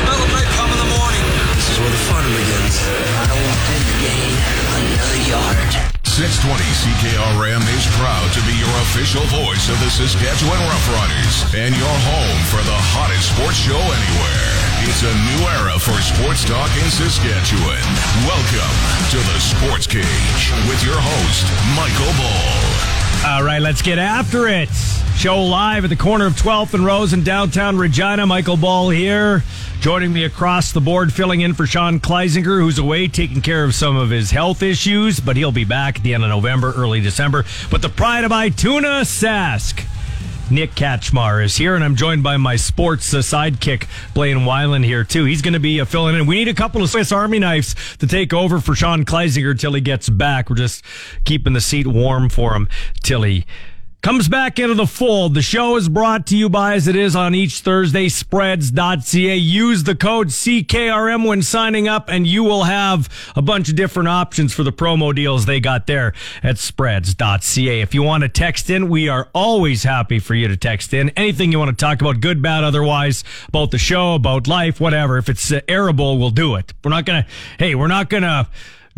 I 0.00 0.16
love 0.16 0.16
the 0.16 0.24
smell 0.24 0.24
of 0.24 0.30
napalm 0.32 0.70
in 0.72 0.78
the 0.80 0.90
morning. 0.96 1.24
This 1.56 1.68
is 1.68 1.76
where 1.76 1.92
the 1.92 2.02
fun 2.08 2.24
begins. 2.32 2.74
I 3.20 3.24
don't 3.28 3.44
want 3.44 3.60
them 3.68 3.82
to 3.84 3.96
gain 4.00 4.32
another 4.80 5.20
yard. 5.28 5.68
620 6.08 6.56
CKRM 6.56 7.64
is 7.76 7.84
proud 7.96 8.28
to 8.32 8.40
be 8.48 8.56
your 8.56 8.74
official 8.88 9.24
voice 9.28 9.68
of 9.68 9.76
the 9.80 9.88
Saskatchewan 9.92 10.58
Roughriders 10.68 11.52
and 11.52 11.72
your 11.76 11.96
home 12.12 12.40
for 12.48 12.60
the 12.64 12.78
hottest 12.96 13.32
sports 13.32 13.56
show 13.56 13.80
anywhere. 13.80 14.48
It's 14.88 15.04
a 15.04 15.12
new 15.12 15.40
era 15.60 15.76
for 15.76 15.96
sports 16.00 16.44
talk 16.44 16.68
in 16.80 16.88
Saskatchewan. 16.88 17.84
Welcome 18.24 18.76
to 19.12 19.18
the 19.20 19.38
Sports 19.40 19.86
Cage 19.86 20.42
with 20.68 20.80
your 20.84 20.98
host, 20.98 21.44
Michael 21.76 22.12
Ball. 22.16 22.89
All 23.22 23.42
right, 23.42 23.60
let's 23.60 23.82
get 23.82 23.98
after 23.98 24.48
it. 24.48 24.70
Show 25.16 25.42
live 25.44 25.84
at 25.84 25.90
the 25.90 25.96
corner 25.96 26.24
of 26.24 26.32
12th 26.34 26.72
and 26.72 26.86
Rose 26.86 27.12
in 27.12 27.22
downtown 27.22 27.76
Regina. 27.76 28.26
Michael 28.26 28.56
Ball 28.56 28.88
here. 28.88 29.44
Joining 29.80 30.10
me 30.10 30.24
across 30.24 30.72
the 30.72 30.80
board, 30.80 31.12
filling 31.12 31.42
in 31.42 31.52
for 31.52 31.66
Sean 31.66 32.00
Kleisinger, 32.00 32.60
who's 32.60 32.78
away 32.78 33.08
taking 33.08 33.42
care 33.42 33.62
of 33.62 33.74
some 33.74 33.94
of 33.94 34.08
his 34.08 34.30
health 34.30 34.62
issues, 34.62 35.20
but 35.20 35.36
he'll 35.36 35.52
be 35.52 35.64
back 35.64 35.98
at 35.98 36.02
the 36.02 36.14
end 36.14 36.24
of 36.24 36.30
November, 36.30 36.72
early 36.74 37.02
December. 37.02 37.44
But 37.70 37.82
the 37.82 37.90
pride 37.90 38.24
of 38.24 38.30
Ituna, 38.30 39.02
Sask. 39.02 39.84
Nick 40.50 40.74
Katchmar 40.74 41.44
is 41.44 41.56
here, 41.56 41.76
and 41.76 41.84
I'm 41.84 41.94
joined 41.94 42.24
by 42.24 42.36
my 42.36 42.56
sports 42.56 43.14
uh, 43.14 43.18
sidekick, 43.18 43.86
Blaine 44.14 44.38
Weiland, 44.38 44.84
here, 44.84 45.04
too. 45.04 45.24
He's 45.24 45.42
going 45.42 45.54
to 45.54 45.60
be 45.60 45.80
uh, 45.80 45.84
filling 45.84 46.16
in. 46.16 46.26
We 46.26 46.34
need 46.34 46.48
a 46.48 46.54
couple 46.54 46.82
of 46.82 46.90
Swiss 46.90 47.12
Army 47.12 47.38
knives 47.38 47.76
to 47.98 48.08
take 48.08 48.32
over 48.34 48.60
for 48.60 48.74
Sean 48.74 49.04
Kleisinger 49.04 49.56
till 49.56 49.74
he 49.74 49.80
gets 49.80 50.08
back. 50.08 50.50
We're 50.50 50.56
just 50.56 50.84
keeping 51.24 51.52
the 51.52 51.60
seat 51.60 51.86
warm 51.86 52.28
for 52.28 52.54
him 52.54 52.68
till 53.02 53.22
he 53.22 53.46
comes 54.02 54.28
back 54.28 54.58
into 54.58 54.74
the 54.74 54.86
fold. 54.86 55.34
The 55.34 55.42
show 55.42 55.76
is 55.76 55.88
brought 55.88 56.26
to 56.28 56.36
you 56.36 56.48
by, 56.48 56.74
as 56.74 56.88
it 56.88 56.96
is 56.96 57.14
on 57.14 57.34
each 57.34 57.60
Thursday, 57.60 58.08
spreads.ca. 58.08 59.36
Use 59.36 59.84
the 59.84 59.94
code 59.94 60.28
CKRM 60.28 61.26
when 61.26 61.42
signing 61.42 61.86
up, 61.86 62.08
and 62.08 62.26
you 62.26 62.42
will 62.42 62.64
have 62.64 63.08
a 63.36 63.42
bunch 63.42 63.68
of 63.68 63.76
different 63.76 64.08
options 64.08 64.54
for 64.54 64.62
the 64.62 64.72
promo 64.72 65.14
deals 65.14 65.44
they 65.44 65.60
got 65.60 65.86
there 65.86 66.14
at 66.42 66.56
spreads.ca. 66.56 67.80
If 67.80 67.94
you 67.94 68.02
want 68.02 68.22
to 68.22 68.28
text 68.28 68.70
in, 68.70 68.88
we 68.88 69.08
are 69.08 69.28
always 69.34 69.82
happy 69.82 70.18
for 70.18 70.34
you 70.34 70.48
to 70.48 70.56
text 70.56 70.94
in. 70.94 71.10
Anything 71.10 71.52
you 71.52 71.58
want 71.58 71.76
to 71.76 71.84
talk 71.84 72.00
about, 72.00 72.20
good, 72.20 72.40
bad, 72.40 72.64
otherwise, 72.64 73.22
about 73.48 73.70
the 73.70 73.78
show, 73.78 74.14
about 74.14 74.48
life, 74.48 74.80
whatever. 74.80 75.18
If 75.18 75.28
it's 75.28 75.52
uh, 75.52 75.60
arable, 75.68 76.18
we'll 76.18 76.30
do 76.30 76.54
it. 76.54 76.72
We're 76.82 76.90
not 76.90 77.04
going 77.04 77.24
to, 77.24 77.28
hey, 77.58 77.74
we're 77.74 77.86
not 77.86 78.08
going 78.08 78.22
to 78.22 78.48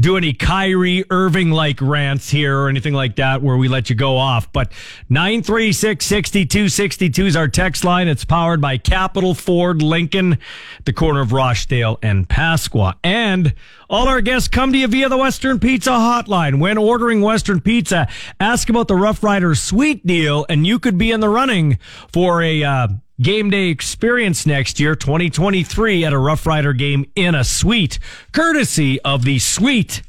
do 0.01 0.17
any 0.17 0.33
Kyrie 0.33 1.05
Irving 1.11 1.51
like 1.51 1.81
rants 1.81 2.31
here 2.31 2.59
or 2.59 2.69
anything 2.69 2.95
like 2.95 3.17
that 3.17 3.43
where 3.43 3.57
we 3.57 3.69
let 3.69 3.91
you 3.91 3.97
go 3.97 4.17
off. 4.17 4.53
But 4.53 4.73
936 5.09 6.05
6262 6.05 7.27
is 7.27 7.37
our 7.37 7.49
text 7.49 7.85
line. 7.85 8.09
It's 8.09 8.25
powered 8.25 8.61
by 8.61 8.79
Capital 8.79 9.35
Ford 9.35 9.83
Lincoln, 9.83 10.39
the 10.85 10.93
corner 10.93 11.21
of 11.21 11.33
Rochdale 11.33 11.99
and 12.03 12.29
Pasqua. 12.29 12.95
And 13.05 13.55
all 13.93 14.09
our 14.09 14.23
guests 14.23 14.49
come 14.49 14.73
to 14.73 14.79
you 14.79 14.89
via 14.89 15.11
the 15.11 15.19
Western 15.19 15.61
Pizza 15.61 15.91
hotline. 15.91 16.59
When 16.59 16.79
ordering 16.79 17.21
Western 17.21 17.61
Pizza, 17.61 18.09
ask 18.41 18.71
about 18.71 18.89
the 18.89 18.97
Rough 18.97 19.23
Rider 19.23 19.55
Sweet 19.55 20.07
Deal, 20.07 20.47
and 20.49 20.67
you 20.67 20.79
could 20.79 20.97
be 20.97 21.13
in 21.13 21.21
the 21.21 21.29
running 21.29 21.79
for 22.11 22.43
a 22.43 22.65
uh, 22.65 22.89
game 23.21 23.51
day 23.51 23.69
experience 23.69 24.47
next 24.47 24.81
year, 24.81 24.95
2023, 24.95 26.07
at 26.07 26.13
a 26.15 26.19
Rough 26.19 26.47
Rider 26.47 26.73
game 26.73 27.05
in 27.15 27.35
a 27.35 27.45
suite, 27.45 27.99
courtesy 28.33 28.99
of 29.03 29.25
the 29.25 29.39
Sweet 29.39 30.03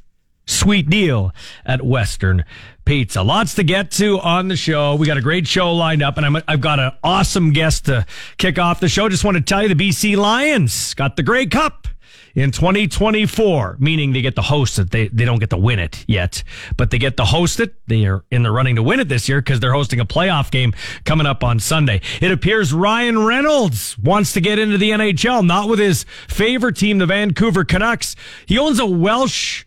Sweet 0.46 0.90
Deal 0.90 1.34
at 1.66 1.82
Western 1.82 2.46
Pizza. 2.86 3.22
Lots 3.22 3.56
to 3.56 3.64
get 3.64 3.92
to 3.92 4.20
on 4.20 4.48
the 4.48 4.56
show. 4.56 4.96
We 4.96 5.08
got 5.08 5.18
a 5.18 5.22
great 5.22 5.46
show 5.46 5.74
lined 5.74 6.02
up, 6.02 6.16
and 6.16 6.26
I'm, 6.26 6.38
I've 6.48 6.62
got 6.62 6.80
an 6.80 6.92
awesome 7.04 7.52
guest 7.52 7.86
to 7.86 8.06
kick 8.38 8.58
off 8.60 8.80
the 8.80 8.90
show. 8.90 9.10
Just 9.10 9.26
want 9.26 9.36
to 9.36 9.44
tell 9.44 9.62
you 9.62 9.74
the 9.74 9.90
BC 9.90 10.16
Lions 10.16 10.94
got 10.94 11.18
the 11.18 11.24
Grey 11.24 11.46
Cup 11.46 11.88
in 12.36 12.52
2024, 12.52 13.78
meaning 13.80 14.14
they 14.14 14.22
get 14.22 14.36
to 14.36 14.42
host 14.42 14.80
it. 14.80 14.92
They, 14.92 15.08
they 15.10 15.26
don't 15.26 15.40
get 15.40 15.52
to 15.52 15.58
win 15.58 15.80
it 15.80 16.04
yet, 16.08 16.44
but 16.78 16.90
they 16.90 16.98
get 16.98 17.18
to 17.18 17.26
host 17.26 17.60
it. 17.60 17.76
They 17.88 18.06
are 18.06 18.24
in 18.32 18.44
the 18.44 18.52
running 18.52 18.76
to 18.78 18.84
win 18.84 19.00
it 19.00 19.10
this 19.10 19.30
year 19.30 19.42
because 19.42 19.60
they're 19.60 19.74
hosting 19.74 20.00
a 20.00 20.06
playoff 20.06 20.50
game 20.52 20.74
coming 21.06 21.28
up 21.28 21.44
on 21.44 21.60
Sunday. 21.60 22.02
It 22.22 22.32
appears 22.32 22.74
Ryan 22.74 23.24
Reynolds 23.24 23.98
wants 23.98 24.34
to 24.34 24.42
get 24.42 24.60
into 24.60 24.78
the 24.78 24.92
NHL, 24.92 25.46
not 25.46 25.70
with 25.70 25.80
his 25.80 26.06
favorite 26.28 26.76
team, 26.76 26.98
the 26.98 27.06
Vancouver 27.06 27.64
Canucks. 27.64 28.16
He 28.46 28.58
owns 28.58 28.80
a 28.80 28.86
Welsh 28.86 29.66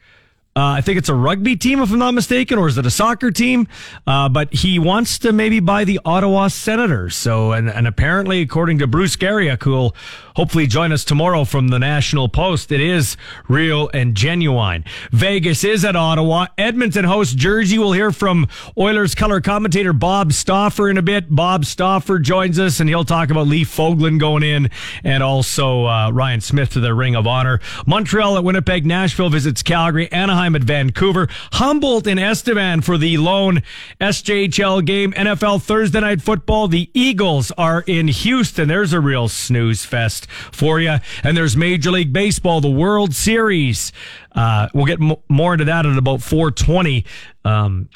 uh, 0.57 0.71
I 0.71 0.81
think 0.81 0.97
it's 0.97 1.11
a 1.11 1.15
rugby 1.15 1.55
team, 1.55 1.81
if 1.83 1.93
I'm 1.93 1.99
not 1.99 2.15
mistaken, 2.15 2.59
or 2.59 2.67
is 2.67 2.79
it 2.79 2.87
a 2.87 2.91
soccer 2.91 3.31
team? 3.31 3.69
Uh, 4.07 4.31
but 4.31 4.55
he 4.55 4.79
wants 4.79 5.19
to 5.19 5.31
maybe 5.31 5.61
buy 5.61 5.85
the 5.85 6.01
Ottawa 6.03 6.49
Senators. 6.49 7.15
So, 7.15 7.53
and, 7.53 7.69
and 7.69 7.87
apparently, 7.87 8.41
according 8.41 8.79
to 8.79 8.87
Bruce 8.87 9.17
Garrioch, 9.17 9.63
who 9.63 9.73
will 9.73 9.97
hopefully 10.37 10.67
join 10.67 10.93
us 10.93 11.03
tomorrow 11.03 11.45
from 11.45 11.69
the 11.69 11.79
National 11.79 12.29
Post, 12.29 12.71
it 12.71 12.81
is 12.81 13.17
real 13.49 13.89
and 13.95 14.15
genuine. 14.15 14.85
Vegas 15.11 15.65
is 15.65 15.83
at 15.83 15.97
Ottawa. 15.97 16.47
Edmonton 16.59 17.07
host 17.07 17.39
Jersey. 17.39 17.79
We'll 17.79 17.93
hear 17.93 18.13
from 18.13 18.47
Oilers 18.77 19.15
color 19.15 19.41
commentator 19.41 19.95
Bob 19.95 20.35
Stauffer 20.35 20.91
in 20.91 20.99
a 20.99 21.03
bit. 21.03 21.35
Bob 21.35 21.65
Stauffer 21.65 22.19
joins 22.19 22.59
us, 22.59 22.81
and 22.81 22.89
he'll 22.89 23.05
talk 23.05 23.31
about 23.31 23.47
Lee 23.47 23.65
Fogolin 23.65 24.21
going 24.21 24.43
in, 24.43 24.71
and 25.03 25.23
also 25.23 25.87
uh, 25.87 26.11
Ryan 26.11 26.43
Smyth 26.43 26.75
to 26.75 26.81
the 26.81 26.95
Ring 26.95 27.17
of 27.17 27.27
Honor. 27.27 27.59
Montreal 27.87 28.37
at 28.37 28.45
Winnipeg. 28.45 28.85
Nashville 28.85 29.31
visits 29.31 29.63
Calgary. 29.63 30.13
Anaheim 30.13 30.55
at 30.55 30.63
Vancouver. 30.63 31.29
Humboldt 31.53 32.07
and 32.07 32.21
Estevan 32.21 32.83
for 32.83 32.99
the 32.99 33.17
lone 33.17 33.63
SJHL 34.03 34.85
game. 34.85 35.13
NFL 35.15 35.63
Thursday 35.63 36.01
Night 36.01 36.21
Football. 36.21 36.69
The 36.69 36.91
Eagles 36.93 37.51
are 37.53 37.83
in 37.87 38.09
Houston. 38.09 38.69
There's 38.69 38.93
a 38.93 39.01
real 39.01 39.29
snooze 39.29 39.87
fest 39.87 40.26
for 40.29 40.81
you. 40.81 40.97
And 41.23 41.37
there's 41.37 41.57
Major 41.57 41.91
League 41.91 42.13
Baseball, 42.13 42.61
the 42.61 42.71
World 42.71 43.15
Series. 43.15 43.93
Uh, 44.33 44.69
we'll 44.75 44.87
get 44.87 45.01
m- 45.01 45.17
more 45.29 45.55
into 45.55 45.65
that 45.67 45.87
at 45.87 45.97
about 45.97 46.23
420. 46.23 47.05
Um, 47.45 47.89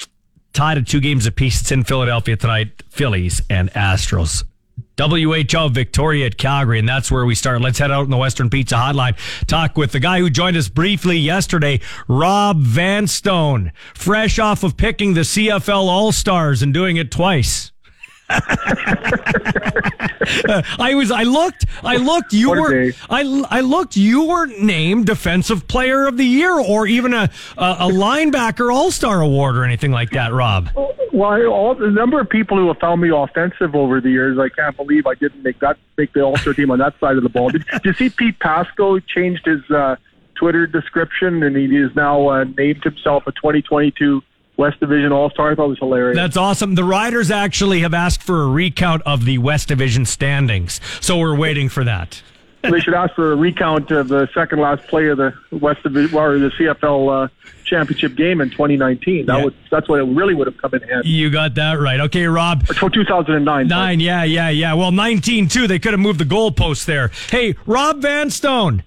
tied 0.53 0.77
at 0.77 0.87
two 0.87 0.99
games 0.99 1.25
apiece. 1.25 1.61
It's 1.61 1.71
in 1.71 1.83
Philadelphia 1.83 2.35
tonight. 2.35 2.83
Phillies 2.89 3.41
and 3.49 3.71
Astros. 3.73 4.43
WHL 4.97 5.71
Victoria 5.71 6.27
at 6.27 6.37
Calgary, 6.37 6.77
and 6.77 6.87
that's 6.87 7.11
where 7.11 7.25
we 7.25 7.33
start. 7.33 7.61
Let's 7.61 7.79
head 7.79 7.91
out 7.91 8.03
in 8.03 8.11
the 8.11 8.17
Western 8.17 8.49
Pizza 8.49 8.75
Hotline. 8.75 9.15
Talk 9.47 9.77
with 9.77 9.93
the 9.93 9.99
guy 9.99 10.19
who 10.19 10.29
joined 10.29 10.57
us 10.57 10.69
briefly 10.69 11.17
yesterday, 11.17 11.79
Rob 12.07 12.61
Vanstone, 12.61 13.71
fresh 13.95 14.37
off 14.37 14.63
of 14.63 14.77
picking 14.77 15.13
the 15.13 15.21
CFL 15.21 15.87
All 15.87 16.11
Stars 16.11 16.61
and 16.61 16.73
doing 16.73 16.97
it 16.97 17.09
twice. 17.09 17.70
I 20.79 20.93
was. 20.95 21.11
I 21.11 21.23
looked. 21.23 21.65
I 21.83 21.97
looked. 21.97 22.33
You 22.33 22.51
were. 22.51 22.91
I. 23.09 23.45
I 23.49 23.61
looked. 23.61 23.95
You 23.97 24.25
were 24.25 24.45
named 24.47 25.05
Defensive 25.07 25.67
Player 25.67 26.07
of 26.07 26.17
the 26.17 26.25
Year, 26.25 26.59
or 26.59 26.87
even 26.87 27.13
a 27.13 27.29
a, 27.57 27.75
a 27.79 27.89
linebacker 27.89 28.73
All 28.73 28.91
Star 28.91 29.21
award, 29.21 29.57
or 29.57 29.63
anything 29.63 29.91
like 29.91 30.11
that. 30.11 30.31
Rob. 30.31 30.69
Well, 31.13 31.45
all 31.47 31.75
the 31.75 31.91
number 31.91 32.21
of 32.21 32.29
people 32.29 32.57
who 32.57 32.67
have 32.69 32.77
found 32.77 33.01
me 33.01 33.09
offensive 33.09 33.75
over 33.75 33.99
the 33.99 34.09
years, 34.09 34.39
I 34.39 34.49
can't 34.49 34.77
believe 34.77 35.05
I 35.05 35.15
didn't 35.15 35.43
make 35.43 35.59
that 35.59 35.77
make 35.97 36.13
the 36.13 36.21
All 36.21 36.37
Star 36.37 36.53
team 36.53 36.71
on 36.71 36.79
that 36.79 36.97
side 36.99 37.17
of 37.17 37.23
the 37.23 37.29
ball. 37.29 37.49
Did, 37.49 37.65
did 37.67 37.85
you 37.85 37.93
see 37.93 38.09
Pete 38.09 38.39
Pasco 38.39 38.99
changed 38.99 39.45
his 39.45 39.69
uh, 39.69 39.97
Twitter 40.35 40.65
description 40.65 41.43
and 41.43 41.55
he 41.55 41.65
is 41.77 41.95
now 41.95 42.27
uh, 42.29 42.43
named 42.43 42.83
himself 42.83 43.27
a 43.27 43.31
2022 43.31 44.23
West 44.61 44.79
Division 44.79 45.11
All 45.11 45.29
Star? 45.31 45.51
I 45.51 45.55
thought 45.55 45.65
it 45.65 45.69
was 45.69 45.79
hilarious. 45.79 46.15
That's 46.15 46.37
awesome. 46.37 46.75
The 46.75 46.83
Riders 46.83 47.31
actually 47.31 47.79
have 47.81 47.93
asked 47.93 48.21
for 48.23 48.43
a 48.43 48.47
recount 48.47 49.01
of 49.05 49.25
the 49.25 49.39
West 49.39 49.67
Division 49.67 50.05
standings, 50.05 50.79
so 50.99 51.17
we're 51.17 51.35
waiting 51.35 51.67
for 51.69 51.83
that. 51.83 52.21
they 52.61 52.79
should 52.79 52.93
ask 52.93 53.15
for 53.15 53.31
a 53.31 53.35
recount 53.35 53.89
of 53.89 54.07
the 54.07 54.29
second 54.35 54.59
last 54.59 54.83
play 54.87 55.07
of 55.07 55.17
the 55.17 55.33
West 55.51 55.81
Division 55.81 56.15
or 56.15 56.37
the 56.37 56.49
CFL 56.51 57.25
uh, 57.25 57.27
championship 57.65 58.15
game 58.15 58.39
in 58.39 58.51
2019. 58.51 59.25
That 59.25 59.37
Yeah. 59.39 59.43
would 59.45 59.55
that's 59.71 59.89
what 59.89 59.99
it 59.99 60.03
really 60.03 60.35
would 60.35 60.45
have 60.45 60.57
come 60.57 60.73
in 60.75 60.81
handy. 60.87 61.09
You 61.09 61.31
got 61.31 61.55
that 61.55 61.79
right. 61.79 61.99
Okay, 62.01 62.25
Rob. 62.27 62.67
For 62.67 62.89
2009. 62.89 63.67
Nine, 63.67 63.99
yeah, 63.99 64.23
yeah, 64.23 64.49
yeah. 64.49 64.73
Well, 64.75 64.91
19 64.91 65.47
too. 65.47 65.65
They 65.67 65.79
could 65.79 65.93
have 65.93 65.99
moved 65.99 66.19
the 66.19 66.25
goalpost 66.25 66.85
there. 66.85 67.09
Hey, 67.31 67.55
Rob 67.65 68.01
Vanstone, 68.01 68.83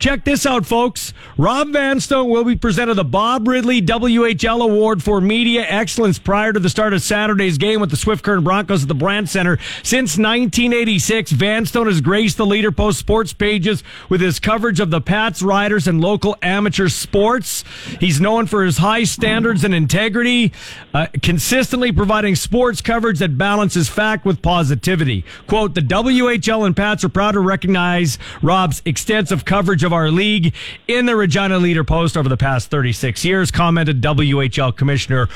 Check 0.00 0.24
this 0.24 0.46
out, 0.46 0.64
folks. 0.64 1.12
Rob 1.36 1.74
Vanstone 1.74 2.30
will 2.30 2.42
be 2.42 2.56
presented 2.56 2.94
the 2.94 3.04
Bob 3.04 3.46
Ridley 3.46 3.82
WHL 3.82 4.62
Award 4.62 5.02
for 5.02 5.20
Media 5.20 5.66
Excellence 5.68 6.18
prior 6.18 6.54
to 6.54 6.58
the 6.58 6.70
start 6.70 6.94
of 6.94 7.02
Saturday's 7.02 7.58
game 7.58 7.82
with 7.82 7.90
the 7.90 7.98
Swift 7.98 8.24
Current 8.24 8.42
Broncos 8.42 8.80
at 8.80 8.88
the 8.88 8.94
Brandt 8.94 9.28
Center. 9.28 9.58
Since 9.82 10.16
1986, 10.16 11.32
Vanstone 11.32 11.86
has 11.86 12.00
graced 12.00 12.38
the 12.38 12.46
Leader 12.46 12.72
Post 12.72 12.98
sports 12.98 13.34
pages 13.34 13.84
with 14.08 14.22
his 14.22 14.40
coverage 14.40 14.80
of 14.80 14.90
the 14.90 15.02
Pats, 15.02 15.42
Riders, 15.42 15.86
and 15.86 16.00
local 16.00 16.34
amateur 16.40 16.88
sports. 16.88 17.62
He's 18.00 18.22
known 18.22 18.46
for 18.46 18.64
his 18.64 18.78
high 18.78 19.04
standards 19.04 19.64
and 19.64 19.74
integrity, 19.74 20.54
uh, 20.94 21.08
consistently 21.20 21.92
providing 21.92 22.36
sports 22.36 22.80
coverage 22.80 23.18
that 23.18 23.36
balances 23.36 23.90
fact 23.90 24.24
with 24.24 24.40
positivity. 24.40 25.26
Quote, 25.46 25.74
the 25.74 25.82
WHL 25.82 26.64
and 26.64 26.74
Pats 26.74 27.04
are 27.04 27.10
proud 27.10 27.32
to 27.32 27.40
recognize 27.40 28.16
Rob's 28.40 28.80
extensive 28.86 29.44
coverage 29.44 29.84
of 29.84 29.89
our 29.92 30.10
league 30.10 30.54
in 30.88 31.06
the 31.06 31.16
Regina 31.16 31.58
Leader 31.58 31.84
Post 31.84 32.16
over 32.16 32.28
the 32.28 32.36
past 32.36 32.70
36 32.70 33.24
years, 33.24 33.50
commented 33.50 34.00
WHL 34.00 34.76
Commissioner 34.76 35.28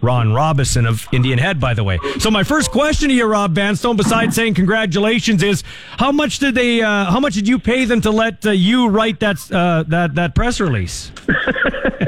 Ron 0.00 0.32
Robison 0.32 0.84
of 0.84 1.06
Indian 1.12 1.38
Head, 1.38 1.60
by 1.60 1.74
the 1.74 1.84
way. 1.84 1.98
So 2.18 2.30
my 2.30 2.42
first 2.42 2.70
question 2.70 3.08
to 3.08 3.14
you, 3.14 3.26
Rob 3.26 3.54
Vanstone, 3.54 3.96
besides 3.96 4.34
saying 4.34 4.54
congratulations, 4.54 5.42
is 5.42 5.62
how 5.96 6.10
much 6.10 6.40
did 6.40 6.56
they? 6.56 6.82
Uh, 6.82 7.04
how 7.04 7.20
much 7.20 7.34
did 7.34 7.46
you 7.46 7.58
pay 7.58 7.84
them 7.84 8.00
to 8.00 8.10
let 8.10 8.44
uh, 8.44 8.50
you 8.50 8.88
write 8.88 9.20
that 9.20 9.36
uh, 9.52 9.84
that 9.88 10.16
that 10.16 10.34
press 10.34 10.58
release? 10.58 11.12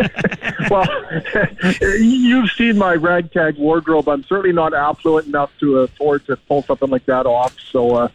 well, 0.70 0.86
you've 1.80 2.50
seen 2.52 2.78
my 2.78 2.94
ragtag 2.94 3.56
wardrobe. 3.56 4.08
I'm 4.08 4.24
certainly 4.24 4.52
not 4.52 4.74
affluent 4.74 5.26
enough 5.26 5.50
to 5.60 5.80
afford 5.80 6.26
to 6.26 6.36
pull 6.36 6.62
something 6.62 6.90
like 6.90 7.06
that 7.06 7.26
off. 7.26 7.56
So, 7.70 7.96
uh, 7.96 8.08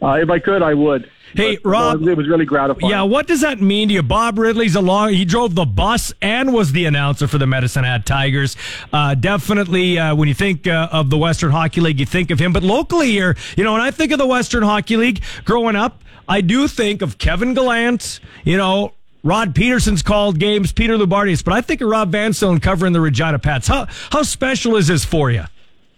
uh, 0.00 0.18
if 0.20 0.30
I 0.30 0.38
could, 0.38 0.62
I 0.62 0.74
would. 0.74 1.10
Hey, 1.34 1.56
But, 1.56 1.68
Rob. 1.68 2.02
uh, 2.02 2.10
it 2.10 2.16
was 2.16 2.28
really 2.28 2.44
gratifying. 2.44 2.90
Yeah, 2.90 3.02
what 3.02 3.26
does 3.26 3.40
that 3.40 3.60
mean 3.60 3.88
to 3.88 3.94
you? 3.94 4.02
Bob 4.02 4.38
Ridley's 4.38 4.74
along. 4.74 5.14
He 5.14 5.24
drove 5.24 5.54
the 5.54 5.64
bus 5.64 6.12
and 6.20 6.52
was 6.52 6.72
the 6.72 6.84
announcer 6.84 7.26
for 7.26 7.38
the 7.38 7.46
Medicine 7.46 7.84
Hat 7.84 8.04
Tigers. 8.06 8.56
Uh, 8.92 9.14
definitely, 9.14 9.98
uh, 9.98 10.14
when 10.14 10.28
you 10.28 10.34
think 10.34 10.66
uh, 10.66 10.88
of 10.92 11.10
the 11.10 11.18
Western 11.18 11.50
Hockey 11.50 11.80
League, 11.80 12.00
you 12.00 12.06
think 12.06 12.30
of 12.30 12.38
him. 12.38 12.52
But 12.52 12.62
locally 12.62 13.10
here, 13.10 13.36
you 13.56 13.64
know, 13.64 13.72
when 13.72 13.80
I 13.82 13.90
think 13.90 14.12
of 14.12 14.18
the 14.18 14.26
Western 14.26 14.62
Hockey 14.62 14.96
League 14.96 15.22
growing 15.44 15.76
up, 15.76 16.02
I 16.28 16.40
do 16.40 16.68
think 16.68 17.02
of 17.02 17.18
Kevin 17.18 17.54
Gallant, 17.54 18.20
you 18.44 18.56
know, 18.56 18.92
Rod 19.24 19.54
Pedersen's 19.54 20.02
called 20.02 20.38
games, 20.38 20.72
Peter 20.72 20.96
Loubardias, 20.96 21.44
but 21.44 21.54
I 21.54 21.60
think 21.60 21.80
of 21.80 21.88
Rob 21.88 22.10
Vanstone 22.10 22.60
covering 22.60 22.92
the 22.92 23.00
Regina 23.00 23.38
Pats. 23.38 23.68
How, 23.68 23.86
how 24.10 24.22
special 24.22 24.76
is 24.76 24.88
this 24.88 25.04
for 25.04 25.30
you? 25.30 25.44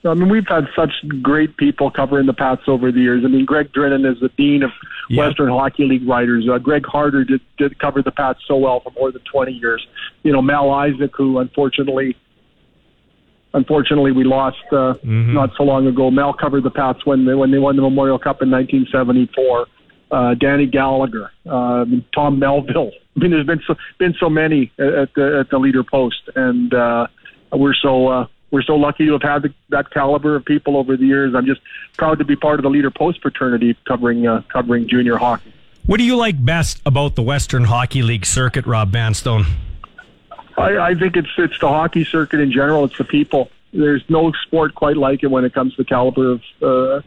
I 0.06 0.14
mean, 0.14 0.28
we've 0.28 0.46
had 0.46 0.68
such 0.76 0.92
great 1.22 1.56
people 1.56 1.90
covering 1.90 2.26
the 2.26 2.34
Pats 2.34 2.62
over 2.66 2.92
the 2.92 3.00
years. 3.00 3.24
I 3.24 3.28
mean, 3.28 3.44
Greg 3.44 3.72
Drinnan 3.72 4.10
is 4.10 4.20
the 4.20 4.28
dean 4.30 4.62
of 4.62 4.70
Yeah. 5.08 5.26
Western 5.26 5.48
Hockey 5.48 5.84
League 5.84 6.06
writers. 6.06 6.48
Uh, 6.48 6.58
Greg 6.58 6.84
Harder 6.86 7.24
did, 7.24 7.40
did 7.56 7.78
cover 7.78 8.02
the 8.02 8.10
Pats 8.10 8.40
so 8.46 8.56
well 8.56 8.80
for 8.80 8.90
more 8.92 9.10
than 9.10 9.22
20 9.22 9.52
years. 9.52 9.86
You 10.22 10.32
know, 10.32 10.42
Mal 10.42 10.70
Isaac, 10.70 11.12
who 11.16 11.38
unfortunately, 11.38 12.16
unfortunately 13.54 14.12
we 14.12 14.24
lost 14.24 14.58
uh, 14.72 14.94
not 15.04 15.50
so 15.56 15.62
long 15.62 15.86
ago. 15.86 16.10
Mal 16.10 16.32
covered 16.32 16.64
the 16.64 16.70
Pats 16.70 17.04
when 17.06 17.24
they 17.24 17.34
when 17.34 17.50
they 17.50 17.58
won 17.58 17.76
the 17.76 17.82
Memorial 17.82 18.18
Cup 18.18 18.42
in 18.42 18.50
1974. 18.50 19.66
Uh, 20.10 20.34
Danny 20.34 20.66
Gallagher, 20.66 21.30
uh, 21.48 21.84
Tom 22.14 22.38
Melville. 22.38 22.92
I 23.16 23.20
mean, 23.20 23.30
there's 23.30 23.46
been 23.46 23.62
so 23.66 23.74
been 23.98 24.14
so 24.20 24.28
many 24.28 24.70
at 24.78 25.14
the 25.14 25.38
at 25.40 25.50
the 25.50 25.58
leader 25.58 25.82
post, 25.82 26.28
and 26.36 26.72
uh, 26.74 27.06
we're 27.52 27.74
so 27.74 28.08
uh, 28.08 28.26
we're 28.54 28.62
so 28.62 28.76
lucky 28.76 29.04
to 29.06 29.14
have 29.14 29.22
had 29.22 29.42
the, 29.42 29.54
that 29.70 29.90
caliber 29.90 30.36
of 30.36 30.44
people 30.44 30.76
over 30.76 30.96
the 30.96 31.04
years. 31.04 31.34
I'm 31.34 31.44
just 31.44 31.60
proud 31.98 32.20
to 32.20 32.24
be 32.24 32.36
part 32.36 32.60
of 32.60 32.62
the 32.62 32.70
leader 32.70 32.90
post 32.90 33.20
fraternity 33.20 33.76
covering 33.84 34.28
uh, 34.28 34.42
covering 34.48 34.86
junior 34.86 35.16
hockey. 35.16 35.52
What 35.86 35.98
do 35.98 36.04
you 36.04 36.16
like 36.16 36.42
best 36.42 36.80
about 36.86 37.16
the 37.16 37.22
Western 37.22 37.64
Hockey 37.64 38.02
League 38.02 38.24
circuit, 38.24 38.64
Rob 38.64 38.92
Vanstone? 38.92 39.44
I, 40.56 40.78
I 40.78 40.94
think 40.94 41.16
it's 41.16 41.28
it's 41.36 41.58
the 41.58 41.68
hockey 41.68 42.04
circuit 42.04 42.38
in 42.38 42.52
general. 42.52 42.84
It's 42.84 42.96
the 42.96 43.02
people. 43.02 43.50
There's 43.72 44.04
no 44.08 44.30
sport 44.46 44.76
quite 44.76 44.96
like 44.96 45.24
it 45.24 45.26
when 45.26 45.44
it 45.44 45.52
comes 45.52 45.74
to 45.74 45.82
the 45.82 45.88
caliber 45.88 46.30
of, 46.30 46.42
uh, 46.62 47.00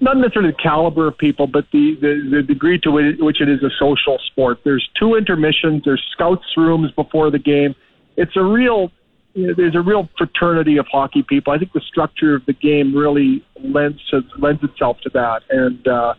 not 0.00 0.16
necessarily 0.16 0.50
the 0.50 0.56
caliber 0.60 1.06
of 1.06 1.16
people, 1.16 1.46
but 1.46 1.70
the, 1.70 1.94
the, 1.94 2.28
the 2.28 2.42
degree 2.42 2.80
to 2.80 2.90
which 2.90 3.18
which 3.20 3.40
it 3.40 3.48
is 3.48 3.62
a 3.62 3.70
social 3.78 4.18
sport. 4.26 4.58
There's 4.64 4.90
two 4.98 5.14
intermissions. 5.14 5.84
There's 5.84 6.04
scouts 6.10 6.56
rooms 6.56 6.90
before 6.90 7.30
the 7.30 7.38
game. 7.38 7.76
It's 8.16 8.36
a 8.36 8.42
real, 8.42 8.90
you 9.38 9.46
know, 9.46 9.54
there's 9.54 9.76
a 9.76 9.80
real 9.80 10.08
fraternity 10.18 10.78
of 10.78 10.86
hockey 10.88 11.22
people. 11.22 11.52
I 11.52 11.58
think 11.58 11.72
the 11.72 11.80
structure 11.80 12.34
of 12.34 12.44
the 12.46 12.52
game 12.52 12.92
really 12.92 13.44
lends 13.62 14.04
to, 14.08 14.24
lends 14.36 14.64
itself 14.64 15.00
to 15.02 15.10
that. 15.10 15.42
And 15.48 15.86
uh, 15.86 16.14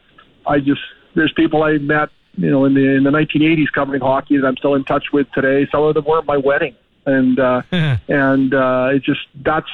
I 0.47 0.59
just 0.59 0.79
there's 1.15 1.33
people 1.33 1.63
I 1.63 1.79
met, 1.79 2.09
you 2.37 2.49
know, 2.49 2.63
in 2.63 2.75
the 2.75 2.95
in 2.95 3.03
the 3.03 3.09
1980s 3.09 3.73
covering 3.73 4.01
hockey 4.01 4.37
that 4.37 4.47
I'm 4.47 4.55
still 4.55 4.73
in 4.73 4.85
touch 4.85 5.07
with 5.11 5.29
today. 5.33 5.67
Some 5.69 5.83
of 5.83 5.95
them 5.95 6.05
were 6.05 6.19
at 6.19 6.25
my 6.25 6.37
wedding, 6.37 6.75
and 7.05 7.37
uh, 7.37 7.61
and 7.71 8.53
uh, 8.53 8.91
it 8.93 9.03
just 9.03 9.21
that's 9.35 9.69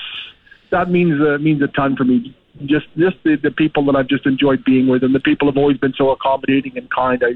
that 0.72 0.90
means 0.90 1.22
uh, 1.22 1.38
means 1.40 1.62
a 1.62 1.68
ton 1.68 1.96
for 1.96 2.04
me. 2.04 2.36
Just 2.66 2.88
just 2.98 3.18
the, 3.24 3.36
the 3.36 3.52
people 3.52 3.86
that 3.86 3.96
I've 3.96 4.08
just 4.08 4.26
enjoyed 4.26 4.66
being 4.66 4.88
with, 4.88 5.04
and 5.04 5.14
the 5.14 5.20
people 5.20 5.48
have 5.50 5.58
always 5.58 5.78
been 5.78 5.94
so 5.94 6.10
accommodating 6.10 6.80
and 6.80 6.90
kind. 6.90 7.24
I 7.24 7.34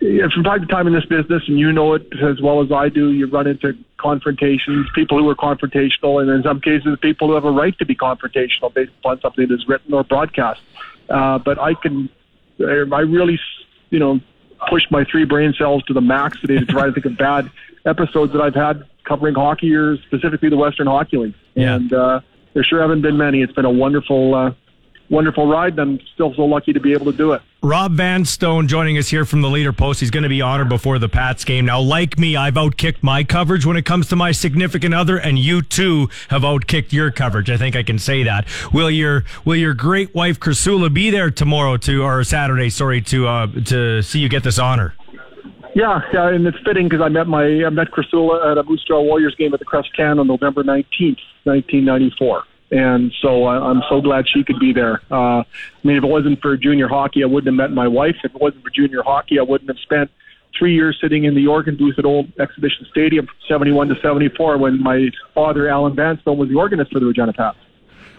from 0.00 0.44
time 0.44 0.60
to 0.60 0.66
time 0.66 0.86
in 0.86 0.94
this 0.94 1.04
business, 1.04 1.42
and 1.46 1.58
you 1.58 1.72
know 1.72 1.94
it 1.94 2.06
as 2.22 2.40
well 2.40 2.62
as 2.62 2.72
I 2.72 2.88
do, 2.88 3.12
you 3.12 3.26
run 3.26 3.46
into 3.46 3.76
confrontations, 3.98 4.86
people 4.94 5.18
who 5.18 5.28
are 5.28 5.34
confrontational, 5.34 6.22
and 6.22 6.30
in 6.30 6.42
some 6.42 6.60
cases, 6.60 6.98
people 7.02 7.28
who 7.28 7.34
have 7.34 7.44
a 7.44 7.50
right 7.50 7.76
to 7.78 7.84
be 7.84 7.94
confrontational 7.94 8.72
based 8.72 8.92
upon 9.00 9.20
something 9.20 9.46
that's 9.48 9.68
written 9.68 9.92
or 9.92 10.02
broadcast. 10.02 10.60
Uh, 11.10 11.38
but 11.38 11.58
I 11.58 11.74
can, 11.74 12.08
I 12.60 13.00
really, 13.00 13.38
you 13.90 13.98
know, 13.98 14.20
push 14.68 14.84
my 14.90 15.04
three 15.04 15.24
brain 15.24 15.54
cells 15.56 15.82
to 15.84 15.92
the 15.92 16.00
max 16.00 16.40
today 16.40 16.58
to 16.58 16.66
try 16.66 16.86
to 16.86 16.92
think 16.92 17.04
of 17.04 17.18
bad 17.18 17.50
episodes 17.84 18.32
that 18.32 18.40
I've 18.40 18.54
had 18.54 18.84
covering 19.04 19.34
hockey 19.34 19.74
or 19.74 19.96
specifically 19.98 20.48
the 20.48 20.56
Western 20.56 20.86
Hockey 20.86 21.16
League. 21.16 21.34
Yeah. 21.54 21.74
And 21.74 21.92
uh, 21.92 22.20
there 22.54 22.64
sure 22.64 22.80
haven't 22.80 23.02
been 23.02 23.16
many. 23.16 23.42
It's 23.42 23.52
been 23.52 23.64
a 23.64 23.70
wonderful, 23.70 24.34
uh, 24.34 24.52
wonderful 25.10 25.46
ride, 25.46 25.78
and 25.78 25.80
I'm 25.80 26.00
still 26.14 26.32
so 26.34 26.42
lucky 26.42 26.72
to 26.72 26.80
be 26.80 26.92
able 26.92 27.10
to 27.10 27.16
do 27.16 27.32
it. 27.32 27.42
Rob 27.62 27.92
Vanstone 27.92 28.68
joining 28.68 28.96
us 28.96 29.08
here 29.08 29.26
from 29.26 29.42
the 29.42 29.50
leader 29.50 29.72
post. 29.72 30.00
He's 30.00 30.10
going 30.10 30.22
to 30.22 30.30
be 30.30 30.40
honored 30.40 30.70
before 30.70 30.98
the 30.98 31.10
Pats 31.10 31.44
game. 31.44 31.66
Now, 31.66 31.78
like 31.80 32.18
me, 32.18 32.34
I've 32.34 32.54
outkicked 32.54 33.02
my 33.02 33.22
coverage 33.22 33.66
when 33.66 33.76
it 33.76 33.84
comes 33.84 34.08
to 34.08 34.16
my 34.16 34.32
significant 34.32 34.94
other, 34.94 35.18
and 35.18 35.38
you 35.38 35.60
too 35.60 36.08
have 36.28 36.42
outkicked 36.42 36.92
your 36.92 37.10
coverage. 37.10 37.50
I 37.50 37.58
think 37.58 37.76
I 37.76 37.82
can 37.82 37.98
say 37.98 38.22
that. 38.22 38.46
Will 38.72 38.90
your 38.90 39.24
Will 39.44 39.56
your 39.56 39.74
great 39.74 40.14
wife 40.14 40.40
Kursula 40.40 40.88
be 40.88 41.10
there 41.10 41.30
tomorrow 41.30 41.76
to 41.78 42.02
or 42.02 42.24
Saturday? 42.24 42.70
Sorry 42.70 43.02
to 43.02 43.26
uh, 43.26 43.46
to 43.66 44.00
see 44.00 44.20
you 44.20 44.30
get 44.30 44.42
this 44.42 44.58
honor. 44.58 44.94
Yeah, 45.72 46.00
yeah, 46.12 46.30
and 46.30 46.44
it's 46.46 46.58
fitting 46.64 46.88
because 46.88 47.00
I 47.00 47.08
met 47.08 47.28
my 47.28 47.44
I 47.44 47.70
met 47.70 47.92
Crisula 47.92 48.50
at 48.50 48.58
a 48.58 48.62
Moose 48.64 48.82
Jaw 48.88 49.02
Warriors 49.02 49.36
game 49.36 49.52
at 49.52 49.60
the 49.60 49.64
Crushed 49.64 49.94
Can 49.94 50.18
on 50.18 50.26
November 50.26 50.64
nineteenth, 50.64 51.18
nineteen 51.44 51.84
ninety 51.84 52.10
four, 52.18 52.42
and 52.70 53.12
so 53.20 53.44
I, 53.44 53.70
I'm 53.70 53.82
so 53.88 54.00
glad 54.00 54.28
she 54.28 54.44
could 54.44 54.58
be 54.58 54.72
there. 54.72 55.00
Uh, 55.10 55.42
I 55.42 55.44
mean, 55.82 55.96
if 55.96 56.04
it 56.04 56.08
wasn't 56.08 56.40
for 56.40 56.56
junior 56.56 56.88
hockey, 56.88 57.22
I 57.22 57.26
wouldn't 57.26 57.46
have 57.46 57.54
met 57.54 57.74
my 57.74 57.88
wife. 57.88 58.16
If 58.22 58.34
it 58.34 58.40
wasn't 58.40 58.62
for 58.62 58.70
junior 58.70 59.02
hockey, 59.02 59.38
I 59.38 59.42
wouldn't 59.42 59.68
have 59.68 59.78
spent 59.78 60.10
three 60.58 60.74
years 60.74 60.98
sitting 61.00 61.24
in 61.24 61.34
the 61.34 61.46
organ 61.46 61.76
booth 61.76 61.98
at 61.98 62.04
Old 62.04 62.32
Exhibition 62.38 62.86
Stadium 62.90 63.26
from 63.26 63.36
seventy 63.48 63.72
one 63.72 63.88
to 63.88 63.96
seventy 64.00 64.28
four 64.28 64.58
when 64.58 64.82
my 64.82 65.10
father 65.34 65.68
Alan 65.68 65.94
Vanstone 65.94 66.38
was 66.38 66.48
the 66.48 66.56
organist 66.56 66.92
for 66.92 67.00
the 67.00 67.06
Regina 67.06 67.32
Pats. 67.32 67.58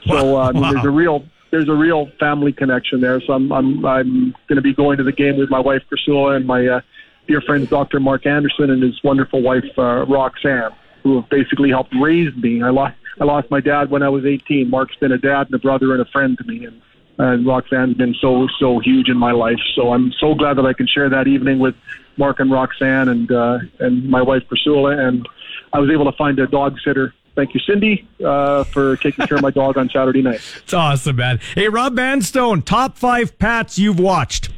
So 0.07 0.37
uh, 0.37 0.49
I 0.49 0.51
mean, 0.51 0.73
there's 0.73 0.85
a 0.85 0.89
real 0.89 1.25
there's 1.51 1.69
a 1.69 1.73
real 1.73 2.09
family 2.19 2.51
connection 2.51 3.01
there. 3.01 3.21
So 3.21 3.33
I'm 3.33 3.51
I'm 3.51 3.85
I'm 3.85 4.35
going 4.47 4.55
to 4.55 4.61
be 4.61 4.73
going 4.73 4.97
to 4.97 5.03
the 5.03 5.11
game 5.11 5.37
with 5.37 5.49
my 5.49 5.59
wife 5.59 5.83
Priscilla 5.87 6.35
and 6.35 6.45
my 6.45 6.65
uh, 6.65 6.81
dear 7.27 7.41
friends 7.41 7.69
Dr. 7.69 7.99
Mark 7.99 8.25
Anderson 8.25 8.69
and 8.69 8.81
his 8.81 9.01
wonderful 9.03 9.41
wife 9.41 9.65
uh, 9.77 10.05
Roxanne, 10.05 10.71
who 11.03 11.21
have 11.21 11.29
basically 11.29 11.69
helped 11.69 11.93
raise 12.01 12.35
me. 12.35 12.63
I 12.63 12.69
lost 12.69 12.95
I 13.19 13.25
lost 13.25 13.49
my 13.51 13.59
dad 13.59 13.89
when 13.89 14.03
I 14.03 14.09
was 14.09 14.25
18. 14.25 14.69
Mark's 14.69 14.95
been 14.95 15.11
a 15.11 15.17
dad 15.17 15.47
and 15.47 15.53
a 15.53 15.59
brother 15.59 15.93
and 15.93 16.01
a 16.01 16.05
friend 16.05 16.37
to 16.37 16.43
me, 16.43 16.65
and 16.65 16.81
and 17.17 17.45
Roxanne's 17.45 17.95
been 17.95 18.15
so 18.19 18.47
so 18.59 18.79
huge 18.79 19.09
in 19.09 19.17
my 19.17 19.31
life. 19.31 19.59
So 19.75 19.93
I'm 19.93 20.11
so 20.19 20.33
glad 20.33 20.57
that 20.57 20.65
I 20.65 20.73
can 20.73 20.87
share 20.87 21.09
that 21.09 21.27
evening 21.27 21.59
with 21.59 21.75
Mark 22.17 22.39
and 22.39 22.51
Roxanne 22.51 23.09
and 23.09 23.31
uh, 23.31 23.59
and 23.79 24.09
my 24.09 24.21
wife 24.21 24.43
Priscilla. 24.47 24.97
And 24.97 25.27
I 25.73 25.79
was 25.79 25.89
able 25.89 26.05
to 26.05 26.17
find 26.17 26.39
a 26.39 26.47
dog 26.47 26.77
sitter. 26.83 27.13
Thank 27.35 27.53
you, 27.53 27.61
Cindy, 27.61 28.07
uh, 28.25 28.65
for 28.65 28.97
taking 28.97 29.25
care 29.25 29.37
of 29.37 29.41
my 29.41 29.51
dog 29.51 29.77
on 29.77 29.89
Saturday 29.89 30.21
night. 30.21 30.41
It's 30.63 30.73
awesome, 30.73 31.15
man. 31.15 31.39
Hey, 31.55 31.69
Rob 31.69 31.95
Van 31.95 32.21
Stone, 32.21 32.63
top 32.63 32.97
five 32.97 33.37
Pats 33.39 33.79
you've 33.79 33.99
watched. 33.99 34.49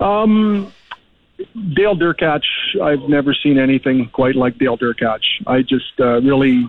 Um, 0.00 0.72
Dale 1.74 1.96
Derkatch, 1.96 2.44
I've 2.82 3.08
never 3.08 3.34
seen 3.34 3.58
anything 3.58 4.08
quite 4.12 4.34
like 4.34 4.58
Dale 4.58 4.76
Derkatch. 4.76 5.24
I 5.46 5.62
just 5.62 5.98
uh, 6.00 6.20
really 6.22 6.68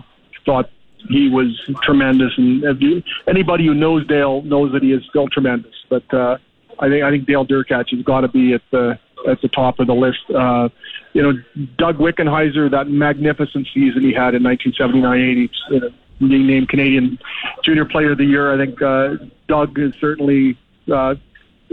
thought 0.50 0.70
he 1.08 1.30
was 1.30 1.48
tremendous, 1.82 2.32
and 2.36 2.62
you, 2.82 3.02
anybody 3.28 3.66
who 3.66 3.74
knows 3.74 4.06
Dale 4.06 4.42
knows 4.42 4.72
that 4.72 4.82
he 4.82 4.92
is 4.92 5.02
still 5.08 5.28
tremendous. 5.28 5.74
But 5.88 6.12
uh, 6.12 6.38
I 6.78 6.88
think 6.88 7.04
I 7.04 7.10
think 7.10 7.26
Dale 7.26 7.46
Derkatch 7.46 7.90
has 7.90 8.02
got 8.02 8.22
to 8.22 8.28
be 8.28 8.52
at 8.52 8.62
the 8.70 8.98
at 9.28 9.40
the 9.42 9.48
top 9.48 9.78
of 9.78 9.86
the 9.86 9.94
list. 9.94 10.18
Uh, 10.34 10.68
you 11.12 11.22
know, 11.22 11.32
Doug 11.78 11.98
Wickenheiser, 11.98 12.70
that 12.70 12.88
magnificent 12.88 13.68
season 13.72 14.02
he 14.02 14.12
had 14.12 14.34
in 14.34 14.42
1979-80, 14.42 15.50
you 15.70 15.80
know, 15.80 15.90
being 16.18 16.46
named 16.46 16.68
Canadian 16.68 17.18
Junior 17.64 17.84
Player 17.84 18.12
of 18.12 18.18
the 18.18 18.24
Year. 18.24 18.52
I 18.52 18.64
think 18.64 18.80
uh, 18.82 19.16
Doug 19.48 19.78
is 19.78 19.92
certainly 20.00 20.56
uh, 20.92 21.14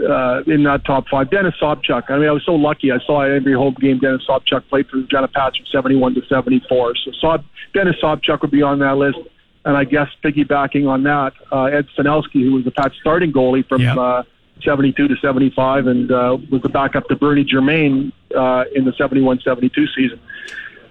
uh, 0.00 0.42
in 0.46 0.62
that 0.64 0.84
top 0.84 1.06
five. 1.08 1.30
Dennis 1.30 1.54
Sobchuk. 1.60 2.10
I 2.10 2.18
mean, 2.18 2.28
I 2.28 2.32
was 2.32 2.44
so 2.44 2.54
lucky. 2.54 2.92
I 2.92 2.98
saw 3.06 3.22
every 3.22 3.52
home 3.54 3.74
game 3.80 3.98
Dennis 3.98 4.22
Sobchuk 4.28 4.68
played 4.68 4.88
for 4.88 4.96
the 4.96 5.02
Regina 5.02 5.28
Pats 5.28 5.56
from 5.56 5.66
71 5.66 6.14
to 6.14 6.22
74. 6.28 6.94
So 7.04 7.12
Sob, 7.20 7.44
Dennis 7.74 7.96
Sobchuk 8.02 8.42
would 8.42 8.50
be 8.50 8.62
on 8.62 8.78
that 8.80 8.96
list. 8.96 9.18
And 9.64 9.76
I 9.76 9.84
guess 9.84 10.08
piggybacking 10.24 10.88
on 10.88 11.02
that, 11.02 11.32
uh, 11.52 11.64
Ed 11.64 11.86
Staniowski, 11.96 12.42
who 12.42 12.54
was 12.54 12.64
the 12.64 12.70
Pats 12.70 12.94
starting 13.00 13.32
goalie 13.32 13.66
from 13.68 13.82
Yep. 13.82 13.96
uh, 13.96 14.22
72 14.62 15.08
to 15.08 15.16
75 15.16 15.86
and 15.86 16.10
uh, 16.10 16.36
was 16.50 16.62
the 16.62 16.68
backup 16.68 17.06
to 17.08 17.16
Bernie 17.16 17.44
Germain 17.44 18.12
uh, 18.36 18.64
in 18.74 18.84
the 18.84 18.92
71-72 18.92 19.86
season. 19.94 20.20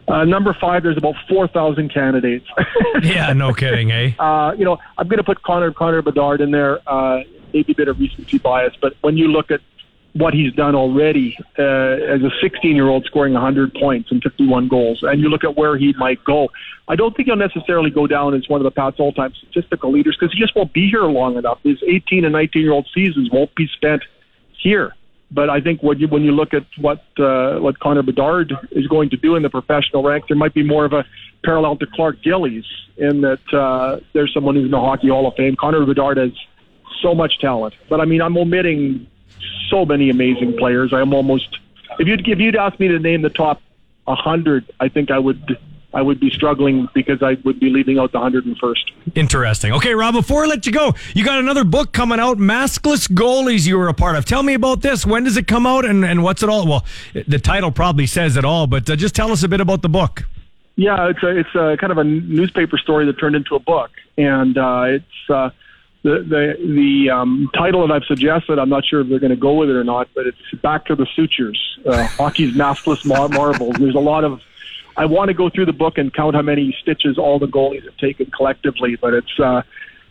Uh, 0.07 0.23
number 0.23 0.53
five, 0.53 0.83
there's 0.83 0.95
about 0.97 1.15
4,000 1.27 1.93
candidates. 1.93 2.45
Yeah, 3.03 3.31
no 3.33 3.53
kidding, 3.53 3.91
eh? 3.91 4.13
uh, 4.17 4.53
you 4.57 4.65
know, 4.65 4.79
I'm 4.97 5.07
going 5.07 5.17
to 5.17 5.23
put 5.23 5.43
Connor 5.43 5.71
Connor 5.71 6.01
Bedard 6.01 6.41
in 6.41 6.49
there. 6.49 6.79
Uh, 6.89 7.19
maybe 7.53 7.71
a 7.71 7.75
bit 7.75 7.87
of 7.87 7.99
recency 7.99 8.37
bias, 8.37 8.73
but 8.81 8.93
when 9.01 9.17
you 9.17 9.27
look 9.27 9.51
at 9.51 9.61
what 10.13 10.33
he's 10.33 10.53
done 10.53 10.73
already 10.75 11.37
uh, 11.59 11.61
as 11.61 12.21
a 12.21 12.29
16 12.41 12.75
year 12.75 12.87
old, 12.87 13.05
scoring 13.05 13.33
100 13.33 13.73
points 13.75 14.11
and 14.11 14.21
51 14.23 14.67
goals, 14.67 14.99
and 15.03 15.21
you 15.21 15.29
look 15.29 15.43
at 15.43 15.55
where 15.55 15.77
he 15.77 15.93
might 15.97 16.23
go, 16.23 16.49
I 16.87 16.95
don't 16.95 17.15
think 17.15 17.27
he'll 17.27 17.35
necessarily 17.35 17.89
go 17.89 18.07
down 18.07 18.33
as 18.33 18.47
one 18.47 18.59
of 18.59 18.63
the 18.63 18.71
Pats' 18.71 18.99
all 18.99 19.11
time 19.11 19.33
statistical 19.35 19.91
leaders 19.91 20.17
because 20.19 20.33
he 20.33 20.39
just 20.39 20.55
won't 20.55 20.73
be 20.73 20.89
here 20.89 21.03
long 21.03 21.37
enough. 21.37 21.59
His 21.63 21.81
18 21.85 22.25
and 22.25 22.33
19 22.33 22.61
year 22.61 22.71
old 22.71 22.87
seasons 22.93 23.29
won't 23.31 23.53
be 23.55 23.67
spent 23.75 24.03
here. 24.57 24.93
But 25.29 25.49
I 25.49 25.59
think 25.59 25.83
when 25.83 25.99
you 25.99 26.07
when 26.07 26.23
you 26.23 26.31
look 26.31 26.53
at 26.53 26.65
what 26.79 27.03
uh, 27.19 27.59
what 27.59 27.79
Connor 27.79 28.01
Bedard 28.01 28.53
is 28.71 28.87
going 28.87 29.09
to 29.09 29.17
do 29.17 29.35
in 29.35 29.43
the 29.43 29.49
professional 29.49 30.01
ranks, 30.01 30.29
there 30.29 30.37
might 30.37 30.53
be 30.53 30.63
more 30.63 30.85
of 30.85 30.93
a 30.93 31.05
parallel 31.43 31.75
to 31.77 31.85
Clark 31.85 32.23
Gillies 32.23 32.63
in 32.95 33.21
that 33.21 33.53
uh, 33.53 33.99
there's 34.13 34.33
someone 34.33 34.55
who's 34.55 34.65
in 34.65 34.71
the 34.71 34.79
Hockey 34.79 35.09
Hall 35.09 35.27
of 35.27 35.35
Fame. 35.35 35.57
Connor 35.57 35.85
Bedard 35.85 36.17
has 36.17 36.31
so 37.01 37.15
much 37.15 37.39
talent, 37.39 37.75
but 37.89 38.01
I 38.01 38.05
mean 38.05 38.21
I'm 38.21 38.37
omitting 38.37 39.07
so 39.69 39.85
many 39.85 40.09
amazing 40.09 40.57
players. 40.57 40.93
I'm 40.93 41.13
almost 41.13 41.59
if 41.99 42.07
you'd 42.07 42.27
if 42.27 42.39
you'd 42.39 42.55
ask 42.55 42.79
me 42.79 42.87
to 42.87 42.99
name 42.99 43.21
the 43.21 43.29
top 43.29 43.61
hundred, 44.07 44.71
I 44.79 44.87
think 44.89 45.11
I 45.11 45.19
would 45.19 45.57
I 45.93 46.01
would 46.01 46.19
be 46.19 46.29
struggling 46.29 46.87
because 46.93 47.23
I 47.23 47.37
would 47.43 47.59
be 47.59 47.69
leaving 47.69 47.97
out 47.97 48.11
the 48.11 48.19
hundred 48.19 48.45
and 48.45 48.57
first. 48.57 48.91
Interesting. 49.15 49.73
Okay, 49.73 49.93
Rob, 49.93 50.13
before 50.13 50.43
I 50.43 50.47
let 50.47 50.65
you 50.65 50.71
go, 50.71 50.93
you 51.15 51.23
got 51.23 51.39
another 51.39 51.63
book 51.63 51.93
coming 51.93 52.19
out, 52.19 52.37
Maskless 52.37 53.09
Goalies, 53.09 53.65
you 53.67 53.77
were 53.77 53.87
a 53.87 53.93
part 53.93 54.15
of. 54.15 54.25
Tell 54.25 54.43
me 54.43 54.53
about 54.53 54.81
this. 54.81 55.05
When 55.05 55.23
does 55.23 55.37
it 55.37 55.47
come 55.47 55.65
out 55.65 55.85
and, 55.85 56.05
and 56.05 56.23
what's 56.23 56.43
it 56.43 56.49
all? 56.49 56.67
Well, 56.67 56.85
the 57.27 57.39
title 57.39 57.71
probably 57.71 58.05
says 58.05 58.37
it 58.37 58.45
all, 58.45 58.67
but 58.67 58.89
uh, 58.89 58.95
just 58.95 59.15
tell 59.15 59.31
us 59.31 59.43
a 59.43 59.47
bit 59.47 59.61
about 59.61 59.81
the 59.81 59.89
book. 59.89 60.23
Yeah, 60.75 61.09
it's 61.09 61.23
a 61.23 61.35
it's 61.35 61.55
a 61.55 61.75
kind 61.79 61.91
of 61.91 61.97
a 61.97 62.03
newspaper 62.03 62.77
story 62.77 63.05
that 63.07 63.13
turned 63.19 63.35
into 63.35 63.55
a 63.55 63.59
book, 63.59 63.89
and 64.17 64.55
uh, 64.57 64.83
it's 64.87 65.29
uh, 65.29 65.49
the 66.03 66.19
the 66.19 66.55
the 66.59 67.09
um, 67.09 67.49
title 67.53 67.85
that 67.87 67.93
I've 67.93 68.05
suggested. 68.05 68.59
I'm 68.59 68.69
not 68.69 68.85
sure 68.85 69.01
if 69.01 69.09
they're 69.09 69.19
going 69.19 69.31
to 69.31 69.35
go 69.35 69.53
with 69.53 69.69
it 69.69 69.75
or 69.75 69.83
not, 69.83 70.09
but 70.15 70.27
it's 70.27 70.37
Back 70.61 70.85
to 70.85 70.95
the 70.95 71.07
Sutures, 71.15 71.59
uh, 71.85 72.05
hockey's 72.17 72.55
maskless 72.55 73.05
mar- 73.05 73.29
marvels. 73.29 73.75
There's 73.77 73.95
a 73.95 73.99
lot 73.99 74.23
of 74.23 74.41
I 74.95 75.05
want 75.05 75.29
to 75.29 75.33
go 75.33 75.49
through 75.49 75.65
the 75.65 75.73
book 75.73 75.97
and 75.97 76.13
count 76.13 76.35
how 76.35 76.41
many 76.41 76.75
stitches 76.81 77.17
all 77.17 77.39
the 77.39 77.47
goalies 77.47 77.83
have 77.83 77.97
taken 77.97 78.31
collectively, 78.31 78.95
but 78.95 79.13
it's. 79.13 79.39
Uh, 79.39 79.63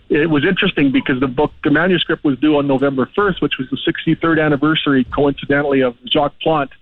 it 0.09 0.31
was 0.31 0.45
interesting 0.45 0.93
because 0.93 1.19
the 1.19 1.27
book, 1.27 1.53
the 1.65 1.71
manuscript 1.73 2.23
was 2.23 2.39
due 2.39 2.59
on 2.59 2.69
November 2.69 3.11
1st, 3.19 3.43
which 3.43 3.55
was 3.59 3.69
the 3.71 3.93
63rd 3.93 4.41
anniversary, 4.41 5.03
coincidentally, 5.03 5.81
of 5.81 5.97
Jacques 6.09 6.39
Plante 6.41 6.73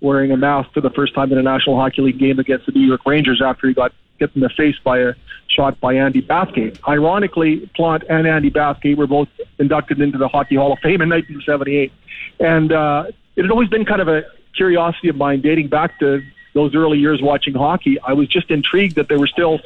wearing 0.00 0.32
a 0.32 0.36
mask 0.36 0.70
for 0.72 0.82
the 0.82 0.90
first 0.90 1.14
time 1.14 1.32
in 1.32 1.38
a 1.38 1.42
National 1.42 1.76
Hockey 1.76 2.02
League 2.02 2.18
game 2.18 2.38
against 2.38 2.66
the 2.66 2.72
New 2.72 2.86
York 2.86 3.00
Rangers 3.06 3.40
after 3.42 3.66
he 3.66 3.72
got 3.72 3.92
hit 4.18 4.30
in 4.34 4.40
the 4.40 4.50
face 4.50 4.76
by 4.82 4.98
a 4.98 5.14
shot 5.48 5.78
by 5.80 5.94
Andy 5.94 6.22
Bathgate. 6.22 6.78
Ironically, 6.88 7.68
Plante 7.74 8.04
and 8.08 8.26
Andy 8.26 8.50
Bathgate 8.50 8.96
were 8.96 9.06
both 9.06 9.28
inducted 9.58 10.00
into 10.00 10.18
the 10.18 10.28
Hockey 10.28 10.56
Hall 10.56 10.72
of 10.72 10.78
Fame 10.80 11.00
in 11.02 11.08
1978. 11.08 11.92
And 12.40 12.72
uh, 12.72 13.04
it 13.36 13.42
had 13.42 13.50
always 13.50 13.68
been 13.68 13.84
kind 13.84 14.00
of 14.00 14.08
a 14.08 14.24
curiosity 14.56 15.08
of 15.08 15.16
mine 15.16 15.40
dating 15.40 15.68
back 15.68 15.98
to 16.00 16.22
those 16.54 16.74
early 16.74 16.98
years 16.98 17.20
watching 17.20 17.54
hockey. 17.54 17.98
I 18.00 18.12
was 18.12 18.28
just 18.28 18.50
intrigued 18.50 18.94
that 18.96 19.08
there 19.08 19.18
were 19.18 19.26
still 19.26 19.60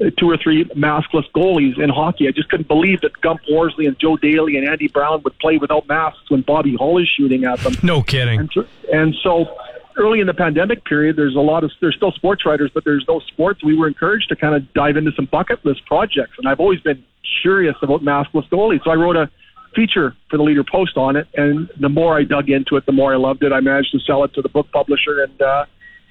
uh, 0.00 0.10
two 0.18 0.30
or 0.30 0.36
three 0.36 0.64
maskless 0.66 1.24
goalies 1.34 1.78
in 1.78 1.88
hockey. 1.88 2.28
I 2.28 2.32
just 2.32 2.48
couldn't 2.50 2.68
believe 2.68 3.00
that 3.00 3.18
Gump 3.20 3.40
Worsley 3.50 3.86
and 3.86 3.98
Joe 3.98 4.16
Daley 4.16 4.56
and 4.56 4.68
Andy 4.68 4.88
Brown 4.88 5.22
would 5.22 5.38
play 5.38 5.56
without 5.56 5.86
masks 5.88 6.30
when 6.30 6.42
Bobby 6.42 6.76
Hull 6.76 6.98
is 6.98 7.08
shooting 7.08 7.44
at 7.44 7.60
them. 7.60 7.74
No 7.82 8.02
kidding. 8.02 8.40
And 8.40 8.50
and 8.92 9.14
so 9.22 9.56
early 9.96 10.20
in 10.20 10.26
the 10.26 10.34
pandemic 10.34 10.84
period, 10.84 11.16
there's 11.16 11.36
a 11.36 11.40
lot 11.40 11.64
of 11.64 11.70
there's 11.80 11.96
still 11.96 12.12
sports 12.12 12.44
writers, 12.44 12.70
but 12.72 12.84
there's 12.84 13.04
no 13.08 13.20
sports. 13.20 13.62
We 13.64 13.76
were 13.76 13.88
encouraged 13.88 14.28
to 14.30 14.36
kind 14.36 14.54
of 14.54 14.72
dive 14.74 14.96
into 14.96 15.12
some 15.12 15.26
bucket 15.26 15.64
list 15.64 15.84
projects, 15.86 16.34
and 16.38 16.48
I've 16.48 16.60
always 16.60 16.80
been 16.80 17.04
curious 17.42 17.76
about 17.82 18.02
maskless 18.02 18.48
goalies. 18.48 18.82
So 18.84 18.90
I 18.90 18.94
wrote 18.94 19.16
a 19.16 19.30
feature 19.74 20.14
for 20.30 20.36
the 20.36 20.42
Leader 20.42 20.64
Post 20.64 20.96
on 20.96 21.16
it, 21.16 21.26
and 21.34 21.68
the 21.78 21.88
more 21.88 22.16
I 22.16 22.24
dug 22.24 22.48
into 22.48 22.76
it, 22.76 22.86
the 22.86 22.92
more 22.92 23.12
I 23.12 23.16
loved 23.16 23.42
it. 23.42 23.52
I 23.52 23.60
managed 23.60 23.92
to 23.92 24.00
sell 24.00 24.24
it 24.24 24.32
to 24.34 24.42
the 24.42 24.48
book 24.48 24.70
publisher 24.72 25.22
and 25.22 25.42
uh, 25.42 25.66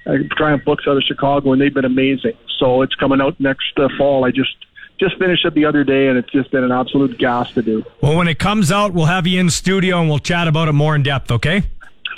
uh, 0.06 0.12
Triumph 0.36 0.64
Books 0.64 0.84
out 0.86 0.96
of 0.96 1.02
Chicago, 1.02 1.52
and 1.52 1.60
they've 1.60 1.72
been 1.72 1.84
amazing. 1.84 2.34
So 2.58 2.82
it's 2.82 2.94
coming 2.94 3.20
out 3.20 3.38
next 3.40 3.72
uh, 3.78 3.88
fall. 3.98 4.24
I 4.24 4.30
just 4.30 4.54
just 5.00 5.18
finished 5.18 5.44
it 5.44 5.54
the 5.54 5.64
other 5.64 5.82
day, 5.82 6.06
and 6.08 6.16
it's 6.16 6.30
just 6.30 6.50
been 6.50 6.62
an 6.62 6.70
absolute 6.70 7.18
gas 7.18 7.52
to 7.52 7.62
do. 7.62 7.84
Well, 8.00 8.16
when 8.16 8.28
it 8.28 8.38
comes 8.38 8.70
out, 8.70 8.92
we'll 8.92 9.06
have 9.06 9.26
you 9.26 9.40
in 9.40 9.50
studio 9.50 10.00
and 10.00 10.08
we'll 10.08 10.20
chat 10.20 10.46
about 10.46 10.68
it 10.68 10.72
more 10.72 10.94
in 10.94 11.02
depth, 11.02 11.32
okay? 11.32 11.64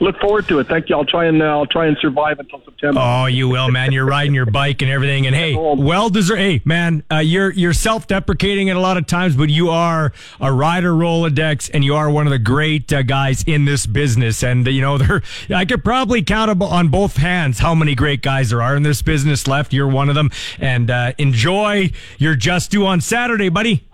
Look 0.01 0.19
forward 0.21 0.47
to 0.49 0.59
it. 0.59 0.69
Thank 0.69 0.89
you. 0.89 0.97
I'll 0.97 1.05
try 1.05 1.27
and 1.27 1.43
uh, 1.43 1.47
I'll 1.47 1.67
try 1.67 1.87
and 1.87 1.97
survive 1.99 2.39
until 2.39 2.63
September. 2.65 3.01
Oh, 3.03 3.27
you 3.27 3.49
will, 3.49 3.71
man. 3.71 3.93
You're 3.93 4.07
riding 4.07 4.35
your 4.35 4.47
bike 4.47 4.83
and 4.83 4.91
everything. 4.91 5.27
And 5.27 5.35
hey, 5.35 5.55
well 5.55 6.11
deserved. 6.11 6.41
Hey, 6.41 6.61
man, 6.65 7.03
uh, 7.11 7.19
you're 7.19 7.51
you're 7.53 7.73
self-deprecating 7.73 8.69
at 8.69 8.77
a 8.77 8.81
lot 8.81 8.97
of 8.97 9.07
times, 9.07 9.37
but 9.37 9.49
you 9.49 9.71
are 9.71 10.13
a 10.41 10.53
rider 10.53 10.93
Rolodex, 10.93 11.71
and 11.73 11.85
you 11.85 11.95
are 11.95 12.11
one 12.11 12.27
of 12.27 12.31
the 12.31 12.39
great 12.39 12.93
uh, 12.93 13.03
guys 13.03 13.43
in 13.45 13.65
this 13.65 13.87
business. 13.87 14.43
And 14.43 14.67
you 14.67 14.83
know, 14.83 14.99
there, 14.99 15.23
I 15.55 15.65
could 15.65 15.83
probably 15.83 16.23
count 16.23 16.63
on 16.63 16.89
both 16.89 17.17
hands 17.17 17.59
how 17.59 17.75
many 17.75 17.95
great 17.95 18.23
guys 18.23 18.51
there 18.51 18.63
are 18.63 18.77
in 18.77 18.83
this 18.83 19.03
business 19.03 19.47
left. 19.47 19.73
You're 19.73 19.89
one 19.89 20.09
of 20.09 20.15
them. 20.15 20.31
And 20.59 20.91
uh, 20.91 21.13
enjoy 21.19 21.91
your 22.19 22.35
just 22.35 22.71
do 22.71 22.87
on 22.87 23.01
Saturday, 23.01 23.49
buddy. 23.49 23.85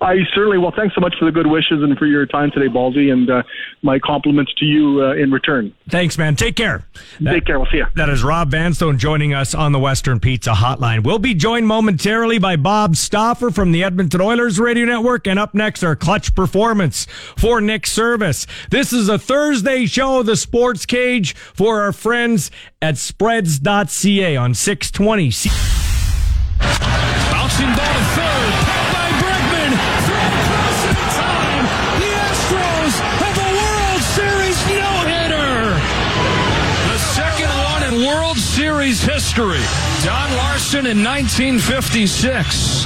I 0.00 0.18
certainly 0.34 0.58
well. 0.58 0.72
Thanks 0.74 0.94
so 0.94 1.00
much 1.00 1.14
for 1.18 1.24
the 1.24 1.32
good 1.32 1.46
wishes 1.46 1.82
and 1.82 1.96
for 1.98 2.06
your 2.06 2.26
time 2.26 2.50
today, 2.50 2.68
Ballsy, 2.68 3.12
and 3.12 3.30
uh, 3.30 3.42
my 3.82 3.98
compliments 3.98 4.52
to 4.54 4.64
you 4.64 5.02
uh, 5.04 5.14
in 5.14 5.30
return. 5.30 5.72
Thanks, 5.88 6.16
man. 6.18 6.36
Take 6.36 6.56
care. 6.56 6.84
Take 7.24 7.44
care. 7.44 7.58
We'll 7.58 7.70
see 7.70 7.78
you. 7.78 7.86
That 7.94 8.08
is 8.08 8.22
Rob 8.24 8.50
Vanstone 8.50 8.98
joining 8.98 9.34
us 9.34 9.54
on 9.54 9.72
the 9.72 9.78
Western 9.78 10.20
Pizza 10.20 10.52
Hotline. 10.52 11.04
We'll 11.04 11.18
be 11.18 11.34
joined 11.34 11.66
momentarily 11.66 12.38
by 12.38 12.56
Bob 12.56 12.96
Stauffer 12.96 13.50
from 13.50 13.72
the 13.72 13.84
Edmonton 13.84 14.20
Oilers 14.20 14.58
Radio 14.58 14.86
Network. 14.86 15.26
And 15.26 15.38
up 15.38 15.54
next, 15.54 15.82
our 15.84 15.94
clutch 15.96 16.34
performance 16.34 17.06
for 17.36 17.60
Nick 17.60 17.86
Service. 17.86 18.46
This 18.70 18.92
is 18.92 19.08
a 19.08 19.18
Thursday 19.18 19.86
show, 19.86 20.22
The 20.22 20.36
Sports 20.36 20.86
Cage, 20.86 21.34
for 21.34 21.82
our 21.82 21.92
friends 21.92 22.50
at 22.80 22.98
spreads.ca 22.98 24.36
on 24.36 24.54
620. 24.54 25.30
C- 25.30 25.50
Bouncing 27.30 27.66
ball 27.66 27.76
to 27.76 28.04
third. 28.14 28.31
History. 39.12 39.60
Don 40.06 40.30
Larsen 40.36 40.86
in 40.86 41.04
1956. 41.04 42.84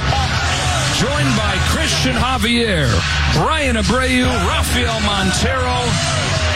Joined 0.99 1.33
by 1.37 1.55
Cristian 1.71 2.15
Javier, 2.19 2.91
Bryan 3.33 3.77
Abreu, 3.77 4.27
Rafael 4.45 4.99
Montero, 5.01 5.79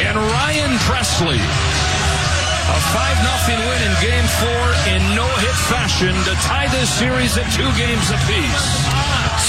and 0.03 0.17
Ryan 0.17 0.77
Pressly. 0.79 1.80
A 2.71 2.79
5 2.79 3.47
0 3.47 3.59
win 3.67 3.81
in 3.83 3.93
game 3.99 4.27
four 4.39 4.63
in 4.87 5.01
no 5.13 5.27
hit 5.43 5.57
fashion 5.67 6.15
to 6.23 6.33
tie 6.41 6.67
this 6.69 6.89
series 6.89 7.37
at 7.37 7.51
two 7.51 7.69
games 7.77 8.09
apiece. 8.09 8.91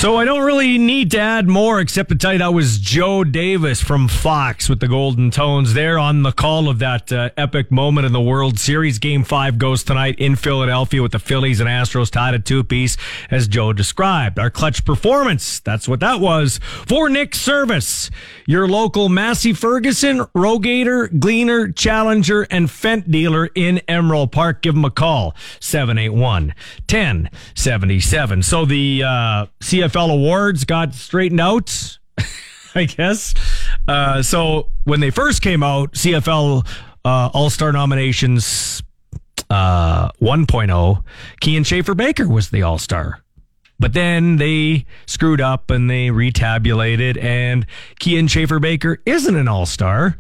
So 0.03 0.17
I 0.17 0.25
don't 0.25 0.43
really 0.43 0.79
need 0.79 1.13
to 1.13 1.21
add 1.21 1.47
more 1.47 1.79
except 1.79 2.09
to 2.09 2.17
tell 2.17 2.33
you 2.33 2.41
that 2.41 2.53
was 2.53 2.79
Joe 2.79 3.23
Davis 3.23 3.81
from 3.81 4.09
Fox 4.09 4.69
with 4.69 4.81
the 4.81 4.89
Golden 4.89 5.31
Tones 5.31 5.75
there 5.75 5.97
on 5.97 6.25
the 6.25 6.33
call 6.33 6.69
of 6.69 6.81
that 6.81 7.13
uh, 7.13 7.31
epic 7.37 7.71
moment 7.71 8.05
in 8.05 8.13
the 8.13 8.21
World 8.21 8.59
Series. 8.59 8.99
Game 8.99 9.23
five 9.23 9.59
goes 9.59 9.85
tonight 9.85 10.17
in 10.19 10.35
Philadelphia 10.35 11.01
with 11.01 11.13
the 11.13 11.21
Phillies 11.21 11.61
and 11.61 11.69
Astros 11.69 12.11
tied 12.11 12.35
at 12.35 12.45
two 12.45 12.65
piece 12.65 12.97
as 13.31 13.47
Joe 13.47 13.73
described. 13.73 14.41
Our 14.41 14.51
clutch 14.51 14.85
performance. 14.85 15.61
That's 15.61 15.87
what 15.87 16.01
that 16.01 16.19
was 16.19 16.59
for 16.65 17.09
Nick 17.09 17.37
Service, 17.37 18.11
your 18.45 18.67
local 18.67 19.09
Massey 19.09 19.53
Ferguson, 19.53 20.23
Rogator, 20.35 21.17
Gleaner, 21.21 21.71
Challenger, 21.71 22.43
and 22.51 22.67
Fendt 22.69 23.09
dealer 23.13 23.49
in 23.55 23.81
Emerald 23.89 24.33
Park. 24.33 24.63
Give 24.63 24.75
them 24.75 24.85
a 24.85 24.91
call. 24.91 25.35
781 25.61 26.55
1077. 26.91 28.43
So 28.43 28.65
the 28.65 29.03
uh, 29.05 29.47
CFL 29.61 30.11
awards 30.11 30.65
got 30.65 30.95
straightened 30.95 31.41
out, 31.41 31.99
I 32.75 32.85
guess. 32.85 33.35
Uh, 33.87 34.23
so 34.23 34.69
when 34.85 35.01
they 35.01 35.11
first 35.11 35.43
came 35.43 35.63
out, 35.63 35.93
CFL 35.93 36.67
uh, 37.05 37.31
All 37.33 37.51
Star 37.51 37.73
nominations 37.73 38.83
uh, 39.51 40.11
1.0, 40.13 41.05
Kian 41.43 41.67
Schaffer-Baker 41.67 42.29
was 42.29 42.51
the 42.51 42.63
All 42.63 42.79
Star. 42.79 43.23
But 43.83 43.95
then 43.95 44.37
they 44.37 44.87
screwed 45.07 45.41
up 45.41 45.69
and 45.69 45.91
they 45.91 46.09
retabulated, 46.09 47.21
and 47.21 47.67
Kian 47.99 48.31
Schaffer-Baker 48.31 49.03
isn't 49.05 49.35
an 49.35 49.49
all 49.49 49.67
star. 49.67 50.17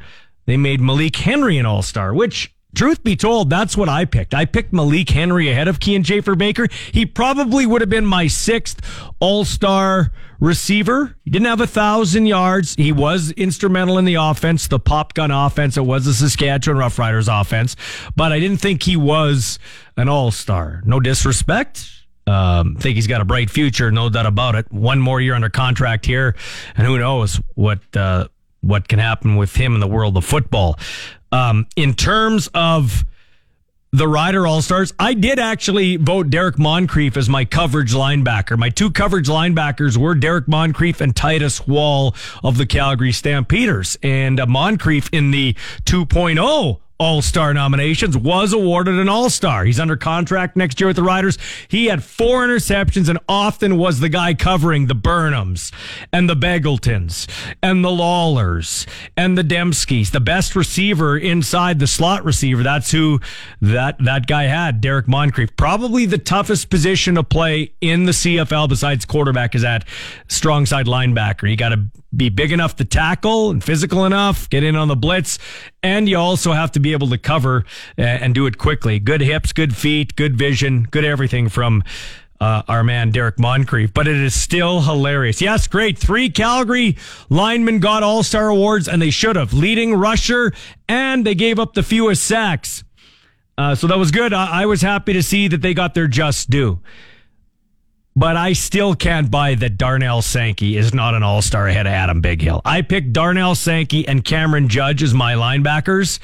They 0.46 0.56
made 0.56 0.80
Malik 0.80 1.14
Henry 1.14 1.58
an 1.58 1.66
all 1.66 1.82
star, 1.82 2.12
which 2.12 2.52
Truth 2.74 3.04
be 3.04 3.16
told, 3.16 3.50
that's 3.50 3.76
what 3.76 3.88
I 3.88 4.06
picked. 4.06 4.34
I 4.34 4.46
picked 4.46 4.72
Malik 4.72 5.10
Henry 5.10 5.50
ahead 5.50 5.68
of 5.68 5.78
Kian 5.78 6.06
Schaffer-Baker. 6.06 6.68
He 6.90 7.04
probably 7.04 7.66
would 7.66 7.82
have 7.82 7.90
been 7.90 8.06
my 8.06 8.28
sixth 8.28 8.80
all 9.20 9.44
star 9.44 10.10
receiver. 10.40 11.14
He 11.22 11.30
didn't 11.30 11.46
have 11.46 11.60
a 11.60 11.66
thousand 11.66 12.26
yards. 12.26 12.74
He 12.74 12.90
was 12.90 13.30
instrumental 13.32 13.98
in 13.98 14.06
the 14.06 14.14
offense, 14.14 14.68
the 14.68 14.78
pop 14.78 15.12
gun 15.12 15.30
offense. 15.30 15.76
It 15.76 15.84
was 15.84 16.06
the 16.06 16.14
Saskatchewan 16.14 16.80
Roughriders 16.80 17.28
offense, 17.28 17.76
but 18.16 18.32
I 18.32 18.40
didn't 18.40 18.58
think 18.58 18.82
he 18.82 18.96
was 18.96 19.58
an 19.96 20.08
all 20.08 20.30
star. 20.30 20.82
No 20.86 20.98
disrespect. 20.98 21.88
Um, 22.26 22.76
think 22.76 22.94
he's 22.94 23.06
got 23.06 23.20
a 23.20 23.24
bright 23.24 23.50
future, 23.50 23.90
no 23.90 24.08
doubt 24.08 24.26
about 24.26 24.54
it. 24.54 24.70
One 24.72 25.00
more 25.00 25.20
year 25.20 25.34
under 25.34 25.50
contract 25.50 26.06
here, 26.06 26.36
and 26.76 26.86
who 26.86 26.98
knows 26.98 27.40
what 27.54 27.80
uh, 27.96 28.28
what 28.60 28.88
can 28.88 29.00
happen 29.00 29.36
with 29.36 29.56
him 29.56 29.74
in 29.74 29.80
the 29.80 29.88
world 29.88 30.16
of 30.16 30.24
football. 30.24 30.78
Um, 31.32 31.66
in 31.74 31.94
terms 31.94 32.48
of 32.54 33.04
the 33.90 34.06
Rider 34.06 34.46
All 34.46 34.62
Stars, 34.62 34.92
I 34.98 35.14
did 35.14 35.38
actually 35.38 35.96
vote 35.96 36.30
Derek 36.30 36.58
Moncrief 36.58 37.16
as 37.16 37.28
my 37.28 37.44
coverage 37.44 37.92
linebacker. 37.92 38.56
My 38.58 38.70
two 38.70 38.90
coverage 38.90 39.28
linebackers 39.28 39.96
were 39.96 40.14
Derek 40.14 40.46
Moncrief 40.46 41.00
and 41.00 41.16
Titus 41.16 41.66
Wall 41.66 42.14
of 42.44 42.58
the 42.58 42.66
Calgary 42.66 43.12
Stampeders. 43.12 43.98
And 44.02 44.38
uh, 44.38 44.46
Moncrief 44.46 45.08
in 45.12 45.30
the 45.30 45.54
2.0 45.84 46.80
all 47.02 47.20
Star 47.20 47.52
nominations, 47.52 48.16
was 48.16 48.52
awarded 48.52 48.94
an 48.94 49.08
All 49.08 49.28
Star. 49.28 49.64
He's 49.64 49.80
under 49.80 49.96
contract 49.96 50.56
next 50.56 50.80
year 50.80 50.86
with 50.86 50.96
the 50.96 51.02
Riders. 51.02 51.36
He 51.66 51.86
had 51.86 52.04
four 52.04 52.46
interceptions 52.46 53.08
and 53.08 53.18
often 53.28 53.76
was 53.76 53.98
the 53.98 54.08
guy 54.08 54.34
covering 54.34 54.86
the 54.86 54.94
Burnhams 54.94 55.72
and 56.12 56.30
the 56.30 56.36
Begeltons 56.36 57.28
and 57.60 57.84
the 57.84 57.90
Lawlers 57.90 58.86
and 59.16 59.36
the 59.36 59.42
Dembskis, 59.42 60.12
the 60.12 60.20
best 60.20 60.54
receiver 60.54 61.18
inside 61.18 61.80
the 61.80 61.88
slot 61.88 62.24
receiver. 62.24 62.62
That's 62.62 62.92
who 62.92 63.20
that, 63.60 63.96
that 64.04 64.28
guy 64.28 64.44
had, 64.44 64.80
Derek 64.80 65.08
Moncrief. 65.08 65.56
Probably 65.56 66.06
the 66.06 66.18
toughest 66.18 66.70
position 66.70 67.16
to 67.16 67.24
play 67.24 67.72
in 67.80 68.04
the 68.04 68.12
CFL 68.12 68.68
besides 68.68 69.04
quarterback 69.04 69.56
is 69.56 69.62
that 69.62 69.84
strong 70.28 70.66
side 70.66 70.86
linebacker. 70.86 71.50
You 71.50 71.56
got 71.56 71.70
to 71.70 71.88
be 72.14 72.28
big 72.28 72.52
enough 72.52 72.76
to 72.76 72.84
tackle 72.84 73.50
and 73.50 73.64
physical 73.64 74.04
enough, 74.04 74.48
get 74.50 74.62
in 74.62 74.76
on 74.76 74.88
the 74.88 74.96
blitz, 74.96 75.38
and 75.82 76.08
you 76.08 76.16
also 76.16 76.52
have 76.52 76.70
to 76.72 76.80
be 76.80 76.91
able 76.92 77.08
to 77.08 77.18
cover 77.18 77.64
uh, 77.98 78.02
and 78.02 78.34
do 78.34 78.46
it 78.46 78.58
quickly. 78.58 78.98
Good 78.98 79.20
hips, 79.20 79.52
good 79.52 79.76
feet, 79.76 80.16
good 80.16 80.36
vision, 80.36 80.84
good 80.90 81.04
everything 81.04 81.48
from 81.48 81.82
uh, 82.40 82.62
our 82.68 82.82
man 82.82 83.10
Derek 83.10 83.38
Moncrief. 83.38 83.94
But 83.94 84.08
it 84.08 84.16
is 84.16 84.34
still 84.34 84.82
hilarious. 84.82 85.40
Yes, 85.40 85.66
great. 85.66 85.98
Three 85.98 86.28
Calgary 86.30 86.96
linemen 87.30 87.78
got 87.80 88.02
All 88.02 88.22
Star 88.22 88.48
awards, 88.48 88.88
and 88.88 89.00
they 89.00 89.10
should 89.10 89.36
have. 89.36 89.52
Leading 89.52 89.94
rusher, 89.94 90.52
and 90.88 91.24
they 91.24 91.34
gave 91.34 91.58
up 91.58 91.74
the 91.74 91.82
fewest 91.82 92.24
sacks. 92.24 92.84
Uh, 93.56 93.74
so 93.74 93.86
that 93.86 93.98
was 93.98 94.10
good. 94.10 94.32
I-, 94.32 94.62
I 94.62 94.66
was 94.66 94.82
happy 94.82 95.12
to 95.12 95.22
see 95.22 95.48
that 95.48 95.62
they 95.62 95.74
got 95.74 95.94
their 95.94 96.08
just 96.08 96.50
due 96.50 96.80
but 98.14 98.36
I 98.36 98.52
still 98.52 98.94
can't 98.94 99.30
buy 99.30 99.54
that 99.56 99.78
Darnell 99.78 100.22
Sankey 100.22 100.76
is 100.76 100.92
not 100.92 101.14
an 101.14 101.22
all 101.22 101.42
star 101.42 101.66
ahead 101.66 101.86
of 101.86 101.92
Adam 101.92 102.22
Bighill. 102.22 102.60
I 102.64 102.82
picked 102.82 103.12
Darnell 103.12 103.54
Sankey 103.54 104.06
and 104.06 104.24
Cameron 104.24 104.68
Judge 104.68 105.02
as 105.02 105.14
my 105.14 105.34
linebackers. 105.34 106.18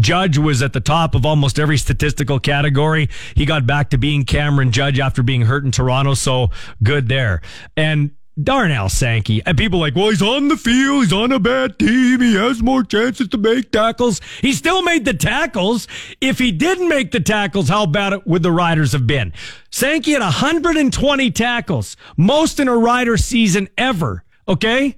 Judge 0.00 0.38
was 0.38 0.62
at 0.62 0.72
the 0.72 0.80
top 0.80 1.14
of 1.14 1.24
almost 1.24 1.58
every 1.58 1.78
statistical 1.78 2.38
category. 2.38 3.08
He 3.34 3.44
got 3.44 3.66
back 3.66 3.90
to 3.90 3.98
being 3.98 4.24
Cameron 4.24 4.72
Judge 4.72 4.98
after 4.98 5.22
being 5.22 5.42
hurt 5.42 5.64
in 5.64 5.70
Toronto, 5.70 6.14
so 6.14 6.50
good 6.82 7.08
there. 7.08 7.42
And 7.76 8.10
Darnell 8.42 8.88
Sankey. 8.88 9.42
And 9.46 9.56
people 9.56 9.78
like, 9.78 9.94
well, 9.94 10.10
he's 10.10 10.22
on 10.22 10.48
the 10.48 10.56
field. 10.56 11.04
He's 11.04 11.12
on 11.12 11.30
a 11.30 11.38
bad 11.38 11.78
team. 11.78 12.20
He 12.20 12.34
has 12.34 12.62
more 12.62 12.82
chances 12.82 13.28
to 13.28 13.38
make 13.38 13.70
tackles. 13.70 14.20
He 14.40 14.52
still 14.52 14.82
made 14.82 15.04
the 15.04 15.14
tackles. 15.14 15.86
If 16.20 16.40
he 16.40 16.50
didn't 16.50 16.88
make 16.88 17.12
the 17.12 17.20
tackles, 17.20 17.68
how 17.68 17.86
bad 17.86 18.26
would 18.26 18.42
the 18.42 18.50
Riders 18.50 18.92
have 18.92 19.06
been? 19.06 19.32
Sankey 19.70 20.12
had 20.12 20.22
120 20.22 21.30
tackles, 21.30 21.96
most 22.16 22.58
in 22.58 22.66
a 22.66 22.76
Rider 22.76 23.16
season 23.16 23.68
ever. 23.78 24.24
Okay 24.48 24.96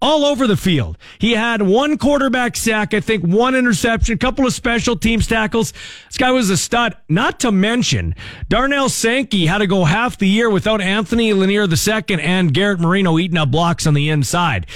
all 0.00 0.24
over 0.24 0.46
the 0.46 0.56
field. 0.56 0.96
He 1.18 1.32
had 1.32 1.62
one 1.62 1.98
quarterback 1.98 2.56
sack, 2.56 2.94
I 2.94 3.00
think 3.00 3.24
one 3.24 3.54
interception, 3.54 4.14
a 4.14 4.18
couple 4.18 4.46
of 4.46 4.52
special 4.52 4.96
teams 4.96 5.26
tackles. 5.26 5.72
This 6.06 6.16
guy 6.16 6.30
was 6.30 6.50
a 6.50 6.56
stud. 6.56 6.96
Not 7.08 7.40
to 7.40 7.52
mention, 7.52 8.14
Darnell 8.48 8.88
Sankey 8.88 9.46
had 9.46 9.58
to 9.58 9.66
go 9.66 9.84
half 9.84 10.18
the 10.18 10.28
year 10.28 10.50
without 10.50 10.80
Anthony 10.80 11.32
Lanier 11.32 11.64
II 11.64 12.20
and 12.20 12.54
Garrett 12.54 12.80
Marino 12.80 13.18
eating 13.18 13.38
up 13.38 13.50
blocks 13.50 13.86
on 13.86 13.94
the 13.94 14.08
inside. 14.08 14.66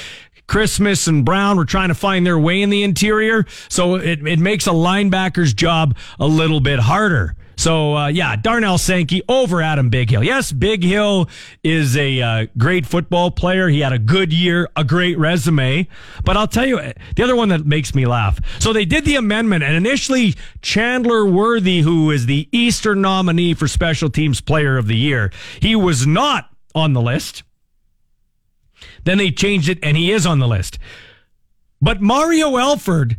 Christmas 0.47 1.07
and 1.07 1.25
Brown 1.25 1.57
were 1.57 1.65
trying 1.65 1.89
to 1.89 1.95
find 1.95 2.27
their 2.27 2.39
way 2.39 2.61
in 2.61 2.71
the 2.71 2.83
interior, 2.83 3.47
so 3.69 3.95
it, 3.95 4.27
it 4.27 4.39
makes 4.39 4.67
a 4.67 4.71
linebacker's 4.71 5.55
job 5.55 5.97
a 6.19 6.27
little 6.27 6.61
bit 6.61 6.81
harder. 6.81 7.37
So 7.57 7.97
uh, 7.97 8.07
yeah, 8.09 8.37
Darnell 8.37 8.79
Sankey 8.79 9.23
over 9.29 9.63
Adam 9.63 9.91
Bighill. 9.91 10.25
Yes, 10.25 10.53
Bighill 10.53 11.29
is 11.63 11.97
a 11.97 12.21
uh, 12.21 12.47
great 12.59 12.87
football 12.87 13.31
player. 13.31 13.69
He 13.69 13.81
had 13.81 13.93
a 13.93 13.99
good 13.99 14.33
year, 14.33 14.69
a 14.77 14.85
great 14.85 15.19
resume. 15.19 15.87
But 16.25 16.37
I'll 16.37 16.49
tell 16.49 16.67
you 16.67 16.81
the 17.17 17.23
other 17.23 17.37
one 17.37 17.49
that 17.51 17.67
makes 17.67 17.95
me 17.95 18.07
laugh. 18.07 18.41
So 18.59 18.73
they 18.73 18.85
did 18.85 19.05
the 19.05 19.17
amendment, 19.17 19.65
and 19.65 19.75
initially 19.75 20.35
Chandler 20.61 21.25
Worthy, 21.25 21.81
who 21.81 22.11
is 22.11 22.27
the 22.27 22.49
Eastern 22.53 23.01
nominee 23.03 23.55
for 23.55 23.69
Special 23.69 24.11
Teams 24.11 24.41
Player 24.41 24.77
of 24.77 24.87
the 24.87 24.97
Year, 24.97 25.31
he 25.61 25.77
was 25.77 26.07
not 26.07 26.51
on 26.75 26.93
the 26.93 27.03
list. 27.03 27.43
Then 29.05 29.19
they 29.19 29.31
changed 29.31 29.69
it, 29.69 29.79
and 29.83 29.97
he 29.97 30.11
is 30.11 30.27
on 30.27 30.39
the 30.39 30.49
list. 30.49 30.79
But 31.81 32.01
Mario 32.01 32.57
Alford 32.57 33.19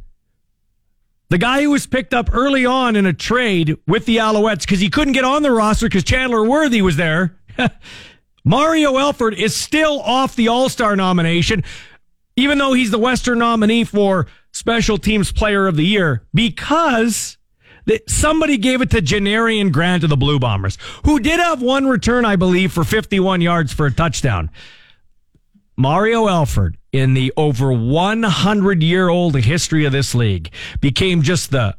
the 1.34 1.40
guy 1.40 1.64
who 1.64 1.72
was 1.72 1.88
picked 1.88 2.14
up 2.14 2.30
early 2.32 2.64
on 2.64 2.96
in 2.96 3.08
a 3.08 3.12
trade 3.12 3.76
with 3.88 4.06
the 4.06 4.18
Alouettes 4.18 4.60
because 4.60 4.80
he 4.80 4.92
couldn't 4.92 5.14
get 5.14 5.24
on 5.24 5.42
the 5.42 5.50
roster 5.50 5.88
because 5.88 6.04
Chandler 6.04 6.48
Worthy 6.48 6.84
was 6.84 6.96
there. 6.96 7.36
Mario 8.46 9.00
Alford 9.00 9.34
is 9.34 9.56
still 9.56 10.00
off 10.02 10.36
the 10.36 10.48
All 10.50 10.70
Star 10.70 10.96
nomination, 10.96 11.64
even 12.36 12.60
though 12.60 12.74
he's 12.74 12.92
the 12.92 13.00
Western 13.00 13.40
nominee 13.40 13.84
for 13.84 14.28
Special 14.52 15.00
Teams 15.00 15.32
Player 15.32 15.66
of 15.66 15.76
the 15.76 15.84
Year, 15.84 16.24
because 16.36 17.40
that 17.86 18.08
somebody 18.08 18.60
gave 18.60 18.82
it 18.82 18.92
to 18.92 19.02
Janarion 19.02 19.72
Grant 19.72 20.04
of 20.04 20.12
the 20.12 20.18
Blue 20.18 20.38
Bombers, 20.38 20.78
who 21.04 21.20
did 21.20 21.40
have 21.40 21.64
one 21.64 21.88
return, 21.88 22.26
I 22.26 22.36
believe, 22.36 22.72
for 22.72 22.84
51 22.84 23.42
yards 23.42 23.74
for 23.74 23.88
a 23.88 23.92
touchdown. 23.92 24.52
Mario 25.76 26.28
Alford, 26.28 26.78
in 26.92 27.14
the 27.16 27.34
over 27.36 27.74
100 27.74 28.84
year 28.84 29.10
old 29.10 29.36
history 29.36 29.86
of 29.86 29.92
this 29.92 30.14
league, 30.14 30.52
became 30.80 31.22
just 31.22 31.52
the 31.52 31.76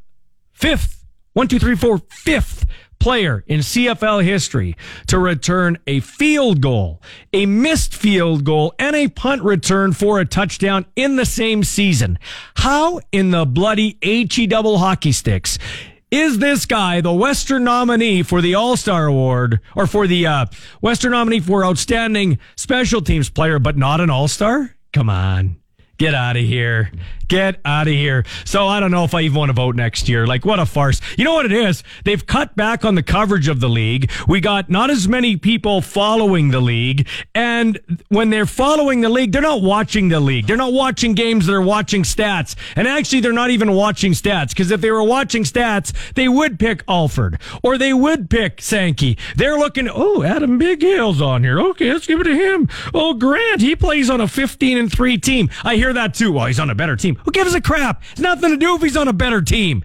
fifth, 0.52 1.04
one, 1.32 1.48
two, 1.48 1.58
three, 1.58 1.76
four, 1.76 1.98
fifth 2.10 2.66
player 2.98 3.44
in 3.46 3.60
CFL 3.60 4.24
history 4.24 4.76
to 5.06 5.18
return 5.18 5.78
a 5.86 6.00
field 6.00 6.60
goal, 6.60 7.02
a 7.32 7.44
missed 7.46 7.94
field 7.94 8.44
goal, 8.44 8.74
and 8.78 8.96
a 8.96 9.08
punt 9.08 9.42
return 9.42 9.92
for 9.92 10.18
a 10.18 10.24
touchdown 10.24 10.86
in 10.96 11.16
the 11.16 11.26
same 11.26 11.62
season. 11.62 12.18
How 12.56 13.00
in 13.12 13.30
the 13.30 13.44
bloody 13.44 13.98
HE 14.02 14.46
double 14.46 14.78
hockey 14.78 15.12
sticks 15.12 15.58
is 16.10 16.38
this 16.38 16.66
guy 16.66 17.00
the 17.00 17.12
Western 17.12 17.64
nominee 17.64 18.22
for 18.22 18.40
the 18.40 18.54
All 18.54 18.76
Star 18.76 19.06
Award 19.06 19.60
or 19.74 19.86
for 19.86 20.06
the 20.06 20.26
uh, 20.26 20.46
Western 20.80 21.12
nominee 21.12 21.40
for 21.40 21.64
Outstanding 21.64 22.38
Special 22.56 23.00
Teams 23.02 23.30
Player, 23.30 23.58
but 23.58 23.76
not 23.76 24.00
an 24.00 24.10
All 24.10 24.28
Star? 24.28 24.76
Come 24.92 25.10
on. 25.10 25.56
Get 25.98 26.14
out 26.14 26.36
of 26.36 26.42
here. 26.42 26.90
Get 27.28 27.60
out 27.64 27.88
of 27.88 27.94
here. 27.94 28.24
So 28.44 28.66
I 28.66 28.80
don't 28.80 28.90
know 28.90 29.04
if 29.04 29.14
I 29.14 29.22
even 29.22 29.38
want 29.38 29.48
to 29.50 29.54
vote 29.54 29.76
next 29.76 30.08
year. 30.08 30.26
Like, 30.26 30.44
what 30.44 30.58
a 30.58 30.66
farce. 30.66 31.00
You 31.16 31.24
know 31.24 31.34
what 31.34 31.46
it 31.46 31.52
is? 31.52 31.82
They've 32.04 32.24
cut 32.24 32.54
back 32.56 32.84
on 32.84 32.94
the 32.94 33.02
coverage 33.02 33.48
of 33.48 33.60
the 33.60 33.68
league. 33.68 34.10
We 34.28 34.40
got 34.40 34.70
not 34.70 34.90
as 34.90 35.08
many 35.08 35.36
people 35.36 35.80
following 35.80 36.50
the 36.50 36.60
league. 36.60 37.08
And 37.34 37.80
when 38.08 38.30
they're 38.30 38.46
following 38.46 39.00
the 39.00 39.08
league, 39.08 39.32
they're 39.32 39.42
not 39.42 39.62
watching 39.62 40.08
the 40.08 40.20
league. 40.20 40.46
They're 40.46 40.56
not 40.56 40.72
watching 40.72 41.14
games. 41.14 41.46
They're 41.46 41.62
watching 41.62 42.02
stats. 42.02 42.54
And 42.76 42.86
actually, 42.86 43.20
they're 43.20 43.32
not 43.32 43.50
even 43.50 43.72
watching 43.72 44.12
stats. 44.12 44.50
Because 44.50 44.70
if 44.70 44.80
they 44.80 44.90
were 44.90 45.02
watching 45.02 45.44
stats, 45.44 45.92
they 46.14 46.28
would 46.28 46.58
pick 46.58 46.82
Alford 46.88 47.40
or 47.62 47.78
they 47.78 47.92
would 47.92 48.30
pick 48.30 48.60
Sankey. 48.60 49.16
They're 49.36 49.58
looking, 49.58 49.88
oh, 49.88 50.22
Adam 50.22 50.58
Bighill's 50.58 51.20
on 51.20 51.42
here. 51.42 51.60
Okay, 51.60 51.92
let's 51.92 52.06
give 52.06 52.20
it 52.20 52.24
to 52.24 52.34
him. 52.34 52.68
Oh, 52.92 53.14
Grant, 53.14 53.60
he 53.60 53.76
plays 53.76 54.10
on 54.10 54.20
a 54.20 54.28
15 54.28 54.78
and 54.78 54.92
3 54.92 55.18
team. 55.18 55.50
I 55.62 55.76
hear 55.76 55.92
that 55.92 56.14
too. 56.14 56.32
Well, 56.32 56.46
he's 56.46 56.60
on 56.60 56.70
a 56.70 56.74
better 56.74 56.96
team. 56.96 57.13
Who 57.24 57.30
gives 57.32 57.54
a 57.54 57.60
crap? 57.60 58.02
It's 58.12 58.20
nothing 58.20 58.50
to 58.50 58.56
do 58.56 58.76
if 58.76 58.82
he's 58.82 58.96
on 58.96 59.08
a 59.08 59.12
better 59.12 59.42
team. 59.42 59.84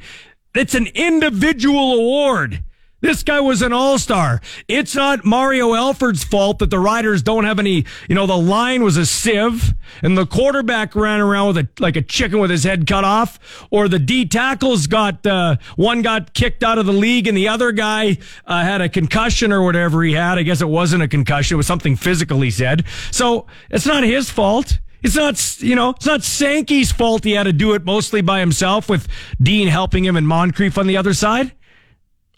It's 0.56 0.76
an 0.76 0.88
individual 0.88 1.94
award. 1.94 2.64
This 3.02 3.24
guy 3.24 3.40
was 3.40 3.62
an 3.62 3.72
all 3.72 3.98
star. 3.98 4.42
It's 4.68 4.94
not 4.94 5.24
Mario 5.24 5.74
Alford's 5.74 6.26
fault 6.26 6.60
that 6.60 6.70
the 6.70 6.80
Riders 6.80 7.22
don't 7.22 7.46
have 7.46 7.58
any, 7.58 7.86
you 8.10 8.16
know, 8.16 8.28
the 8.28 8.38
line 8.38 8.84
was 8.84 8.98
a 8.98 9.06
sieve 9.06 9.74
and 10.04 10.18
the 10.18 10.26
quarterback 10.26 10.96
ran 10.96 11.22
around 11.22 11.48
with 11.48 11.58
a, 11.58 11.70
like 11.80 11.96
a 11.96 12.02
chicken 12.02 12.40
with 12.40 12.52
his 12.52 12.66
head 12.66 12.86
cut 12.88 13.06
off, 13.06 13.68
or 13.72 13.88
the 13.88 14.00
D 14.00 14.26
tackles 14.26 14.88
got, 14.88 15.26
uh, 15.26 15.56
one 15.78 16.02
got 16.02 16.34
kicked 16.34 16.62
out 16.62 16.78
of 16.78 16.86
the 16.86 16.94
league 16.94 17.26
and 17.26 17.38
the 17.38 17.48
other 17.48 17.72
guy 17.72 18.18
uh, 18.46 18.64
had 18.64 18.82
a 18.82 18.90
concussion 18.90 19.54
or 19.54 19.64
whatever 19.64 20.04
he 20.04 20.12
had. 20.12 20.38
I 20.38 20.44
guess 20.44 20.60
it 20.60 20.68
wasn't 20.68 21.02
a 21.02 21.08
concussion. 21.08 21.56
It 21.56 21.58
was 21.58 21.68
something 21.68 21.96
physical, 21.96 22.42
he 22.42 22.52
said. 22.52 22.84
So 23.12 23.48
it's 23.70 23.86
not 23.86 24.04
his 24.04 24.30
fault. 24.30 24.80
It's 25.02 25.16
not, 25.16 25.62
you 25.62 25.76
know, 25.76 25.92
it's 25.92 26.06
not 26.06 26.24
Sankey's 26.24 26.92
fault 26.92 27.24
he 27.24 27.32
had 27.32 27.44
to 27.44 27.54
do 27.54 27.74
it 27.74 27.86
mostly 27.86 28.22
by 28.22 28.40
himself 28.40 28.90
with 28.90 29.08
Dean 29.42 29.68
helping 29.68 30.04
him 30.04 30.18
and 30.18 30.28
Moncrief 30.28 30.78
on 30.78 30.88
the 30.88 30.98
other 30.98 31.14
side. 31.14 31.54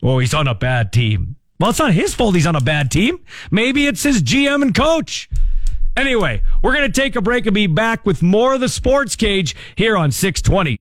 Oh, 0.04 0.20
he's 0.20 0.34
on 0.34 0.48
a 0.48 0.56
bad 0.56 0.94
team. 0.94 1.36
Well, 1.60 1.70
it's 1.70 1.80
not 1.80 1.94
his 1.94 2.14
fault 2.14 2.36
he's 2.36 2.48
on 2.48 2.56
a 2.56 2.62
bad 2.62 2.90
team. 2.92 3.20
Maybe 3.52 3.86
it's 3.88 4.04
his 4.04 4.24
GM 4.24 4.62
and 4.62 4.74
coach. 4.74 5.30
Anyway, 5.96 6.42
we're 6.62 6.74
going 6.74 6.90
to 6.92 7.02
take 7.02 7.16
a 7.16 7.22
break 7.22 7.46
and 7.46 7.54
be 7.54 7.68
back 7.68 8.06
with 8.06 8.22
more 8.22 8.54
of 8.54 8.62
the 8.62 8.70
sports 8.70 9.16
cage 9.16 9.56
here 9.76 9.98
on 9.98 10.12
620. 10.12 10.78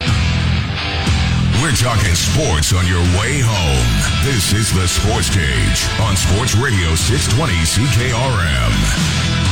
We're 1.60 1.72
talking 1.72 2.14
sports 2.14 2.72
on 2.72 2.86
your 2.86 3.02
way 3.20 3.40
home. 3.44 4.24
This 4.24 4.52
is 4.54 4.72
the 4.72 4.88
Sports 4.88 5.28
Cage 5.28 6.00
on 6.00 6.16
Sports 6.16 6.54
Radio 6.54 6.94
620 6.94 7.52
CKRM. 7.52 9.49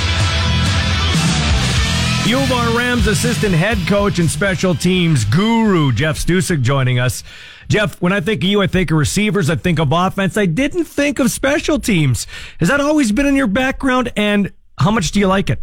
U 2.28 2.38
of 2.38 2.52
R 2.52 2.76
Rams 2.76 3.06
assistant 3.06 3.54
head 3.54 3.78
coach 3.88 4.18
and 4.18 4.28
special 4.28 4.74
teams 4.74 5.24
guru 5.24 5.92
Jeff 5.92 6.18
Stusek 6.18 6.60
joining 6.60 6.98
us. 6.98 7.24
Jeff, 7.68 7.98
when 8.02 8.12
I 8.12 8.20
think 8.20 8.44
of 8.44 8.50
you, 8.50 8.60
I 8.60 8.66
think 8.66 8.90
of 8.90 8.98
receivers, 8.98 9.48
I 9.48 9.56
think 9.56 9.78
of 9.78 9.92
offense. 9.92 10.36
I 10.36 10.44
didn't 10.44 10.84
think 10.84 11.20
of 11.20 11.30
special 11.30 11.78
teams. 11.78 12.26
Has 12.60 12.68
that 12.68 12.82
always 12.82 13.12
been 13.12 13.24
in 13.24 13.34
your 13.34 13.46
background? 13.46 14.12
And 14.14 14.52
how 14.78 14.90
much 14.90 15.12
do 15.12 15.20
you 15.20 15.26
like 15.26 15.48
it? 15.48 15.62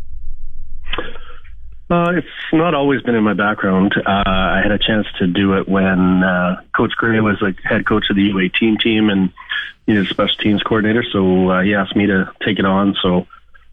Uh, 1.88 2.14
it's 2.16 2.28
not 2.52 2.74
always 2.74 3.04
been 3.04 3.14
in 3.14 3.24
my 3.24 3.36
background. 3.36 3.94
Uh, 3.98 4.24
I 4.26 4.62
had 4.64 4.72
a 4.72 4.80
chance 4.80 5.06
to 5.20 5.28
do 5.28 5.60
it 5.60 5.70
when 5.70 6.24
uh, 6.24 6.64
Coach 6.76 6.94
Gray 6.98 7.20
was 7.20 7.38
like 7.42 7.62
head 7.62 7.86
coach 7.86 8.06
of 8.10 8.16
the 8.16 8.32
U18 8.32 8.80
team 8.80 9.12
and 9.12 9.32
needed 9.86 10.08
a 10.08 10.10
special 10.10 10.38
teams 10.38 10.64
coordinator. 10.64 11.04
So 11.12 11.48
uh, 11.48 11.62
he 11.62 11.76
asked 11.76 11.96
me 11.96 12.08
to 12.08 12.32
take 12.44 12.58
it 12.58 12.66
on. 12.66 12.96
So 13.04 13.28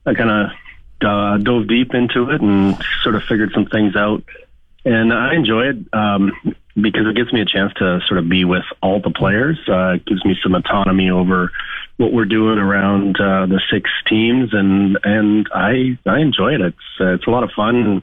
I 0.04 0.12
kind 0.12 0.28
of 0.28 0.50
uh, 1.04 1.38
dove 1.38 1.68
deep 1.68 1.94
into 1.94 2.30
it 2.30 2.40
and 2.40 2.76
sort 3.02 3.14
of 3.14 3.22
figured 3.24 3.52
some 3.54 3.66
things 3.66 3.96
out. 3.96 4.24
And 4.84 5.12
I 5.12 5.34
enjoy 5.34 5.68
it 5.68 5.76
um, 5.92 6.32
because 6.74 7.06
it 7.06 7.14
gives 7.14 7.32
me 7.32 7.40
a 7.40 7.44
chance 7.44 7.72
to 7.74 8.00
sort 8.06 8.18
of 8.18 8.28
be 8.28 8.44
with 8.44 8.64
all 8.82 9.00
the 9.00 9.10
players. 9.10 9.58
Uh, 9.68 9.94
it 9.94 10.06
gives 10.06 10.24
me 10.24 10.36
some 10.42 10.54
autonomy 10.54 11.10
over 11.10 11.52
what 11.98 12.12
we're 12.12 12.24
doing 12.24 12.58
around 12.58 13.20
uh, 13.20 13.46
the 13.46 13.60
six 13.70 13.88
teams, 14.08 14.52
and 14.52 14.98
and 15.04 15.48
I 15.54 15.98
I 16.06 16.18
enjoy 16.18 16.54
it. 16.54 16.60
It's 16.60 16.76
uh, 17.00 17.14
it's 17.14 17.26
a 17.26 17.30
lot 17.30 17.44
of 17.44 17.50
fun. 17.54 18.02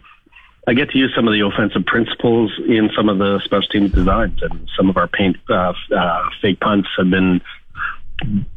I 0.67 0.73
get 0.73 0.91
to 0.91 0.97
use 0.97 1.11
some 1.15 1.27
of 1.27 1.33
the 1.33 1.45
offensive 1.45 1.85
principles 1.85 2.51
in 2.59 2.91
some 2.95 3.09
of 3.09 3.17
the 3.17 3.41
special 3.43 3.67
teams 3.69 3.91
designs, 3.91 4.41
and 4.41 4.69
some 4.77 4.89
of 4.89 4.97
our 4.97 5.07
paint 5.07 5.37
uh, 5.49 5.73
uh, 5.95 6.29
fake 6.41 6.59
punts 6.59 6.87
have 6.97 7.09
been 7.09 7.41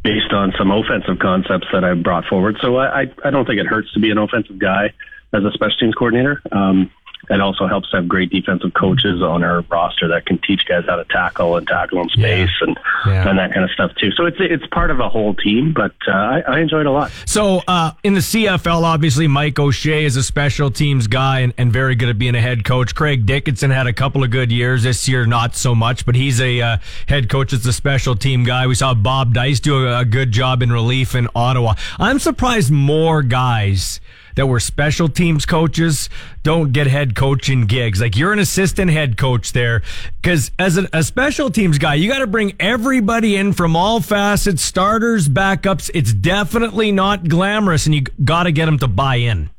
based 0.03 0.33
on 0.33 0.53
some 0.59 0.71
offensive 0.71 1.19
concepts 1.21 1.67
that 1.73 1.85
I 1.85 1.95
brought 1.95 2.25
forward. 2.27 2.59
So 2.61 2.77
I, 2.79 3.07
I 3.25 3.31
don't 3.31 3.47
think 3.47 3.61
it 3.61 3.67
hurts 3.67 3.93
to 3.95 4.01
be 4.01 4.11
an 4.11 4.19
offensive 4.19 4.59
guy 4.59 4.93
as 5.33 5.45
a 5.45 5.53
special 5.53 5.77
teams 5.79 5.95
coordinator. 5.95 6.43
Um, 6.51 6.91
it 7.31 7.41
also 7.41 7.67
helps 7.67 7.91
to 7.91 7.97
have 7.97 8.09
great 8.09 8.31
defensive 8.31 8.75
coaches 8.75 9.23
on 9.23 9.45
our 9.45 9.63
roster 9.63 10.09
that 10.09 10.27
can 10.27 10.39
teach 10.39 10.67
guys 10.67 10.85
how 10.87 10.97
to 10.97 11.05
tackle 11.05 11.57
and 11.57 11.67
tackle 11.67 12.01
in 12.01 12.09
space 12.09 12.51
yeah. 12.61 12.67
and 12.67 12.79
yeah. 13.07 13.29
and 13.29 13.39
that 13.39 13.53
kind 13.53 13.65
of 13.65 13.71
stuff 13.71 13.93
too. 13.97 14.11
So 14.13 14.27
it's 14.27 14.37
it's 14.41 14.67
part 14.69 14.91
of 14.91 15.01
a 15.01 15.09
whole 15.09 15.35
team, 15.35 15.73
but 15.73 15.95
uh, 16.09 16.13
I, 16.13 16.41
I 16.41 16.61
enjoy 16.61 16.81
it 16.81 16.87
a 16.87 16.91
lot. 16.91 17.13
So 17.27 17.63
uh, 17.69 17.93
in 18.03 18.15
the 18.15 18.21
CFL, 18.21 18.83
obviously 18.83 19.29
Mike 19.29 19.59
O'Shea 19.59 20.05
is 20.05 20.17
a 20.17 20.23
special 20.23 20.71
teams 20.71 21.07
guy 21.07 21.41
and, 21.41 21.55
and 21.57 21.73
very 21.73 21.95
good 21.95 22.09
at 22.09 22.19
being 22.19 22.35
a 22.35 22.41
head 22.41 22.65
coach. 22.65 22.95
Craig 22.95 23.25
Dickenson 23.25 23.71
had 23.71 23.87
a 23.87 23.93
couple 23.93 24.25
of 24.25 24.31
good 24.31 24.51
years 24.51 24.83
this 24.83 25.09
year, 25.09 25.25
not 25.27 25.55
so 25.55 25.75
much, 25.75 26.05
but 26.05 26.15
he's 26.15 26.41
a 26.41 26.61
uh, 26.61 26.77
head 27.07 27.29
coach 27.29 27.53
as 27.53 27.65
a 27.67 27.73
special 27.73 28.17
team 28.17 28.45
guy. 28.45 28.67
We 28.67 28.75
saw 28.75 28.95
Bob 28.95 29.35
Dyce 29.35 29.61
do 29.61 29.87
a, 29.87 30.01
a 30.01 30.05
good 30.05 30.33
job 30.33 30.63
in 30.63 30.73
relief 30.73 31.15
in 31.15 31.29
Ottawa. 31.35 31.75
I'm 31.99 32.19
surprised 32.19 32.71
more 32.71 33.23
guys 33.23 34.01
that 34.37 34.47
were 34.47 34.61
special 34.61 35.09
teams 35.09 35.47
coaches 35.47 36.09
don't 36.43 36.73
get 36.73 36.87
head 36.87 37.15
coaching 37.15 37.67
gigs. 37.67 38.01
Like 38.01 38.17
you're 38.17 38.33
an 38.33 38.39
assistant 38.39 38.91
head 38.91 39.17
coach 39.17 39.53
there 39.53 39.83
because 40.21 40.51
as 40.59 40.77
a, 40.79 40.89
a, 40.93 41.03
special 41.03 41.51
teams 41.51 41.79
guy, 41.79 41.95
you 41.95 42.09
got 42.09 42.19
to 42.19 42.27
bring 42.27 42.55
everybody 42.59 43.37
in 43.37 43.53
from 43.53 43.77
all 43.77 44.01
facets, 44.01 44.63
starters, 44.63 45.29
backups. 45.29 45.91
It's 45.95 46.13
definitely 46.13 46.93
not 46.93 47.29
glamorous 47.29 47.87
and 47.87 47.95
you 47.95 48.03
got 48.25 48.45
to 48.45 48.53
get 48.53 48.67
them 48.67 48.79
to 48.79 48.89
buy 48.89 49.17
in. 49.17 49.51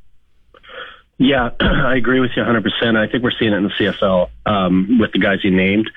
Yeah, 1.17 1.51
I 1.59 1.95
agree 1.95 2.19
with 2.19 2.31
you 2.35 2.43
100%. 2.43 2.97
I 2.97 3.09
think 3.09 3.23
we're 3.23 3.31
seeing 3.39 3.53
it 3.53 3.57
in 3.57 3.63
the 3.63 3.69
CFL 3.69 4.29
um, 4.45 4.97
with 4.99 5.11
the 5.11 5.19
guys 5.19 5.43
you 5.43 5.51
named. 5.51 5.89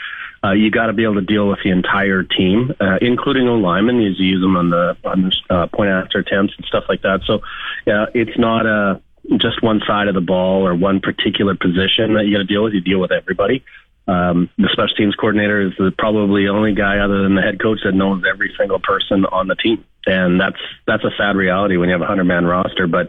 Uh, 0.47 0.53
you 0.53 0.71
got 0.71 0.87
to 0.87 0.93
be 0.93 1.03
able 1.03 1.15
to 1.15 1.23
deal 1.23 1.49
with 1.49 1.59
the 1.65 1.71
entire 1.71 2.23
team, 2.23 2.73
uh, 2.81 2.99
including 3.01 3.49
O 3.49 3.57
linemen. 3.57 4.01
You 4.01 4.11
use 4.11 4.41
them 4.41 4.57
on 4.57 4.71
the 4.71 4.97
on 5.05 5.23
the 5.23 5.55
uh, 5.55 5.67
point 5.67 5.91
after 5.91 6.19
attempts 6.19 6.55
and 6.57 6.65
stuff 6.67 6.85
like 6.89 7.03
that. 7.03 7.23
So, 7.27 7.41
yeah, 7.87 8.07
it's 8.15 8.39
not 8.39 8.67
a 8.67 8.71
uh, 8.71 9.01
just 9.39 9.61
one 9.63 9.81
side 9.87 10.07
of 10.07 10.15
the 10.15 10.21
ball 10.21 10.67
or 10.67 10.75
one 10.75 11.01
particular 11.01 11.57
position 11.57 12.15
that 12.15 12.27
you 12.27 12.33
got 12.33 12.39
to 12.39 12.45
deal 12.45 12.63
with. 12.63 12.75
You 12.75 12.81
deal 12.81 13.01
with 13.01 13.11
everybody. 13.11 13.65
Um, 14.07 14.49
the 14.57 14.69
special 14.71 14.95
teams 14.97 15.17
coordinator 15.17 15.61
is 15.63 15.73
the, 15.79 15.93
probably 15.99 16.45
the 16.45 16.51
only 16.51 16.75
guy 16.75 16.99
other 16.99 17.25
than 17.25 17.35
the 17.35 17.43
head 17.43 17.61
coach 17.61 17.81
that 17.85 17.93
knows 17.93 18.23
every 18.29 18.55
single 18.57 18.79
person 18.79 19.27
on 19.27 19.49
the 19.49 19.57
team, 19.57 19.85
and 20.07 20.41
that's 20.41 20.61
that's 20.87 21.03
a 21.03 21.11
sad 21.19 21.35
reality 21.35 21.77
when 21.77 21.89
you 21.89 21.95
have 21.95 22.03
a 22.03 22.07
hundred 22.07 22.25
man 22.25 22.45
roster. 22.45 22.87
But 22.87 23.09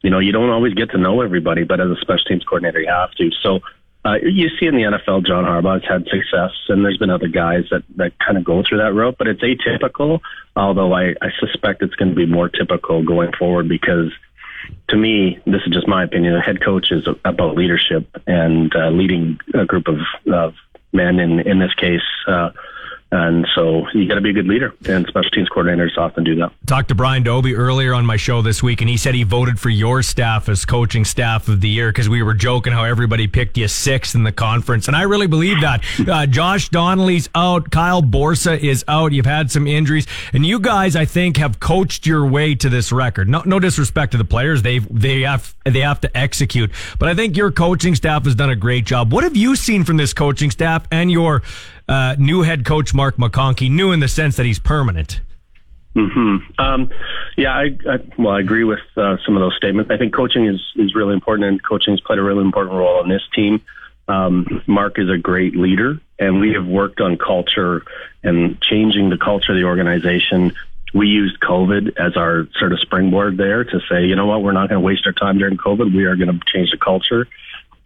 you 0.00 0.08
know, 0.08 0.20
you 0.20 0.32
don't 0.32 0.48
always 0.48 0.72
get 0.72 0.90
to 0.92 0.98
know 0.98 1.20
everybody, 1.20 1.64
but 1.64 1.80
as 1.80 1.90
a 1.90 1.96
special 2.00 2.24
teams 2.24 2.44
coordinator, 2.44 2.80
you 2.80 2.88
have 2.88 3.10
to. 3.12 3.30
So 3.42 3.60
uh, 4.04 4.14
you 4.22 4.48
see 4.58 4.66
in 4.66 4.74
the 4.74 4.82
NFL, 4.82 5.26
John 5.26 5.44
Harbaugh's 5.44 5.86
had 5.88 6.04
success, 6.08 6.50
and 6.68 6.84
there's 6.84 6.98
been 6.98 7.10
other 7.10 7.28
guys 7.28 7.64
that, 7.70 7.82
that 7.96 8.18
kind 8.18 8.36
of 8.36 8.44
go 8.44 8.62
through 8.68 8.78
that 8.78 8.94
route, 8.94 9.16
but 9.16 9.28
it's 9.28 9.42
atypical, 9.42 10.20
although 10.56 10.92
I, 10.92 11.14
I 11.22 11.28
suspect 11.38 11.82
it's 11.82 11.94
going 11.94 12.10
to 12.10 12.16
be 12.16 12.26
more 12.26 12.48
typical 12.48 13.04
going 13.04 13.30
forward 13.38 13.68
because 13.68 14.12
to 14.88 14.96
me, 14.96 15.38
this 15.46 15.62
is 15.66 15.72
just 15.72 15.86
my 15.88 16.04
opinion, 16.04 16.34
a 16.34 16.40
head 16.40 16.62
coach 16.64 16.90
is 16.90 17.06
about 17.24 17.56
leadership 17.56 18.08
and 18.26 18.74
uh, 18.74 18.90
leading 18.90 19.38
a 19.54 19.64
group 19.64 19.86
of, 19.88 19.98
of 20.32 20.54
men, 20.92 21.20
in, 21.20 21.40
in 21.40 21.58
this 21.58 21.74
case, 21.74 22.02
uh, 22.26 22.50
and 23.12 23.46
so 23.54 23.86
you 23.92 24.08
got 24.08 24.14
to 24.14 24.22
be 24.22 24.30
a 24.30 24.32
good 24.32 24.46
leader, 24.46 24.74
and 24.88 25.06
special 25.06 25.30
teams 25.30 25.48
coordinators 25.50 25.98
often 25.98 26.24
do 26.24 26.34
that. 26.36 26.50
Talked 26.66 26.88
to 26.88 26.94
Brian 26.94 27.22
Dobie 27.22 27.54
earlier 27.54 27.92
on 27.92 28.06
my 28.06 28.16
show 28.16 28.40
this 28.40 28.62
week, 28.62 28.80
and 28.80 28.88
he 28.88 28.96
said 28.96 29.14
he 29.14 29.22
voted 29.22 29.60
for 29.60 29.68
your 29.68 30.02
staff 30.02 30.48
as 30.48 30.64
coaching 30.64 31.04
staff 31.04 31.46
of 31.46 31.60
the 31.60 31.68
year 31.68 31.90
because 31.90 32.08
we 32.08 32.22
were 32.22 32.32
joking 32.32 32.72
how 32.72 32.84
everybody 32.84 33.26
picked 33.26 33.58
you 33.58 33.68
sixth 33.68 34.14
in 34.14 34.24
the 34.24 34.32
conference, 34.32 34.88
and 34.88 34.96
I 34.96 35.02
really 35.02 35.26
believe 35.26 35.60
that. 35.60 35.84
Uh, 36.08 36.26
Josh 36.26 36.70
Donnelly's 36.70 37.28
out, 37.34 37.70
Kyle 37.70 38.02
Borsa 38.02 38.58
is 38.58 38.82
out. 38.88 39.12
You've 39.12 39.26
had 39.26 39.50
some 39.50 39.66
injuries, 39.66 40.06
and 40.32 40.46
you 40.46 40.58
guys, 40.58 40.96
I 40.96 41.04
think, 41.04 41.36
have 41.36 41.60
coached 41.60 42.06
your 42.06 42.26
way 42.26 42.54
to 42.54 42.70
this 42.70 42.92
record. 42.92 43.28
No, 43.28 43.42
no 43.44 43.60
disrespect 43.60 44.12
to 44.12 44.18
the 44.18 44.24
players; 44.24 44.62
they 44.62 44.78
they 44.78 45.20
have 45.20 45.54
they 45.64 45.80
have 45.80 46.00
to 46.00 46.16
execute, 46.16 46.70
but 46.98 47.10
I 47.10 47.14
think 47.14 47.36
your 47.36 47.52
coaching 47.52 47.94
staff 47.94 48.24
has 48.24 48.34
done 48.34 48.48
a 48.48 48.56
great 48.56 48.86
job. 48.86 49.12
What 49.12 49.22
have 49.24 49.36
you 49.36 49.54
seen 49.54 49.84
from 49.84 49.98
this 49.98 50.14
coaching 50.14 50.50
staff 50.50 50.86
and 50.90 51.10
your 51.10 51.42
uh, 51.88 52.16
new 52.18 52.42
head 52.42 52.64
coach 52.64 52.94
Mark 52.94 53.16
McConkey, 53.16 53.70
new 53.70 53.92
in 53.92 54.00
the 54.00 54.08
sense 54.08 54.36
that 54.36 54.46
he's 54.46 54.58
permanent. 54.58 55.20
Hmm. 55.94 56.36
Um, 56.58 56.90
yeah. 57.36 57.54
I, 57.54 57.76
I, 57.88 57.98
well, 58.16 58.34
I 58.34 58.40
agree 58.40 58.64
with 58.64 58.80
uh, 58.96 59.18
some 59.26 59.36
of 59.36 59.40
those 59.40 59.54
statements. 59.56 59.90
I 59.90 59.98
think 59.98 60.14
coaching 60.14 60.46
is 60.46 60.60
is 60.76 60.94
really 60.94 61.12
important, 61.12 61.48
and 61.48 61.62
coaching 61.62 61.92
has 61.92 62.00
played 62.00 62.18
a 62.18 62.22
really 62.22 62.40
important 62.40 62.74
role 62.74 63.00
on 63.00 63.08
this 63.08 63.22
team. 63.34 63.60
Um, 64.08 64.62
Mark 64.66 64.98
is 64.98 65.10
a 65.10 65.18
great 65.18 65.54
leader, 65.54 66.00
and 66.18 66.40
we 66.40 66.54
have 66.54 66.66
worked 66.66 67.00
on 67.00 67.18
culture 67.18 67.84
and 68.22 68.60
changing 68.60 69.10
the 69.10 69.18
culture 69.18 69.52
of 69.52 69.58
the 69.58 69.64
organization. 69.64 70.54
We 70.94 71.08
used 71.08 71.40
COVID 71.40 71.98
as 71.98 72.16
our 72.16 72.46
sort 72.58 72.72
of 72.72 72.80
springboard 72.80 73.36
there 73.36 73.64
to 73.64 73.80
say, 73.88 74.06
you 74.06 74.16
know 74.16 74.26
what, 74.26 74.42
we're 74.42 74.52
not 74.52 74.68
going 74.68 74.80
to 74.80 74.86
waste 74.86 75.06
our 75.06 75.12
time 75.12 75.38
during 75.38 75.56
COVID. 75.56 75.94
We 75.94 76.04
are 76.04 76.16
going 76.16 76.38
to 76.38 76.44
change 76.46 76.70
the 76.70 76.78
culture. 76.78 77.28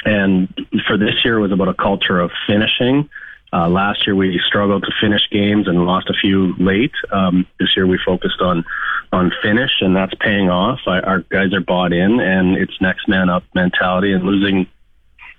And 0.04 0.48
for 0.87 0.96
this 0.96 1.24
year, 1.24 1.38
it 1.38 1.40
was 1.40 1.52
about 1.52 1.68
a 1.68 1.74
culture 1.74 2.18
of 2.20 2.30
finishing 2.46 3.09
uh, 3.52 3.68
last 3.68 4.06
year 4.06 4.16
we 4.16 4.40
struggled 4.46 4.82
to 4.85 4.92
finish 5.00 5.22
games 5.30 5.68
and 5.68 5.85
lost 5.85 6.09
a 6.11 6.14
few 6.14 6.54
late. 6.59 6.92
Um, 7.12 7.46
this 7.59 7.68
year 7.76 7.87
we 7.87 7.98
focused 8.04 8.40
on 8.40 8.64
on 9.12 9.32
finish, 9.42 9.70
and 9.80 9.94
that's 9.94 10.14
paying 10.20 10.50
off. 10.50 10.80
I, 10.87 11.00
our 11.00 11.20
guys 11.20 11.52
are 11.54 11.61
bought 11.61 11.92
in, 11.92 12.20
and 12.20 12.56
it's 12.56 12.80
next 12.80 13.09
man 13.09 13.30
up 13.30 13.44
mentality. 13.54 14.12
And 14.12 14.24
losing 14.24 14.66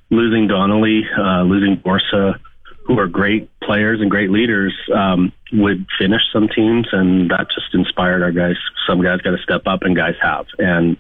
losing 0.10 0.48
Donnelly, 0.48 1.04
uh, 1.18 1.44
losing 1.44 1.78
Borsa, 1.78 2.40
who 2.86 2.98
are 2.98 3.08
great 3.08 3.50
players 3.60 4.00
and 4.00 4.10
great 4.10 4.32
leaders, 4.32 4.74
um, 4.96 5.34
would 5.52 5.86
finish 6.00 6.22
some 6.32 6.48
teams, 6.48 6.88
and 6.92 7.30
that 7.30 7.48
just 7.54 7.74
inspired 7.74 8.24
our 8.24 8.32
guys. 8.32 8.56
Some 8.88 9.02
guys 9.04 9.20
got 9.22 9.32
to 9.32 9.44
step 9.44 9.64
up, 9.66 9.82
and 9.82 9.96
guys 9.96 10.16
have. 10.22 10.46
And 10.58 10.98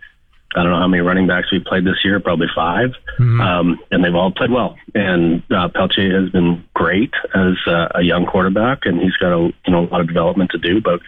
I 0.57 0.63
don't 0.63 0.71
know 0.71 0.79
how 0.79 0.87
many 0.87 1.01
running 1.01 1.27
backs 1.27 1.51
we 1.51 1.59
played 1.59 1.85
this 1.85 2.03
year, 2.03 2.19
probably 2.19 2.47
5 2.55 2.89
um, 3.19 3.79
and 3.91 4.03
they've 4.03 4.15
all 4.15 4.31
played 4.31 4.51
well. 4.51 4.75
And 4.93 5.43
uh, 5.51 5.69
Pelche 5.69 6.11
has 6.11 6.29
been 6.31 6.63
great 6.73 7.11
as 7.33 7.55
uh, 7.67 7.89
a 7.95 8.01
young 8.01 8.25
quarterback, 8.25 8.79
and 8.85 8.99
he's 8.99 9.15
got 9.17 9.33
a 9.33 9.53
you 9.65 9.71
know 9.71 9.85
a 9.85 9.87
lot 9.87 10.01
of 10.01 10.07
development 10.07 10.51
to 10.51 10.57
do, 10.57 10.81
but. 10.81 10.99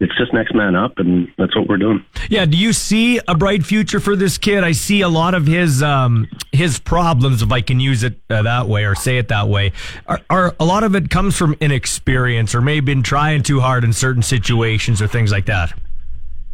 It's 0.00 0.14
just 0.18 0.34
next 0.34 0.52
man 0.52 0.74
up, 0.74 0.98
and 0.98 1.28
that's 1.38 1.54
what 1.54 1.68
we're 1.68 1.78
doing. 1.78 2.04
Yeah, 2.28 2.46
do 2.46 2.56
you 2.56 2.72
see 2.72 3.20
a 3.28 3.34
bright 3.36 3.64
future 3.64 4.00
for 4.00 4.16
this 4.16 4.38
kid? 4.38 4.64
I 4.64 4.72
see 4.72 5.02
a 5.02 5.08
lot 5.08 5.34
of 5.34 5.46
his 5.46 5.84
um, 5.84 6.26
his 6.50 6.80
problems, 6.80 7.42
if 7.42 7.52
I 7.52 7.60
can 7.60 7.78
use 7.78 8.02
it 8.02 8.18
uh, 8.28 8.42
that 8.42 8.66
way 8.66 8.84
or 8.86 8.96
say 8.96 9.18
it 9.18 9.28
that 9.28 9.48
way. 9.48 9.72
Are, 10.06 10.20
are 10.28 10.56
a 10.58 10.64
lot 10.64 10.82
of 10.82 10.96
it 10.96 11.10
comes 11.10 11.36
from 11.36 11.54
inexperience 11.60 12.56
or 12.56 12.60
maybe 12.60 12.84
been 12.84 13.04
trying 13.04 13.44
too 13.44 13.60
hard 13.60 13.84
in 13.84 13.92
certain 13.92 14.22
situations 14.22 15.00
or 15.00 15.06
things 15.06 15.30
like 15.30 15.46
that? 15.46 15.72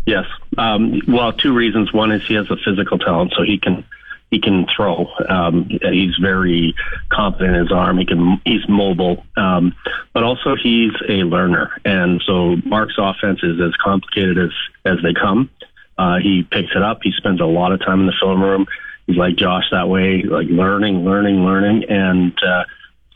Yes. 0.07 0.25
Um, 0.57 1.01
well, 1.07 1.33
two 1.33 1.55
reasons. 1.55 1.93
One 1.93 2.13
is 2.13 2.27
he 2.27 2.35
has 2.35 2.51
a 2.51 2.57
physical 2.57 2.99
talent, 2.99 3.33
so 3.37 3.43
he 3.43 3.59
can 3.59 3.85
he 4.31 4.41
can 4.41 4.67
throw. 4.75 5.09
Um, 5.29 5.69
he's 5.69 6.17
very 6.21 6.75
confident 7.11 7.57
in 7.57 7.63
his 7.63 7.73
arm. 7.73 7.99
He 7.99 8.07
can 8.07 8.41
he's 8.45 8.67
mobile, 8.69 9.25
um, 9.37 9.75
but 10.13 10.23
also 10.23 10.57
he's 10.61 10.93
a 11.09 11.25
learner. 11.25 11.73
And 11.85 12.23
so 12.27 12.57
Mark's 12.65 12.95
offense 12.99 13.41
is 13.43 13.61
as 13.61 13.75
complicated 13.83 14.39
as 14.39 14.51
as 14.85 14.99
they 15.03 15.13
come. 15.13 15.51
Uh, 15.99 16.17
he 16.19 16.47
picks 16.51 16.71
it 16.75 16.83
up. 16.83 17.01
He 17.03 17.13
spends 17.17 17.41
a 17.41 17.45
lot 17.45 17.73
of 17.73 17.81
time 17.81 18.01
in 18.01 18.07
the 18.07 18.15
film 18.21 18.43
room. 18.43 18.67
He's 19.07 19.17
like 19.17 19.37
Josh 19.37 19.65
that 19.73 19.89
way, 19.89 20.23
like 20.23 20.47
learning, 20.49 21.05
learning, 21.05 21.45
learning, 21.45 21.85
and. 21.89 22.33
Uh, 22.43 22.65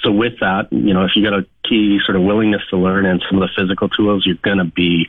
so 0.01 0.13
with 0.13 0.35
that, 0.41 0.71
you 0.71 0.93
know, 0.93 1.07
if 1.07 1.13
you 1.17 1.25
got 1.25 1.33
a 1.33 1.47
key 1.67 1.99
sort 2.05 2.17
of 2.17 2.23
willingness 2.25 2.61
to 2.69 2.77
learn 2.77 3.07
and 3.07 3.25
some 3.27 3.41
of 3.41 3.49
the 3.49 3.55
physical 3.57 3.89
tools, 3.89 4.27
you're 4.27 4.37
going 4.43 4.59
to 4.59 4.65
be 4.65 5.09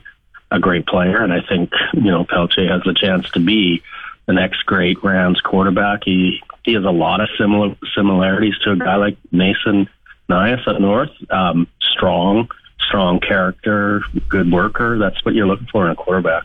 a 0.51 0.59
great 0.59 0.85
player. 0.85 1.21
And 1.21 1.33
I 1.33 1.41
think, 1.41 1.71
you 1.93 2.11
know, 2.11 2.23
Pelche 2.23 2.69
has 2.69 2.81
the 2.83 2.93
chance 2.93 3.29
to 3.31 3.39
be 3.39 3.81
the 4.25 4.33
next 4.33 4.65
great 4.65 5.03
Rams 5.03 5.41
quarterback. 5.41 6.01
He 6.05 6.41
he 6.63 6.73
has 6.73 6.83
a 6.83 6.91
lot 6.91 7.21
of 7.21 7.29
similar 7.37 7.75
similarities 7.95 8.57
to 8.63 8.71
a 8.71 8.75
guy 8.75 8.95
like 8.95 9.17
Mason 9.31 9.87
Nias 10.29 10.67
at 10.67 10.81
north. 10.81 11.11
Um, 11.29 11.67
strong, 11.79 12.49
strong 12.79 13.19
character, 13.19 14.01
good 14.29 14.51
worker. 14.51 14.97
That's 14.97 15.23
what 15.23 15.35
you're 15.35 15.47
looking 15.47 15.67
for 15.71 15.85
in 15.85 15.91
a 15.91 15.95
quarterback. 15.95 16.43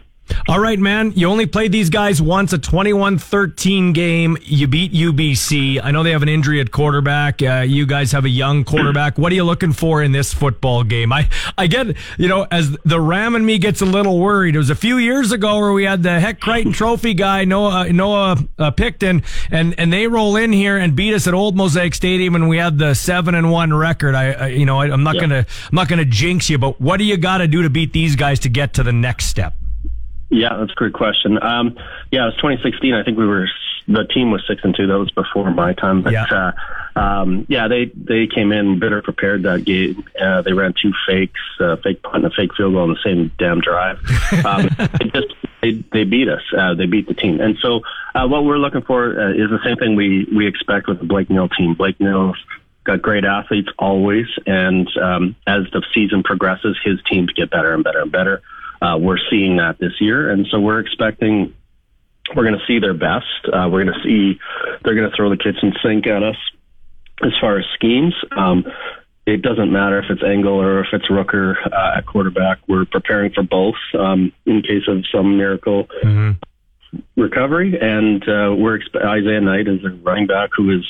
All 0.48 0.58
right, 0.60 0.78
man. 0.78 1.12
You 1.14 1.28
only 1.28 1.46
played 1.46 1.72
these 1.72 1.90
guys 1.90 2.20
once, 2.20 2.52
a 2.52 2.58
21 2.58 3.18
13 3.18 3.92
game. 3.92 4.36
You 4.42 4.66
beat 4.66 4.92
UBC. 4.92 5.80
I 5.82 5.90
know 5.90 6.02
they 6.02 6.10
have 6.12 6.22
an 6.22 6.28
injury 6.28 6.60
at 6.60 6.70
quarterback. 6.70 7.42
Uh, 7.42 7.64
you 7.66 7.86
guys 7.86 8.12
have 8.12 8.24
a 8.24 8.28
young 8.28 8.64
quarterback. 8.70 9.18
What 9.18 9.32
are 9.32 9.34
you 9.34 9.44
looking 9.44 9.72
for 9.72 10.02
in 10.02 10.12
this 10.12 10.32
football 10.34 10.82
game? 10.84 11.12
I, 11.12 11.28
I 11.56 11.66
get, 11.66 11.96
you 12.18 12.28
know, 12.28 12.46
as 12.50 12.70
the 12.84 13.00
Ram 13.00 13.34
and 13.36 13.44
me 13.46 13.58
gets 13.58 13.80
a 13.80 13.86
little 13.86 14.18
worried. 14.18 14.54
It 14.54 14.58
was 14.58 14.70
a 14.70 14.74
few 14.74 14.98
years 14.98 15.32
ago 15.32 15.58
where 15.58 15.72
we 15.72 15.84
had 15.84 16.02
the 16.02 16.18
Hec 16.20 16.40
Crighton 16.40 16.72
Trophy 16.72 17.14
guy, 17.14 17.44
Noah, 17.44 17.92
Noah 17.92 18.36
uh, 18.58 18.70
Picton, 18.70 19.22
and, 19.50 19.78
and 19.78 19.92
they 19.92 20.06
roll 20.06 20.36
in 20.36 20.52
here 20.52 20.76
and 20.76 20.96
beat 20.96 21.14
us 21.14 21.26
at 21.26 21.34
Old 21.34 21.56
Mosaic 21.56 21.94
Stadium, 21.94 22.34
and 22.34 22.48
we 22.48 22.56
had 22.58 22.78
the 22.78 22.94
seven 22.94 23.34
and 23.34 23.50
one 23.50 23.72
record. 23.72 24.14
I, 24.14 24.32
I 24.32 24.46
you 24.48 24.66
know, 24.66 24.80
I, 24.80 24.86
I'm 24.90 25.02
not 25.02 25.14
Yeah. 25.16 25.20
gonna, 25.22 25.46
I'm 25.70 25.74
not 25.74 25.88
gonna 25.88 26.04
jinx 26.04 26.48
you, 26.50 26.58
but 26.58 26.80
what 26.80 26.96
do 26.96 27.04
you 27.04 27.16
got 27.16 27.38
to 27.38 27.48
do 27.48 27.62
to 27.62 27.70
beat 27.70 27.92
these 27.92 28.16
guys 28.16 28.40
to 28.40 28.48
get 28.48 28.74
to 28.74 28.82
the 28.82 28.92
next 28.92 29.26
step? 29.26 29.54
Yeah, 30.30 30.56
that's 30.58 30.72
a 30.72 30.76
great 30.76 30.92
question. 30.92 31.42
Um, 31.42 31.76
yeah, 32.10 32.22
it 32.22 32.26
was 32.26 32.36
2016. 32.36 32.94
I 32.94 33.02
think 33.02 33.18
we 33.18 33.26
were 33.26 33.48
the 33.88 34.04
team 34.04 34.30
was 34.30 34.42
six 34.46 34.62
and 34.62 34.74
two. 34.74 34.86
That 34.86 34.98
was 34.98 35.10
before 35.10 35.50
my 35.50 35.72
time. 35.72 36.02
But 36.02 36.12
Yeah. 36.12 36.24
uh, 36.30 36.52
um, 36.98 37.46
yeah, 37.48 37.68
they 37.68 37.86
they 37.86 38.26
came 38.26 38.52
in 38.52 38.78
better 38.78 39.02
prepared 39.02 39.42
that 39.44 39.64
game. 39.64 40.04
Uh, 40.20 40.42
they 40.42 40.52
ran 40.52 40.74
two 40.80 40.92
fakes, 41.06 41.40
uh, 41.60 41.76
fake 41.76 42.02
punt 42.02 42.24
and 42.24 42.26
a 42.26 42.30
fake 42.30 42.54
field 42.56 42.74
goal 42.74 42.82
on 42.82 42.90
the 42.90 42.98
same 43.04 43.32
damn 43.38 43.60
drive. 43.60 43.98
Um, 44.44 44.68
it 45.00 45.12
just 45.12 45.34
they 45.60 45.72
they 45.92 46.04
beat 46.04 46.28
us. 46.28 46.42
Uh, 46.56 46.74
they 46.74 46.86
beat 46.86 47.08
the 47.08 47.14
team. 47.14 47.40
And 47.40 47.56
so 47.60 47.80
uh, 48.14 48.26
what 48.28 48.44
we're 48.44 48.58
looking 48.58 48.82
for 48.82 49.20
uh, 49.20 49.30
is 49.32 49.50
the 49.50 49.58
same 49.64 49.76
thing 49.76 49.96
we 49.96 50.26
we 50.34 50.46
expect 50.46 50.86
with 50.88 50.98
the 51.00 51.04
Blake 51.04 51.28
Nill 51.30 51.48
team. 51.48 51.74
Blake 51.74 51.98
Nill's 52.00 52.36
got 52.84 53.02
great 53.02 53.24
athletes 53.24 53.68
always, 53.78 54.26
and 54.46 54.88
um, 54.98 55.36
as 55.46 55.64
the 55.72 55.82
season 55.92 56.22
progresses, 56.22 56.76
his 56.84 56.98
teams 57.10 57.32
get 57.32 57.50
better 57.50 57.74
and 57.74 57.82
better 57.84 58.00
and 58.00 58.12
better. 58.12 58.40
Uh, 58.80 58.96
we're 58.98 59.18
seeing 59.30 59.56
that 59.56 59.78
this 59.78 59.92
year, 60.00 60.30
and 60.30 60.46
so 60.50 60.58
we're 60.58 60.80
expecting 60.80 61.54
we're 62.34 62.44
going 62.44 62.58
to 62.58 62.66
see 62.66 62.78
their 62.78 62.94
best. 62.94 63.26
Uh, 63.46 63.68
we're 63.70 63.84
going 63.84 63.94
to 63.94 64.02
see 64.02 64.38
they're 64.84 64.94
going 64.94 65.10
to 65.10 65.16
throw 65.16 65.30
the 65.30 65.36
kitchen 65.36 65.72
sink 65.82 66.06
at 66.06 66.22
us 66.22 66.36
as 67.22 67.32
far 67.40 67.58
as 67.58 67.64
schemes. 67.74 68.14
Um, 68.30 68.64
it 69.26 69.42
doesn't 69.42 69.70
matter 69.70 69.98
if 69.98 70.06
it's 70.10 70.22
Engel 70.22 70.60
or 70.60 70.80
if 70.80 70.88
it's 70.92 71.06
Rooker 71.08 71.54
uh, 71.66 71.98
at 71.98 72.06
quarterback. 72.06 72.58
We're 72.68 72.84
preparing 72.84 73.32
for 73.32 73.42
both 73.42 73.76
um, 73.98 74.32
in 74.46 74.62
case 74.62 74.88
of 74.88 75.04
some 75.12 75.36
miracle 75.36 75.88
recovery. 77.16 77.78
And 77.80 78.22
uh, 78.22 78.54
we're 78.56 78.78
expe- 78.78 79.04
Isaiah 79.04 79.40
Knight 79.40 79.68
is 79.68 79.84
a 79.84 79.90
running 79.90 80.26
back 80.26 80.50
who 80.56 80.70
is 80.78 80.84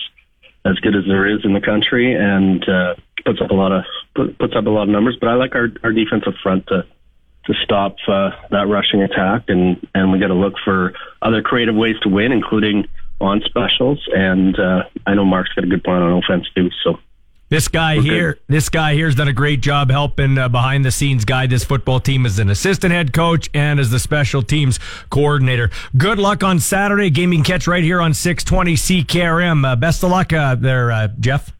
as 0.65 0.79
good 0.81 0.95
as 0.95 1.05
there 1.07 1.27
is 1.27 1.45
in 1.45 1.55
the 1.55 1.61
country 1.61 2.15
and 2.15 2.67
uh, 2.69 2.95
puts 3.25 3.41
up 3.41 3.51
a 3.51 3.55
lot 3.55 3.73
of 3.73 3.85
puts 4.15 4.55
up 4.57 4.67
a 4.67 4.71
lot 4.71 4.85
of 4.85 4.89
numbers. 4.89 5.17
But 5.21 5.29
I 5.29 5.35
like 5.35 5.55
our 5.55 5.69
our 5.83 5.93
defensive 5.93 6.35
front 6.43 6.67
to 6.69 6.87
to 7.51 7.59
stop 7.65 7.97
uh, 8.09 8.31
that 8.51 8.69
rushing 8.69 9.03
attack, 9.03 9.45
and 9.49 9.87
and 9.95 10.13
we 10.13 10.19
got 10.19 10.29
to 10.29 10.35
look 10.35 10.55
for 10.65 10.93
other 11.23 11.43
creative 11.43 11.75
ways 11.75 11.97
to 12.03 12.09
win, 12.09 12.33
including 12.33 12.87
on 13.21 13.43
specials. 13.45 14.07
And 14.15 14.59
uh, 14.59 14.85
I 15.07 15.15
know 15.15 15.25
Mark's 15.25 15.53
got 15.53 15.65
a 15.65 15.67
good 15.67 15.85
plan 15.85 16.03
on 16.03 16.23
offense 16.23 16.47
too. 16.55 16.71
So 16.83 16.99
This 17.49 17.69
guy 17.69 17.97
We're 17.97 18.03
here, 18.03 18.39
this 18.49 18.69
guy 18.69 18.95
here's 18.95 19.15
done 19.15 19.29
a 19.29 19.33
great 19.33 19.61
job 19.61 19.91
helping 19.91 20.39
uh, 20.39 20.49
behind 20.49 20.85
the 20.85 20.91
scenes 20.91 21.25
guide 21.25 21.51
this 21.51 21.65
football 21.65 22.01
team 22.01 22.25
as 22.25 22.39
an 22.39 22.49
assistant 22.49 22.93
head 22.93 23.13
coach 23.13 23.51
and 23.53 23.81
as 23.81 23.91
the 23.91 23.99
special 23.99 24.43
teams 24.43 24.79
coordinator. 25.11 25.71
Good 25.97 26.19
luck 26.19 26.45
on 26.45 26.61
Saturday. 26.61 27.11
gaming 27.11 27.43
catch 27.43 27.67
right 27.67 27.85
here 27.85 28.01
on 28.01 28.15
620 28.15 28.75
CKRM. 28.75 29.67
Uh, 29.67 29.77
best 29.77 30.03
of 30.05 30.11
luck 30.11 30.33
uh, 30.33 30.55
there, 30.55 30.93
uh, 30.93 31.09
Jeff. 31.19 31.53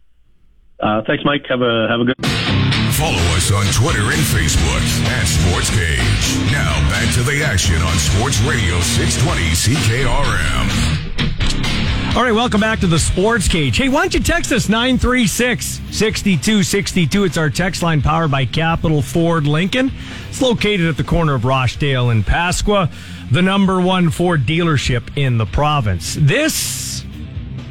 uh, 0.81 1.03
thanks, 1.07 1.25
Mike. 1.25 1.45
Have 1.49 1.63
a 1.63 1.89
have 1.89 2.01
a 2.01 2.05
good. 2.05 2.70
Follow 3.01 3.17
us 3.33 3.49
on 3.51 3.65
Twitter 3.73 4.03
and 4.03 4.21
Facebook 4.29 4.85
at 5.09 5.25
Sports 5.25 5.71
Cage. 5.71 6.37
Now 6.53 6.71
back 6.91 7.11
to 7.15 7.23
the 7.23 7.43
action 7.43 7.81
on 7.81 7.97
Sports 7.97 8.39
Radio 8.43 8.79
620 8.81 9.41
CKRM. 9.57 12.15
All 12.15 12.23
right, 12.23 12.35
welcome 12.35 12.61
back 12.61 12.79
to 12.81 12.87
the 12.87 12.99
Sports 12.99 13.49
Cage. 13.49 13.79
Hey, 13.79 13.89
why 13.89 14.03
don't 14.03 14.13
you 14.13 14.21
text 14.21 14.53
us 14.53 14.69
936 14.69 15.81
6262? 15.91 17.25
It's 17.25 17.39
our 17.39 17.49
text 17.49 17.83
line 17.83 18.03
powered 18.03 18.31
by 18.31 18.45
Capital 18.45 19.01
Ford 19.01 19.47
Lincoln. 19.47 19.91
It's 20.29 20.43
located 20.43 20.87
at 20.87 20.99
the 20.99 21.05
corner 21.05 21.33
of 21.33 21.47
Rochdale 21.47 22.11
and 22.11 22.23
Pasqua, 22.23 22.93
the 23.31 23.41
number 23.41 23.81
one 23.81 24.11
Ford 24.11 24.43
dealership 24.43 25.17
in 25.17 25.39
the 25.39 25.47
province. 25.47 26.19
This 26.21 27.03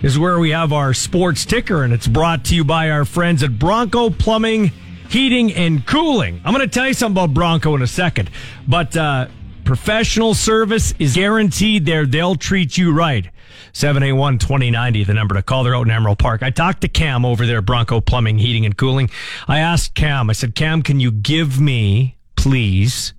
is 0.02 0.18
where 0.18 0.40
we 0.40 0.50
have 0.50 0.74
our 0.74 0.96
sports 0.96 1.46
ticker, 1.46 1.84
and 1.84 1.94
it's 1.94 2.08
brought 2.08 2.46
to 2.46 2.56
you 2.56 2.64
by 2.64 2.90
our 2.90 3.06
friends 3.06 3.44
at 3.44 3.60
Bronco 3.60 4.10
Plumbing, 4.10 4.72
Heating, 5.10 5.52
and 5.54 5.86
Cooling. 5.86 6.40
I'm 6.46 6.54
going 6.54 6.68
to 6.68 6.72
tell 6.72 6.88
you 6.88 6.94
something 6.94 7.24
about 7.24 7.34
Bronco 7.34 7.76
in 7.76 7.82
a 7.82 7.88
second, 7.88 8.30
but 8.68 8.96
uh, 8.96 9.28
professional 9.64 10.36
service 10.36 10.94
is 11.00 11.16
guaranteed 11.16 11.86
there. 11.86 12.06
They'll 12.06 12.36
treat 12.36 12.78
you 12.78 12.94
right. 12.94 13.28
781 13.74 14.38
2090, 14.38 15.04
the 15.04 15.14
number 15.14 15.36
to 15.36 15.42
call. 15.42 15.64
They're 15.64 15.76
out 15.76 15.88
in 15.88 15.92
Emerald 15.92 16.20
Park. 16.20 16.44
I 16.44 16.52
talked 16.52 16.82
to 16.82 16.88
Cam 16.88 17.26
over 17.26 17.46
there, 17.46 17.62
Bronco 17.62 18.02
Plumbing, 18.02 18.38
Heating, 18.38 18.66
and 18.66 18.78
Cooling. 18.78 19.10
I 19.48 19.60
asked 19.60 19.96
Cam, 19.96 20.30
I 20.30 20.34
said, 20.34 20.54
Cam, 20.54 20.84
can 20.84 21.00
you 21.00 21.12
give 21.12 21.60
me, 21.60 22.18
please, 22.36 23.14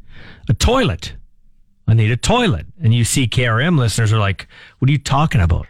a 0.49 0.55
toilet? 0.55 1.15
I 1.89 1.95
need 1.95 2.13
a 2.13 2.17
toilet. 2.17 2.67
And 2.81 2.95
you 2.95 3.05
see 3.05 3.27
KRM 3.27 3.79
listeners 3.79 4.13
are 4.13 4.19
like, 4.19 4.47
what 4.79 4.89
are 4.89 4.93
you 4.93 4.99
talking 4.99 5.41
about? 5.41 5.67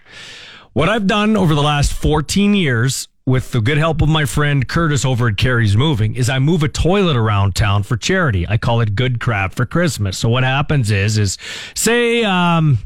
What 0.75 0.91
I've 0.91 1.07
done 1.07 1.37
over 1.37 1.55
the 1.55 1.63
last 1.63 1.95
14 1.95 2.55
years 2.55 3.09
with 3.31 3.53
the 3.53 3.61
good 3.61 3.79
help 3.79 4.03
of 4.03 4.09
my 4.09 4.25
friend 4.25 4.67
Curtis 4.67 5.05
over 5.05 5.29
at 5.29 5.37
Carrie's 5.37 5.77
Moving 5.77 6.17
is 6.17 6.29
I 6.29 6.41
move 6.41 6.65
a 6.65 6.69
toilet 6.69 7.17
around 7.17 7.55
town 7.55 7.85
for 7.85 7.97
charity. 7.97 8.45
I 8.49 8.57
call 8.57 8.81
it 8.81 8.97
Good 8.97 9.21
Crap 9.21 9.55
for 9.55 9.65
Christmas. 9.65 10.19
So 10.19 10.29
what 10.29 10.43
happens 10.43 10.91
is, 10.91 11.17
is 11.17 11.39
say, 11.77 12.25
um, 12.25 12.79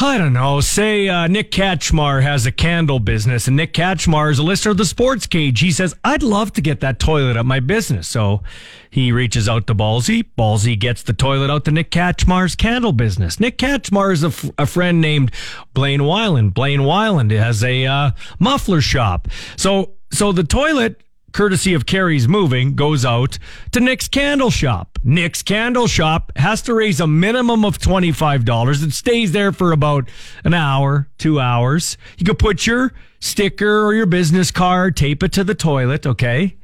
I 0.00 0.16
don't 0.16 0.32
know. 0.32 0.60
Say 0.60 1.08
uh, 1.08 1.26
Nick 1.26 1.50
Katchmar 1.50 2.22
has 2.22 2.46
a 2.46 2.52
candle 2.52 2.98
business, 2.98 3.46
and 3.46 3.56
Nick 3.56 3.74
Katchmar 3.74 4.30
is 4.30 4.38
a 4.38 4.42
listener 4.42 4.70
of 4.70 4.78
the 4.78 4.86
Sports 4.86 5.26
Cage. 5.26 5.60
He 5.60 5.70
says, 5.70 5.94
"I'd 6.02 6.22
love 6.22 6.52
to 6.54 6.62
get 6.62 6.80
that 6.80 6.98
toilet 6.98 7.36
at 7.36 7.44
my 7.44 7.60
business." 7.60 8.08
So 8.08 8.42
he 8.90 9.12
reaches 9.12 9.48
out 9.48 9.66
to 9.66 9.74
Ballsy. 9.74 10.24
Ballsy 10.36 10.78
gets 10.78 11.02
the 11.02 11.12
toilet 11.12 11.50
out 11.50 11.66
to 11.66 11.70
Nick 11.70 11.90
Katchmar's 11.90 12.54
candle 12.54 12.92
business. 12.92 13.38
Nick 13.38 13.58
Katchmar 13.58 14.12
is 14.12 14.24
a, 14.24 14.28
f- 14.28 14.50
a 14.56 14.66
friend 14.66 15.00
named 15.00 15.30
Blaine 15.74 16.00
Wyland. 16.00 16.54
Blaine 16.54 16.80
Wyland 16.80 17.30
has 17.30 17.62
a 17.62 17.84
uh, 17.84 18.10
muffler 18.38 18.80
shop. 18.80 19.28
So 19.56 19.92
so 20.10 20.32
the 20.32 20.44
toilet 20.44 21.01
courtesy 21.32 21.74
of 21.74 21.86
Carrie's 21.86 22.28
Moving, 22.28 22.74
goes 22.74 23.04
out 23.04 23.38
to 23.72 23.80
Nick's 23.80 24.08
Candle 24.08 24.50
Shop. 24.50 24.98
Nick's 25.02 25.42
Candle 25.42 25.86
Shop 25.86 26.32
has 26.36 26.62
to 26.62 26.74
raise 26.74 27.00
a 27.00 27.06
minimum 27.06 27.64
of 27.64 27.78
$25. 27.78 28.82
It 28.82 28.92
stays 28.92 29.32
there 29.32 29.52
for 29.52 29.72
about 29.72 30.08
an 30.44 30.54
hour, 30.54 31.08
two 31.18 31.40
hours. 31.40 31.96
You 32.18 32.24
could 32.24 32.38
put 32.38 32.66
your 32.66 32.92
sticker 33.20 33.84
or 33.84 33.94
your 33.94 34.06
business 34.06 34.50
card, 34.50 34.96
tape 34.96 35.22
it 35.22 35.32
to 35.32 35.44
the 35.44 35.54
toilet, 35.54 36.06
okay? 36.06 36.56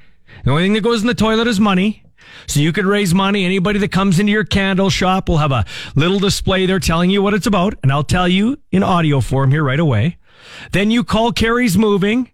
The 0.45 0.51
only 0.51 0.65
thing 0.65 0.75
that 0.75 0.83
goes 0.83 1.01
in 1.01 1.07
the 1.07 1.15
toilet 1.15 1.47
is 1.47 1.59
money. 1.59 2.03
So 2.47 2.61
you 2.61 2.73
could 2.73 2.87
raise 2.87 3.15
money. 3.15 3.45
Anybody 3.45 3.79
that 3.79 3.93
comes 3.93 4.19
into 4.19 4.33
your 4.33 4.45
candle 4.45 4.91
shop 4.91 5.29
will 5.29 5.39
have 5.39 5.53
a 5.53 5.65
little 5.95 6.19
display 6.19 6.67
there 6.67 6.79
telling 6.79 7.11
you 7.11 7.23
what 7.23 7.35
it's 7.35 7.47
about. 7.47 7.75
And 7.83 7.91
I'll 7.91 8.05
tell 8.05 8.29
you 8.29 8.59
in 8.71 8.83
audio 8.83 9.21
form 9.21 9.51
here 9.51 9.65
right 9.65 9.81
away. 9.81 10.19
Then 10.73 10.91
you 10.91 11.05
call 11.05 11.33
Carrie's 11.33 11.77
Moving. 11.77 12.31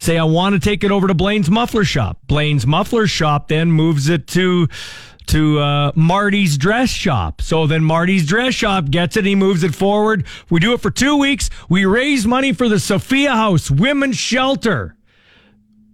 Say, 0.00 0.16
I 0.16 0.24
want 0.24 0.54
to 0.54 0.58
take 0.60 0.82
it 0.82 0.90
over 0.90 1.06
to 1.06 1.14
Blaine's 1.14 1.50
Muffler 1.50 1.84
Shop. 1.84 2.18
Blaine's 2.26 2.66
Muffler 2.66 3.06
Shop 3.06 3.48
then 3.48 3.70
moves 3.70 4.08
it 4.08 4.26
to 4.28 4.68
to 5.26 5.60
uh, 5.60 5.92
Marty's 5.94 6.58
Dress 6.58 6.90
Shop. 6.90 7.40
So 7.40 7.66
then 7.68 7.84
Marty's 7.84 8.26
Dress 8.26 8.54
Shop 8.54 8.90
gets 8.90 9.16
it. 9.16 9.24
He 9.24 9.36
moves 9.36 9.62
it 9.62 9.74
forward. 9.74 10.26
We 10.48 10.58
do 10.58 10.72
it 10.72 10.80
for 10.80 10.90
two 10.90 11.16
weeks. 11.16 11.50
We 11.68 11.84
raise 11.84 12.26
money 12.26 12.52
for 12.52 12.68
the 12.68 12.80
Sophia 12.80 13.30
House 13.30 13.70
Women's 13.70 14.16
Shelter 14.16 14.96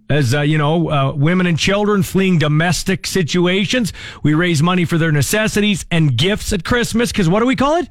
as 0.09 0.33
uh, 0.33 0.41
you 0.41 0.57
know, 0.57 0.89
uh, 0.89 1.11
women 1.13 1.45
and 1.45 1.59
children 1.59 2.01
fleeing 2.01 2.39
domestic 2.39 3.05
situations. 3.05 3.93
We 4.23 4.33
raise 4.33 4.63
money 4.63 4.85
for 4.85 4.97
their 4.97 5.11
necessities 5.11 5.85
and 5.91 6.17
gifts 6.17 6.53
at 6.53 6.63
Christmas. 6.63 7.11
Because 7.11 7.27
what 7.29 7.41
do 7.41 7.45
we 7.45 7.55
call 7.55 7.75
it? 7.75 7.89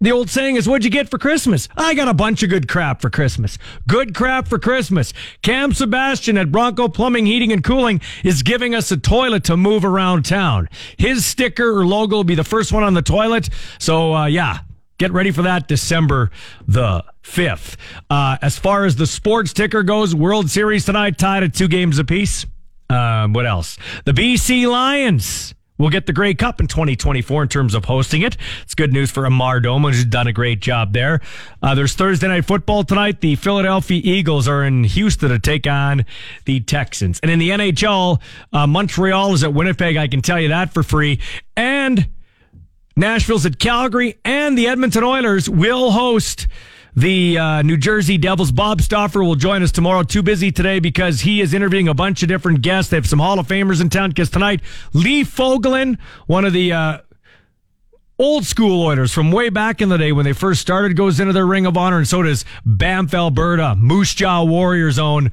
The 0.00 0.12
old 0.12 0.28
saying 0.28 0.56
is, 0.56 0.68
"What'd 0.68 0.84
you 0.84 0.90
get 0.90 1.08
for 1.08 1.18
Christmas?" 1.18 1.68
I 1.76 1.94
got 1.94 2.08
a 2.08 2.14
bunch 2.14 2.42
of 2.42 2.50
good 2.50 2.68
crap 2.68 3.00
for 3.00 3.08
Christmas. 3.10 3.58
Good 3.88 4.14
crap 4.14 4.46
for 4.46 4.58
Christmas. 4.58 5.12
Cam 5.42 5.72
Sebastian 5.72 6.36
at 6.36 6.52
Bronco 6.52 6.88
Plumbing, 6.88 7.26
Heating, 7.26 7.52
and 7.52 7.64
Cooling 7.64 8.00
is 8.22 8.42
giving 8.42 8.74
us 8.74 8.90
a 8.90 8.96
toilet 8.96 9.44
to 9.44 9.56
move 9.56 9.84
around 9.84 10.24
town. 10.24 10.68
His 10.98 11.24
sticker 11.24 11.78
or 11.78 11.86
logo 11.86 12.16
will 12.16 12.24
be 12.24 12.34
the 12.34 12.44
first 12.44 12.72
one 12.72 12.82
on 12.82 12.94
the 12.94 13.02
toilet. 13.02 13.48
So 13.78 14.14
uh, 14.14 14.26
yeah, 14.26 14.60
Get 15.00 15.12
ready 15.12 15.30
for 15.30 15.40
that 15.40 15.66
December 15.66 16.30
the 16.68 17.02
5th. 17.22 17.76
Uh, 18.10 18.36
as 18.42 18.58
far 18.58 18.84
as 18.84 18.96
the 18.96 19.06
sports 19.06 19.54
ticker 19.54 19.82
goes, 19.82 20.14
World 20.14 20.50
Series 20.50 20.84
tonight 20.84 21.16
tied 21.16 21.42
at 21.42 21.54
two 21.54 21.68
games 21.68 21.98
apiece. 21.98 22.44
Uh, 22.90 23.26
what 23.28 23.46
else? 23.46 23.78
The 24.04 24.12
BC 24.12 24.70
Lions 24.70 25.54
will 25.80 25.90
get 25.90 26.06
the 26.06 26.12
Grey 26.12 26.34
Cup 26.34 26.60
in 26.60 26.66
2024 26.66 27.44
in 27.44 27.48
terms 27.48 27.74
of 27.74 27.86
hosting 27.86 28.22
it. 28.22 28.36
It's 28.62 28.74
good 28.74 28.92
news 28.92 29.10
for 29.10 29.24
Amar 29.24 29.60
Doman, 29.60 29.92
who's 29.92 30.04
done 30.04 30.26
a 30.26 30.32
great 30.32 30.60
job 30.60 30.92
there. 30.92 31.20
Uh, 31.62 31.74
there's 31.74 31.94
Thursday 31.94 32.28
night 32.28 32.44
football 32.44 32.84
tonight. 32.84 33.20
The 33.20 33.36
Philadelphia 33.36 34.00
Eagles 34.04 34.46
are 34.46 34.62
in 34.62 34.84
Houston 34.84 35.30
to 35.30 35.38
take 35.38 35.66
on 35.66 36.04
the 36.44 36.60
Texans. 36.60 37.18
And 37.20 37.30
in 37.30 37.38
the 37.38 37.50
NHL, 37.50 38.20
uh, 38.52 38.66
Montreal 38.66 39.32
is 39.32 39.42
at 39.42 39.54
Winnipeg. 39.54 39.96
I 39.96 40.06
can 40.06 40.20
tell 40.20 40.38
you 40.38 40.48
that 40.48 40.74
for 40.74 40.82
free. 40.82 41.18
And 41.56 42.08
Nashville's 42.96 43.46
at 43.46 43.58
Calgary, 43.58 44.18
and 44.24 44.58
the 44.58 44.66
Edmonton 44.68 45.02
Oilers 45.02 45.48
will 45.48 45.92
host 45.92 46.46
the 46.96 47.38
uh, 47.38 47.62
New 47.62 47.76
Jersey 47.76 48.18
Devils. 48.18 48.52
Bob 48.52 48.80
Stauffer 48.80 49.22
will 49.22 49.34
join 49.34 49.62
us 49.62 49.72
tomorrow. 49.72 50.02
Too 50.02 50.22
busy 50.22 50.50
today 50.52 50.80
because 50.80 51.20
he 51.20 51.40
is 51.40 51.54
interviewing 51.54 51.88
a 51.88 51.94
bunch 51.94 52.22
of 52.22 52.28
different 52.28 52.62
guests. 52.62 52.90
They 52.90 52.96
have 52.96 53.08
some 53.08 53.18
Hall 53.18 53.38
of 53.38 53.46
Famers 53.46 53.80
in 53.80 53.90
town 53.90 54.10
because 54.10 54.30
tonight, 54.30 54.60
Lee 54.92 55.24
Fogolin, 55.24 55.98
one 56.26 56.44
of 56.44 56.52
the 56.52 56.72
uh, 56.72 56.98
old 58.18 58.44
school 58.44 58.82
Oilers 58.82 59.12
from 59.12 59.32
way 59.32 59.48
back 59.48 59.80
in 59.80 59.88
the 59.88 59.96
day 59.96 60.12
when 60.12 60.24
they 60.24 60.32
first 60.32 60.60
started, 60.60 60.96
goes 60.96 61.20
into 61.20 61.32
their 61.32 61.46
Ring 61.46 61.66
of 61.66 61.76
Honor, 61.76 61.98
and 61.98 62.06
so 62.06 62.22
does 62.22 62.44
Banff, 62.66 63.14
Alberta, 63.14 63.74
Moose 63.76 64.14
Jaw 64.14 64.44
Warriors 64.44 64.98
own 64.98 65.32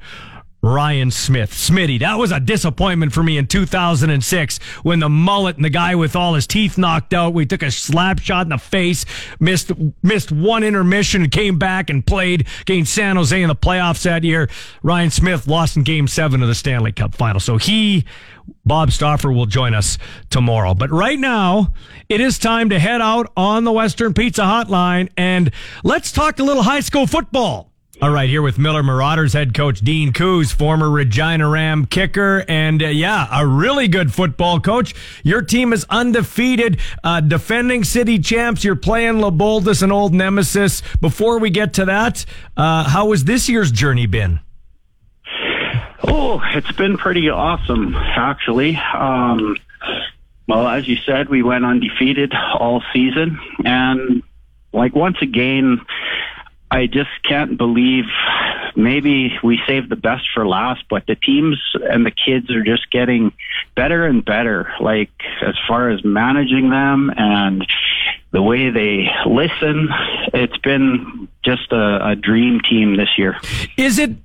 Ryan 0.62 1.10
Smyth. 1.10 1.52
Smitty, 1.52 2.00
that 2.00 2.18
was 2.18 2.32
a 2.32 2.40
disappointment 2.40 3.12
for 3.12 3.22
me 3.22 3.38
in 3.38 3.46
2006 3.46 4.58
when 4.82 4.98
the 4.98 5.08
mullet 5.08 5.56
and 5.56 5.64
the 5.64 5.70
guy 5.70 5.94
with 5.94 6.16
all 6.16 6.34
his 6.34 6.46
teeth 6.46 6.76
knocked 6.76 7.14
out, 7.14 7.32
we 7.32 7.46
took 7.46 7.62
a 7.62 7.70
slap 7.70 8.18
shot 8.18 8.46
in 8.46 8.50
the 8.50 8.58
face, 8.58 9.04
missed 9.38 9.70
missed 10.02 10.32
one 10.32 10.64
intermission, 10.64 11.30
came 11.30 11.58
back 11.58 11.90
and 11.90 12.04
played 12.06 12.46
against 12.62 12.92
San 12.92 13.16
Jose 13.16 13.40
in 13.40 13.48
the 13.48 13.56
playoffs 13.56 14.02
that 14.02 14.24
year. 14.24 14.48
Ryan 14.82 15.10
Smyth 15.10 15.46
lost 15.46 15.76
in 15.76 15.84
game 15.84 16.08
seven 16.08 16.42
of 16.42 16.48
the 16.48 16.54
Stanley 16.54 16.92
Cup 16.92 17.14
final. 17.14 17.38
So 17.38 17.56
he, 17.56 18.04
Bob 18.64 18.90
Stauffer, 18.90 19.32
will 19.32 19.46
join 19.46 19.74
us 19.74 19.96
tomorrow. 20.30 20.74
But 20.74 20.90
right 20.90 21.18
now, 21.18 21.72
it 22.08 22.20
is 22.20 22.38
time 22.38 22.70
to 22.70 22.80
head 22.80 23.00
out 23.00 23.32
on 23.36 23.62
the 23.62 23.72
Western 23.72 24.12
Pizza 24.12 24.42
Hotline 24.42 25.08
and 25.16 25.52
let's 25.84 26.10
talk 26.10 26.40
a 26.40 26.42
little 26.42 26.64
high 26.64 26.80
school 26.80 27.06
football. 27.06 27.67
All 28.00 28.10
right, 28.10 28.28
here 28.28 28.42
with 28.42 28.58
Miller 28.58 28.84
Marauders 28.84 29.32
head 29.32 29.54
coach 29.54 29.80
Dean 29.80 30.12
Coos, 30.12 30.52
former 30.52 30.88
Regina 30.88 31.48
Ram 31.48 31.84
kicker, 31.84 32.44
and 32.46 32.80
uh, 32.80 32.86
yeah, 32.86 33.26
a 33.32 33.44
really 33.44 33.88
good 33.88 34.14
football 34.14 34.60
coach. 34.60 34.94
Your 35.24 35.42
team 35.42 35.72
is 35.72 35.84
undefeated, 35.90 36.78
uh, 37.02 37.20
defending 37.20 37.82
city 37.82 38.20
champs. 38.20 38.62
You're 38.62 38.76
playing 38.76 39.14
LeBoldus, 39.14 39.82
an 39.82 39.90
old 39.90 40.14
nemesis. 40.14 40.80
Before 41.00 41.40
we 41.40 41.50
get 41.50 41.74
to 41.74 41.86
that, 41.86 42.24
uh, 42.56 42.84
how 42.84 43.10
has 43.10 43.24
this 43.24 43.48
year's 43.48 43.72
journey 43.72 44.06
been? 44.06 44.38
Oh, 46.04 46.40
it's 46.54 46.70
been 46.70 46.98
pretty 46.98 47.28
awesome, 47.28 47.96
actually. 47.96 48.76
Um, 48.76 49.56
well, 50.46 50.68
as 50.68 50.86
you 50.86 50.98
said, 51.04 51.28
we 51.28 51.42
went 51.42 51.64
undefeated 51.64 52.32
all 52.32 52.80
season, 52.92 53.40
and 53.64 54.22
like 54.72 54.94
once 54.94 55.16
again 55.20 55.80
I 56.70 56.86
just 56.86 57.10
can't 57.24 57.56
believe 57.56 58.04
maybe 58.76 59.38
we 59.42 59.60
saved 59.66 59.88
the 59.90 59.96
best 59.96 60.24
for 60.34 60.46
last, 60.46 60.84
but 60.88 61.06
the 61.06 61.14
teams 61.14 61.58
and 61.74 62.04
the 62.04 62.10
kids 62.10 62.50
are 62.50 62.62
just 62.62 62.90
getting 62.90 63.32
better 63.74 64.06
and 64.06 64.24
better. 64.24 64.70
Like 64.80 65.10
as 65.42 65.54
far 65.66 65.90
as 65.90 66.04
managing 66.04 66.70
them 66.70 67.10
and 67.16 67.66
the 68.30 68.42
way 68.42 68.70
they 68.70 69.08
listen, 69.26 69.88
it's 70.34 70.58
been 70.58 71.28
just 71.44 71.72
a, 71.72 72.08
a 72.10 72.16
dream 72.16 72.60
team 72.60 72.96
this 72.96 73.10
year. 73.16 73.36
Is 73.76 73.98
it 73.98 74.16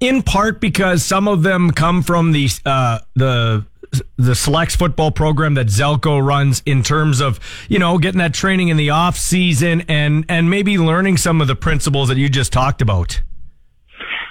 in 0.00 0.22
part 0.22 0.60
because 0.60 1.04
some 1.04 1.26
of 1.26 1.42
them 1.42 1.72
come 1.72 2.02
from 2.02 2.32
the 2.32 2.48
uh, 2.64 3.00
the 3.14 3.66
the 4.16 4.34
selects 4.34 4.76
football 4.76 5.10
program 5.10 5.54
that 5.54 5.66
Zelko 5.66 6.24
runs 6.24 6.62
in 6.66 6.82
terms 6.82 7.20
of, 7.20 7.40
you 7.68 7.78
know, 7.78 7.98
getting 7.98 8.18
that 8.18 8.34
training 8.34 8.68
in 8.68 8.76
the 8.76 8.90
off 8.90 9.16
season 9.16 9.82
and, 9.82 10.24
and 10.28 10.50
maybe 10.50 10.78
learning 10.78 11.16
some 11.16 11.40
of 11.40 11.46
the 11.48 11.56
principles 11.56 12.08
that 12.08 12.16
you 12.16 12.28
just 12.28 12.52
talked 12.52 12.82
about? 12.82 13.20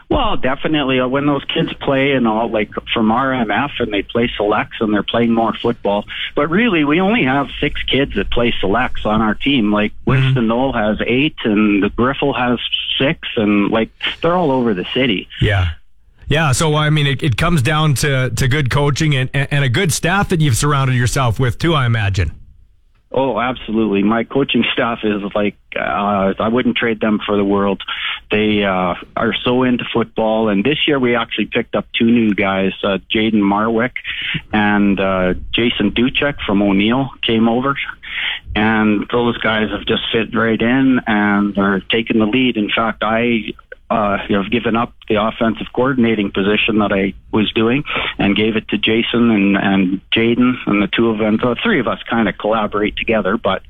Well, 0.09 0.37
definitely. 0.37 0.99
Uh, 0.99 1.07
when 1.07 1.25
those 1.25 1.43
kids 1.45 1.73
play 1.73 2.13
and 2.13 2.27
all, 2.27 2.49
like 2.49 2.71
from 2.93 3.09
RMF 3.09 3.71
and 3.79 3.93
they 3.93 4.03
play 4.03 4.29
selects 4.37 4.77
and 4.79 4.93
they're 4.93 5.03
playing 5.03 5.33
more 5.33 5.53
football. 5.53 6.05
But 6.33 6.49
really, 6.49 6.85
we 6.85 7.01
only 7.01 7.23
have 7.25 7.47
six 7.59 7.83
kids 7.83 8.15
that 8.15 8.31
play 8.31 8.53
selects 8.59 9.05
on 9.05 9.21
our 9.21 9.35
team. 9.35 9.71
Like 9.71 9.91
mm-hmm. 9.91 10.11
Winston 10.11 10.47
Knoll 10.47 10.73
has 10.73 10.99
eight 11.05 11.35
and 11.43 11.83
the 11.83 11.89
Riffel 11.89 12.33
has 12.37 12.59
six 12.97 13.27
and 13.35 13.69
like 13.69 13.89
they're 14.21 14.35
all 14.35 14.51
over 14.51 14.73
the 14.73 14.85
city. 14.93 15.27
Yeah. 15.41 15.71
Yeah, 16.29 16.51
so 16.51 16.75
I 16.75 16.89
mean, 16.89 17.07
it, 17.07 17.23
it 17.23 17.37
comes 17.37 17.61
down 17.61 17.93
to, 17.95 18.29
to 18.31 18.47
good 18.47 18.69
coaching 18.69 19.15
and, 19.15 19.29
and 19.33 19.63
a 19.63 19.69
good 19.69 19.93
staff 19.93 20.29
that 20.29 20.41
you've 20.41 20.57
surrounded 20.57 20.95
yourself 20.95 21.39
with 21.39 21.57
too, 21.57 21.73
I 21.73 21.85
imagine. 21.85 22.33
Oh, 23.09 23.39
absolutely. 23.39 24.03
My 24.03 24.25
coaching 24.25 24.65
staff 24.73 24.99
is 25.03 25.21
like 25.33 25.55
uh, 25.75 26.33
I 26.39 26.49
wouldn't 26.49 26.75
trade 26.75 26.99
them 26.99 27.19
for 27.25 27.37
the 27.37 27.43
world. 27.43 27.81
They 28.29 28.63
uh, 28.63 28.95
are 29.15 29.33
so 29.43 29.63
into 29.63 29.85
football, 29.93 30.49
and 30.49 30.63
this 30.63 30.87
year 30.87 30.99
we 30.99 31.15
actually 31.15 31.45
picked 31.45 31.73
up 31.73 31.85
two 31.97 32.05
new 32.05 32.35
guys. 32.35 32.73
Uh, 32.83 32.97
Jaden 33.09 33.41
Marwick 33.41 33.93
and 34.51 34.99
uh, 34.99 35.35
Jason 35.51 35.91
Duchek 35.91 36.35
from 36.45 36.61
O'Neill 36.61 37.09
came 37.23 37.47
over, 37.47 37.77
and 38.53 39.07
those 39.09 39.37
guys 39.37 39.69
have 39.69 39.85
just 39.85 40.03
fit 40.11 40.35
right 40.35 40.61
in 40.61 40.99
and 41.07 41.57
are 41.57 41.79
taking 41.79 42.19
the 42.19 42.25
lead. 42.25 42.57
In 42.57 42.69
fact, 42.69 43.03
I 43.03 43.53
uh, 43.89 44.17
you 44.27 44.35
know, 44.35 44.43
I've 44.43 44.51
given 44.51 44.75
up 44.75 44.93
the 45.07 45.15
offensive 45.15 45.67
coordinating 45.73 46.31
position 46.31 46.79
that 46.79 46.91
I 46.91 47.13
was 47.31 47.51
doing 47.53 47.83
and 48.17 48.35
gave 48.35 48.55
it 48.57 48.67
to 48.69 48.77
Jason 48.77 49.31
and, 49.31 49.57
and 49.57 50.01
Jaden 50.11 50.55
and 50.65 50.83
the 50.83 50.87
two 50.87 51.09
of 51.09 51.19
them. 51.19 51.37
The 51.37 51.55
three 51.63 51.79
of 51.79 51.87
us 51.87 51.99
kind 52.09 52.27
of 52.27 52.37
collaborate 52.37 52.97
together, 52.97 53.37
but, 53.37 53.61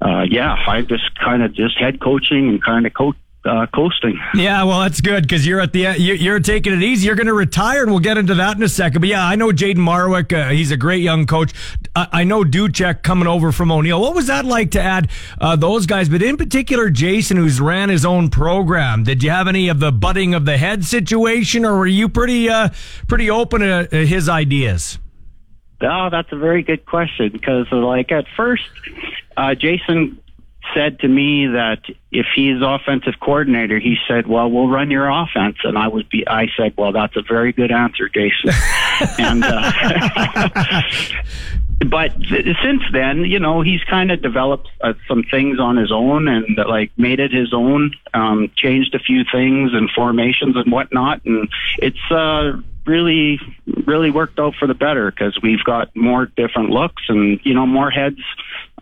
uh, 0.00 0.24
yeah, 0.28 0.56
I 0.66 0.82
just 0.82 1.18
kind 1.18 1.42
of 1.42 1.52
just 1.52 1.78
head 1.78 2.00
coaching 2.00 2.48
and 2.48 2.62
kind 2.62 2.86
of 2.86 2.94
coach, 2.94 3.16
uh, 3.44 3.66
coasting. 3.74 4.18
Yeah, 4.34 4.64
well, 4.64 4.80
that's 4.80 5.00
good 5.00 5.22
because 5.22 5.46
you're 5.46 5.60
at 5.60 5.72
the 5.72 5.94
you're 5.98 6.40
taking 6.40 6.72
it 6.72 6.82
easy. 6.82 7.06
You're 7.06 7.16
going 7.16 7.26
to 7.26 7.32
retire, 7.32 7.82
and 7.82 7.90
we'll 7.90 8.00
get 8.00 8.18
into 8.18 8.34
that 8.34 8.56
in 8.56 8.62
a 8.62 8.68
second. 8.68 9.00
But 9.00 9.08
yeah, 9.08 9.26
I 9.26 9.34
know 9.36 9.48
Jaden 9.48 9.76
Marwick. 9.76 10.32
Uh, 10.32 10.50
he's 10.50 10.70
a 10.70 10.76
great 10.76 11.02
young 11.02 11.26
coach. 11.26 11.52
I, 11.96 12.08
I 12.12 12.24
know 12.24 12.44
Duchek 12.44 13.02
coming 13.02 13.26
over 13.26 13.52
from 13.52 13.72
O'Neill. 13.72 14.00
What 14.00 14.14
was 14.14 14.26
that 14.26 14.44
like 14.44 14.72
to 14.72 14.80
add 14.80 15.10
uh, 15.40 15.56
those 15.56 15.86
guys? 15.86 16.08
But 16.08 16.22
in 16.22 16.36
particular, 16.36 16.90
Jason, 16.90 17.36
who's 17.36 17.60
ran 17.60 17.88
his 17.88 18.04
own 18.04 18.28
program. 18.28 19.04
Did 19.04 19.22
you 19.22 19.30
have 19.30 19.48
any 19.48 19.68
of 19.68 19.80
the 19.80 19.92
butting 19.92 20.34
of 20.34 20.44
the 20.44 20.58
head 20.58 20.84
situation, 20.84 21.64
or 21.64 21.78
were 21.78 21.86
you 21.86 22.08
pretty 22.08 22.48
uh, 22.48 22.70
pretty 23.08 23.30
open 23.30 23.60
to 23.60 23.88
his 24.06 24.28
ideas? 24.28 24.98
Oh, 25.82 26.08
that's 26.10 26.30
a 26.30 26.36
very 26.36 26.62
good 26.62 26.84
question 26.84 27.30
because, 27.32 27.66
like, 27.72 28.12
at 28.12 28.26
first, 28.36 28.64
uh, 29.34 29.54
Jason 29.54 30.20
said 30.74 31.00
to 31.00 31.08
me 31.08 31.46
that 31.46 31.80
if 32.12 32.26
he's 32.34 32.62
offensive 32.62 33.14
coordinator, 33.20 33.78
he 33.78 33.96
said, 34.06 34.26
"Well, 34.26 34.50
we'll 34.50 34.68
run 34.68 34.90
your 34.90 35.08
offense," 35.08 35.56
and 35.64 35.76
I 35.76 35.88
would 35.88 36.08
be. 36.08 36.26
I 36.26 36.48
said, 36.56 36.74
"Well, 36.76 36.92
that's 36.92 37.16
a 37.16 37.22
very 37.22 37.52
good 37.52 37.72
answer, 37.72 38.08
Jason." 38.08 38.50
and 39.18 39.44
uh, 39.44 40.82
but 41.86 42.20
th- 42.22 42.56
since 42.62 42.82
then, 42.92 43.24
you 43.24 43.38
know, 43.38 43.62
he's 43.62 43.82
kind 43.84 44.10
of 44.10 44.22
developed 44.22 44.68
uh, 44.80 44.94
some 45.08 45.24
things 45.24 45.58
on 45.58 45.76
his 45.76 45.90
own 45.90 46.28
and 46.28 46.56
like 46.56 46.90
made 46.96 47.20
it 47.20 47.32
his 47.32 47.52
own. 47.52 47.92
Um, 48.12 48.50
changed 48.56 48.94
a 48.94 48.98
few 48.98 49.24
things 49.30 49.72
and 49.72 49.90
formations 49.90 50.56
and 50.56 50.70
whatnot, 50.70 51.24
and 51.24 51.48
it's 51.78 52.10
uh 52.10 52.60
really, 52.86 53.38
really 53.86 54.10
worked 54.10 54.38
out 54.38 54.54
for 54.58 54.66
the 54.66 54.74
better 54.74 55.10
because 55.10 55.38
we've 55.42 55.62
got 55.64 55.94
more 55.94 56.26
different 56.26 56.70
looks 56.70 57.02
and 57.08 57.38
you 57.44 57.54
know 57.54 57.66
more 57.66 57.90
heads, 57.90 58.20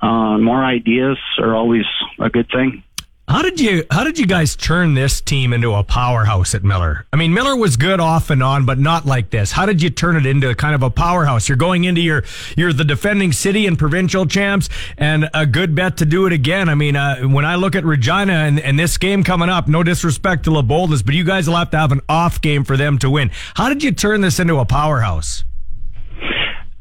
uh, 0.00 0.38
more 0.38 0.64
ideas 0.64 1.18
are 1.38 1.54
always 1.54 1.84
a 2.20 2.28
good 2.28 2.48
thing. 2.50 2.82
How 3.28 3.42
did 3.42 3.60
you 3.60 3.84
how 3.90 4.04
did 4.04 4.18
you 4.18 4.24
guys 4.24 4.56
turn 4.56 4.94
this 4.94 5.20
team 5.20 5.52
into 5.52 5.74
a 5.74 5.84
powerhouse 5.84 6.54
at 6.54 6.64
Miller? 6.64 7.04
I 7.12 7.16
mean, 7.16 7.34
Miller 7.34 7.54
was 7.54 7.76
good 7.76 8.00
off 8.00 8.30
and 8.30 8.42
on, 8.42 8.64
but 8.64 8.78
not 8.78 9.04
like 9.04 9.28
this. 9.28 9.52
How 9.52 9.66
did 9.66 9.82
you 9.82 9.90
turn 9.90 10.16
it 10.16 10.24
into 10.24 10.54
kind 10.54 10.74
of 10.74 10.82
a 10.82 10.88
powerhouse? 10.88 11.46
You're 11.46 11.58
going 11.58 11.84
into 11.84 12.00
your 12.00 12.24
you're 12.56 12.72
the 12.72 12.86
defending 12.86 13.32
city 13.32 13.66
and 13.66 13.78
provincial 13.78 14.24
champs, 14.24 14.70
and 14.96 15.28
a 15.34 15.44
good 15.44 15.74
bet 15.74 15.98
to 15.98 16.06
do 16.06 16.24
it 16.24 16.32
again. 16.32 16.70
I 16.70 16.74
mean, 16.74 16.96
uh, 16.96 17.20
when 17.24 17.44
I 17.44 17.56
look 17.56 17.76
at 17.76 17.84
Regina 17.84 18.32
and, 18.32 18.58
and 18.60 18.78
this 18.78 18.96
game 18.96 19.22
coming 19.22 19.50
up, 19.50 19.68
no 19.68 19.82
disrespect 19.82 20.44
to 20.44 20.50
LeBoldus, 20.50 21.04
but 21.04 21.14
you 21.14 21.24
guys 21.24 21.46
will 21.46 21.56
have 21.56 21.70
to 21.72 21.78
have 21.78 21.92
an 21.92 22.00
off 22.08 22.40
game 22.40 22.64
for 22.64 22.78
them 22.78 22.96
to 23.00 23.10
win. 23.10 23.30
How 23.56 23.68
did 23.68 23.82
you 23.82 23.92
turn 23.92 24.22
this 24.22 24.40
into 24.40 24.56
a 24.56 24.64
powerhouse? 24.64 25.44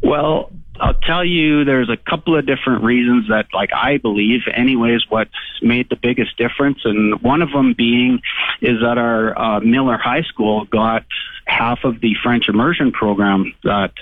Well, 0.01 0.53
I'll 0.79 0.93
tell 0.93 1.23
you, 1.23 1.65
there's 1.65 1.89
a 1.89 1.97
couple 1.97 2.37
of 2.37 2.45
different 2.45 2.83
reasons 2.83 3.29
that, 3.29 3.47
like, 3.53 3.69
I 3.73 3.97
believe, 3.97 4.41
anyways, 4.53 5.01
what's 5.09 5.31
made 5.61 5.89
the 5.89 5.95
biggest 5.95 6.37
difference. 6.37 6.79
And 6.83 7.21
one 7.21 7.41
of 7.41 7.51
them 7.51 7.73
being 7.77 8.21
is 8.61 8.79
that 8.81 8.97
our 8.97 9.37
uh, 9.37 9.59
Miller 9.61 9.97
High 9.97 10.23
School 10.23 10.65
got 10.65 11.05
half 11.45 11.79
of 11.83 12.01
the 12.01 12.15
French 12.23 12.49
immersion 12.49 12.91
program 12.91 13.53
that 13.63 13.93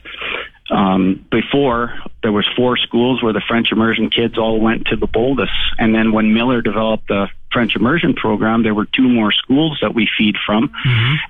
um, 0.72 1.24
before 1.30 1.94
there 2.24 2.32
was 2.32 2.48
four 2.56 2.76
schools 2.76 3.22
where 3.22 3.34
the 3.34 3.42
French 3.48 3.72
immersion 3.72 4.10
kids 4.10 4.38
all 4.38 4.60
went 4.60 4.88
to 4.88 4.98
LeBoldus. 4.98 5.52
And 5.78 5.94
then 5.94 6.12
when 6.12 6.34
Miller 6.34 6.62
developed 6.62 7.08
the 7.08 7.28
French 7.52 7.76
immersion 7.76 8.14
program, 8.16 8.64
there 8.64 8.74
were 8.74 8.86
two 8.86 9.08
more 9.08 9.32
schools 9.32 9.78
that 9.82 9.94
we 9.94 10.10
feed 10.18 10.36
from, 10.46 10.72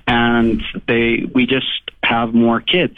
and 0.06 0.62
they 0.88 1.24
we 1.34 1.46
just 1.46 1.66
have 2.02 2.32
more 2.34 2.60
kids. 2.60 2.96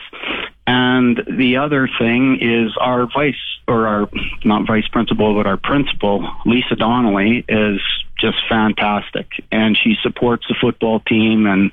And 0.68 1.16
the 1.26 1.56
other 1.56 1.88
thing 1.98 2.40
is 2.42 2.76
our 2.78 3.06
vice 3.06 3.34
or 3.66 3.86
our 3.86 4.10
not 4.44 4.66
vice 4.66 4.86
principal, 4.88 5.34
but 5.34 5.46
our 5.46 5.56
principal, 5.56 6.28
Lisa 6.44 6.76
Donnelly, 6.76 7.42
is 7.48 7.80
just 8.20 8.36
fantastic, 8.50 9.28
and 9.50 9.78
she 9.82 9.94
supports 10.02 10.44
the 10.46 10.54
football 10.60 11.00
team, 11.00 11.46
and 11.46 11.70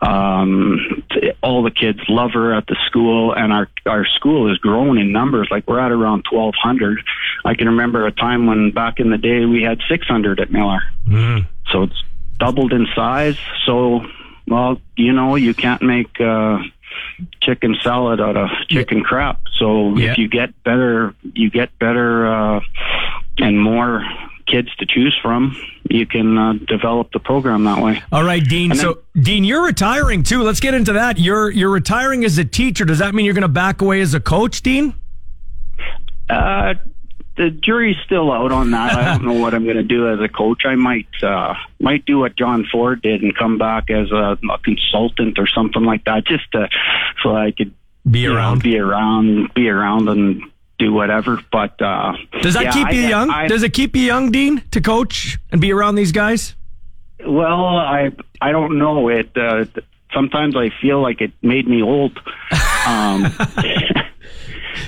um, 0.00 1.02
all 1.42 1.64
the 1.64 1.72
kids 1.72 1.98
love 2.08 2.30
her 2.34 2.54
at 2.54 2.68
the 2.68 2.76
school, 2.86 3.32
and 3.32 3.52
our 3.52 3.68
our 3.84 4.06
school 4.06 4.48
has 4.48 4.58
grown 4.58 4.96
in 4.96 5.10
numbers. 5.10 5.48
Like 5.50 5.66
we're 5.66 5.80
at 5.80 5.90
around 5.90 6.24
twelve 6.30 6.54
hundred. 6.54 7.00
I 7.44 7.56
can 7.56 7.66
remember 7.66 8.06
a 8.06 8.12
time 8.12 8.46
when 8.46 8.70
back 8.70 9.00
in 9.00 9.10
the 9.10 9.18
day 9.18 9.44
we 9.44 9.64
had 9.64 9.80
six 9.88 10.06
hundred 10.06 10.38
at 10.38 10.52
Miller, 10.52 10.82
so 11.72 11.82
it's 11.82 12.00
doubled 12.38 12.72
in 12.72 12.86
size. 12.94 13.38
So, 13.66 14.02
well, 14.46 14.80
you 14.94 15.12
know, 15.12 15.34
you 15.34 15.52
can't 15.52 15.82
make. 15.82 16.20
Uh, 16.20 16.58
chicken 17.42 17.76
salad 17.82 18.20
out 18.20 18.36
of 18.36 18.48
chicken 18.68 19.02
crap. 19.02 19.40
So 19.58 19.96
Yeah. 19.96 20.12
if 20.12 20.18
you 20.18 20.28
get 20.28 20.50
better, 20.64 21.14
you 21.34 21.50
get 21.50 21.76
better 21.78 22.26
uh, 22.26 22.60
and 23.38 23.60
more 23.60 24.04
kids 24.46 24.74
to 24.76 24.86
choose 24.86 25.16
from, 25.22 25.56
you 25.88 26.04
can 26.06 26.36
uh, 26.36 26.52
develop 26.66 27.12
the 27.12 27.20
program 27.20 27.64
that 27.64 27.80
way. 27.82 28.02
All 28.10 28.24
right, 28.24 28.42
Dean. 28.42 28.70
And 28.72 28.80
then- 28.80 28.84
so, 28.84 28.98
Dean, 29.20 29.44
you're 29.44 29.64
retiring 29.64 30.22
too. 30.24 30.42
Let's 30.42 30.58
get 30.60 30.74
into 30.74 30.92
that. 30.94 31.18
You're 31.18 31.50
you're 31.50 31.70
retiring 31.70 32.24
as 32.24 32.36
a 32.38 32.44
teacher. 32.44 32.84
Does 32.84 32.98
that 32.98 33.14
mean 33.14 33.24
you're 33.26 33.34
going 33.34 33.42
to 33.42 33.48
back 33.48 33.80
away 33.80 34.00
as 34.00 34.12
a 34.14 34.20
coach, 34.20 34.62
Dean? 34.62 34.94
Uh, 36.28 36.74
the 37.40 37.50
jury's 37.50 37.96
still 38.04 38.30
out 38.30 38.52
on 38.52 38.70
that. 38.72 38.98
I 38.98 39.04
don't 39.16 39.24
know 39.24 39.40
what 39.40 39.54
I'm 39.54 39.64
going 39.64 39.76
to 39.78 39.82
do 39.82 40.08
as 40.12 40.20
a 40.20 40.28
coach. 40.28 40.66
I 40.66 40.74
might 40.74 41.08
uh, 41.22 41.54
might 41.80 42.04
do 42.04 42.18
what 42.18 42.36
John 42.36 42.66
Ford 42.70 43.00
did 43.00 43.22
and 43.22 43.34
come 43.34 43.56
back 43.56 43.88
as 43.88 44.10
a, 44.10 44.36
a 44.52 44.58
consultant 44.62 45.38
or 45.38 45.46
something 45.46 45.82
like 45.82 46.04
that, 46.04 46.26
just 46.26 46.44
to, 46.52 46.68
so 47.22 47.34
I 47.34 47.52
could 47.52 47.72
Be 48.10 48.20
you 48.20 48.28
know, 48.28 48.36
around. 48.36 48.62
be 48.62 48.78
around, 48.78 49.54
be 49.54 49.70
around, 49.70 50.08
and 50.10 50.42
do 50.78 50.92
whatever. 50.92 51.40
But 51.50 51.80
uh, 51.80 52.12
Does 52.42 52.52
that 52.54 52.64
yeah, 52.64 52.72
keep 52.72 52.92
you 52.92 53.04
I- 53.04 53.08
young? 53.08 53.30
I- 53.30 53.46
Does 53.48 53.62
it 53.62 53.72
keep 53.72 53.96
you 53.96 54.02
young, 54.02 54.30
Dean, 54.30 54.62
to 54.72 54.80
coach 54.82 55.38
and 55.50 55.60
be 55.62 55.72
around 55.72 55.94
these 55.94 56.12
guys? 56.12 56.54
Well, 57.26 57.64
I 57.78 58.10
I 58.40 58.52
don't 58.52 58.78
know. 58.78 59.08
It 59.08 59.30
uh, 59.34 59.64
sometimes 60.12 60.56
I 60.56 60.68
feel 60.82 61.00
like 61.00 61.22
it 61.22 61.32
made 61.42 61.66
me 61.66 61.82
old, 61.82 62.18
um, 62.86 63.24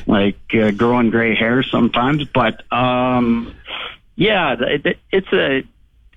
like 0.06 0.38
uh, 0.54 0.70
growing 0.70 1.10
gray 1.10 1.34
hair 1.34 1.62
sometimes. 1.62 2.24
But 2.24 2.62
um, 2.72 3.54
yeah, 4.16 4.56
it, 4.58 4.98
it's 5.10 5.32
a. 5.32 5.62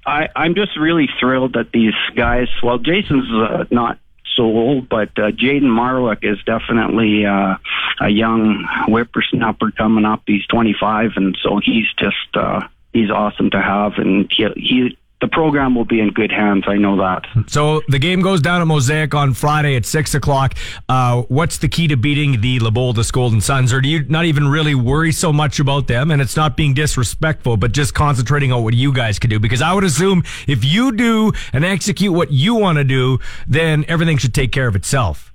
I 0.06 0.30
I'm 0.36 0.56
just 0.56 0.78
really 0.78 1.10
thrilled 1.20 1.54
that 1.54 1.72
these 1.72 1.96
guys. 2.16 2.48
Well, 2.62 2.78
Jason's 2.78 3.32
uh, 3.34 3.66
not 3.72 4.00
so 4.36 4.44
old, 4.44 4.90
but 4.90 5.10
uh, 5.18 5.32
Jaden 5.32 5.64
Marwick 5.64 6.24
is 6.24 6.38
definitely 6.46 7.26
uh, 7.26 7.56
a 8.02 8.10
young 8.10 8.68
whippersnapper 8.88 9.72
coming 9.72 10.06
up. 10.06 10.24
He's 10.28 10.46
25, 10.48 11.12
and 11.16 11.38
so 11.42 11.60
he's 11.64 11.88
just 11.98 12.36
uh, 12.36 12.68
he's 12.94 13.10
awesome 13.10 13.50
to 13.52 13.62
have, 13.62 13.94
and 13.98 14.32
he, 14.32 14.48
he 14.56 14.98
the 15.22 15.28
program 15.28 15.76
will 15.76 15.86
be 15.86 16.00
in 16.00 16.12
good 16.12 16.32
hands. 16.32 16.66
I 16.68 16.76
know 16.76 16.98
that. 16.98 17.26
So 17.48 17.82
the 17.88 18.00
game 18.00 18.22
goes 18.22 18.42
down 18.42 18.62
at 18.62 18.68
Mosaic 18.68 19.14
on 19.14 19.34
Friday 19.34 19.76
at 19.76 19.86
six 19.86 20.14
o'clock. 20.14 20.56
Uh, 20.90 21.24
what's 21.24 21.58
the 21.58 21.68
key 21.68 21.88
to 21.88 21.98
beating 21.98 22.42
the 22.42 22.60
LeBoldus 22.60 23.12
Golden 23.12 23.42
Suns, 23.42 23.72
or 23.74 23.82
do 23.82 23.90
you 23.90 24.04
not 24.10 24.26
even 24.26 24.48
really 24.48 24.76
worry 24.76 25.12
so 25.12 25.32
much 25.32 25.60
about 25.60 25.88
them? 25.88 26.12
And 26.12 26.22
it's 26.22 26.36
not 26.36 26.58
being 26.58 26.74
disrespectful, 26.74 27.58
but 27.58 27.72
just 27.72 27.94
concentrating 27.94 28.52
on 28.52 28.64
what 28.64 28.74
you 28.74 28.92
guys 28.92 29.20
can 29.20 29.30
do. 29.30 29.40
Because 29.40 29.62
I 29.62 29.74
would 29.74 29.84
assume 29.84 30.24
if 30.48 30.66
you 30.66 30.92
do 30.92 31.32
and 31.54 31.64
execute 31.64 32.14
what 32.14 32.32
you 32.32 32.56
want 32.56 32.78
to 32.78 32.84
do, 32.84 33.20
then 33.48 33.86
everything 33.88 34.18
should 34.18 34.34
take 34.34 34.52
care 34.52 34.68
of 34.68 34.76
itself. 34.76 35.35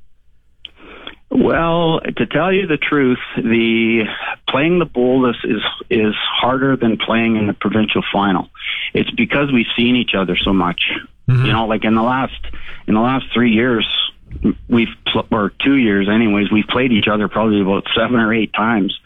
Well, 1.30 2.00
to 2.00 2.26
tell 2.26 2.52
you 2.52 2.66
the 2.66 2.76
truth, 2.76 3.20
the 3.36 4.04
playing 4.48 4.80
LeBoldus 4.80 5.44
is 5.44 5.62
is 5.88 6.14
harder 6.16 6.76
than 6.76 6.96
playing 6.96 7.36
in 7.36 7.46
the 7.46 7.52
provincial 7.52 8.02
final. 8.12 8.48
It's 8.94 9.10
because 9.12 9.52
we've 9.52 9.70
seen 9.76 9.94
each 9.94 10.14
other 10.16 10.36
so 10.36 10.52
much. 10.52 10.90
Mm-hmm. 11.28 11.46
You 11.46 11.52
know, 11.52 11.66
like 11.66 11.84
in 11.84 11.94
the 11.94 12.02
last 12.02 12.34
in 12.88 12.94
the 12.94 13.00
last 13.00 13.26
three 13.32 13.52
years, 13.52 13.86
we've 14.68 14.88
pl- 15.06 15.26
or 15.30 15.52
two 15.62 15.76
years, 15.76 16.08
anyways, 16.08 16.50
we've 16.50 16.66
played 16.66 16.92
each 16.92 17.08
other 17.08 17.28
probably 17.28 17.60
about 17.60 17.86
seven 17.94 18.20
or 18.20 18.32
eight 18.32 18.52
times. 18.52 18.98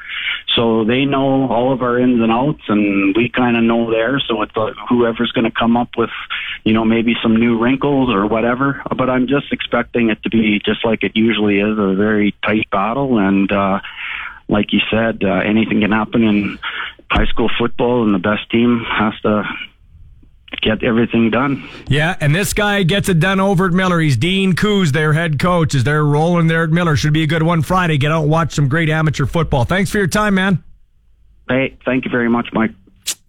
So 0.54 0.84
they 0.84 1.04
know 1.04 1.48
all 1.50 1.72
of 1.72 1.82
our 1.82 1.98
ins 1.98 2.22
and 2.22 2.30
outs, 2.30 2.62
and 2.68 3.16
we 3.16 3.28
kind 3.28 3.56
of 3.56 3.64
know 3.64 3.90
theirs. 3.90 4.24
So 4.28 4.42
it's 4.42 4.56
like 4.56 4.74
whoever's 4.88 5.32
going 5.32 5.44
to 5.44 5.50
come 5.50 5.76
up 5.76 5.90
with, 5.96 6.10
you 6.64 6.72
know, 6.72 6.84
maybe 6.84 7.14
some 7.22 7.36
new 7.36 7.58
wrinkles 7.58 8.10
or 8.10 8.26
whatever. 8.26 8.82
But 8.96 9.10
I'm 9.10 9.26
just 9.26 9.52
expecting 9.52 10.10
it 10.10 10.22
to 10.22 10.30
be 10.30 10.60
just 10.64 10.84
like 10.84 11.02
it 11.02 11.12
usually 11.14 11.58
is, 11.58 11.78
a 11.78 11.94
very 11.94 12.34
tight 12.44 12.70
battle. 12.70 13.18
And 13.18 13.50
uh, 13.50 13.80
like 14.48 14.72
you 14.72 14.80
said, 14.90 15.24
uh, 15.24 15.40
anything 15.44 15.80
can 15.80 15.92
happen 15.92 16.22
in 16.22 16.58
high 17.10 17.26
school 17.26 17.50
football, 17.58 18.04
and 18.04 18.14
the 18.14 18.18
best 18.18 18.48
team 18.50 18.84
has 18.86 19.14
to 19.22 19.44
get 20.60 20.82
everything 20.82 21.30
done. 21.30 21.68
Yeah, 21.88 22.16
and 22.20 22.34
this 22.34 22.52
guy 22.52 22.82
gets 22.82 23.08
it 23.08 23.20
done 23.20 23.40
over 23.40 23.66
at 23.66 23.72
Miller. 23.72 24.00
He's 24.00 24.16
Dean 24.16 24.54
Coos, 24.54 24.92
their 24.92 25.12
head 25.12 25.38
coach, 25.38 25.74
is 25.74 25.84
they're 25.84 26.04
rolling 26.04 26.46
there 26.46 26.64
at 26.64 26.70
Miller. 26.70 26.96
Should 26.96 27.12
be 27.12 27.22
a 27.22 27.26
good 27.26 27.42
one 27.42 27.62
Friday. 27.62 27.98
Get 27.98 28.12
out 28.12 28.22
and 28.22 28.30
watch 28.30 28.52
some 28.52 28.68
great 28.68 28.88
amateur 28.88 29.26
football. 29.26 29.64
Thanks 29.64 29.90
for 29.90 29.98
your 29.98 30.06
time, 30.06 30.34
man. 30.34 30.62
Hey, 31.48 31.76
thank 31.84 32.04
you 32.04 32.10
very 32.10 32.28
much, 32.28 32.48
Mike. 32.52 32.70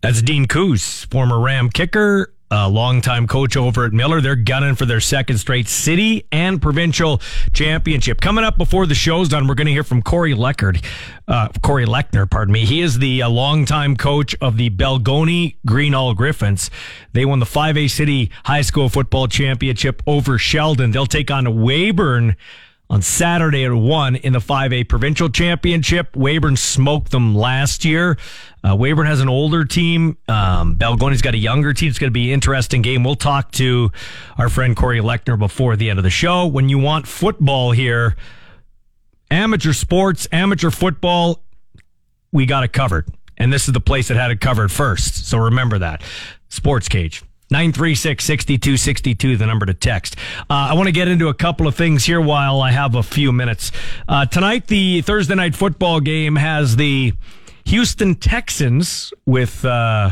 That's 0.01 0.21
Dean 0.21 0.47
Coos, 0.47 1.05
former 1.05 1.39
Ram 1.39 1.69
kicker, 1.69 2.33
a 2.51 2.69
longtime 2.69 3.27
coach 3.27 3.57
over 3.57 3.85
at 3.85 3.93
Miller. 3.93 4.21
They're 4.21 4.35
gunning 4.35 4.75
for 4.75 4.85
their 4.85 4.99
second 4.99 5.37
straight 5.37 5.67
city 5.67 6.25
and 6.31 6.61
provincial 6.61 7.21
championship. 7.53 8.21
Coming 8.21 8.43
up 8.43 8.57
before 8.57 8.85
the 8.85 8.95
show's 8.95 9.29
done, 9.29 9.47
we're 9.47 9.55
going 9.55 9.67
to 9.67 9.73
hear 9.73 9.83
from 9.83 10.01
Corey 10.01 10.33
Leckard, 10.33 10.81
uh, 11.27 11.49
Corey 11.61 11.85
Lechner, 11.85 12.29
pardon 12.29 12.53
me. 12.53 12.65
He 12.65 12.81
is 12.81 12.99
the 12.99 13.23
uh, 13.23 13.29
longtime 13.29 13.97
coach 13.97 14.35
of 14.41 14.57
the 14.57 14.69
Balgonie 14.69 15.55
Greenall 15.67 16.15
Griffins. 16.15 16.69
They 17.13 17.25
won 17.25 17.39
the 17.39 17.45
5A 17.45 17.89
City 17.89 18.31
High 18.45 18.61
School 18.61 18.89
Football 18.89 19.27
Championship 19.27 20.03
over 20.05 20.37
Sheldon. 20.37 20.91
They'll 20.91 21.05
take 21.05 21.31
on 21.31 21.45
Weyburn 21.45 22.35
on 22.89 23.01
Saturday 23.01 23.65
at 23.65 23.73
1 23.73 24.15
in 24.17 24.33
the 24.33 24.39
5A 24.39 24.87
Provincial 24.87 25.29
Championship. 25.29 26.13
Weyburn 26.13 26.57
smoked 26.57 27.11
them 27.11 27.35
last 27.35 27.83
year. 27.83 28.17
Uh, 28.63 28.75
Weyburn 28.75 29.07
has 29.07 29.21
an 29.21 29.29
older 29.29 29.65
team. 29.65 30.17
Um, 30.27 30.75
Balgonie's 30.75 31.21
got 31.21 31.33
a 31.33 31.37
younger 31.37 31.73
team. 31.73 31.89
It's 31.89 31.99
going 31.99 32.09
to 32.09 32.13
be 32.13 32.29
an 32.29 32.33
interesting 32.35 32.81
game. 32.81 33.03
We'll 33.03 33.15
talk 33.15 33.51
to 33.53 33.91
our 34.37 34.49
friend 34.49 34.75
Corey 34.75 34.99
Lechner 34.99 35.37
before 35.37 35.75
the 35.75 35.89
end 35.89 35.99
of 35.99 36.03
the 36.03 36.09
show. 36.09 36.45
When 36.45 36.69
you 36.69 36.77
want 36.77 37.07
football 37.07 37.71
here, 37.71 38.15
amateur 39.31 39.73
sports, 39.73 40.27
amateur 40.31 40.69
football, 40.69 41.43
we 42.31 42.45
got 42.45 42.63
it 42.63 42.73
covered. 42.73 43.07
And 43.37 43.51
this 43.51 43.67
is 43.67 43.73
the 43.73 43.81
place 43.81 44.07
that 44.07 44.17
had 44.17 44.31
it 44.31 44.39
covered 44.39 44.71
first. 44.71 45.27
So 45.27 45.37
remember 45.37 45.79
that. 45.79 46.01
Sports 46.49 46.87
Cage. 46.87 47.23
936 47.51 48.23
6262, 48.23 49.37
the 49.37 49.45
number 49.45 49.65
to 49.65 49.73
text. 49.73 50.15
Uh, 50.49 50.69
I 50.69 50.73
want 50.73 50.87
to 50.87 50.91
get 50.91 51.07
into 51.07 51.27
a 51.27 51.33
couple 51.33 51.67
of 51.67 51.75
things 51.75 52.05
here 52.05 52.19
while 52.19 52.61
I 52.61 52.71
have 52.71 52.95
a 52.95 53.03
few 53.03 53.31
minutes. 53.31 53.71
Uh, 54.07 54.25
tonight, 54.25 54.67
the 54.67 55.01
Thursday 55.01 55.35
night 55.35 55.55
football 55.55 55.99
game 55.99 56.35
has 56.35 56.75
the 56.75 57.13
Houston 57.65 58.15
Texans 58.15 59.13
with, 59.25 59.63
uh, 59.63 60.11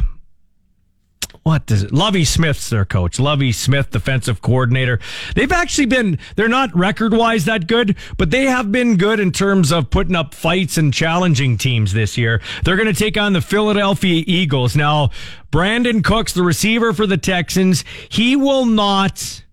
what 1.44 1.66
does 1.66 1.84
it? 1.84 1.94
Lovie 1.94 2.24
Smith's 2.24 2.70
their 2.70 2.86
coach. 2.86 3.20
Lovie 3.20 3.52
Smith, 3.52 3.92
defensive 3.92 4.42
coordinator. 4.42 5.00
They've 5.36 5.52
actually 5.52 5.88
been, 5.88 6.18
they're 6.38 6.48
not 6.48 6.74
record 6.74 7.14
wise 7.14 7.44
that 7.46 7.68
good, 7.68 7.98
but 8.18 8.32
they 8.32 8.46
have 8.46 8.72
been 8.72 8.96
good 8.96 9.20
in 9.20 9.34
terms 9.34 9.72
of 9.72 9.90
putting 9.90 10.16
up 10.16 10.34
fights 10.34 10.78
and 10.78 10.94
challenging 10.94 11.58
teams 11.58 11.92
this 11.92 12.18
year. 12.18 12.42
They're 12.64 12.78
going 12.78 12.92
to 12.92 12.98
take 12.98 13.18
on 13.18 13.34
the 13.34 13.42
Philadelphia 13.42 14.24
Eagles. 14.26 14.78
Now, 14.78 15.10
Brandin 15.52 16.02
Cooks, 16.02 16.32
the 16.32 16.44
receiver 16.44 16.94
for 16.94 17.06
the 17.06 17.18
Texans, 17.18 17.84
he 18.08 18.38
will 18.38 18.66
not 18.66 19.44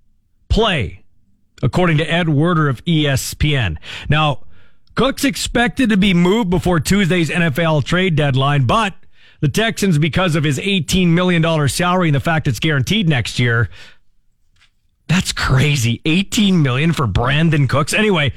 play, 0.49 1.03
according 1.61 1.99
to 1.99 2.05
Ed 2.05 2.28
Werder 2.28 2.68
of 2.68 2.84
ESPN. 2.84 3.78
Now, 4.09 4.45
Cook's 4.95 5.24
expected 5.24 5.91
to 5.91 5.97
be 5.97 6.14
moved 6.14 6.51
before 6.51 6.78
Tuesday's 6.78 7.30
NFL 7.30 7.82
trade 7.84 8.14
deadline, 8.14 8.66
but 8.66 8.95
the 9.41 9.49
Texans, 9.49 9.99
because 9.99 10.36
of 10.36 10.45
his 10.45 10.59
$18 10.59 11.09
million 11.09 11.68
salary 11.68 12.09
and 12.09 12.14
the 12.14 12.20
fact 12.20 12.47
it's 12.47 12.61
guaranteed 12.61 13.09
next 13.09 13.38
year, 13.38 13.68
that's 15.09 15.32
crazy. 15.32 16.01
18 16.05 16.62
million 16.62 16.93
for 16.93 17.07
Brandin 17.07 17.68
Cooks. 17.68 17.93
Anyway, 17.93 18.32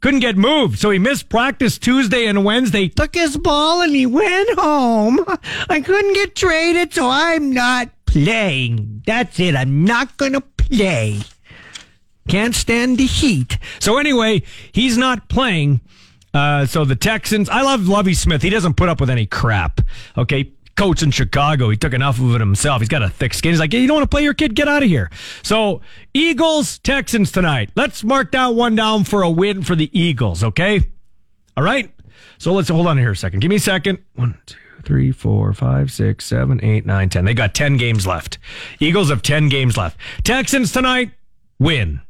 couldn't 0.00 0.20
get 0.20 0.36
moved. 0.36 0.78
So 0.78 0.90
he 0.90 0.98
missed 0.98 1.30
practice 1.30 1.78
Tuesday 1.78 2.26
and 2.26 2.44
Wednesday, 2.44 2.88
took 2.88 3.14
his 3.14 3.38
ball 3.38 3.80
and 3.80 3.94
he 3.94 4.04
went 4.04 4.58
home. 4.58 5.24
I 5.70 5.80
couldn't 5.80 6.12
get 6.12 6.36
traded, 6.36 6.92
so 6.92 7.08
I'm 7.08 7.52
not 7.54 7.88
playing. 8.04 9.02
That's 9.06 9.40
it. 9.40 9.56
I'm 9.56 9.84
not 9.84 10.16
going 10.18 10.34
to 10.34 10.42
play. 10.42 11.20
Can't 12.28 12.54
stand 12.54 12.98
the 12.98 13.06
heat. 13.06 13.58
So 13.80 13.98
anyway, 13.98 14.42
he's 14.72 14.98
not 14.98 15.28
playing. 15.28 15.80
Uh, 16.34 16.66
so 16.66 16.84
the 16.84 16.96
Texans, 16.96 17.48
I 17.48 17.62
love 17.62 17.88
Lovie 17.88 18.14
Smith. 18.14 18.42
He 18.42 18.50
doesn't 18.50 18.74
put 18.74 18.88
up 18.88 19.00
with 19.00 19.08
any 19.08 19.24
crap. 19.24 19.80
Okay. 20.18 20.52
Coach 20.76 21.04
in 21.04 21.12
Chicago, 21.12 21.70
he 21.70 21.76
took 21.76 21.94
enough 21.94 22.18
of 22.18 22.34
it 22.34 22.40
himself. 22.40 22.80
He's 22.80 22.88
got 22.88 23.00
a 23.00 23.08
thick 23.08 23.32
skin. 23.32 23.52
He's 23.52 23.60
like, 23.60 23.72
hey, 23.72 23.78
you 23.78 23.86
don't 23.86 23.98
want 23.98 24.10
to 24.10 24.12
play 24.12 24.24
your 24.24 24.34
kid? 24.34 24.56
Get 24.56 24.66
out 24.66 24.82
of 24.82 24.88
here. 24.88 25.08
So 25.44 25.82
Eagles, 26.12 26.80
Texans 26.80 27.30
tonight. 27.30 27.70
Let's 27.76 28.02
mark 28.02 28.32
that 28.32 28.48
one 28.56 28.74
down 28.74 29.04
for 29.04 29.22
a 29.22 29.30
win 29.30 29.62
for 29.62 29.76
the 29.76 29.88
Eagles. 29.96 30.42
Okay. 30.42 30.80
All 31.56 31.62
right. 31.62 31.94
So 32.38 32.52
let's 32.52 32.68
hold 32.68 32.88
on 32.88 32.98
here 32.98 33.12
a 33.12 33.16
second. 33.16 33.38
Give 33.38 33.50
me 33.50 33.56
a 33.56 33.60
second. 33.60 34.00
One, 34.16 34.36
two, 34.46 34.56
three, 34.84 35.12
four, 35.12 35.52
five, 35.52 35.92
six, 35.92 36.24
seven, 36.24 36.58
eight, 36.64 36.84
nine, 36.84 37.08
ten. 37.08 37.24
They 37.24 37.34
got 37.34 37.54
10 37.54 37.76
games 37.76 38.04
left. 38.04 38.38
Eagles 38.80 39.10
have 39.10 39.22
10 39.22 39.48
games 39.48 39.76
left. 39.76 39.96
Texans 40.24 40.72
tonight, 40.72 41.12
win. 41.60 42.00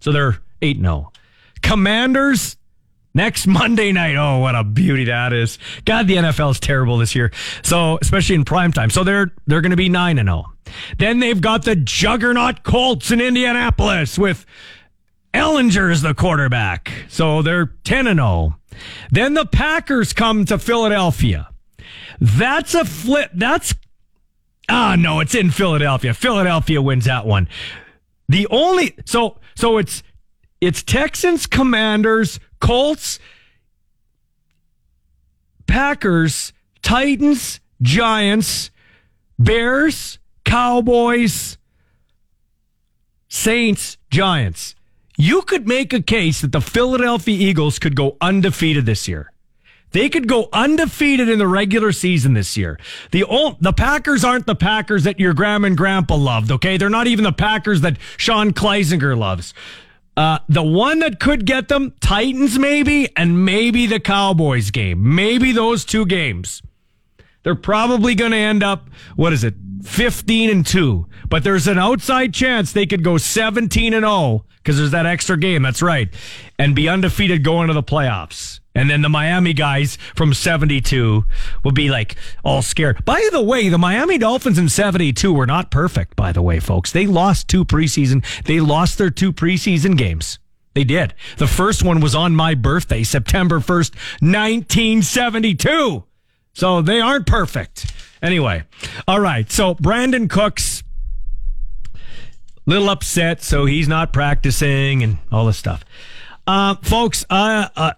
So 0.00 0.12
they're 0.12 0.40
8 0.60 0.78
0. 0.78 1.10
Commanders 1.62 2.56
next 3.14 3.46
Monday 3.48 3.92
night. 3.92 4.16
Oh, 4.16 4.38
what 4.38 4.54
a 4.54 4.64
beauty 4.64 5.04
that 5.04 5.32
is. 5.32 5.58
God, 5.84 6.06
the 6.06 6.16
NFL 6.16 6.50
is 6.52 6.60
terrible 6.60 6.98
this 6.98 7.14
year. 7.14 7.32
So, 7.62 7.98
especially 8.02 8.34
in 8.34 8.44
prime 8.44 8.72
time. 8.72 8.90
So 8.90 9.04
they're 9.04 9.32
they're 9.46 9.60
going 9.60 9.70
to 9.70 9.76
be 9.76 9.88
9 9.88 10.18
and 10.18 10.28
0. 10.28 10.44
Then 10.98 11.20
they've 11.20 11.40
got 11.40 11.64
the 11.64 11.76
juggernaut 11.76 12.62
Colts 12.64 13.10
in 13.10 13.20
Indianapolis 13.20 14.18
with 14.18 14.44
Ehlinger 15.32 15.90
as 15.92 16.02
the 16.02 16.14
quarterback. 16.14 16.90
So 17.08 17.42
they're 17.42 17.66
10 17.84 18.06
and 18.06 18.18
0. 18.18 18.56
Then 19.10 19.34
the 19.34 19.46
Packers 19.46 20.12
come 20.12 20.44
to 20.46 20.58
Philadelphia. 20.58 21.48
That's 22.20 22.74
a 22.74 22.84
flip. 22.84 23.30
That's 23.34 23.74
Ah, 24.68 24.96
no, 24.98 25.20
it's 25.20 25.34
in 25.34 25.50
Philadelphia. 25.50 26.14
Philadelphia 26.14 26.80
wins 26.80 27.04
that 27.04 27.26
one. 27.26 27.48
The 28.28 28.46
only 28.50 28.94
so 29.04 29.38
so 29.54 29.78
it's 29.78 30.02
it's 30.60 30.82
Texans, 30.82 31.46
Commanders, 31.46 32.40
Colts, 32.64 33.18
Packers, 35.66 36.54
Titans, 36.80 37.60
Giants, 37.82 38.70
Bears, 39.38 40.18
Cowboys, 40.46 41.58
Saints, 43.28 43.98
Giants. 44.10 44.74
You 45.18 45.42
could 45.42 45.68
make 45.68 45.92
a 45.92 46.00
case 46.00 46.40
that 46.40 46.52
the 46.52 46.62
Philadelphia 46.62 47.36
Eagles 47.36 47.78
could 47.78 47.94
go 47.94 48.16
undefeated 48.22 48.86
this 48.86 49.06
year. 49.06 49.30
They 49.90 50.08
could 50.08 50.26
go 50.26 50.48
undefeated 50.50 51.28
in 51.28 51.38
the 51.38 51.46
regular 51.46 51.92
season 51.92 52.32
this 52.32 52.56
year. 52.56 52.80
The 53.12 53.24
old, 53.24 53.58
the 53.60 53.74
Packers 53.74 54.24
aren't 54.24 54.46
the 54.46 54.56
Packers 54.56 55.04
that 55.04 55.20
your 55.20 55.34
grandma 55.34 55.66
and 55.66 55.76
grandpa 55.76 56.14
loved, 56.16 56.50
okay? 56.50 56.78
They're 56.78 56.88
not 56.88 57.08
even 57.08 57.24
the 57.24 57.32
Packers 57.32 57.82
that 57.82 57.98
Sean 58.16 58.52
Kleisinger 58.52 59.16
loves. 59.16 59.52
Uh, 60.16 60.38
the 60.48 60.62
one 60.62 61.00
that 61.00 61.18
could 61.18 61.44
get 61.44 61.68
them, 61.68 61.92
Titans 62.00 62.58
maybe, 62.58 63.08
and 63.16 63.44
maybe 63.44 63.86
the 63.86 63.98
Cowboys 63.98 64.70
game. 64.70 65.14
Maybe 65.14 65.52
those 65.52 65.84
two 65.84 66.06
games. 66.06 66.62
They're 67.42 67.54
probably 67.54 68.14
going 68.14 68.30
to 68.30 68.38
end 68.38 68.62
up, 68.62 68.88
what 69.16 69.32
is 69.32 69.44
it, 69.44 69.54
15 69.82 70.50
and 70.50 70.66
2. 70.66 71.06
But 71.28 71.44
there's 71.44 71.66
an 71.66 71.78
outside 71.78 72.32
chance 72.32 72.72
they 72.72 72.86
could 72.86 73.04
go 73.04 73.18
17 73.18 73.92
and 73.92 74.04
0 74.04 74.44
because 74.56 74.78
there's 74.78 74.92
that 74.92 75.04
extra 75.04 75.36
game. 75.36 75.62
That's 75.62 75.82
right. 75.82 76.08
And 76.58 76.74
be 76.74 76.88
undefeated 76.88 77.44
going 77.44 77.68
to 77.68 77.74
the 77.74 77.82
playoffs. 77.82 78.60
And 78.74 78.90
then 78.90 79.02
the 79.02 79.08
Miami 79.08 79.52
guys 79.52 79.96
from 80.16 80.34
72 80.34 81.24
will 81.62 81.72
be 81.72 81.90
like 81.90 82.16
all 82.42 82.60
scared. 82.60 83.04
By 83.04 83.28
the 83.30 83.42
way, 83.42 83.68
the 83.68 83.78
Miami 83.78 84.18
Dolphins 84.18 84.58
in 84.58 84.68
72 84.68 85.32
were 85.32 85.46
not 85.46 85.70
perfect, 85.70 86.16
by 86.16 86.32
the 86.32 86.42
way, 86.42 86.58
folks. 86.58 86.90
They 86.90 87.06
lost 87.06 87.46
two 87.48 87.64
preseason. 87.64 88.24
They 88.44 88.58
lost 88.60 88.98
their 88.98 89.10
two 89.10 89.32
preseason 89.32 89.96
games. 89.96 90.38
They 90.74 90.84
did. 90.84 91.14
The 91.36 91.46
first 91.46 91.84
one 91.84 92.00
was 92.00 92.16
on 92.16 92.34
my 92.34 92.54
birthday, 92.54 93.04
September 93.04 93.60
1st, 93.60 93.94
1972. 94.20 96.04
So 96.52 96.82
they 96.82 97.00
aren't 97.00 97.26
perfect. 97.26 97.92
Anyway, 98.20 98.64
all 99.06 99.20
right. 99.20 99.50
So 99.52 99.76
Brandin 99.76 100.28
Cooks, 100.28 100.82
little 102.66 102.90
upset, 102.90 103.40
so 103.42 103.66
he's 103.66 103.86
not 103.86 104.12
practicing 104.12 105.04
and 105.04 105.18
all 105.30 105.46
this 105.46 105.58
stuff. 105.58 105.84
Uh, 106.46 106.74
folks, 106.82 107.24
uh, 107.30 107.68
uh, 107.76 107.92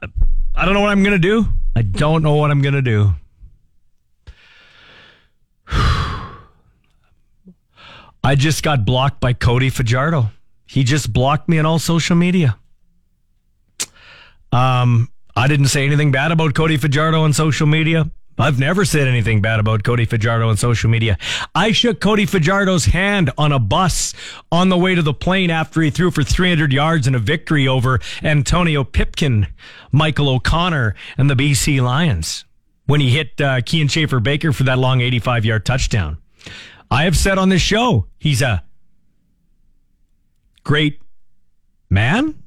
I 0.56 0.64
don't 0.64 0.72
know 0.72 0.80
what 0.80 0.90
I'm 0.90 1.02
going 1.02 1.12
to 1.12 1.18
do. 1.18 1.46
I 1.76 1.82
don't 1.82 2.22
know 2.22 2.36
what 2.36 2.50
I'm 2.50 2.62
going 2.62 2.74
to 2.74 2.82
do. 2.82 3.14
I 8.24 8.34
just 8.34 8.62
got 8.62 8.86
blocked 8.86 9.20
by 9.20 9.34
Cody 9.34 9.68
Fajardo. 9.68 10.30
He 10.64 10.82
just 10.82 11.12
blocked 11.12 11.48
me 11.48 11.58
on 11.58 11.66
all 11.66 11.78
social 11.78 12.16
media. 12.16 12.58
Um, 14.50 15.10
I 15.36 15.46
didn't 15.46 15.68
say 15.68 15.84
anything 15.84 16.10
bad 16.10 16.32
about 16.32 16.54
Cody 16.54 16.78
Fajardo 16.78 17.20
on 17.22 17.34
social 17.34 17.66
media. 17.66 18.10
I've 18.38 18.58
never 18.58 18.84
said 18.84 19.08
anything 19.08 19.40
bad 19.40 19.60
about 19.60 19.82
Cody 19.82 20.04
Fajardo 20.04 20.48
on 20.48 20.56
social 20.56 20.90
media. 20.90 21.16
I 21.54 21.72
shook 21.72 22.00
Cody 22.00 22.26
Fajardo's 22.26 22.86
hand 22.86 23.30
on 23.38 23.50
a 23.50 23.58
bus 23.58 24.12
on 24.52 24.68
the 24.68 24.76
way 24.76 24.94
to 24.94 25.02
the 25.02 25.14
plane 25.14 25.50
after 25.50 25.80
he 25.80 25.90
threw 25.90 26.10
for 26.10 26.22
300 26.22 26.72
yards 26.72 27.06
in 27.06 27.14
a 27.14 27.18
victory 27.18 27.66
over 27.66 27.98
Antonio 28.22 28.84
Pipkin, 28.84 29.46
Michael 29.90 30.28
O'Connor, 30.28 30.94
and 31.16 31.30
the 31.30 31.34
BC 31.34 31.82
Lions 31.82 32.44
when 32.86 33.00
he 33.00 33.10
hit 33.10 33.40
uh, 33.40 33.60
Kian 33.60 33.90
Schaffer-Baker 33.90 34.52
for 34.52 34.64
that 34.64 34.78
long 34.78 35.00
85 35.00 35.44
yard 35.44 35.64
touchdown. 35.64 36.18
I 36.90 37.04
have 37.04 37.16
said 37.16 37.38
on 37.38 37.48
this 37.48 37.62
show, 37.62 38.06
he's 38.18 38.42
a 38.42 38.62
great 40.62 41.00
man. 41.90 42.42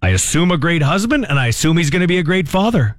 I 0.00 0.10
assume 0.10 0.52
a 0.52 0.58
great 0.58 0.82
husband, 0.82 1.26
and 1.28 1.38
I 1.38 1.48
assume 1.48 1.76
he's 1.76 1.90
going 1.90 2.02
to 2.02 2.06
be 2.06 2.18
a 2.18 2.22
great 2.22 2.46
father. 2.46 2.98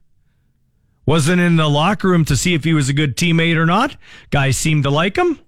Wasn't 1.09 1.41
in 1.41 1.55
the 1.55 1.67
locker 1.67 2.07
room 2.07 2.23
to 2.25 2.37
see 2.37 2.53
if 2.53 2.63
he 2.63 2.75
was 2.75 2.87
a 2.87 2.93
good 2.93 3.17
teammate 3.17 3.55
or 3.55 3.65
not. 3.65 3.97
Guys 4.29 4.57
seemed 4.57 4.83
to 4.83 4.91
like 4.91 5.17
him. 5.17 5.39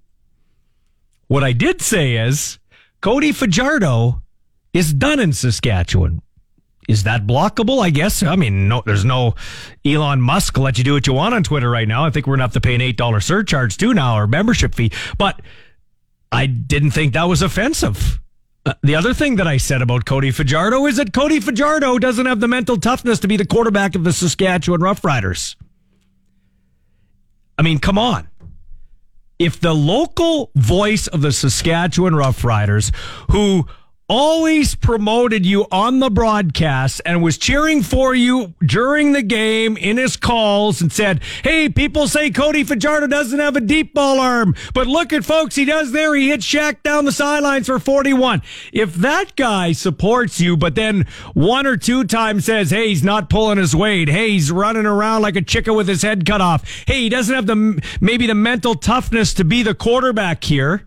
What 1.28 1.43
I 1.43 1.51
did 1.51 1.84
say 1.84 2.16
is 2.16 2.57
Cody 2.99 3.32
Fajardo 3.32 4.24
is 4.74 4.91
done 4.91 5.20
in 5.20 5.34
Saskatchewan. 5.34 6.24
Is 6.89 7.03
that 7.03 7.28
blockable? 7.28 7.80
I 7.80 7.91
guess. 7.91 8.24
I 8.24 8.36
mean, 8.38 8.70
no, 8.70 8.82
there's 8.88 9.05
no 9.05 9.36
Elon 9.86 10.20
Musk 10.20 10.57
let 10.57 10.80
you 10.80 10.84
do 10.84 10.93
what 10.93 11.05
you 11.05 11.14
want 11.14 11.36
on 11.36 11.43
Twitter 11.43 11.70
right 11.70 11.88
now. 11.88 12.05
I 12.05 12.09
think 12.09 12.26
we're 12.26 12.38
gonna 12.38 12.45
have 12.45 12.53
to 12.53 12.59
pay 12.59 12.74
an 12.74 12.82
eight 12.82 12.97
dollar 12.97 13.20
surcharge 13.20 13.78
too 13.78 13.93
now 13.93 14.18
or 14.18 14.26
membership 14.26 14.74
fee. 14.74 14.91
But 15.20 15.43
I 16.32 16.47
didn't 16.47 16.89
think 16.89 17.14
that 17.14 17.26
was 17.26 17.43
offensive. 17.43 18.20
Uh, 18.64 18.74
the 18.84 18.95
other 18.95 19.14
thing 19.14 19.38
that 19.38 19.47
I 19.47 19.57
said 19.57 19.82
about 19.82 20.05
Cody 20.05 20.30
Fajardo 20.30 20.86
is 20.86 20.97
that 20.97 21.14
Cody 21.14 21.39
Fajardo 21.39 21.97
doesn't 21.97 22.28
have 22.28 22.39
the 22.39 22.47
mental 22.47 22.78
toughness 22.78 23.20
to 23.20 23.28
be 23.28 23.36
the 23.36 23.45
quarterback 23.45 23.95
of 23.95 24.03
the 24.03 24.14
Saskatchewan 24.14 24.82
Roughriders. 24.82 25.55
I 27.57 27.64
mean, 27.64 27.80
come 27.80 27.97
on. 27.97 28.28
If 29.39 29.59
the 29.59 29.74
local 29.74 30.51
voice 30.55 31.07
of 31.07 31.22
the 31.22 31.32
Saskatchewan 31.32 32.14
Roughriders, 32.14 32.93
who 33.32 33.66
always 34.12 34.76
promoted 34.76 35.45
you 35.45 35.66
on 35.72 35.99
the 35.99 36.09
broadcast 36.09 36.99
and 37.05 37.24
was 37.24 37.38
cheering 37.38 37.82
for 37.82 38.14
you 38.14 38.53
during 38.62 39.14
the 39.14 39.22
game 39.22 39.78
in 39.78 39.95
his 39.95 40.18
calls 40.18 40.82
and 40.82 40.91
said, 40.91 41.24
Hey, 41.45 41.70
people 41.70 42.09
say 42.09 42.30
Cody 42.30 42.66
Fajardo 42.66 43.07
doesn't 43.07 43.39
have 43.39 43.55
a 43.55 43.62
deep 43.62 43.93
ball 43.93 44.20
arm, 44.20 44.53
but 44.74 44.86
look 44.86 45.14
at 45.14 45.24
folks, 45.24 45.55
he 45.55 45.64
does 45.64 45.93
there. 45.93 46.14
He 46.14 46.28
hit 46.28 46.41
Shaq 46.41 46.84
down 46.84 47.05
the 47.05 47.14
sidelines 47.14 47.68
for 47.68 47.80
41. 47.80 48.41
If 48.74 48.95
that 48.95 49.38
guy 49.38 49.72
supports 49.72 50.41
you, 50.41 50.57
but 50.57 50.76
then 50.76 51.07
one 51.34 51.66
or 51.66 51.78
two 51.78 52.03
times 52.03 52.43
says, 52.43 52.72
Hey, 52.72 52.89
he's 52.89 53.05
not 53.05 53.30
pulling 53.30 53.59
his 53.59 53.74
weight. 53.74 54.09
Hey, 54.09 54.32
he's 54.32 54.51
running 54.51 54.86
around 54.86 55.22
like 55.22 55.38
a 55.38 55.41
chicken 55.41 55.74
with 55.74 55.88
his 55.88 56.01
head 56.01 56.26
cut 56.26 56.41
off. 56.41 56.70
Hey, 56.86 57.03
he 57.03 57.07
doesn't 57.07 57.34
have 57.34 57.47
the, 57.47 57.82
maybe 58.01 58.28
the 58.28 58.36
mental 58.36 58.76
toughness 58.76 59.34
to 59.36 59.45
be 59.45 59.64
the 59.64 59.74
quarterback 59.74 60.43
here 60.43 60.86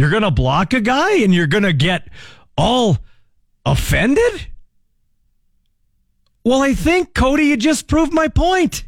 you're 0.00 0.08
going 0.08 0.22
to 0.22 0.30
block 0.30 0.72
a 0.72 0.80
guy 0.80 1.16
and 1.16 1.34
you're 1.34 1.46
going 1.46 1.62
to 1.62 1.74
get 1.74 2.08
all 2.56 2.96
offended? 3.66 4.46
Well, 6.42 6.62
I 6.62 6.72
think, 6.72 7.12
Cody, 7.12 7.44
you 7.44 7.58
just 7.58 7.86
proved 7.86 8.10
my 8.10 8.28
point. 8.28 8.84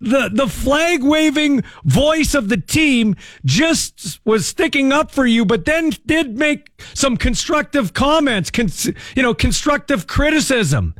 The, 0.00 0.30
the 0.32 0.46
flag 0.46 1.02
waving 1.02 1.62
voice 1.84 2.34
of 2.34 2.48
the 2.48 2.56
team 2.56 3.16
just 3.44 4.18
was 4.24 4.46
sticking 4.46 4.92
up 4.92 5.10
for 5.10 5.26
you, 5.26 5.44
but 5.44 5.66
then 5.66 5.90
did 6.06 6.38
make 6.38 6.82
some 6.94 7.18
constructive 7.18 7.92
comments, 7.92 8.50
you 9.14 9.22
know, 9.22 9.34
constructive 9.34 10.06
criticism. 10.06 10.94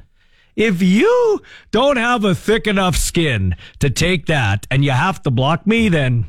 If 0.54 0.82
you 0.82 1.40
don't 1.70 1.96
have 1.96 2.24
a 2.24 2.34
thick 2.34 2.66
enough 2.66 2.96
skin 2.96 3.56
to 3.78 3.88
take 3.88 4.26
that 4.26 4.66
and 4.70 4.84
you 4.84 4.90
have 4.90 5.22
to 5.22 5.30
block 5.30 5.66
me, 5.66 5.88
then 5.88 6.26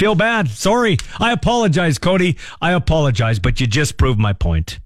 Feel 0.00 0.14
bad. 0.14 0.48
Sorry. 0.48 0.96
I 1.20 1.30
apologize, 1.30 1.98
Cody. 1.98 2.38
I 2.56 2.72
apologize, 2.72 3.38
but 3.38 3.60
you 3.60 3.66
just 3.66 3.98
proved 3.98 4.18
my 4.18 4.32
point. 4.32 4.80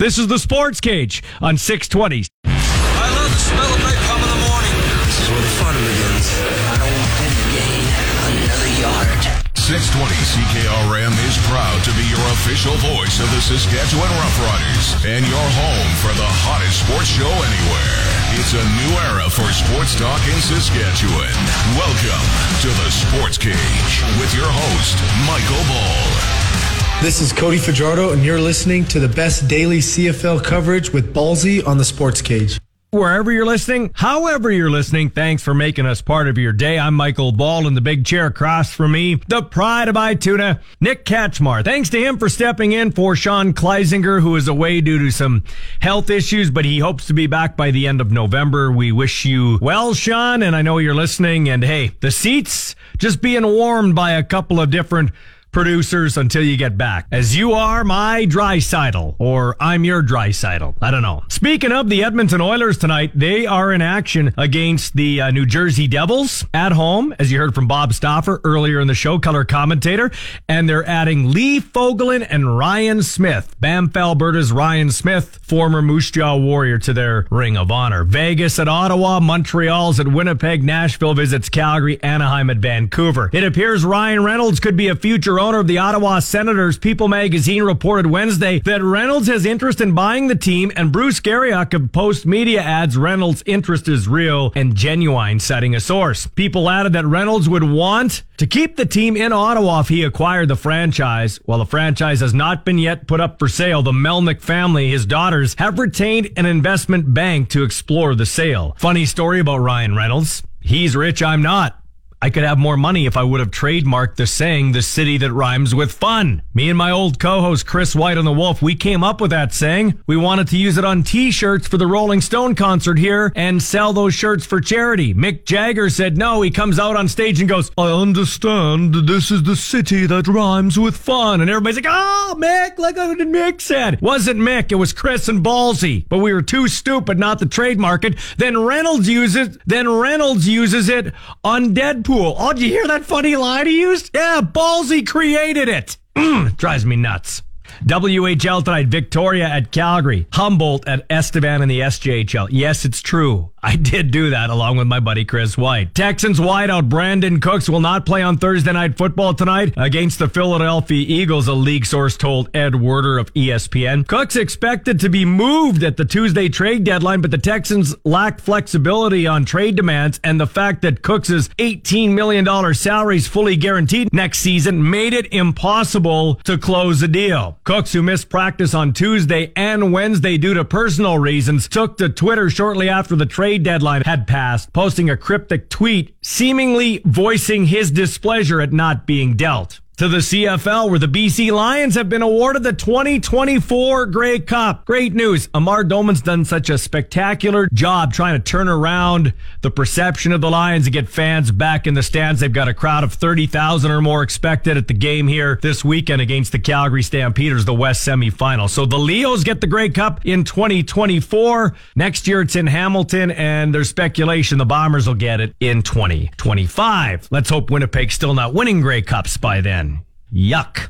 This 0.00 0.18
is 0.18 0.26
the 0.26 0.40
Sports 0.40 0.80
Cage 0.80 1.22
on 1.40 1.54
620. 1.54 2.26
I 2.42 3.06
love 3.14 3.30
the 3.30 3.38
smell 3.38 3.70
of 3.70 3.78
napalm 3.78 4.18
in 4.18 4.30
the 4.34 4.42
morning. 4.50 4.74
This 5.06 5.14
is 5.22 5.28
where 5.30 5.44
the 5.46 5.54
fun 5.62 5.78
begins. 5.78 6.26
I 6.42 6.76
don't 6.82 6.90
want 6.90 7.14
to 7.22 7.30
gain 7.54 7.86
another 8.34 8.70
yard. 8.82 9.22
620 9.54 10.26
CKRM 10.26 11.14
is 11.30 11.38
proud 11.46 11.78
to 11.86 11.94
be 11.94 12.02
your 12.10 12.26
official 12.34 12.74
voice 12.82 13.22
of 13.22 13.30
the 13.30 13.38
Saskatchewan 13.38 14.10
Roughriders 14.10 15.06
and 15.06 15.22
your 15.22 15.48
home 15.54 15.90
for 16.02 16.10
the 16.18 16.30
hottest 16.42 16.82
sports 16.82 17.06
show 17.06 17.30
anywhere. 17.30 18.17
It's 18.30 18.52
a 18.52 18.56
new 18.56 18.94
era 19.08 19.30
for 19.30 19.50
sports 19.52 19.98
talk 19.98 20.20
in 20.28 20.38
Saskatchewan. 20.40 21.32
Welcome 21.76 22.26
to 22.60 22.68
the 22.68 22.90
Sports 22.90 23.38
Cage 23.38 24.02
with 24.20 24.34
your 24.34 24.46
host, 24.46 24.98
Michael 25.26 25.64
Ball. 25.66 27.02
This 27.02 27.20
is 27.20 27.32
Cody 27.32 27.56
Fajardo, 27.56 28.12
and 28.12 28.22
you're 28.22 28.40
listening 28.40 28.84
to 28.86 29.00
the 29.00 29.08
best 29.08 29.48
daily 29.48 29.78
CFL 29.78 30.44
coverage 30.44 30.92
with 30.92 31.14
Ballsy 31.14 31.66
on 31.66 31.78
the 31.78 31.84
Sports 31.84 32.20
Cage. 32.20 32.60
Wherever 32.90 33.30
you're 33.30 33.44
listening, 33.44 33.90
however 33.96 34.50
you're 34.50 34.70
listening, 34.70 35.10
thanks 35.10 35.42
for 35.42 35.52
making 35.52 35.84
us 35.84 36.00
part 36.00 36.26
of 36.26 36.38
your 36.38 36.54
day. 36.54 36.78
I'm 36.78 36.94
Michael 36.94 37.32
Ball 37.32 37.66
in 37.66 37.74
the 37.74 37.82
big 37.82 38.06
chair 38.06 38.24
across 38.24 38.72
from 38.72 38.92
me, 38.92 39.16
the 39.28 39.42
pride 39.42 39.88
of 39.88 39.94
Ituna, 39.94 40.62
Nick 40.80 41.04
Katchmar. 41.04 41.62
Thanks 41.62 41.90
to 41.90 42.02
him 42.02 42.16
for 42.16 42.30
stepping 42.30 42.72
in 42.72 42.90
for 42.92 43.14
Sean 43.14 43.52
Kleisinger, 43.52 44.22
who 44.22 44.36
is 44.36 44.48
away 44.48 44.80
due 44.80 44.98
to 45.00 45.10
some 45.10 45.44
health 45.80 46.08
issues, 46.08 46.50
but 46.50 46.64
he 46.64 46.78
hopes 46.78 47.06
to 47.08 47.12
be 47.12 47.26
back 47.26 47.58
by 47.58 47.70
the 47.70 47.86
end 47.86 48.00
of 48.00 48.10
November. 48.10 48.72
We 48.72 48.90
wish 48.90 49.26
you 49.26 49.58
well, 49.60 49.92
Sean, 49.92 50.42
and 50.42 50.56
I 50.56 50.62
know 50.62 50.78
you're 50.78 50.94
listening. 50.94 51.46
And 51.50 51.62
hey, 51.62 51.88
the 52.00 52.10
seats 52.10 52.74
just 52.96 53.20
being 53.20 53.44
warmed 53.44 53.96
by 53.96 54.12
a 54.12 54.22
couple 54.22 54.62
of 54.62 54.70
different 54.70 55.10
producers 55.58 56.16
until 56.16 56.44
you 56.44 56.56
get 56.56 56.78
back. 56.78 57.08
As 57.10 57.36
you 57.36 57.50
are 57.52 57.82
my 57.82 58.24
Drysidle, 58.26 59.16
or 59.18 59.56
I'm 59.58 59.82
your 59.82 60.04
Drysidle. 60.04 60.76
I 60.80 60.92
don't 60.92 61.02
know. 61.02 61.24
Speaking 61.30 61.72
of 61.72 61.88
the 61.88 62.04
Edmonton 62.04 62.40
Oilers 62.40 62.78
tonight, 62.78 63.10
they 63.12 63.44
are 63.44 63.72
in 63.72 63.82
action 63.82 64.32
against 64.38 64.94
the 64.94 65.20
uh, 65.20 65.30
New 65.32 65.46
Jersey 65.46 65.88
Devils 65.88 66.44
at 66.54 66.70
home, 66.70 67.12
as 67.18 67.32
you 67.32 67.38
heard 67.38 67.56
from 67.56 67.66
Bob 67.66 67.92
Stauffer 67.92 68.40
earlier 68.44 68.78
in 68.78 68.86
the 68.86 68.94
show, 68.94 69.18
color 69.18 69.44
commentator, 69.44 70.12
and 70.48 70.68
they're 70.68 70.86
adding 70.86 71.32
Lee 71.32 71.60
Fogolin 71.60 72.24
and 72.30 72.56
Ryan 72.56 73.02
Smyth, 73.02 73.60
Banff, 73.60 73.96
Alberta's 73.96 74.52
Ryan 74.52 74.92
Smyth, 74.92 75.44
former 75.44 75.82
Moose 75.82 76.12
Jaw 76.12 76.36
Warrior, 76.36 76.78
to 76.78 76.92
their 76.92 77.26
Ring 77.32 77.56
of 77.56 77.72
Honor. 77.72 78.04
Vegas 78.04 78.60
at 78.60 78.68
Ottawa, 78.68 79.18
Montreal's 79.18 79.98
at 79.98 80.06
Winnipeg, 80.06 80.62
Nashville 80.62 81.14
visits 81.14 81.48
Calgary, 81.48 82.00
Anaheim 82.00 82.48
at 82.48 82.58
Vancouver. 82.58 83.28
It 83.32 83.42
appears 83.42 83.84
Ryan 83.84 84.22
Reynolds 84.22 84.60
could 84.60 84.76
be 84.76 84.86
a 84.86 84.94
future 84.94 85.40
owner 85.40 85.47
of 85.54 85.66
the 85.66 85.78
Ottawa 85.78 86.18
Senators. 86.18 86.78
People 86.78 87.08
magazine 87.08 87.62
reported 87.62 88.06
Wednesday 88.06 88.60
that 88.60 88.82
Reynolds 88.82 89.28
has 89.28 89.46
interest 89.46 89.80
in 89.80 89.94
buying 89.94 90.26
the 90.26 90.34
team, 90.34 90.72
and 90.76 90.92
Bruce 90.92 91.20
Garrioch 91.20 91.74
of 91.74 91.82
Postmedia 91.92 92.58
adds 92.58 92.96
Reynolds' 92.96 93.42
interest 93.46 93.88
is 93.88 94.08
real 94.08 94.52
and 94.54 94.74
genuine, 94.74 95.40
citing 95.40 95.74
a 95.74 95.80
source. 95.80 96.26
People 96.26 96.68
added 96.68 96.92
that 96.92 97.06
Reynolds 97.06 97.48
would 97.48 97.64
want 97.64 98.22
to 98.36 98.46
keep 98.46 98.76
the 98.76 98.86
team 98.86 99.16
in 99.16 99.32
Ottawa 99.32 99.80
if 99.80 99.88
he 99.88 100.02
acquired 100.02 100.48
the 100.48 100.56
franchise. 100.56 101.38
While 101.44 101.58
the 101.58 101.66
franchise 101.66 102.20
has 102.20 102.34
not 102.34 102.64
been 102.64 102.78
yet 102.78 103.06
put 103.06 103.20
up 103.20 103.38
for 103.38 103.48
sale, 103.48 103.82
the 103.82 103.92
Melnyk 103.92 104.40
family, 104.40 104.90
his 104.90 105.06
daughters, 105.06 105.54
have 105.58 105.78
retained 105.78 106.30
an 106.36 106.46
investment 106.46 107.12
bank 107.14 107.48
to 107.50 107.62
explore 107.62 108.14
the 108.14 108.26
sale. 108.26 108.76
Funny 108.78 109.06
story 109.06 109.40
about 109.40 109.58
Ryan 109.58 109.96
Reynolds. 109.96 110.42
He's 110.60 110.96
rich, 110.96 111.22
I'm 111.22 111.42
not. 111.42 111.77
I 112.20 112.30
could 112.30 112.42
have 112.42 112.58
more 112.58 112.76
money 112.76 113.06
if 113.06 113.16
I 113.16 113.22
would 113.22 113.38
have 113.38 113.52
trademarked 113.52 114.16
the 114.16 114.26
saying, 114.26 114.72
the 114.72 114.82
city 114.82 115.18
that 115.18 115.32
rhymes 115.32 115.72
with 115.72 115.92
fun. 115.92 116.42
Me 116.52 116.68
and 116.68 116.76
my 116.76 116.90
old 116.90 117.20
co-host 117.20 117.64
Chris 117.64 117.94
White 117.94 118.18
on 118.18 118.24
The 118.24 118.32
Wolf, 118.32 118.60
we 118.60 118.74
came 118.74 119.04
up 119.04 119.20
with 119.20 119.30
that 119.30 119.54
saying. 119.54 120.00
We 120.08 120.16
wanted 120.16 120.48
to 120.48 120.56
use 120.56 120.78
it 120.78 120.84
on 120.84 121.04
t-shirts 121.04 121.68
for 121.68 121.76
the 121.76 121.86
Rolling 121.86 122.20
Stone 122.20 122.56
concert 122.56 122.98
here 122.98 123.32
and 123.36 123.62
sell 123.62 123.92
those 123.92 124.14
shirts 124.14 124.44
for 124.44 124.60
charity. 124.60 125.14
Mick 125.14 125.44
Jagger 125.44 125.88
said 125.90 126.18
no. 126.18 126.42
He 126.42 126.50
comes 126.50 126.80
out 126.80 126.96
on 126.96 127.06
stage 127.06 127.38
and 127.38 127.48
goes, 127.48 127.70
I 127.78 127.92
understand 127.92 128.96
this 129.06 129.30
is 129.30 129.44
the 129.44 129.54
city 129.54 130.04
that 130.06 130.26
rhymes 130.26 130.76
with 130.76 130.96
fun. 130.96 131.40
And 131.40 131.48
everybody's 131.48 131.76
like, 131.76 131.86
oh, 131.88 132.34
Mick, 132.36 132.78
like 132.78 132.96
Mick 132.96 133.60
said. 133.60 134.00
Wasn't 134.00 134.40
Mick, 134.40 134.72
it 134.72 134.76
was 134.76 134.92
Chris 134.92 135.28
and 135.28 135.44
Ballsy. 135.44 136.04
But 136.08 136.18
we 136.18 136.32
were 136.32 136.42
too 136.42 136.66
stupid 136.66 137.16
not 137.16 137.38
to 137.38 137.46
trademark 137.46 138.04
it. 138.04 138.18
Then 138.38 138.58
Reynolds 138.58 139.08
uses, 139.08 139.56
then 139.66 139.88
Reynolds 139.88 140.48
uses 140.48 140.88
it 140.88 141.14
on 141.44 141.76
Deadpool. 141.76 142.07
Oh, 142.10 142.52
did 142.52 142.62
you 142.62 142.68
hear 142.68 142.86
that 142.86 143.04
funny 143.04 143.36
line 143.36 143.66
he 143.66 143.80
used? 143.80 144.10
Yeah, 144.14 144.40
Ballsy 144.40 145.06
created 145.06 145.68
it. 145.68 145.96
Mm, 146.16 146.56
drives 146.56 146.86
me 146.86 146.96
nuts. 146.96 147.42
WHL 147.84 148.64
tonight, 148.64 148.88
Victoria 148.88 149.46
at 149.46 149.70
Calgary, 149.70 150.26
Humboldt 150.32 150.88
at 150.88 151.04
Estevan 151.10 151.62
in 151.62 151.68
the 151.68 151.80
SJHL. 151.80 152.48
Yes, 152.50 152.84
it's 152.84 153.02
true. 153.02 153.52
I 153.62 153.74
did 153.74 154.12
do 154.12 154.30
that 154.30 154.50
along 154.50 154.76
with 154.76 154.86
my 154.86 155.00
buddy 155.00 155.24
Chris 155.24 155.58
White. 155.58 155.92
Texans 155.94 156.38
wideout 156.38 156.88
Brandin 156.88 157.42
Cooks 157.42 157.68
will 157.68 157.80
not 157.80 158.06
play 158.06 158.22
on 158.22 158.36
Thursday 158.36 158.72
night 158.72 158.96
football 158.96 159.34
tonight 159.34 159.74
against 159.76 160.20
the 160.20 160.28
Philadelphia 160.28 161.04
Eagles, 161.08 161.48
a 161.48 161.54
league 161.54 161.84
source 161.84 162.16
told 162.16 162.54
Ed 162.54 162.76
Werder 162.76 163.18
of 163.18 163.34
ESPN. 163.34 164.06
Cooks 164.06 164.36
expected 164.36 165.00
to 165.00 165.08
be 165.08 165.24
moved 165.24 165.82
at 165.82 165.96
the 165.96 166.04
Tuesday 166.04 166.48
trade 166.48 166.84
deadline, 166.84 167.20
but 167.20 167.32
the 167.32 167.38
Texans 167.38 167.96
lack 168.04 168.40
flexibility 168.40 169.26
on 169.26 169.44
trade 169.44 169.74
demands 169.74 170.20
and 170.22 170.40
the 170.40 170.46
fact 170.46 170.82
that 170.82 171.02
Cooks' 171.02 171.48
$18 171.58 172.10
million 172.10 172.74
salary 172.74 173.16
is 173.16 173.26
fully 173.26 173.56
guaranteed 173.56 174.12
next 174.12 174.38
season 174.38 174.88
made 174.88 175.12
it 175.12 175.32
impossible 175.32 176.36
to 176.44 176.58
close 176.58 177.02
a 177.02 177.08
deal. 177.08 177.58
Cooks, 177.64 177.92
who 177.92 178.02
missed 178.02 178.28
practice 178.28 178.72
on 178.72 178.92
Tuesday 178.92 179.52
and 179.56 179.92
Wednesday 179.92 180.38
due 180.38 180.54
to 180.54 180.64
personal 180.64 181.18
reasons, 181.18 181.66
took 181.66 181.98
to 181.98 182.08
Twitter 182.08 182.48
shortly 182.48 182.88
after 182.88 183.16
the 183.16 183.26
trade 183.26 183.47
deadline 183.56 184.02
had 184.04 184.26
passed, 184.26 184.72
posting 184.74 185.08
a 185.08 185.16
cryptic 185.16 185.70
tweet 185.70 186.14
seemingly 186.20 187.00
voicing 187.06 187.66
his 187.66 187.90
displeasure 187.90 188.60
at 188.60 188.72
not 188.72 189.06
being 189.06 189.36
dealt. 189.36 189.80
To 189.98 190.06
the 190.06 190.18
CFL, 190.18 190.90
where 190.90 191.00
the 191.00 191.08
BC 191.08 191.50
Lions 191.50 191.96
have 191.96 192.08
been 192.08 192.22
awarded 192.22 192.62
the 192.62 192.72
2024 192.72 194.06
Grey 194.06 194.38
Cup. 194.38 194.84
Great 194.84 195.12
news. 195.12 195.48
Amar 195.52 195.82
Doman's 195.82 196.22
done 196.22 196.44
such 196.44 196.70
a 196.70 196.78
spectacular 196.78 197.68
job 197.72 198.12
trying 198.12 198.34
to 198.34 198.38
turn 198.38 198.68
around 198.68 199.34
the 199.62 199.72
perception 199.72 200.30
of 200.30 200.40
the 200.40 200.50
Lions 200.50 200.86
and 200.86 200.92
get 200.92 201.08
fans 201.08 201.50
back 201.50 201.88
in 201.88 201.94
the 201.94 202.04
stands. 202.04 202.40
They've 202.40 202.52
got 202.52 202.68
a 202.68 202.74
crowd 202.74 203.02
of 203.02 203.14
30,000 203.14 203.90
or 203.90 204.00
more 204.00 204.22
expected 204.22 204.76
at 204.76 204.86
the 204.86 204.94
game 204.94 205.26
here 205.26 205.58
this 205.62 205.84
weekend 205.84 206.22
against 206.22 206.52
the 206.52 206.60
Calgary 206.60 207.02
Stampeders, 207.02 207.64
the 207.64 207.74
West 207.74 208.06
semifinal. 208.06 208.70
So 208.70 208.86
the 208.86 209.00
Leos 209.00 209.42
get 209.42 209.60
the 209.60 209.66
Grey 209.66 209.88
Cup 209.88 210.24
in 210.24 210.44
2024. 210.44 211.74
Next 211.96 212.28
year 212.28 212.40
it's 212.42 212.54
in 212.54 212.68
Hamilton, 212.68 213.32
and 213.32 213.74
there's 213.74 213.88
speculation 213.88 214.58
the 214.58 214.64
Bombers 214.64 215.08
will 215.08 215.16
get 215.16 215.40
it 215.40 215.56
in 215.58 215.82
2025. 215.82 217.26
Let's 217.32 217.50
hope 217.50 217.72
Winnipeg's 217.72 218.14
still 218.14 218.34
not 218.34 218.54
winning 218.54 218.80
Grey 218.80 219.02
Cups 219.02 219.36
by 219.36 219.60
then. 219.60 219.87
Yuck. 220.32 220.88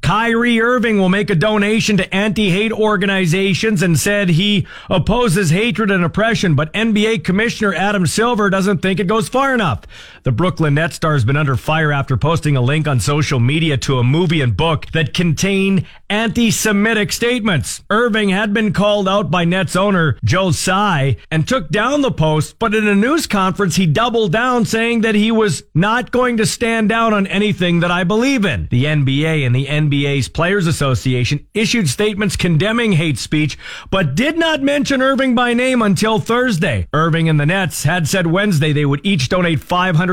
Kyrie 0.00 0.60
Irving 0.60 0.98
will 0.98 1.10
make 1.10 1.28
a 1.28 1.34
donation 1.34 1.98
to 1.98 2.14
anti-hate 2.14 2.72
organizations 2.72 3.82
and 3.82 3.98
said 3.98 4.30
he 4.30 4.66
opposes 4.88 5.50
hatred 5.50 5.90
and 5.90 6.04
oppression, 6.04 6.54
but 6.54 6.72
NBA 6.72 7.24
Commissioner 7.24 7.74
Adam 7.74 8.06
Silver 8.06 8.48
doesn't 8.48 8.78
think 8.78 9.00
it 9.00 9.06
goes 9.06 9.28
far 9.28 9.52
enough. 9.52 9.82
The 10.28 10.32
Brooklyn 10.32 10.74
Net 10.74 10.92
star 10.92 11.14
has 11.14 11.24
been 11.24 11.38
under 11.38 11.56
fire 11.56 11.90
after 11.90 12.18
posting 12.18 12.54
a 12.54 12.60
link 12.60 12.86
on 12.86 13.00
social 13.00 13.40
media 13.40 13.78
to 13.78 13.98
a 13.98 14.04
movie 14.04 14.42
and 14.42 14.54
book 14.54 14.84
that 14.92 15.14
contain 15.14 15.86
anti-Semitic 16.10 17.12
statements. 17.12 17.82
Irving 17.88 18.28
had 18.28 18.52
been 18.52 18.74
called 18.74 19.08
out 19.08 19.30
by 19.30 19.46
Nets 19.46 19.74
owner 19.74 20.18
Joe 20.22 20.50
Tsai 20.50 21.16
and 21.30 21.48
took 21.48 21.70
down 21.70 22.02
the 22.02 22.10
post, 22.10 22.58
but 22.58 22.74
in 22.74 22.86
a 22.86 22.94
news 22.94 23.26
conference, 23.26 23.76
he 23.76 23.86
doubled 23.86 24.30
down 24.30 24.66
saying 24.66 25.00
that 25.00 25.14
he 25.14 25.32
was 25.32 25.62
not 25.74 26.10
going 26.10 26.36
to 26.36 26.44
stand 26.44 26.90
down 26.90 27.14
on 27.14 27.26
anything 27.26 27.80
that 27.80 27.90
I 27.90 28.04
believe 28.04 28.44
in. 28.44 28.68
The 28.70 28.84
NBA 28.84 29.46
and 29.46 29.54
the 29.54 29.64
NBA's 29.64 30.28
Players 30.28 30.66
Association 30.66 31.46
issued 31.54 31.88
statements 31.88 32.36
condemning 32.36 32.92
hate 32.92 33.18
speech, 33.18 33.56
but 33.90 34.14
did 34.14 34.36
not 34.36 34.60
mention 34.60 35.00
Irving 35.00 35.34
by 35.34 35.54
name 35.54 35.80
until 35.80 36.18
Thursday. 36.18 36.86
Irving 36.92 37.30
and 37.30 37.40
the 37.40 37.46
Nets 37.46 37.84
had 37.84 38.06
said 38.06 38.26
Wednesday 38.26 38.74
they 38.74 38.84
would 38.84 39.00
each 39.04 39.30
donate 39.30 39.60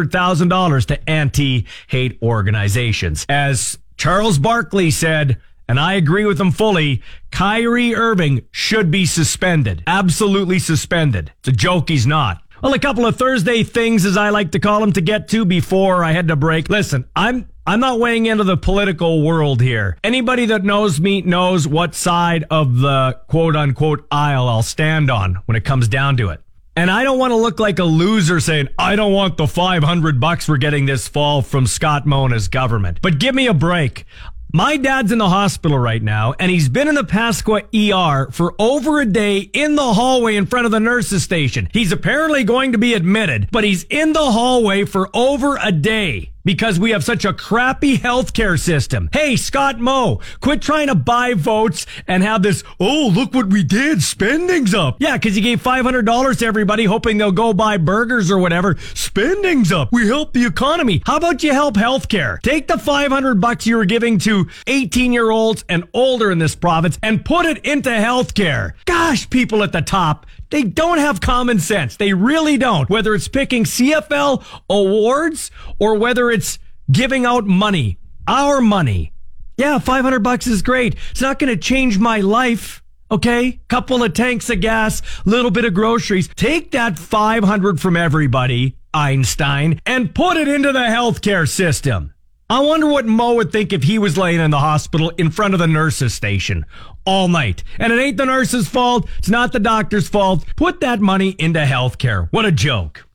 $500,000 0.10 0.86
to 0.86 1.10
anti-hate 1.10 2.20
organizations. 2.22 3.26
As 3.30 3.78
Charles 3.98 4.38
Barkley 4.38 4.92
said, 4.92 5.38
and 5.68 5.80
I 5.80 5.94
agree 5.94 6.26
with 6.26 6.40
him 6.40 6.52
fully, 6.52 7.02
Kyrie 7.32 7.96
Irving 7.96 8.42
should 8.52 8.92
be 8.92 9.06
suspended. 9.06 9.84
Absolutely 9.88 10.60
suspended. 10.60 11.32
It's 11.40 11.50
a 11.50 11.52
joke 11.52 11.90
he's 11.90 12.06
not. 12.06 12.42
Well, 12.62 12.74
a 12.74 12.80
couple 12.80 13.06
of 13.06 13.16
Thursday 13.16 13.64
things, 13.64 14.06
as 14.06 14.18
I 14.18 14.30
like 14.30 14.52
to 14.52 14.60
call 14.60 14.80
them, 14.80 14.94
to 14.94 15.02
get 15.02 15.28
to 15.30 15.46
before 15.46 16.04
I 16.04 16.14
head 16.14 16.30
to 16.30 16.36
break. 16.36 16.70
Listen, 16.70 17.06
I'm 17.16 17.50
I'm 17.68 17.80
not 17.80 18.00
weighing 18.00 18.28
into 18.28 18.44
the 18.44 18.58
political 18.58 19.24
world 19.24 19.60
here. 19.60 19.98
Anybody 20.04 20.46
that 20.48 20.64
knows 20.64 21.00
me 21.00 21.22
knows 21.22 21.68
what 21.68 21.96
side 21.96 22.46
of 22.52 22.78
the 22.78 23.20
quote 23.28 23.56
unquote 23.56 24.08
aisle 24.12 24.48
I'll 24.48 24.64
stand 24.64 25.10
on 25.10 25.36
when 25.46 25.56
it 25.56 25.66
comes 25.66 25.88
down 25.88 26.18
to 26.18 26.30
it. 26.30 26.42
And 26.78 26.92
I 26.92 27.04
don't 27.04 27.18
want 27.18 27.32
to 27.32 27.38
look 27.38 27.60
like 27.60 27.80
a 27.80 27.86
loser 27.86 28.42
saying, 28.42 28.68
I 28.78 28.98
don't 28.98 29.14
want 29.14 29.38
the 29.38 29.48
500 29.48 30.20
bucks 30.20 30.50
we're 30.50 30.58
getting 30.58 30.86
this 30.86 31.08
fall 31.08 31.42
from 31.42 31.68
Scott 31.68 32.06
Mona's 32.06 32.50
government. 32.50 33.00
But 33.02 33.18
give 33.18 33.34
me 33.34 33.48
a 33.48 33.54
break. 33.54 34.06
My 34.52 34.76
dad's 34.76 35.12
in 35.12 35.18
the 35.18 35.30
hospital 35.30 35.80
right 35.80 36.04
now, 36.04 36.34
and 36.40 36.52
he's 36.52 36.70
been 36.70 36.88
in 36.88 36.96
the 36.96 37.04
Pasqua 37.04 37.64
ER 37.74 38.30
for 38.32 38.56
over 38.60 39.00
a 39.00 39.06
day 39.06 39.40
in 39.40 39.76
the 39.76 39.94
hallway 39.94 40.36
in 40.36 40.46
front 40.46 40.66
of 40.66 40.72
the 40.72 40.80
nurses 40.80 41.24
station. 41.24 41.70
He's 41.72 41.92
apparently 41.92 42.44
going 42.44 42.74
to 42.74 42.78
be 42.78 42.94
admitted, 42.94 43.48
but 43.52 43.64
he's 43.64 43.84
in 43.86 44.14
the 44.14 44.32
hallway 44.32 44.84
for 44.84 45.10
over 45.14 45.58
a 45.62 45.72
day 45.72 46.32
because 46.46 46.80
we 46.80 46.92
have 46.92 47.04
such 47.04 47.26
a 47.26 47.34
crappy 47.34 47.98
healthcare 47.98 48.58
system. 48.58 49.10
Hey, 49.12 49.36
Scott 49.36 49.80
Moe, 49.80 50.22
quit 50.40 50.62
trying 50.62 50.88
to 50.88 50.96
buy 50.96 51.34
votes 51.34 51.86
and 52.08 52.24
have 52.24 52.44
this, 52.44 52.64
oh, 52.80 53.12
look 53.14 53.34
what 53.34 53.48
we 53.48 53.64
did. 53.64 54.02
Spending's 54.02 54.74
up. 54.74 54.98
Yeah, 55.00 55.18
because 55.18 55.36
you 55.36 55.42
gave 55.44 55.62
$500 55.62 56.38
to 56.40 56.46
everybody 56.46 56.86
hoping 56.86 57.18
they'll 57.18 57.32
go 57.32 57.52
buy 57.54 57.78
burgers 57.78 58.32
or 58.32 58.38
whatever. 58.38 58.78
Spending's 58.94 59.72
up. 59.72 59.90
We 59.92 60.08
help 60.08 60.34
the 60.34 60.46
economy. 60.46 61.02
How 61.06 61.18
about 61.18 61.44
you 61.44 61.52
help 61.52 61.76
healthcare? 61.76 62.40
Take 62.42 62.68
the 62.68 62.78
500 62.78 63.42
bucks 63.42 63.66
you 63.66 63.78
were 63.78 63.86
giving 63.86 64.20
to 64.20 64.48
18 64.68 65.12
year 65.12 65.32
olds 65.32 65.66
and 65.68 65.88
older 65.94 66.32
in 66.32 66.38
this 66.38 66.56
province 66.56 67.00
and 67.02 67.26
put 67.26 67.46
it 67.46 67.66
into 67.66 67.90
healthcare. 67.90 68.74
Gosh, 68.86 69.30
people 69.30 69.64
at 69.64 69.72
the 69.72 69.82
top, 69.82 70.26
they 70.50 70.64
don't 70.64 70.98
have 70.98 71.22
common 71.22 71.60
sense. 71.60 71.98
They 71.98 72.14
really 72.14 72.58
don't. 72.58 72.90
Whether 72.90 73.14
it's 73.14 73.28
picking 73.28 73.64
CFL 73.64 74.44
awards 74.70 75.52
or 75.80 75.96
whether 75.96 76.30
it's 76.30 76.60
giving 76.92 77.26
out 77.26 77.46
money, 77.46 77.98
our 78.28 78.62
money. 78.62 79.14
Yeah, 79.58 79.80
500 79.80 80.20
bucks 80.20 80.48
is 80.48 80.62
great. 80.62 80.96
It's 81.12 81.22
not 81.22 81.40
going 81.40 81.54
to 81.54 81.60
change 81.60 81.98
my 81.98 82.20
life. 82.20 82.84
Okay. 83.12 83.60
Couple 83.68 84.04
of 84.04 84.14
tanks 84.14 84.50
of 84.50 84.62
gas, 84.62 85.02
little 85.26 85.52
bit 85.52 85.66
of 85.66 85.74
groceries. 85.74 86.28
Take 86.36 86.72
that 86.72 86.98
500 86.98 87.80
from 87.80 87.96
everybody, 87.96 88.78
Einstein, 88.94 89.80
and 89.86 90.14
put 90.14 90.38
it 90.38 90.48
into 90.48 90.72
the 90.72 90.80
healthcare 90.80 91.48
system. 91.48 92.15
I 92.48 92.60
wonder 92.60 92.86
what 92.86 93.08
Moe 93.08 93.36
would 93.36 93.52
think 93.52 93.74
if 93.74 93.84
he 93.84 93.98
was 93.98 94.18
laying 94.18 94.40
in 94.40 94.52
the 94.52 94.60
hospital 94.60 95.10
in 95.18 95.32
front 95.32 95.56
of 95.56 95.60
the 95.60 95.68
nurses 95.68 96.14
station 96.14 96.66
all 97.04 97.28
night. 97.28 97.64
And 97.80 97.92
it 97.92 98.00
ain't 98.00 98.18
the 98.18 98.26
nurse's 98.26 98.68
fault. 98.68 99.10
It's 99.18 99.30
not 99.30 99.52
the 99.52 99.60
doctor's 99.60 100.08
fault. 100.08 100.46
Put 100.56 100.80
that 100.82 101.00
money 101.00 101.36
into 101.40 101.60
healthcare. 101.62 102.28
What 102.32 102.46
a 102.46 102.52
joke. 102.52 103.08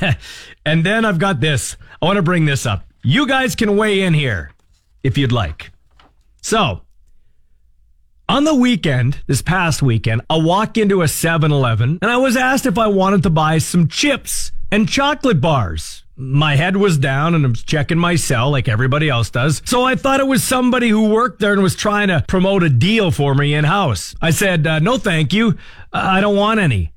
and 0.64 0.84
then 0.84 1.04
I've 1.04 1.18
got 1.18 1.40
this. 1.40 1.76
I 2.00 2.06
want 2.06 2.16
to 2.16 2.22
bring 2.22 2.46
this 2.46 2.64
up. 2.64 2.84
You 3.02 3.26
guys 3.26 3.54
can 3.54 3.76
weigh 3.76 4.02
in 4.02 4.14
here 4.14 4.52
if 5.02 5.18
you'd 5.18 5.32
like. 5.32 5.70
So, 6.40 6.80
on 8.26 8.44
the 8.44 8.54
weekend, 8.54 9.22
this 9.26 9.42
past 9.42 9.82
weekend, 9.82 10.22
I 10.30 10.38
walk 10.38 10.78
into 10.78 11.02
a 11.02 11.08
7 11.08 11.52
Eleven 11.52 11.98
and 12.00 12.10
I 12.10 12.16
was 12.16 12.36
asked 12.36 12.64
if 12.64 12.78
I 12.78 12.86
wanted 12.86 13.22
to 13.24 13.30
buy 13.30 13.58
some 13.58 13.86
chips 13.86 14.50
and 14.72 14.88
chocolate 14.88 15.42
bars. 15.42 16.04
My 16.20 16.56
head 16.56 16.76
was 16.76 16.98
down 16.98 17.36
and 17.36 17.46
I 17.46 17.48
was 17.48 17.62
checking 17.62 17.96
my 17.96 18.16
cell 18.16 18.50
like 18.50 18.66
everybody 18.66 19.08
else 19.08 19.30
does. 19.30 19.62
So 19.64 19.84
I 19.84 19.94
thought 19.94 20.18
it 20.18 20.26
was 20.26 20.42
somebody 20.42 20.88
who 20.88 21.10
worked 21.10 21.38
there 21.38 21.52
and 21.52 21.62
was 21.62 21.76
trying 21.76 22.08
to 22.08 22.24
promote 22.26 22.64
a 22.64 22.68
deal 22.68 23.12
for 23.12 23.36
me 23.36 23.54
in 23.54 23.64
house. 23.64 24.16
I 24.20 24.30
said, 24.30 24.66
uh, 24.66 24.80
no, 24.80 24.98
thank 24.98 25.32
you. 25.32 25.56
I 25.92 26.20
don't 26.20 26.34
want 26.34 26.58
any. 26.58 26.92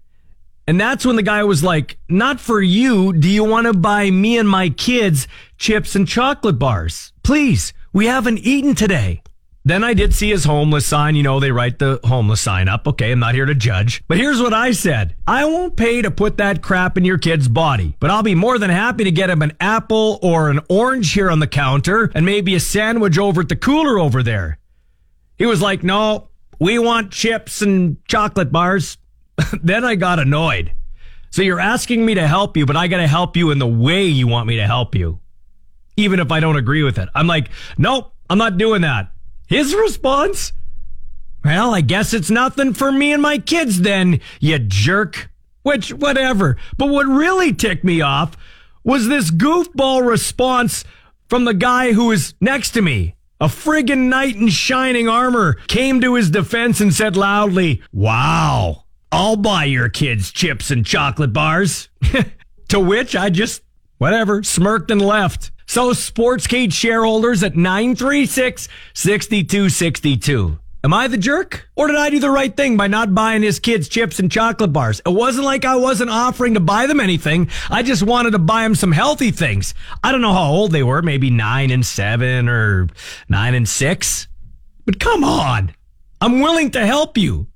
And 0.66 0.82
that's 0.82 1.06
when 1.06 1.18
the 1.18 1.24
guy 1.24 1.44
was 1.44 1.64
like, 1.64 2.00
not 2.10 2.40
for 2.40 2.62
you. 2.62 3.14
Do 3.14 3.30
you 3.30 3.44
want 3.44 3.68
to 3.68 3.74
buy 3.74 4.10
me 4.10 4.40
and 4.40 4.50
my 4.50 4.70
kids 4.70 5.28
chips 5.58 5.96
and 5.96 6.08
chocolate 6.08 6.58
bars? 6.58 7.14
Please. 7.22 7.74
We 7.94 8.08
haven't 8.08 8.40
eaten 8.40 8.74
today. 8.74 9.21
Then 9.64 9.84
I 9.84 9.94
did 9.94 10.16
see 10.16 10.30
his 10.30 10.46
homeless 10.46 10.88
sign. 10.88 11.16
You 11.16 11.22
know, 11.22 11.40
they 11.40 11.52
write 11.52 11.78
the 11.78 12.00
homeless 12.04 12.42
sign 12.42 12.68
up. 12.68 12.88
Okay, 12.88 13.12
I'm 13.12 13.20
not 13.20 13.36
here 13.36 13.46
to 13.46 13.54
judge. 13.54 14.04
But 14.08 14.18
here's 14.18 14.42
what 14.42 14.54
I 14.54 14.72
said 14.72 15.16
I 15.28 15.46
won't 15.46 15.76
pay 15.76 16.02
to 16.02 16.10
put 16.10 16.38
that 16.38 16.64
crap 16.64 16.98
in 16.98 17.06
your 17.06 17.20
kid's 17.20 17.48
body, 17.48 17.96
but 18.00 18.10
I'll 18.10 18.24
be 18.24 18.36
more 18.36 18.58
than 18.58 18.72
happy 18.72 19.04
to 19.04 19.12
get 19.12 19.30
him 19.30 19.42
an 19.42 19.54
apple 19.60 20.20
or 20.24 20.50
an 20.50 20.62
orange 20.68 21.14
here 21.14 21.30
on 21.30 21.40
the 21.40 21.48
counter 21.48 22.12
and 22.16 22.26
maybe 22.26 22.56
a 22.56 22.60
sandwich 22.60 23.20
over 23.20 23.42
at 23.42 23.50
the 23.50 23.56
cooler 23.56 24.00
over 24.00 24.24
there. 24.24 24.58
He 25.38 25.46
was 25.46 25.62
like, 25.62 25.84
No, 25.84 26.30
we 26.60 26.80
want 26.80 27.12
chips 27.12 27.62
and 27.62 28.04
chocolate 28.08 28.52
bars. 28.52 28.98
then 29.62 29.86
I 29.86 29.96
got 29.96 30.20
annoyed. 30.20 30.74
So 31.30 31.44
you're 31.44 31.60
asking 31.60 32.06
me 32.06 32.16
to 32.16 32.28
help 32.28 32.58
you, 32.58 32.66
but 32.66 32.76
I 32.76 32.88
got 32.88 32.98
to 32.98 33.08
help 33.08 33.38
you 33.38 33.52
in 33.52 33.60
the 33.60 33.68
way 33.68 34.06
you 34.06 34.28
want 34.28 34.48
me 34.48 34.58
to 34.58 34.66
help 34.66 34.96
you, 34.96 35.20
even 35.98 36.20
if 36.20 36.32
I 36.32 36.40
don't 36.40 36.58
agree 36.58 36.84
with 36.84 36.98
it. 36.98 37.10
I'm 37.14 37.28
like, 37.28 37.50
Nope, 37.78 38.12
I'm 38.28 38.40
not 38.40 38.58
doing 38.58 38.82
that. 38.82 39.12
His 39.52 39.76
response? 39.76 40.54
Well, 41.44 41.76
I 41.76 41.82
guess 41.82 42.14
it's 42.14 42.30
nothing 42.30 42.74
for 42.74 42.90
me 42.90 43.12
and 43.12 43.22
my 43.22 43.38
kids 43.38 43.82
then, 43.82 44.22
you 44.40 44.58
jerk. 44.60 45.30
Which, 45.64 45.92
whatever. 45.92 46.56
But 46.78 46.88
what 46.88 47.06
really 47.06 47.54
ticked 47.54 47.84
me 47.84 48.00
off 48.00 48.38
was 48.86 49.10
this 49.10 49.30
goofball 49.30 50.08
response 50.08 50.86
from 51.28 51.44
the 51.44 51.54
guy 51.54 51.92
who 51.92 52.06
was 52.06 52.34
next 52.40 52.72
to 52.72 52.82
me. 52.82 53.16
A 53.42 53.48
friggin' 53.48 54.08
knight 54.08 54.38
in 54.38 54.48
shining 54.48 55.10
armor 55.10 55.56
came 55.68 56.00
to 56.00 56.16
his 56.16 56.30
defense 56.30 56.80
and 56.80 56.94
said 56.94 57.18
loudly, 57.18 57.82
Wow, 57.92 58.86
I'll 59.12 59.36
buy 59.36 59.66
your 59.66 59.90
kids 59.90 60.32
chips 60.32 60.72
and 60.72 60.86
chocolate 60.86 61.34
bars. 61.34 61.90
to 62.70 62.80
which 62.80 63.18
I 63.18 63.30
just, 63.30 63.64
whatever, 63.98 64.44
smirked 64.44 64.92
and 64.92 65.02
left. 65.02 65.52
So 65.72 65.94
Sports 65.94 66.48
Cage 66.48 66.74
shareholders 66.74 67.44
at 67.44 67.56
936 67.56 68.68
6262. 68.94 70.60
Am 70.84 70.94
I 70.94 71.08
the 71.08 71.18
jerk? 71.18 71.70
Or 71.78 71.88
did 71.88 71.96
I 71.96 72.10
do 72.10 72.20
the 72.20 72.30
right 72.30 72.54
thing 72.54 72.76
by 72.76 72.88
not 72.88 73.16
buying 73.16 73.42
his 73.42 73.62
kids 73.62 73.88
chips 73.88 74.20
and 74.20 74.30
chocolate 74.30 74.74
bars? 74.74 75.02
It 75.06 75.14
wasn't 75.14 75.46
like 75.46 75.64
I 75.64 75.78
wasn't 75.78 76.10
offering 76.10 76.56
to 76.56 76.60
buy 76.60 76.88
them 76.88 77.00
anything. 77.00 77.50
I 77.70 77.84
just 77.84 78.04
wanted 78.04 78.32
to 78.32 78.40
buy 78.40 78.64
them 78.64 78.76
some 78.76 78.92
healthy 78.92 79.32
things. 79.32 79.74
I 80.04 80.12
don't 80.12 80.20
know 80.20 80.34
how 80.34 80.52
old 80.52 80.74
they 80.74 80.84
were, 80.84 81.02
maybe 81.02 81.30
nine 81.30 81.72
and 81.72 81.86
seven 81.86 82.50
or 82.50 82.90
nine 83.30 83.54
and 83.54 83.70
six. 83.70 84.28
But 84.86 85.00
come 85.00 85.24
on. 85.24 85.74
I'm 86.20 86.42
willing 86.42 86.72
to 86.72 86.86
help 86.86 87.18
you. 87.18 87.48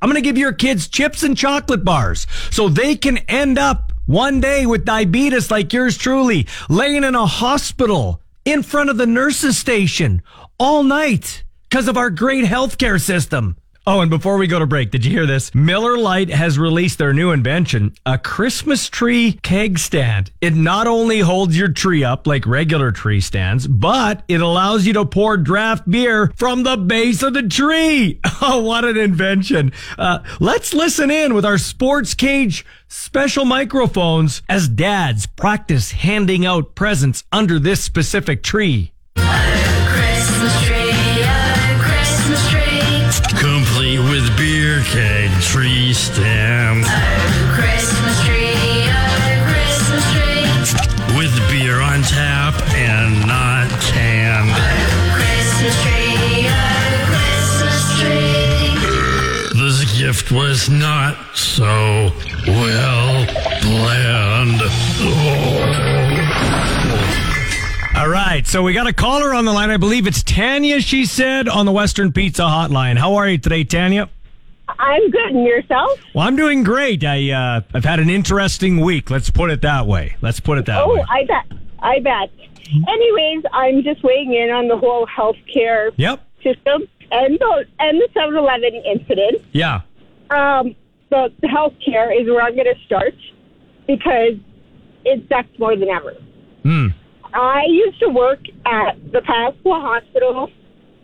I'm 0.00 0.08
going 0.08 0.22
to 0.22 0.28
give 0.28 0.38
your 0.38 0.52
kids 0.52 0.86
chips 0.86 1.24
and 1.24 1.36
chocolate 1.36 1.84
bars 1.84 2.28
so 2.52 2.68
they 2.68 2.94
can 2.94 3.18
end 3.26 3.58
up 3.58 3.93
one 4.06 4.40
day 4.40 4.66
with 4.66 4.84
diabetes 4.84 5.50
like 5.50 5.72
yours 5.72 5.96
truly, 5.96 6.46
laying 6.68 7.04
in 7.04 7.14
a 7.14 7.26
hospital 7.26 8.20
in 8.44 8.62
front 8.62 8.90
of 8.90 8.98
the 8.98 9.06
nurses 9.06 9.56
station 9.56 10.22
all 10.58 10.82
night 10.82 11.44
because 11.68 11.88
of 11.88 11.96
our 11.96 12.10
great 12.10 12.44
healthcare 12.44 13.00
system. 13.00 13.56
Oh, 13.86 14.00
and 14.00 14.08
before 14.08 14.38
we 14.38 14.46
go 14.46 14.58
to 14.58 14.66
break, 14.66 14.90
did 14.90 15.04
you 15.04 15.10
hear 15.10 15.26
this? 15.26 15.54
Miller 15.54 15.98
Lite 15.98 16.30
has 16.30 16.58
released 16.58 16.96
their 16.96 17.12
new 17.12 17.32
invention, 17.32 17.92
a 18.06 18.16
Christmas 18.16 18.88
tree 18.88 19.38
keg 19.42 19.78
stand. 19.78 20.30
It 20.40 20.54
not 20.54 20.86
only 20.86 21.18
holds 21.18 21.58
your 21.58 21.68
tree 21.68 22.02
up 22.02 22.26
like 22.26 22.46
regular 22.46 22.92
tree 22.92 23.20
stands, 23.20 23.66
but 23.66 24.22
it 24.26 24.40
allows 24.40 24.86
you 24.86 24.94
to 24.94 25.04
pour 25.04 25.36
draft 25.36 25.88
beer 25.90 26.32
from 26.34 26.62
the 26.62 26.78
base 26.78 27.22
of 27.22 27.34
the 27.34 27.46
tree. 27.46 28.20
Oh, 28.46 28.60
what 28.60 28.84
an 28.84 28.98
invention. 28.98 29.72
Uh, 29.96 30.18
let's 30.38 30.74
listen 30.74 31.10
in 31.10 31.32
with 31.32 31.46
our 31.46 31.56
sports 31.56 32.12
cage 32.12 32.66
special 32.88 33.46
microphones 33.46 34.42
as 34.50 34.68
dads 34.68 35.26
practice 35.26 35.92
handing 35.92 36.44
out 36.44 36.74
presents 36.74 37.24
under 37.32 37.58
this 37.58 37.82
specific 37.82 38.42
tree. 38.42 38.92
Cake 44.86 45.32
tree 45.40 45.92
stand. 45.92 46.84
Oh, 46.86 47.52
Christmas 47.54 48.24
tree, 48.24 48.86
oh, 48.86 49.44
Christmas 49.48 50.04
tree. 50.12 50.46
With 51.18 51.34
beer 51.50 51.80
on 51.80 52.02
tap 52.02 52.54
and 52.74 53.26
not 53.26 53.68
canned. 53.80 54.50
Oh, 54.50 55.14
Christmas 55.16 55.74
tree, 55.82 56.46
oh, 56.46 57.04
Christmas 57.10 58.00
tree. 58.00 59.60
this 59.60 59.98
gift 59.98 60.30
was 60.30 60.68
not 60.68 61.16
so 61.36 62.12
well 62.46 63.26
planned. 63.62 64.60
Oh. 65.00 65.60
All 67.96 68.08
right, 68.08 68.46
so 68.46 68.62
we 68.62 68.72
got 68.74 68.86
a 68.86 68.92
caller 68.92 69.32
on 69.34 69.44
the 69.44 69.52
line. 69.52 69.70
I 69.70 69.76
believe 69.76 70.06
it's 70.06 70.22
Tanya, 70.22 70.80
she 70.80 71.04
said, 71.06 71.48
on 71.48 71.64
the 71.64 71.72
Western 71.72 72.12
Pizza 72.12 72.42
Hotline. 72.42 72.98
How 72.98 73.14
are 73.14 73.28
you 73.28 73.38
today, 73.38 73.64
Tanya? 73.64 74.08
I'm 74.78 75.10
good. 75.10 75.30
And 75.30 75.44
yourself? 75.44 75.98
Well, 76.14 76.26
I'm 76.26 76.36
doing 76.36 76.62
great. 76.62 77.04
I 77.04 77.30
uh, 77.30 77.60
I've 77.74 77.84
had 77.84 78.00
an 78.00 78.10
interesting 78.10 78.80
week. 78.80 79.10
Let's 79.10 79.30
put 79.30 79.50
it 79.50 79.62
that 79.62 79.86
way. 79.86 80.16
Let's 80.20 80.40
put 80.40 80.58
it 80.58 80.66
that 80.66 80.82
oh, 80.82 80.94
way. 80.94 81.00
Oh, 81.00 81.12
I 81.12 81.24
bet. 81.24 81.58
I 81.80 82.00
bet. 82.00 82.30
Anyways, 82.88 83.44
I'm 83.52 83.82
just 83.82 84.02
weighing 84.02 84.32
in 84.32 84.50
on 84.50 84.68
the 84.68 84.76
whole 84.76 85.06
healthcare 85.06 85.92
Yep. 85.96 86.20
system 86.42 86.88
and 87.12 87.38
the 87.38 87.64
and 87.78 88.00
the 88.00 88.08
7-Eleven 88.16 88.74
incident. 88.74 89.44
Yeah. 89.52 89.82
Um, 90.30 90.74
the, 91.10 91.32
the 91.40 91.48
healthcare 91.48 92.18
is 92.18 92.26
where 92.26 92.42
I'm 92.42 92.54
going 92.54 92.66
to 92.74 92.80
start 92.86 93.14
because 93.86 94.34
it 95.04 95.22
sucks 95.28 95.58
more 95.58 95.76
than 95.76 95.88
ever. 95.88 96.14
Hmm. 96.62 96.88
I 97.34 97.64
used 97.68 98.00
to 98.00 98.08
work 98.08 98.40
at 98.64 99.12
the 99.12 99.20
Pasqua 99.20 99.80
Hospital 99.80 100.50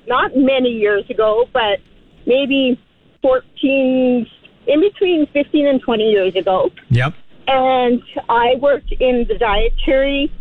not 0.07 0.33
many 0.35 0.71
years 0.71 1.05
ago, 1.11 1.45
but 1.53 1.79
maybe 2.27 2.81
14, 3.23 4.27
in 4.67 4.81
between 4.81 5.27
15 5.33 5.67
and 5.67 5.81
20 5.81 6.05
years 6.05 6.35
ago. 6.35 6.71
Yep. 6.91 7.15
And 7.47 8.03
I 8.29 8.55
worked 8.61 8.93
in 8.93 9.27
the 9.29 9.37
dietary, 9.39 10.33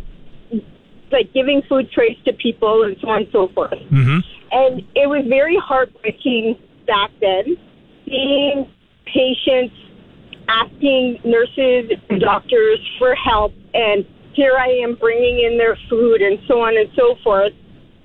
like 1.10 1.32
giving 1.32 1.62
food 1.68 1.90
trays 1.90 2.16
to 2.24 2.32
people 2.32 2.84
and 2.84 2.96
so 3.00 3.08
on 3.08 3.22
and 3.22 3.28
so 3.32 3.48
forth. 3.48 3.72
Mm-hmm. 3.72 4.18
And 4.52 4.80
it 4.94 5.08
was 5.08 5.24
very 5.28 5.56
heartbreaking 5.56 6.56
back 6.86 7.10
then, 7.20 7.56
seeing 8.06 8.70
patients 9.06 9.74
asking 10.50 11.20
nurses 11.24 11.92
and 12.08 12.20
doctors 12.20 12.80
for 12.98 13.14
help, 13.14 13.54
and 13.72 14.04
here 14.32 14.56
I 14.58 14.68
am 14.82 14.96
bringing 14.96 15.44
in 15.44 15.58
their 15.58 15.78
food 15.88 16.20
and 16.20 16.38
so 16.48 16.60
on 16.60 16.76
and 16.76 16.90
so 16.96 17.16
forth. 17.22 17.52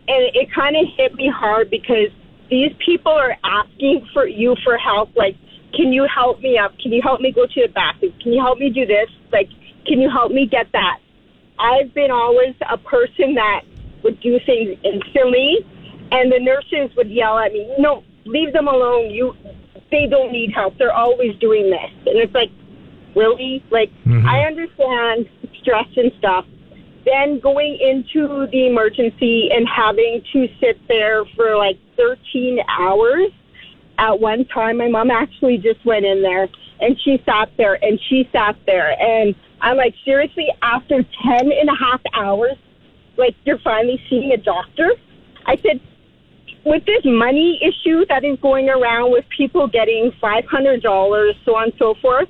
And 0.08 0.24
it 0.36 0.52
kind 0.54 0.76
of 0.76 0.86
hit 0.96 1.16
me 1.16 1.28
hard 1.28 1.70
because 1.72 2.10
these 2.50 2.72
people 2.86 3.12
are 3.12 3.36
asking 3.44 4.08
for 4.14 4.28
you 4.28 4.56
for 4.64 4.78
help. 4.78 5.16
Like, 5.16 5.36
can 5.74 5.92
you 5.92 6.08
help 6.14 6.40
me 6.42 6.58
up? 6.58 6.78
Can 6.80 6.92
you 6.92 7.02
help 7.02 7.22
me 7.22 7.32
go 7.32 7.46
to 7.46 7.62
the 7.62 7.72
bathroom? 7.74 8.14
Can 8.22 8.34
you 8.34 8.42
help 8.42 8.60
me 8.60 8.70
do 8.70 8.86
this? 8.86 9.10
Like, 9.32 9.50
can 9.86 10.00
you 10.00 10.10
help 10.10 10.32
me 10.32 10.48
get 10.48 10.72
that? 10.74 11.00
I've 11.60 11.94
been 11.94 12.12
always 12.12 12.56
a 12.70 12.78
person 12.78 13.36
that 13.36 13.62
would 14.04 14.20
do 14.20 14.40
things 14.46 14.78
instantly, 14.84 15.66
and 16.12 16.32
the 16.32 16.40
nurses 16.40 16.96
would 16.96 17.10
yell 17.10 17.38
at 17.40 17.52
me, 17.54 17.74
"No, 17.80 18.04
leave 18.26 18.54
them 18.54 18.68
alone. 18.68 19.10
You, 19.12 19.36
they 19.92 20.08
don't 20.08 20.32
need 20.32 20.52
help. 20.54 20.78
They're 20.78 20.94
always 20.94 21.36
doing 21.38 21.70
this." 21.70 21.92
And 22.06 22.18
it's 22.18 22.34
like, 22.34 22.52
really? 23.16 23.64
Like, 23.72 23.90
mm-hmm. 24.06 24.28
I 24.28 24.46
understand 24.46 25.30
stress 25.62 25.88
and 25.96 26.12
stuff. 26.20 26.46
Then 27.06 27.40
going 27.40 27.78
into 27.80 28.48
the 28.52 28.68
emergency 28.68 29.50
and 29.52 29.68
having 29.68 30.24
to 30.34 30.48
sit 30.60 30.80
there 30.88 31.24
for 31.36 31.56
like 31.56 31.78
13 31.98 32.60
hours. 32.68 33.32
At 33.98 34.20
one 34.20 34.46
time, 34.46 34.78
my 34.78 34.90
mom 34.90 35.12
actually 35.12 35.58
just 35.58 35.86
went 35.86 36.06
in 36.06 36.22
there 36.22 36.50
and 36.82 37.00
she 37.04 37.22
sat 37.26 37.50
there 37.58 37.78
and 37.82 38.00
she 38.10 38.28
sat 38.32 38.58
there. 38.66 39.00
And 39.00 39.36
I'm 39.62 39.78
like, 39.78 39.94
seriously, 40.04 40.48
after 40.62 41.04
10 41.04 41.52
and 41.52 41.70
a 41.70 41.76
half 41.80 42.02
hours, 42.14 42.58
like 43.18 43.36
you're 43.46 43.60
finally 43.60 44.02
seeing 44.10 44.32
a 44.32 44.38
doctor? 44.38 44.92
I 45.46 45.56
said, 45.58 45.80
with 46.66 46.84
this 46.86 47.04
money 47.06 47.60
issue 47.62 48.06
that 48.10 48.26
is 48.26 48.38
going 48.42 48.70
around 48.70 49.12
with 49.12 49.26
people 49.36 49.68
getting 49.68 50.12
$500, 50.22 51.34
so 51.46 51.56
on 51.56 51.64
and 51.66 51.74
so 51.78 51.94
forth, 52.02 52.28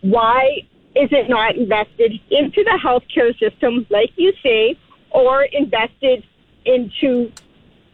why 0.00 0.60
is 0.98 1.10
it 1.12 1.28
not 1.28 1.54
invested 1.56 2.12
into 2.30 2.64
the 2.64 2.78
healthcare 2.82 3.38
system, 3.38 3.86
like 3.88 4.10
you 4.16 4.32
say, 4.42 4.76
or 5.10 5.44
invested 5.44 6.24
into 6.64 7.30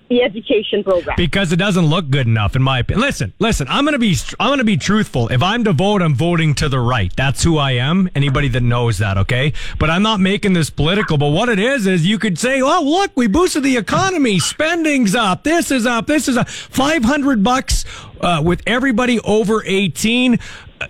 the 0.08 0.22
education 0.22 0.82
program? 0.82 1.14
Because 1.16 1.52
it 1.52 1.56
doesn't 1.56 1.84
look 1.84 2.08
good 2.08 2.26
enough, 2.26 2.56
in 2.56 2.62
my 2.62 2.78
opinion. 2.78 3.06
Listen, 3.06 3.32
listen. 3.38 3.66
I'm 3.68 3.84
gonna 3.84 3.98
be, 3.98 4.16
I'm 4.40 4.50
gonna 4.50 4.64
be 4.64 4.78
truthful. 4.78 5.28
If 5.28 5.42
I'm 5.42 5.64
to 5.64 5.72
vote, 5.74 6.00
I'm 6.00 6.14
voting 6.14 6.54
to 6.56 6.68
the 6.70 6.80
right. 6.80 7.14
That's 7.14 7.42
who 7.42 7.58
I 7.58 7.72
am. 7.72 8.08
Anybody 8.14 8.48
that 8.48 8.62
knows 8.62 8.98
that, 8.98 9.18
okay? 9.18 9.52
But 9.78 9.90
I'm 9.90 10.02
not 10.02 10.20
making 10.20 10.54
this 10.54 10.70
political. 10.70 11.18
But 11.18 11.30
what 11.30 11.50
it 11.50 11.58
is 11.58 11.86
is, 11.86 12.06
you 12.06 12.18
could 12.18 12.38
say, 12.38 12.62
"Oh, 12.62 12.82
look, 12.82 13.12
we 13.16 13.26
boosted 13.26 13.64
the 13.64 13.76
economy. 13.76 14.38
Spending's 14.38 15.14
up. 15.14 15.44
This 15.44 15.70
is 15.70 15.84
up. 15.84 16.06
This 16.06 16.26
is 16.26 16.38
up. 16.38 16.48
Five 16.48 17.04
hundred 17.04 17.42
bucks 17.44 17.84
uh, 18.20 18.40
with 18.42 18.62
everybody 18.66 19.20
over 19.20 19.62
18." 19.64 20.38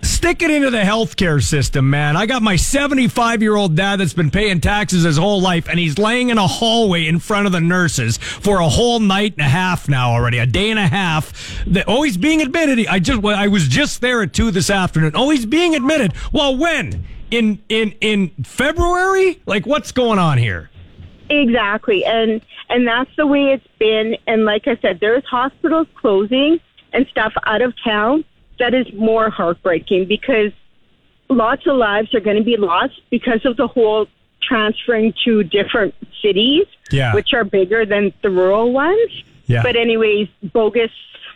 Stick 0.01 0.41
it 0.41 0.49
into 0.49 0.71
the 0.71 0.79
healthcare 0.79 1.41
system, 1.41 1.89
man. 1.89 2.17
I 2.17 2.25
got 2.25 2.41
my 2.41 2.55
75 2.55 3.41
year 3.41 3.55
old 3.55 3.75
dad 3.75 3.99
that's 3.99 4.13
been 4.13 4.31
paying 4.31 4.59
taxes 4.59 5.03
his 5.03 5.17
whole 5.17 5.41
life, 5.41 5.69
and 5.69 5.77
he's 5.79 5.97
laying 5.97 6.29
in 6.29 6.37
a 6.37 6.47
hallway 6.47 7.05
in 7.05 7.19
front 7.19 7.45
of 7.45 7.51
the 7.51 7.61
nurses 7.61 8.17
for 8.17 8.59
a 8.59 8.67
whole 8.67 8.99
night 8.99 9.33
and 9.33 9.45
a 9.45 9.49
half 9.49 9.87
now 9.87 10.11
already, 10.11 10.39
a 10.39 10.45
day 10.45 10.71
and 10.71 10.79
a 10.79 10.87
half. 10.87 11.63
The, 11.65 11.83
oh, 11.87 12.01
he's 12.03 12.17
being 12.17 12.41
admitted. 12.41 12.87
I 12.87 12.99
just, 12.99 13.23
I 13.23 13.47
was 13.47 13.67
just 13.67 14.01
there 14.01 14.23
at 14.23 14.33
two 14.33 14.51
this 14.51 14.69
afternoon. 14.69 15.11
Oh, 15.15 15.29
he's 15.29 15.45
being 15.45 15.75
admitted. 15.75 16.13
Well, 16.33 16.57
when? 16.57 17.05
In 17.31 17.61
in 17.69 17.91
in 18.01 18.29
February? 18.43 19.41
Like, 19.45 19.65
what's 19.65 19.91
going 19.91 20.19
on 20.19 20.37
here? 20.37 20.69
Exactly. 21.29 22.05
And 22.05 22.41
and 22.69 22.87
that's 22.87 23.09
the 23.17 23.27
way 23.27 23.51
it's 23.51 23.67
been. 23.79 24.17
And 24.27 24.45
like 24.45 24.67
I 24.67 24.77
said, 24.81 24.99
there's 24.99 25.25
hospitals 25.25 25.87
closing 25.95 26.59
and 26.93 27.07
stuff 27.07 27.33
out 27.45 27.61
of 27.61 27.73
town 27.83 28.23
that 28.59 28.73
is 28.73 28.91
more 28.93 29.29
heartbreaking 29.29 30.07
because 30.07 30.51
lots 31.29 31.65
of 31.67 31.75
lives 31.75 32.13
are 32.13 32.19
going 32.19 32.37
to 32.37 32.43
be 32.43 32.57
lost 32.57 32.93
because 33.09 33.45
of 33.45 33.57
the 33.57 33.67
whole 33.67 34.07
transferring 34.41 35.13
to 35.25 35.43
different 35.43 35.93
cities, 36.21 36.65
Yeah. 36.91 37.13
which 37.13 37.33
are 37.33 37.43
bigger 37.43 37.85
than 37.85 38.13
the 38.21 38.29
rural 38.29 38.71
ones. 38.71 39.23
Yeah. 39.47 39.63
But 39.63 39.75
anyways, 39.75 40.27
bogus, 40.53 40.91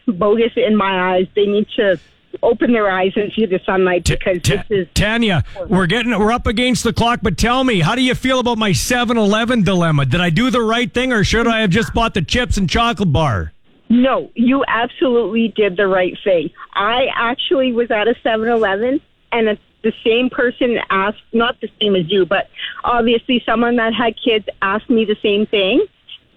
bogus 0.07 0.51
in 0.55 0.75
my 0.75 1.15
eyes. 1.15 1.27
They 1.35 1.45
need 1.45 1.67
to 1.75 1.99
open 2.43 2.71
their 2.71 2.89
eyes 2.89 3.11
and 3.15 3.31
see 3.35 3.45
the 3.47 3.59
sunlight 3.65 4.05
because 4.05 4.41
this 4.43 4.63
is 4.69 4.87
Tanya, 4.93 5.43
we're 5.67 5.87
getting 5.87 6.11
we're 6.17 6.31
up 6.31 6.45
against 6.45 6.83
the 6.83 6.93
clock, 6.93 7.19
but 7.23 7.37
tell 7.39 7.63
me, 7.63 7.79
how 7.79 7.95
do 7.95 8.03
you 8.03 8.13
feel 8.13 8.39
about 8.39 8.59
my 8.59 8.69
7-Eleven 8.69 9.63
dilemma? 9.63 10.05
Did 10.05 10.21
I 10.21 10.29
do 10.29 10.51
the 10.51 10.61
right 10.61 10.93
thing 10.93 11.11
or 11.11 11.23
should 11.23 11.47
I 11.47 11.61
have 11.61 11.71
just 11.71 11.91
bought 11.93 12.13
the 12.13 12.21
chips 12.21 12.57
and 12.57 12.69
chocolate 12.69 13.11
bar? 13.11 13.51
No, 13.89 14.31
you 14.35 14.63
absolutely 14.67 15.47
did 15.47 15.75
the 15.75 15.87
right 15.87 16.15
thing. 16.23 16.51
I 16.73 17.07
actually 17.15 17.71
was 17.73 17.89
at 17.89 18.07
a 18.07 18.13
7-Eleven 18.23 19.01
and 19.31 19.47
it's 19.47 19.61
the 19.81 19.93
same 20.05 20.29
person 20.29 20.77
asked, 20.89 21.23
not 21.33 21.59
the 21.61 21.69
same 21.81 21.95
as 21.95 22.09
you, 22.09 22.25
but 22.25 22.49
obviously 22.83 23.41
someone 23.45 23.77
that 23.77 23.93
had 23.93 24.13
kids 24.23 24.45
asked 24.61 24.89
me 24.89 25.05
the 25.05 25.15
same 25.23 25.45
thing. 25.45 25.85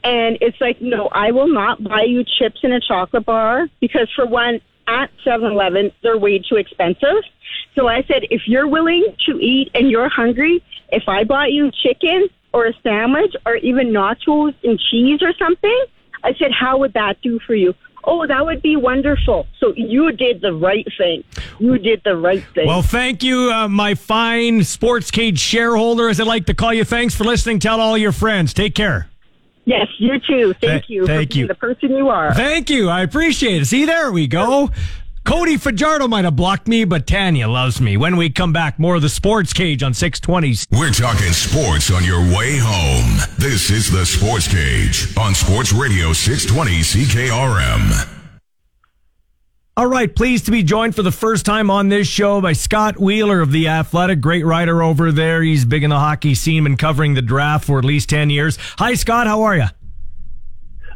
And 0.05 0.39
it's 0.41 0.61
like, 0.61 0.81
no, 0.81 1.09
I 1.13 1.31
will 1.31 1.49
not 1.49 1.83
buy 1.85 2.03
you 2.03 2.25
chips 2.25 2.61
and 2.63 2.73
a 2.73 2.81
chocolate 2.81 3.27
bar 3.27 3.69
because 3.81 4.09
for 4.17 4.27
one, 4.27 4.61
at 4.89 5.11
7-Eleven, 5.25 5.93
they're 6.03 6.19
way 6.19 6.41
too 6.41 6.57
expensive. 6.57 7.23
So 7.77 7.87
I 7.87 8.03
said, 8.03 8.25
if 8.31 8.43
you're 8.47 8.67
willing 8.67 9.15
to 9.27 9.39
eat 9.39 9.71
and 9.75 9.91
you're 9.91 10.09
hungry, 10.09 10.63
if 10.91 11.05
I 11.07 11.25
bought 11.25 11.53
you 11.53 11.71
chicken 11.71 12.29
or 12.53 12.67
a 12.67 12.73
sandwich 12.83 13.35
or 13.47 13.57
even 13.57 13.89
nachos 13.89 14.55
and 14.65 14.81
cheese 14.91 15.23
or 15.23 15.33
something, 15.39 15.85
I 16.25 16.35
said, 16.35 16.51
how 16.53 16.79
would 16.79 16.93
that 16.95 17.21
do 17.23 17.39
for 17.47 17.55
you? 17.55 17.75
Oh, 18.05 18.27
that 18.27 18.45
would 18.45 18.63
be 18.63 18.75
wonderful. 18.75 19.47
So 19.61 19.73
you 19.77 20.11
did 20.13 20.41
the 20.41 20.53
right 20.53 20.87
thing. 20.99 21.23
You 21.61 21.79
did 21.79 22.03
the 22.05 22.17
right 22.17 22.45
thing. 22.55 22.67
Well, 22.67 22.83
thank 22.83 23.23
you, 23.23 23.53
uh, 23.53 23.69
my 23.69 23.95
fine 23.95 24.65
sports 24.65 25.11
cage 25.13 25.39
shareholder, 25.39 26.09
as 26.09 26.19
I 26.19 26.25
like 26.25 26.47
to 26.47 26.55
call 26.55 26.75
you. 26.75 26.85
Thanks 26.85 27.15
for 27.15 27.23
listening. 27.25 27.61
Tell 27.61 27.81
all 27.81 27.97
your 27.97 28.11
friends. 28.11 28.53
Take 28.53 28.75
care. 28.75 29.09
yes, 29.65 29.87
you 29.99 30.19
too. 30.19 30.53
Thank 30.55 30.87
Th- 30.87 30.91
you. 30.91 31.07
thank 31.07 31.37
you. 31.37 31.47
The 31.47 31.55
person 31.55 31.95
you 31.97 32.09
are. 32.09 32.35
Thank 32.35 32.71
you. 32.71 32.89
I 32.89 33.03
appreciate 33.03 33.63
it. 33.63 33.67
See, 33.67 33.85
there 33.85 34.11
we 34.11 34.27
go. 34.27 34.71
Cody 35.25 35.57
Fajardo 35.57 36.09
might 36.09 36.25
have 36.25 36.35
blocked 36.35 36.67
me, 36.67 36.85
but 36.85 37.07
Tanya 37.07 37.49
loves 37.49 37.81
me. 37.81 37.97
When 37.97 38.17
we 38.17 38.29
come 38.29 38.53
back, 38.53 38.79
more 38.79 38.97
of 38.97 39.03
the 39.03 39.09
sports 39.09 39.53
cage 39.53 39.83
on 39.83 39.93
620s. 39.93 40.67
We're 40.77 40.91
talking 40.91 41.33
sports 41.33 41.93
on 41.93 42.05
your 42.05 42.21
way 42.21 42.59
home. 42.61 43.19
This 43.39 43.71
is 43.71 43.91
the 43.91 44.05
Sports 44.05 44.49
Cage 44.49 45.17
on 45.17 45.35
Sports 45.35 45.73
Radio 45.73 46.13
620 46.13 46.81
CKRM. 46.81 48.09
All 49.77 49.87
right, 49.87 50.15
pleased 50.15 50.45
to 50.47 50.51
be 50.51 50.63
joined 50.63 50.95
for 50.95 51.03
the 51.03 51.13
first 51.13 51.47
time 51.47 51.71
on 51.71 51.89
this 51.89 52.07
show 52.07 52.41
by 52.41 52.53
Scott 52.53 52.99
Wheeler 53.01 53.41
of 53.41 53.53
The 53.53 53.69
Athletic. 53.69 54.21
Great 54.21 54.45
writer 54.45 54.83
over 54.83 55.13
there. 55.13 55.41
He's 55.41 55.65
big 55.65 55.83
in 55.83 55.91
the 55.91 55.99
hockey 55.99 56.35
scene 56.35 56.67
and 56.67 56.79
covering 56.79 57.15
the 57.15 57.23
draft 57.23 57.65
for 57.65 57.79
at 57.79 57.85
least 57.85 58.11
10 58.11 58.29
years. 58.29 58.59
Hi, 58.79 58.95
Scott. 58.95 59.27
How 59.29 59.43
are 59.43 59.57
you? 59.57 59.67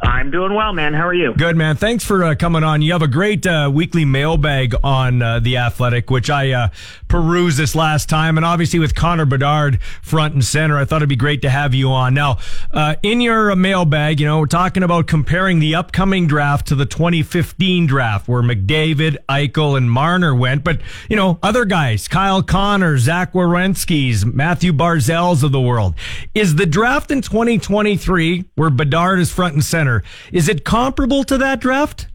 I'm 0.02 0.30
doing 0.30 0.54
well, 0.54 0.72
man. 0.72 0.94
How 0.94 1.06
are 1.06 1.14
you? 1.14 1.34
Good, 1.34 1.56
man. 1.56 1.76
Thanks 1.76 2.04
for 2.04 2.22
uh, 2.24 2.34
coming 2.34 2.62
on. 2.62 2.82
You 2.82 2.92
have 2.92 3.02
a 3.02 3.08
great 3.08 3.46
uh, 3.46 3.70
weekly 3.72 4.04
mailbag 4.04 4.74
on 4.82 5.22
uh, 5.22 5.40
The 5.40 5.56
Athletic, 5.56 6.10
which 6.10 6.28
I 6.30 6.50
uh, 6.52 6.68
perused 7.08 7.56
this 7.58 7.74
last 7.74 8.08
time. 8.08 8.36
And 8.36 8.44
obviously, 8.44 8.78
with 8.78 8.94
Connor 8.94 9.24
Bedard 9.26 9.80
front 10.02 10.34
and 10.34 10.44
center, 10.44 10.78
I 10.78 10.84
thought 10.84 10.96
it'd 10.96 11.08
be 11.08 11.16
great 11.16 11.42
to 11.42 11.50
have 11.50 11.74
you 11.74 11.90
on. 11.90 12.14
Now, 12.14 12.38
uh, 12.70 12.96
in 13.02 13.20
your 13.20 13.50
uh, 13.50 13.56
mailbag, 13.56 14.20
you 14.20 14.26
know, 14.26 14.40
we're 14.40 14.46
talking 14.46 14.82
about 14.82 15.06
comparing 15.06 15.60
the 15.60 15.74
upcoming 15.74 16.26
draft 16.26 16.66
to 16.68 16.74
the 16.74 16.86
2015 16.86 17.86
draft, 17.86 18.28
where 18.28 18.42
McDavid, 18.42 19.16
Eichel, 19.28 19.76
and 19.76 19.90
Marner 19.90 20.34
went. 20.34 20.64
But, 20.64 20.80
you 21.08 21.16
know, 21.16 21.38
other 21.42 21.64
guys, 21.64 22.08
Kyle 22.08 22.42
Connor, 22.42 22.98
Zach 22.98 23.32
Werenski's, 23.32 24.26
Mathew 24.26 24.72
Barzal's 24.72 25.42
of 25.42 25.52
the 25.52 25.60
world. 25.60 25.94
Is 26.34 26.56
the 26.56 26.66
draft 26.66 27.10
in 27.10 27.22
2023, 27.22 28.44
where 28.56 28.70
Bedard 28.70 29.20
is 29.20 29.30
front 29.30 29.54
and 29.54 29.64
center, 29.64 29.85
is 30.32 30.48
it 30.48 30.64
comparable 30.64 31.24
to 31.24 31.38
that 31.38 31.60
draft? 31.60 32.08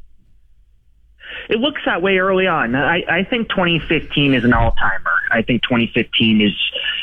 It 1.51 1.59
looks 1.59 1.81
that 1.85 2.01
way 2.01 2.17
early 2.17 2.47
on. 2.47 2.75
I, 2.75 3.03
I 3.09 3.23
think 3.25 3.49
2015 3.49 4.33
is 4.33 4.45
an 4.45 4.53
all 4.53 4.71
timer. 4.71 5.11
I 5.29 5.41
think 5.41 5.63
2015 5.63 6.39
is 6.39 6.53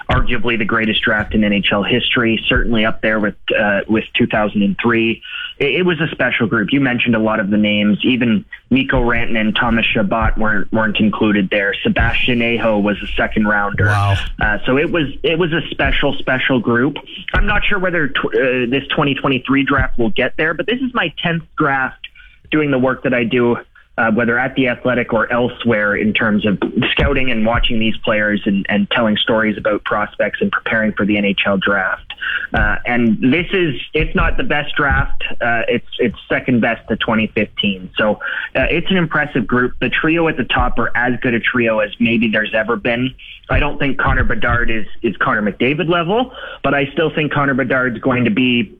arguably 0.08 0.56
the 0.56 0.64
greatest 0.64 1.02
draft 1.02 1.34
in 1.34 1.42
NHL 1.42 1.86
history, 1.86 2.42
certainly 2.48 2.86
up 2.86 3.02
there 3.02 3.20
with 3.20 3.34
uh, 3.54 3.80
with 3.86 4.04
2003. 4.14 5.22
It, 5.58 5.66
it 5.66 5.82
was 5.82 6.00
a 6.00 6.08
special 6.12 6.46
group. 6.46 6.72
You 6.72 6.80
mentioned 6.80 7.14
a 7.14 7.18
lot 7.18 7.40
of 7.40 7.50
the 7.50 7.58
names. 7.58 7.98
Even 8.02 8.46
Mikko 8.70 9.02
Rantanen 9.02 9.38
and 9.38 9.54
Thomas 9.54 9.84
Chabot 9.84 10.38
weren't 10.38 10.72
weren't 10.72 10.96
included 10.96 11.50
there. 11.50 11.74
Sebastian 11.82 12.40
Aho 12.40 12.78
was 12.78 12.96
a 13.02 13.06
second 13.08 13.46
rounder. 13.46 13.88
Wow. 13.88 14.16
Uh, 14.40 14.58
so 14.64 14.78
it 14.78 14.90
was 14.90 15.08
it 15.22 15.38
was 15.38 15.52
a 15.52 15.60
special 15.70 16.14
special 16.14 16.58
group. 16.58 16.96
I'm 17.34 17.46
not 17.46 17.66
sure 17.66 17.78
whether 17.78 18.08
tw- 18.08 18.34
uh, 18.34 18.64
this 18.70 18.88
2023 18.88 19.64
draft 19.64 19.98
will 19.98 20.08
get 20.08 20.38
there, 20.38 20.54
but 20.54 20.64
this 20.64 20.80
is 20.80 20.94
my 20.94 21.12
10th 21.22 21.46
draft 21.58 22.08
doing 22.50 22.70
the 22.70 22.78
work 22.78 23.02
that 23.02 23.12
I 23.12 23.24
do 23.24 23.58
uh, 23.98 24.12
whether 24.12 24.38
at 24.38 24.54
the 24.54 24.68
athletic 24.68 25.12
or 25.12 25.30
elsewhere 25.32 25.96
in 25.96 26.12
terms 26.14 26.46
of 26.46 26.56
scouting 26.92 27.30
and 27.30 27.44
watching 27.44 27.80
these 27.80 27.96
players 27.98 28.40
and, 28.46 28.64
and 28.68 28.88
telling 28.92 29.16
stories 29.16 29.58
about 29.58 29.84
prospects 29.84 30.38
and 30.40 30.52
preparing 30.52 30.92
for 30.92 31.04
the 31.04 31.16
NHL 31.16 31.60
draft. 31.60 32.14
Uh, 32.54 32.76
and 32.86 33.18
this 33.20 33.46
is, 33.52 33.74
it's 33.94 34.14
not 34.14 34.36
the 34.36 34.44
best 34.44 34.74
draft. 34.76 35.22
Uh, 35.40 35.62
it's, 35.66 35.88
it's 35.98 36.16
second 36.28 36.60
best 36.60 36.86
to 36.88 36.96
2015. 36.96 37.90
So 37.96 38.14
uh, 38.54 38.66
it's 38.70 38.90
an 38.90 38.96
impressive 38.96 39.46
group. 39.46 39.74
The 39.80 39.90
trio 39.90 40.28
at 40.28 40.36
the 40.36 40.44
top 40.44 40.78
are 40.78 40.96
as 40.96 41.18
good 41.20 41.34
a 41.34 41.40
trio 41.40 41.80
as 41.80 41.90
maybe 41.98 42.30
there's 42.30 42.54
ever 42.54 42.76
been. 42.76 43.14
I 43.50 43.58
don't 43.58 43.78
think 43.78 43.98
Connor 43.98 44.24
Bedard 44.24 44.70
is, 44.70 44.86
is 45.02 45.16
Connor 45.16 45.42
McDavid 45.42 45.88
level, 45.88 46.32
but 46.62 46.74
I 46.74 46.86
still 46.92 47.12
think 47.12 47.32
Connor 47.32 47.54
Bedard's 47.54 47.98
going 47.98 48.24
to 48.24 48.30
be 48.30 48.77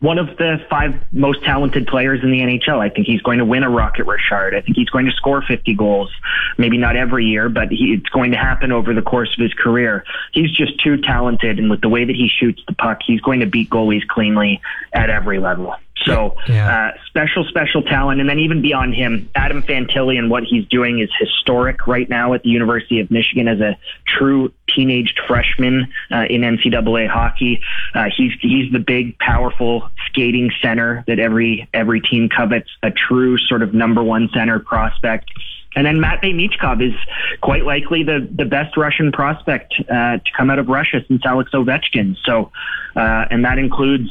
one 0.00 0.18
of 0.18 0.36
the 0.36 0.58
five 0.68 0.94
most 1.12 1.42
talented 1.44 1.86
players 1.86 2.22
in 2.22 2.30
the 2.30 2.40
NHL. 2.40 2.78
I 2.78 2.90
think 2.90 3.06
he's 3.06 3.22
going 3.22 3.38
to 3.38 3.44
win 3.44 3.62
a 3.62 3.70
Rocket 3.70 4.04
Richard. 4.04 4.54
I 4.54 4.60
think 4.60 4.76
he's 4.76 4.90
going 4.90 5.06
to 5.06 5.12
score 5.12 5.42
50 5.42 5.74
goals. 5.74 6.10
Maybe 6.58 6.76
not 6.76 6.96
every 6.96 7.24
year, 7.24 7.48
but 7.48 7.68
he, 7.70 7.94
it's 7.94 8.08
going 8.10 8.32
to 8.32 8.36
happen 8.36 8.72
over 8.72 8.92
the 8.92 9.02
course 9.02 9.32
of 9.36 9.42
his 9.42 9.54
career. 9.54 10.04
He's 10.32 10.50
just 10.50 10.78
too 10.80 10.98
talented, 10.98 11.58
and 11.58 11.70
with 11.70 11.80
the 11.80 11.88
way 11.88 12.04
that 12.04 12.14
he 12.14 12.28
shoots 12.28 12.62
the 12.66 12.74
puck, 12.74 13.00
he's 13.06 13.20
going 13.20 13.40
to 13.40 13.46
beat 13.46 13.70
goalies 13.70 14.06
cleanly 14.06 14.60
at 14.92 15.10
every 15.10 15.38
level. 15.38 15.74
So 16.02 16.34
uh, 16.68 16.90
special, 17.06 17.44
special 17.44 17.82
talent. 17.82 18.20
And 18.20 18.28
then 18.28 18.40
even 18.40 18.60
beyond 18.60 18.94
him, 18.94 19.30
Adam 19.34 19.62
Fantilli 19.62 20.18
and 20.18 20.28
what 20.28 20.42
he's 20.42 20.66
doing 20.66 20.98
is 20.98 21.08
historic 21.18 21.86
right 21.86 22.08
now 22.08 22.34
at 22.34 22.42
the 22.42 22.50
University 22.50 23.00
of 23.00 23.10
Michigan 23.10 23.48
as 23.48 23.60
a 23.60 23.78
true 24.06 24.52
teenaged 24.74 25.20
freshman 25.26 25.92
uh, 26.10 26.24
in 26.28 26.42
NCAA 26.42 27.08
hockey. 27.08 27.60
Uh, 27.94 28.06
he's 28.14 28.32
he's 28.40 28.72
the 28.72 28.80
big, 28.80 29.18
powerful 29.18 29.88
skating 30.08 30.50
center 30.60 31.04
that 31.06 31.18
every 31.18 31.68
every 31.72 32.00
team 32.00 32.28
covets. 32.28 32.68
A 32.82 32.90
true 32.90 33.38
sort 33.38 33.62
of 33.62 33.72
number 33.72 34.02
one 34.02 34.28
center 34.34 34.58
prospect. 34.58 35.30
And 35.76 35.86
then 35.86 36.00
Matvey 36.00 36.32
Michkov 36.32 36.86
is 36.86 36.94
quite 37.40 37.64
likely 37.64 38.04
the, 38.04 38.28
the 38.32 38.44
best 38.44 38.76
Russian 38.76 39.10
prospect 39.10 39.74
uh, 39.90 40.18
to 40.18 40.30
come 40.36 40.50
out 40.50 40.58
of 40.58 40.68
Russia 40.68 41.00
since 41.08 41.22
Alex 41.24 41.50
Ovechkin. 41.52 42.16
So, 42.24 42.52
uh, 42.94 43.24
and 43.30 43.44
that 43.44 43.58
includes 43.58 44.08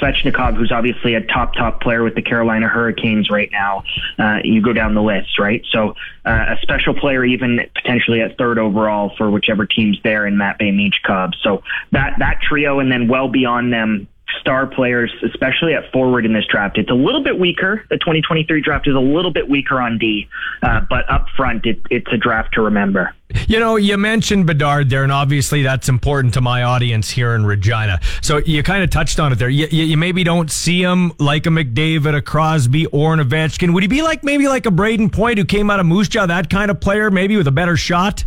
Svechnikov, 0.00 0.56
who's 0.56 0.72
obviously 0.72 1.14
a 1.14 1.20
top 1.20 1.54
top 1.54 1.80
player 1.80 2.02
with 2.02 2.14
the 2.14 2.22
Carolina 2.22 2.68
Hurricanes 2.68 3.30
right 3.30 3.50
now. 3.50 3.84
Uh, 4.18 4.38
you 4.44 4.60
go 4.60 4.72
down 4.72 4.94
the 4.94 5.02
list, 5.02 5.38
right? 5.38 5.64
So 5.70 5.94
uh, 6.24 6.56
a 6.56 6.56
special 6.62 6.94
player, 6.94 7.24
even 7.24 7.60
potentially 7.74 8.20
at 8.20 8.36
third 8.36 8.58
overall 8.58 9.12
for 9.16 9.30
whichever 9.30 9.66
team's 9.66 9.98
there 10.02 10.26
in 10.26 10.34
Matvei 10.34 10.72
Michkov. 10.72 11.34
So 11.42 11.62
that 11.92 12.16
that 12.18 12.40
trio, 12.42 12.80
and 12.80 12.90
then 12.90 13.08
well 13.08 13.28
beyond 13.28 13.72
them, 13.72 14.08
star 14.40 14.66
players, 14.66 15.12
especially 15.24 15.74
at 15.74 15.90
forward 15.92 16.26
in 16.26 16.32
this 16.32 16.44
draft. 16.50 16.78
It's 16.78 16.90
a 16.90 16.94
little 16.94 17.22
bit 17.22 17.38
weaker. 17.38 17.84
The 17.90 17.96
2023 17.98 18.60
draft 18.60 18.86
is 18.86 18.94
a 18.94 19.00
little 19.00 19.30
bit 19.30 19.48
weaker 19.48 19.80
on 19.80 19.98
D, 19.98 20.28
uh, 20.62 20.80
but 20.88 21.08
up 21.10 21.26
front, 21.36 21.66
it, 21.66 21.80
it's 21.90 22.12
a 22.12 22.16
draft 22.16 22.54
to 22.54 22.62
remember. 22.62 23.14
You 23.48 23.58
know, 23.58 23.76
you 23.76 23.96
mentioned 23.96 24.46
Bedard 24.46 24.88
there, 24.88 25.02
and 25.02 25.10
obviously 25.10 25.62
that's 25.62 25.88
important 25.88 26.34
to 26.34 26.40
my 26.40 26.62
audience 26.62 27.10
here 27.10 27.34
in 27.34 27.44
Regina. 27.44 27.98
So 28.22 28.38
you 28.38 28.62
kind 28.62 28.84
of 28.84 28.90
touched 28.90 29.18
on 29.18 29.32
it 29.32 29.36
there. 29.36 29.48
You, 29.48 29.66
you, 29.66 29.96
maybe 29.96 30.22
don't 30.22 30.50
see 30.50 30.80
him 30.80 31.12
like 31.18 31.46
a 31.46 31.50
McDavid, 31.50 32.14
a 32.14 32.22
Crosby, 32.22 32.86
or 32.86 33.14
an 33.14 33.20
Ovechkin. 33.20 33.74
Would 33.74 33.82
he 33.82 33.88
be 33.88 34.02
like 34.02 34.22
maybe 34.22 34.48
like 34.48 34.66
a 34.66 34.70
Brayden 34.70 35.12
Point 35.12 35.38
who 35.38 35.44
came 35.44 35.70
out 35.70 35.80
of 35.80 35.86
Moose 35.86 36.08
Jaw, 36.08 36.26
that 36.26 36.50
kind 36.50 36.70
of 36.70 36.80
player, 36.80 37.10
maybe 37.10 37.36
with 37.36 37.48
a 37.48 37.52
better 37.52 37.76
shot? 37.76 38.24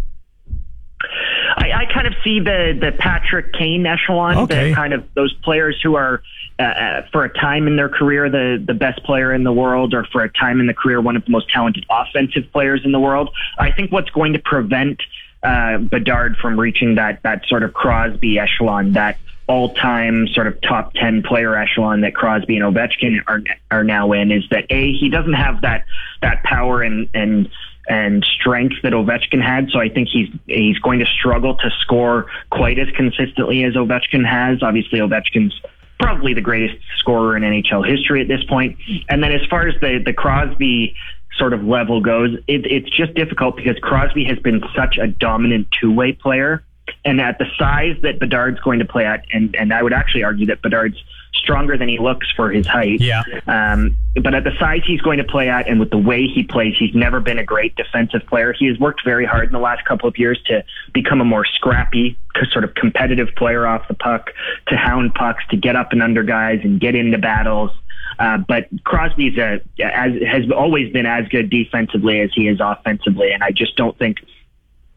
I, 1.79 1.83
I 1.83 1.93
kind 1.93 2.07
of 2.07 2.13
see 2.23 2.39
the 2.39 2.77
the 2.79 2.91
Patrick 2.91 3.53
Kane 3.53 3.85
echelon, 3.85 4.37
Okay. 4.37 4.69
the 4.69 4.75
kind 4.75 4.93
of 4.93 5.05
those 5.13 5.33
players 5.43 5.79
who 5.81 5.95
are 5.95 6.21
uh, 6.59 6.63
uh, 6.63 7.07
for 7.11 7.23
a 7.23 7.33
time 7.33 7.67
in 7.67 7.75
their 7.75 7.89
career 7.89 8.29
the 8.29 8.61
the 8.65 8.73
best 8.73 9.03
player 9.03 9.33
in 9.33 9.43
the 9.43 9.53
world, 9.53 9.93
or 9.93 10.05
for 10.05 10.23
a 10.23 10.29
time 10.29 10.59
in 10.59 10.67
the 10.67 10.73
career 10.73 10.99
one 11.01 11.15
of 11.15 11.25
the 11.25 11.31
most 11.31 11.49
talented 11.49 11.85
offensive 11.89 12.51
players 12.51 12.81
in 12.83 12.91
the 12.91 12.99
world. 12.99 13.29
I 13.57 13.71
think 13.71 13.91
what's 13.91 14.09
going 14.09 14.33
to 14.33 14.39
prevent 14.39 15.01
uh, 15.43 15.77
Bedard 15.77 16.37
from 16.37 16.59
reaching 16.59 16.95
that 16.95 17.23
that 17.23 17.45
sort 17.47 17.63
of 17.63 17.73
Crosby 17.73 18.39
echelon, 18.39 18.93
that 18.93 19.17
all-time 19.47 20.27
sort 20.27 20.45
of 20.45 20.61
top 20.61 20.93
10 20.93 21.23
player 21.23 21.55
echelon 21.55 22.01
that 22.01 22.13
Crosby 22.13 22.55
and 22.55 22.63
Ovechkin 22.63 23.17
are 23.25 23.41
are 23.71 23.83
now 23.83 24.11
in 24.11 24.31
is 24.31 24.43
that 24.51 24.65
a 24.69 24.93
he 24.93 25.09
doesn't 25.09 25.33
have 25.33 25.61
that 25.61 25.85
that 26.21 26.43
power 26.43 26.83
and 26.83 27.09
and 27.15 27.49
and 27.89 28.23
strength 28.23 28.75
that 28.83 28.93
Ovechkin 28.93 29.41
had. 29.41 29.69
So 29.71 29.79
I 29.79 29.89
think 29.89 30.07
he's 30.09 30.29
he's 30.45 30.77
going 30.79 30.99
to 30.99 31.05
struggle 31.05 31.55
to 31.55 31.69
score 31.81 32.27
quite 32.51 32.77
as 32.77 32.87
consistently 32.95 33.63
as 33.63 33.73
Ovechkin 33.73 34.25
has. 34.25 34.61
Obviously, 34.61 34.99
Ovechkin's 34.99 35.59
probably 35.99 36.33
the 36.33 36.41
greatest 36.41 36.77
scorer 36.97 37.35
in 37.35 37.43
NHL 37.43 37.85
history 37.85 38.21
at 38.21 38.27
this 38.27 38.43
point. 38.43 38.77
And 39.09 39.21
then 39.21 39.31
as 39.31 39.41
far 39.49 39.67
as 39.67 39.75
the 39.81 40.01
the 40.05 40.13
Crosby 40.13 40.95
sort 41.37 41.53
of 41.53 41.63
level 41.63 41.99
goes, 41.99 42.35
it, 42.47 42.65
it's 42.65 42.89
just 42.95 43.13
difficult 43.15 43.55
because 43.55 43.77
Crosby 43.81 44.23
has 44.25 44.37
been 44.39 44.61
such 44.75 44.97
a 44.97 45.07
dominant 45.07 45.67
two 45.81 45.91
way 45.91 46.11
player. 46.11 46.63
And 47.05 47.21
at 47.21 47.37
the 47.37 47.45
size 47.57 47.97
that 48.01 48.19
Bedard's 48.19 48.59
going 48.61 48.79
to 48.79 48.85
play 48.85 49.05
at, 49.05 49.23
and, 49.31 49.55
and 49.55 49.71
I 49.71 49.83
would 49.83 49.93
actually 49.93 50.23
argue 50.23 50.47
that 50.47 50.61
Bedard's 50.61 50.97
stronger 51.39 51.77
than 51.77 51.89
he 51.89 51.97
looks 51.97 52.27
for 52.35 52.51
his 52.51 52.67
height. 52.67 53.01
Yeah. 53.01 53.23
Um, 53.47 53.97
but 54.21 54.33
at 54.33 54.43
the 54.43 54.51
size 54.59 54.81
he's 54.85 55.01
going 55.01 55.17
to 55.17 55.23
play 55.23 55.49
at 55.49 55.67
and 55.67 55.79
with 55.79 55.89
the 55.89 55.97
way 55.97 56.27
he 56.27 56.43
plays, 56.43 56.75
he's 56.77 56.93
never 56.93 57.19
been 57.19 57.39
a 57.39 57.43
great 57.43 57.75
defensive 57.75 58.21
player. 58.27 58.53
He 58.57 58.67
has 58.67 58.77
worked 58.77 59.01
very 59.03 59.25
hard 59.25 59.47
in 59.47 59.53
the 59.53 59.59
last 59.59 59.85
couple 59.85 60.07
of 60.07 60.17
years 60.17 60.39
to 60.47 60.63
become 60.93 61.21
a 61.21 61.25
more 61.25 61.45
scrappy, 61.45 62.17
sort 62.51 62.63
of 62.63 62.75
competitive 62.75 63.29
player 63.35 63.65
off 63.65 63.87
the 63.87 63.93
puck, 63.93 64.31
to 64.67 64.75
hound 64.75 65.13
pucks, 65.15 65.43
to 65.49 65.57
get 65.57 65.75
up 65.75 65.91
and 65.91 66.03
under 66.03 66.23
guys 66.23 66.59
and 66.63 66.79
get 66.79 66.95
into 66.95 67.17
battles. 67.17 67.71
Uh, 68.17 68.37
but 68.37 68.67
Crosby's 68.83 69.37
a, 69.37 69.61
as, 69.81 70.11
has 70.27 70.43
always 70.55 70.91
been 70.91 71.05
as 71.05 71.27
good 71.29 71.49
defensively 71.49 72.19
as 72.19 72.31
he 72.35 72.47
is 72.47 72.59
offensively, 72.61 73.31
and 73.31 73.43
I 73.43 73.51
just 73.51 73.77
don't 73.77 73.97
think 73.97 74.17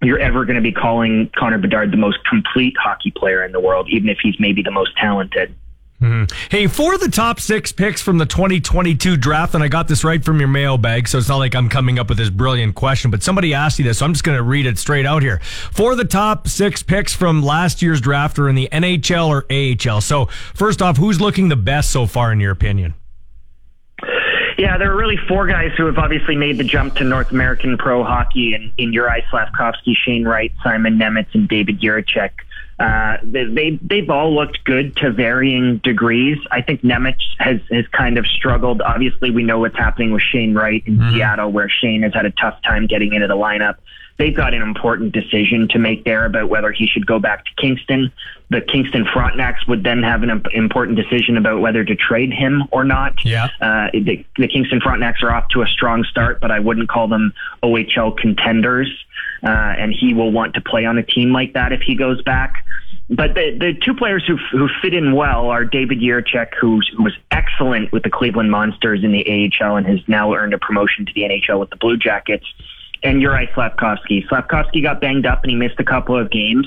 you're 0.03 0.19
ever 0.19 0.45
going 0.45 0.57
to 0.57 0.63
be 0.63 0.73
calling 0.73 1.31
Connor 1.37 1.59
Bedard 1.59 1.93
the 1.93 1.97
most 1.97 2.19
complete 2.29 2.75
hockey 2.83 3.13
player 3.13 3.45
in 3.45 3.53
the 3.53 3.61
world, 3.61 3.89
even 3.91 4.09
if 4.09 4.19
he's 4.21 4.35
maybe 4.41 4.63
the 4.63 4.71
most 4.71 4.97
talented. 4.97 5.55
Mhm. 6.03 6.33
Hey, 6.51 6.67
for 6.67 6.99
the 6.99 7.09
top 7.09 7.39
six 7.39 7.71
picks 7.71 8.03
from 8.03 8.19
the 8.19 8.27
2022 8.27 9.17
draft, 9.17 9.55
and 9.55 9.63
I 9.63 9.69
got 9.69 9.87
this 9.87 10.03
right 10.03 10.23
from 10.25 10.41
your 10.41 10.49
mailbag, 10.49 11.07
so 11.07 11.17
it's 11.19 11.29
not 11.29 11.37
like 11.37 11.55
I'm 11.55 11.69
coming 11.69 12.01
up 12.01 12.09
with 12.09 12.19
this 12.19 12.29
brilliant 12.29 12.75
question, 12.75 13.11
but 13.13 13.23
somebody 13.23 13.55
asked 13.55 13.79
you 13.79 13.85
this, 13.85 13.99
so 13.99 14.07
I'm 14.07 14.13
just 14.13 14.25
going 14.25 14.37
to 14.37 14.43
read 14.43 14.67
it 14.67 14.79
straight 14.79 15.07
out 15.07 15.23
here. 15.23 15.39
For 15.71 15.95
the 15.95 16.05
top 16.05 16.49
six 16.49 16.83
picks 16.83 17.15
from 17.15 17.41
last 17.43 17.83
year's 17.83 18.01
draft 18.01 18.37
are 18.41 18.49
in 18.49 18.57
the 18.57 18.69
NHL 18.73 19.29
or 19.29 19.47
AHL. 19.49 20.01
So, 20.01 20.27
first 20.55 20.83
off, 20.83 20.97
who's 20.97 21.21
looking 21.21 21.49
the 21.51 21.57
best 21.57 21.91
so 21.93 22.07
far, 22.07 22.33
in 22.33 22.41
your 22.41 22.51
opinion? 22.51 22.95
Yeah, 24.59 24.79
there 24.79 24.93
are 24.93 24.97
really 24.97 25.19
four 25.29 25.47
guys 25.47 25.71
who 25.77 25.87
have 25.87 25.99
obviously 25.99 26.37
made 26.37 26.59
the 26.59 26.65
jump 26.65 26.97
to 26.97 27.05
North 27.05 27.31
American 27.31 27.79
pro 27.79 28.05
hockey 28.05 28.55
in, 28.55 28.73
in 28.77 28.93
Uri 28.93 29.25
Slafkovsky, 29.33 29.95
Shane 30.05 30.25
Wright, 30.25 30.53
Simon 30.63 30.99
Nemec, 30.99 31.27
and 31.35 31.49
David 31.49 31.81
Jiricek. 31.81 32.31
Uh, 32.83 33.19
they, 33.23 33.45
they, 33.45 33.79
they've 33.81 34.11
all 34.11 34.35
looked 34.35 34.65
good 34.65 34.97
to 34.97 35.13
varying 35.13 35.79
degrees. 35.85 36.37
I 36.51 36.63
think 36.63 36.83
Nemec 36.83 37.15
has, 37.39 37.61
has 37.71 37.87
kind 37.89 38.19
of 38.19 38.27
struggled. 38.27 38.83
Obviously, 38.83 39.31
we 39.31 39.45
know 39.45 39.61
what's 39.61 39.77
happening 39.77 40.11
with 40.13 40.23
Shane 40.23 40.53
Wright 40.53 40.83
in 40.85 40.99
Seattle, 41.13 41.53
where 41.53 41.69
Shane 41.69 42.03
has 42.03 42.13
had 42.13 42.27
a 42.27 42.33
tough 42.33 42.61
time 42.63 42.89
getting 42.89 43.13
into 43.13 43.29
the 43.29 43.37
lineup. 43.37 43.77
they've 44.19 44.35
got 44.35 44.53
an 44.55 44.63
important 44.63 45.13
decision 45.13 45.69
to 45.69 45.79
make 45.79 46.05
there 46.05 46.25
about 46.25 46.49
whether 46.49 46.73
he 46.73 46.87
should 46.87 47.07
go 47.07 47.19
back 47.19 47.45
to 47.45 47.51
Kingston. 47.57 48.13
The 48.51 48.61
Kingston 48.61 49.05
Frontenacs 49.05 49.67
would 49.69 49.85
then 49.85 50.03
have 50.03 50.23
an 50.23 50.43
important 50.53 50.97
decision 50.97 51.37
about 51.37 51.61
whether 51.61 51.85
to 51.85 51.95
trade 51.95 52.33
him 52.33 52.65
or 52.71 52.85
not. 52.85 53.25
Yeah. 53.25 53.49
Uh, 53.61 53.89
the, 53.93 54.25
the 54.37 54.49
Kingston 54.49 54.81
Frontenacs 54.81 55.23
are 55.23 55.33
off 55.33 55.49
to 55.51 55.63
a 55.63 55.67
strong 55.67 56.05
start, 56.05 56.41
but 56.41 56.51
I 56.51 56.61
wouldn't 56.61 56.89
call 56.89 57.09
them 57.09 57.33
OHL 57.63 58.17
contenders. 58.17 58.91
Uh, 59.43 59.49
and 59.49 59.93
he 59.93 60.15
will 60.15 60.31
want 60.31 60.55
to 60.55 60.61
play 60.61 60.85
on 60.85 60.99
a 60.99 61.03
team 61.03 61.33
like 61.33 61.55
that 61.55 61.73
if 61.73 61.81
he 61.81 61.97
goes 61.97 62.23
back. 62.23 62.62
But 63.15 63.35
the, 63.35 63.57
the 63.59 63.75
two 63.75 63.95
players 63.95 64.25
who, 64.27 64.39
who 64.51 64.69
fit 64.81 64.95
in 64.95 65.13
well 65.13 65.51
are 65.51 65.65
David 65.65 65.99
who's, 65.99 66.91
who 66.97 67.03
was 67.03 67.13
excellent 67.31 67.93
with 67.93 68.05
the 68.05 68.11
Cleveland 68.11 68.51
Monsters 68.51 69.05
in 69.05 69.13
the 69.13 69.53
AHL 69.61 69.77
and 69.77 69.87
has 69.87 70.01
now 70.09 70.33
earned 70.35 70.55
a 70.55 70.59
promotion 70.59 71.05
to 71.05 71.13
the 71.13 71.23
NHL 71.23 71.61
with 71.61 71.69
the 71.69 71.77
Blue 71.77 71.99
Jackets, 71.99 72.47
and 73.03 73.21
Uri 73.21 73.49
Slafkovsky. 73.49 74.27
Slafkovsky 74.29 74.83
got 74.83 75.01
banged 75.01 75.27
up 75.27 75.43
and 75.43 75.51
he 75.51 75.57
missed 75.57 75.79
a 75.79 75.85
couple 75.85 76.19
of 76.19 76.31
games, 76.31 76.67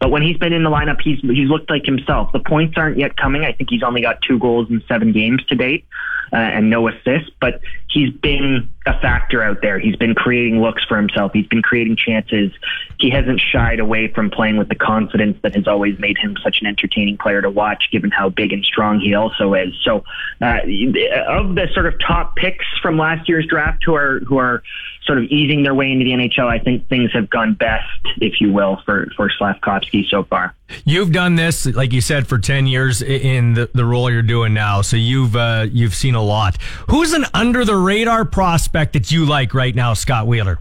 but 0.00 0.10
when 0.10 0.20
he's 0.20 0.36
been 0.36 0.52
in 0.52 0.64
the 0.64 0.70
lineup, 0.70 1.00
he's 1.00 1.20
he's 1.20 1.48
looked 1.48 1.70
like 1.70 1.84
himself. 1.84 2.32
The 2.32 2.40
points 2.40 2.76
aren't 2.76 2.98
yet 2.98 3.16
coming. 3.16 3.44
I 3.44 3.52
think 3.52 3.70
he's 3.70 3.82
only 3.82 4.02
got 4.02 4.20
two 4.20 4.38
goals 4.38 4.68
in 4.68 4.82
seven 4.88 5.12
games 5.12 5.44
to 5.46 5.54
date 5.54 5.86
uh, 6.32 6.36
and 6.36 6.70
no 6.70 6.88
assists, 6.88 7.30
but 7.40 7.60
he's 7.88 8.12
been 8.12 8.68
a 8.86 8.98
factor 9.00 9.42
out 9.42 9.60
there. 9.62 9.78
He's 9.78 9.96
been 9.96 10.14
creating 10.14 10.60
looks 10.60 10.84
for 10.84 10.96
himself. 10.96 11.32
He's 11.34 11.46
been 11.46 11.62
creating 11.62 11.96
chances. 11.96 12.52
He 12.98 13.10
hasn't 13.10 13.40
shied 13.40 13.80
away 13.80 14.08
from 14.08 14.30
playing 14.30 14.56
with 14.56 14.68
the 14.68 14.74
confidence 14.74 15.38
that 15.42 15.54
has 15.54 15.66
always 15.66 15.98
made 15.98 16.16
him 16.16 16.36
such 16.42 16.60
an 16.60 16.66
entertaining 16.66 17.18
player 17.18 17.42
to 17.42 17.50
watch, 17.50 17.88
given 17.90 18.10
how 18.10 18.28
big 18.28 18.52
and 18.52 18.64
strong 18.64 19.00
he 19.00 19.14
also 19.14 19.54
is. 19.54 19.74
So, 19.82 20.04
uh, 20.40 20.60
of 21.28 21.54
the 21.54 21.68
sort 21.74 21.86
of 21.86 21.98
top 22.00 22.36
picks 22.36 22.64
from 22.80 22.96
last 22.96 23.28
year's 23.28 23.46
draft 23.46 23.82
who 23.84 23.94
are 23.94 24.20
who 24.20 24.38
are 24.38 24.62
sort 25.04 25.18
of 25.18 25.24
easing 25.24 25.62
their 25.62 25.74
way 25.74 25.90
into 25.90 26.04
the 26.04 26.12
NHL, 26.12 26.46
I 26.46 26.58
think 26.58 26.88
things 26.88 27.12
have 27.12 27.30
gone 27.30 27.54
best, 27.54 27.84
if 28.18 28.40
you 28.40 28.52
will, 28.52 28.80
for 28.84 29.08
for 29.16 29.30
Slafkovsky 29.30 30.08
so 30.08 30.22
far. 30.24 30.54
You've 30.84 31.12
done 31.12 31.36
this, 31.36 31.66
like 31.66 31.92
you 31.92 32.00
said, 32.00 32.26
for 32.26 32.38
ten 32.38 32.66
years 32.66 33.02
in 33.02 33.54
the, 33.54 33.70
the 33.72 33.84
role 33.84 34.10
you're 34.10 34.22
doing 34.22 34.52
now. 34.52 34.82
So 34.82 34.96
you've 34.96 35.36
uh, 35.36 35.66
you've 35.70 35.94
seen 35.94 36.14
a 36.14 36.22
lot. 36.22 36.60
Who's 36.90 37.12
an 37.12 37.24
under 37.32 37.64
the 37.64 37.76
radar 37.76 38.24
prospect 38.24 38.94
that 38.94 39.12
you 39.12 39.26
like 39.26 39.54
right 39.54 39.74
now, 39.74 39.94
Scott 39.94 40.26
Wheeler? 40.26 40.58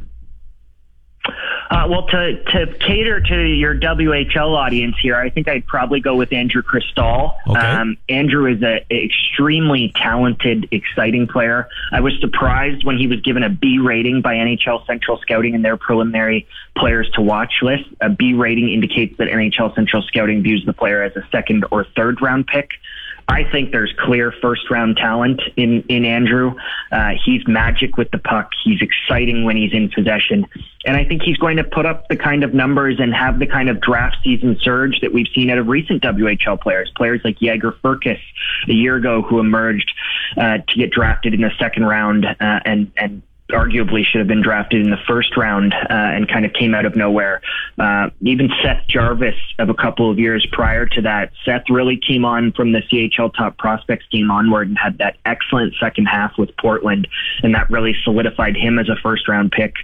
Uh, 1.70 1.88
well, 1.90 2.06
to 2.08 2.44
to 2.44 2.68
cater 2.80 3.20
to 3.20 3.44
your 3.44 3.76
WHL 3.76 4.56
audience 4.56 4.96
here, 5.02 5.16
I 5.16 5.30
think 5.30 5.48
I'd 5.48 5.66
probably 5.66 6.00
go 6.00 6.16
with 6.16 6.32
Andrew 6.32 6.62
Cristall. 6.62 7.36
Okay. 7.48 7.60
Um, 7.60 7.98
Andrew 8.08 8.46
is 8.46 8.62
an 8.62 8.82
extremely 8.92 9.92
talented, 9.96 10.68
exciting 10.72 11.28
player. 11.28 11.68
I 11.92 12.02
was 12.02 12.14
surprised 12.20 12.86
when 12.86 12.98
he 12.98 13.08
was 13.08 13.22
given 13.22 13.42
a 13.42 13.50
B 13.50 13.80
rating 13.80 14.22
by 14.22 14.36
NHL 14.36 14.86
Central 14.86 15.18
Scouting 15.18 15.56
in 15.56 15.64
their 15.64 15.78
preliminary 15.78 16.48
players 16.78 17.10
to 17.16 17.22
watch 17.22 17.54
list. 17.62 17.86
A 18.00 18.10
B 18.10 18.34
rating 18.34 18.70
indicates 18.70 19.18
that 19.18 19.28
NHL 19.28 19.74
Central 19.74 20.04
Scouting 20.04 20.44
views 20.44 20.64
the 20.66 20.74
player 20.74 21.02
as 21.02 21.16
a 21.16 21.28
second 21.32 21.66
or 21.72 21.86
third 21.96 22.22
round 22.22 22.46
pick. 22.46 22.70
I 23.28 23.44
think 23.52 23.72
there's 23.72 23.94
clear 24.00 24.32
first 24.42 24.70
round 24.70 24.98
talent 24.98 25.42
in, 25.56 25.82
in 25.90 26.06
Andrew. 26.06 26.54
Uh, 26.92 27.14
he's 27.26 27.46
magic 27.48 27.98
with 27.98 28.12
the 28.12 28.20
puck. 28.20 28.52
He's 28.64 28.82
exciting 28.82 29.46
when 29.46 29.58
he's 29.58 29.74
in 29.74 29.90
possession. 29.90 30.46
And 30.86 30.96
I 30.96 31.06
think 31.06 31.24
he's 31.24 31.38
going 31.38 31.58
to 31.58 31.64
put 31.64 31.88
up 31.88 32.08
the 32.08 32.18
kind 32.18 32.44
of 32.44 32.54
numbers 32.54 33.00
and 33.00 33.14
have 33.16 33.40
the 33.40 33.48
kind 33.48 33.70
of 33.70 33.82
draft 33.82 34.18
season 34.24 34.58
surge 34.62 35.02
that 35.02 35.12
we've 35.12 35.28
seen 35.34 35.50
out 35.50 35.58
of 35.58 35.68
recent 35.68 36.04
WHL 36.04 36.62
players. 36.62 36.92
Players 36.96 37.22
like 37.24 37.40
Jagger 37.40 37.72
Firkus 37.84 38.20
a 38.68 38.74
year 38.74 38.96
ago 38.96 39.24
who 39.24 39.40
emerged 39.40 39.92
uh, 40.38 40.60
to 40.60 40.76
get 40.78 40.92
drafted 40.92 41.34
in 41.34 41.42
the 41.42 41.52
second 41.60 41.86
round 41.86 42.26
uh, 42.26 42.36
and, 42.40 42.92
and 42.96 43.24
arguably 43.52 44.04
should 44.04 44.20
have 44.20 44.28
been 44.28 44.42
drafted 44.42 44.84
in 44.84 44.90
the 44.90 44.98
first 45.08 45.38
round 45.38 45.74
uh, 45.74 45.86
and 45.90 46.28
kind 46.28 46.46
of 46.46 46.54
came 46.54 46.74
out 46.74 46.86
of 46.86 46.96
nowhere. 46.96 47.42
Uh, 47.78 48.10
even 48.22 48.50
Seth 48.64 48.88
Jarvis 48.88 49.36
of 49.60 49.70
a 49.70 49.74
couple 49.74 50.10
of 50.10 50.18
years 50.18 50.46
prior 50.52 50.88
to 50.88 51.02
that, 51.02 51.32
Seth 51.44 51.70
really 51.70 51.98
came 51.98 52.26
on 52.26 52.52
from 52.54 52.72
the 52.72 52.82
CHL 52.82 53.34
top 53.36 53.58
prospects 53.58 54.06
team 54.12 54.32
onward 54.32 54.68
and 54.68 54.78
had 54.78 54.98
that 54.98 55.18
excellent 55.26 55.76
second 55.80 56.06
half 56.06 56.38
with 56.38 56.56
Portland, 56.58 57.08
and 57.44 57.54
that 57.54 57.70
really 57.70 57.96
solidified 58.04 58.56
him 58.56 58.80
as 58.80 58.90
a 58.90 58.96
first 58.96 59.28
round 59.28 59.52
pick 59.52 59.76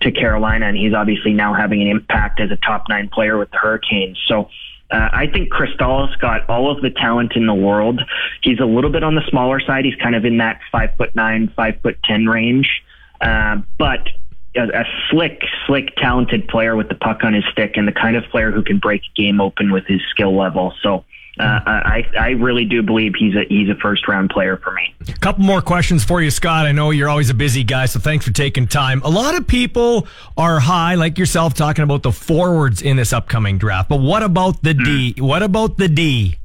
to 0.00 0.12
Carolina. 0.12 0.66
And 0.66 0.76
he's 0.76 0.92
obviously 0.92 1.32
now 1.32 1.54
having 1.54 1.80
an 1.80 1.88
impact 1.88 2.40
as 2.40 2.50
a 2.50 2.56
top 2.56 2.84
nine 2.88 3.08
player 3.08 3.38
with 3.38 3.50
the 3.50 3.58
Hurricanes. 3.58 4.18
So. 4.26 4.48
Uh, 4.88 5.08
I 5.12 5.26
think 5.26 5.50
Cristall's 5.50 6.14
got 6.20 6.48
all 6.48 6.70
of 6.70 6.80
the 6.80 6.90
talent 6.90 7.32
in 7.34 7.46
the 7.46 7.54
world. 7.54 8.00
He's 8.42 8.60
a 8.60 8.64
little 8.64 8.88
bit 8.88 9.02
on 9.02 9.16
the 9.16 9.22
smaller 9.28 9.58
side. 9.58 9.84
He's 9.84 9.96
kind 9.96 10.14
of 10.14 10.24
in 10.24 10.36
that 10.36 10.60
five 10.70 10.90
foot 10.96 11.12
nine, 11.16 11.52
five 11.56 11.80
foot 11.82 11.98
ten 12.04 12.26
range. 12.26 12.84
Uh, 13.20 13.58
but 13.78 14.08
a, 14.56 14.80
a 14.80 14.84
slick, 15.10 15.42
slick, 15.66 15.94
talented 15.96 16.48
player 16.48 16.76
with 16.76 16.88
the 16.88 16.94
puck 16.94 17.24
on 17.24 17.34
his 17.34 17.44
stick 17.52 17.72
and 17.76 17.86
the 17.86 17.92
kind 17.92 18.16
of 18.16 18.24
player 18.24 18.50
who 18.50 18.62
can 18.62 18.78
break 18.78 19.02
a 19.02 19.20
game 19.20 19.40
open 19.40 19.72
with 19.72 19.86
his 19.86 20.00
skill 20.10 20.36
level. 20.36 20.72
So 20.82 21.04
uh, 21.38 21.60
I, 21.66 22.06
I 22.18 22.28
really 22.30 22.64
do 22.64 22.82
believe 22.82 23.12
he's 23.18 23.34
a 23.34 23.44
he's 23.48 23.68
a 23.68 23.74
first 23.74 24.08
round 24.08 24.30
player 24.30 24.56
for 24.56 24.72
me. 24.72 24.94
A 25.06 25.12
couple 25.18 25.44
more 25.44 25.60
questions 25.60 26.02
for 26.02 26.22
you, 26.22 26.30
Scott. 26.30 26.64
I 26.64 26.72
know 26.72 26.90
you're 26.90 27.10
always 27.10 27.28
a 27.28 27.34
busy 27.34 27.62
guy, 27.62 27.86
so 27.86 28.00
thanks 28.00 28.24
for 28.24 28.32
taking 28.32 28.66
time. 28.66 29.02
A 29.04 29.10
lot 29.10 29.34
of 29.34 29.46
people 29.46 30.06
are 30.38 30.58
high, 30.58 30.94
like 30.94 31.18
yourself, 31.18 31.52
talking 31.52 31.82
about 31.82 32.02
the 32.02 32.12
forwards 32.12 32.80
in 32.80 32.96
this 32.96 33.12
upcoming 33.12 33.58
draft. 33.58 33.90
But 33.90 34.00
what 34.00 34.22
about 34.22 34.62
the 34.62 34.72
D? 34.72 35.14
What 35.18 35.42
about 35.42 35.76
the 35.76 35.88
D? 35.88 36.38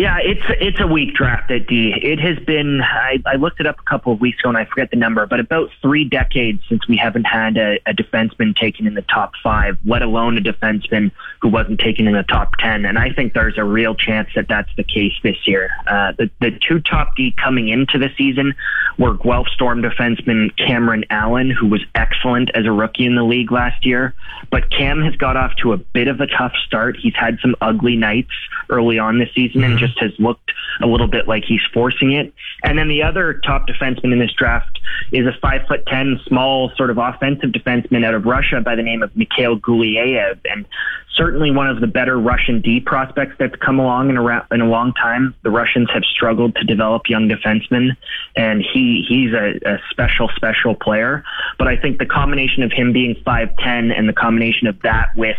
Yeah, 0.00 0.16
it's 0.22 0.40
it's 0.62 0.80
a 0.80 0.86
weak 0.86 1.12
draft 1.14 1.50
at 1.50 1.66
D. 1.66 1.92
It 1.94 2.20
has 2.20 2.38
been. 2.38 2.80
I, 2.80 3.18
I 3.26 3.36
looked 3.36 3.60
it 3.60 3.66
up 3.66 3.78
a 3.78 3.82
couple 3.82 4.14
of 4.14 4.18
weeks 4.18 4.38
ago, 4.38 4.48
and 4.48 4.56
I 4.56 4.64
forget 4.64 4.90
the 4.90 4.96
number, 4.96 5.26
but 5.26 5.40
about 5.40 5.68
three 5.82 6.04
decades 6.04 6.62
since 6.70 6.88
we 6.88 6.96
haven't 6.96 7.24
had 7.24 7.58
a, 7.58 7.78
a 7.84 7.92
defenseman 7.92 8.56
taken 8.56 8.86
in 8.86 8.94
the 8.94 9.02
top 9.02 9.32
five, 9.42 9.76
let 9.84 10.00
alone 10.00 10.38
a 10.38 10.40
defenseman 10.40 11.10
who 11.42 11.48
wasn't 11.48 11.80
taken 11.80 12.06
in 12.06 12.14
the 12.14 12.22
top 12.22 12.52
ten. 12.58 12.86
And 12.86 12.98
I 12.98 13.10
think 13.10 13.34
there's 13.34 13.58
a 13.58 13.64
real 13.64 13.94
chance 13.94 14.30
that 14.36 14.48
that's 14.48 14.70
the 14.78 14.84
case 14.84 15.12
this 15.22 15.36
year. 15.46 15.68
Uh, 15.86 16.12
the 16.16 16.30
the 16.40 16.58
two 16.66 16.80
top 16.80 17.14
D 17.14 17.34
coming 17.36 17.68
into 17.68 17.98
the 17.98 18.08
season 18.16 18.54
were 18.96 19.18
Guelph 19.18 19.48
Storm 19.48 19.82
defenseman 19.82 20.56
Cameron 20.56 21.04
Allen, 21.10 21.50
who 21.50 21.66
was 21.66 21.82
excellent 21.94 22.50
as 22.54 22.64
a 22.64 22.72
rookie 22.72 23.04
in 23.04 23.16
the 23.16 23.22
league 23.22 23.52
last 23.52 23.84
year, 23.84 24.14
but 24.50 24.70
Cam 24.70 25.02
has 25.02 25.14
got 25.16 25.36
off 25.36 25.52
to 25.56 25.74
a 25.74 25.76
bit 25.76 26.08
of 26.08 26.22
a 26.22 26.26
tough 26.26 26.54
start. 26.66 26.96
He's 26.96 27.14
had 27.14 27.38
some 27.42 27.54
ugly 27.60 27.96
nights 27.96 28.32
early 28.70 28.98
on 28.98 29.18
this 29.18 29.28
season, 29.34 29.62
and 29.62 29.78
just 29.78 29.89
has 29.98 30.12
looked 30.18 30.52
a 30.82 30.86
little 30.86 31.08
bit 31.08 31.28
like 31.28 31.44
he's 31.46 31.60
forcing 31.72 32.12
it. 32.12 32.32
And 32.62 32.78
then 32.78 32.88
the 32.88 33.02
other 33.02 33.40
top 33.44 33.66
defenseman 33.66 34.12
in 34.12 34.18
this 34.18 34.32
draft 34.32 34.78
is 35.12 35.26
a 35.26 35.32
five 35.40 35.62
foot 35.66 35.84
ten, 35.86 36.20
small 36.26 36.70
sort 36.76 36.90
of 36.90 36.98
offensive 36.98 37.50
defenseman 37.50 38.04
out 38.04 38.14
of 38.14 38.24
Russia 38.24 38.60
by 38.60 38.74
the 38.74 38.82
name 38.82 39.02
of 39.02 39.14
Mikhail 39.16 39.58
Gulyayev, 39.58 40.38
and 40.44 40.66
certainly 41.14 41.50
one 41.50 41.68
of 41.68 41.80
the 41.80 41.86
better 41.86 42.18
Russian 42.18 42.60
D 42.60 42.80
prospects 42.80 43.34
that's 43.38 43.56
come 43.56 43.78
along 43.78 44.10
in 44.10 44.16
a 44.16 44.46
in 44.50 44.60
a 44.60 44.68
long 44.68 44.92
time. 44.94 45.34
The 45.42 45.50
Russians 45.50 45.88
have 45.92 46.04
struggled 46.04 46.54
to 46.56 46.64
develop 46.64 47.02
young 47.08 47.28
defensemen, 47.28 47.96
and 48.36 48.62
he 48.62 49.04
he's 49.08 49.32
a, 49.32 49.58
a 49.66 49.78
special 49.90 50.28
special 50.36 50.74
player. 50.74 51.24
But 51.58 51.68
I 51.68 51.76
think 51.76 51.98
the 51.98 52.06
combination 52.06 52.62
of 52.62 52.72
him 52.72 52.92
being 52.92 53.16
five 53.24 53.50
ten 53.58 53.90
and 53.90 54.08
the 54.08 54.12
combination 54.12 54.66
of 54.66 54.80
that 54.82 55.08
with 55.16 55.36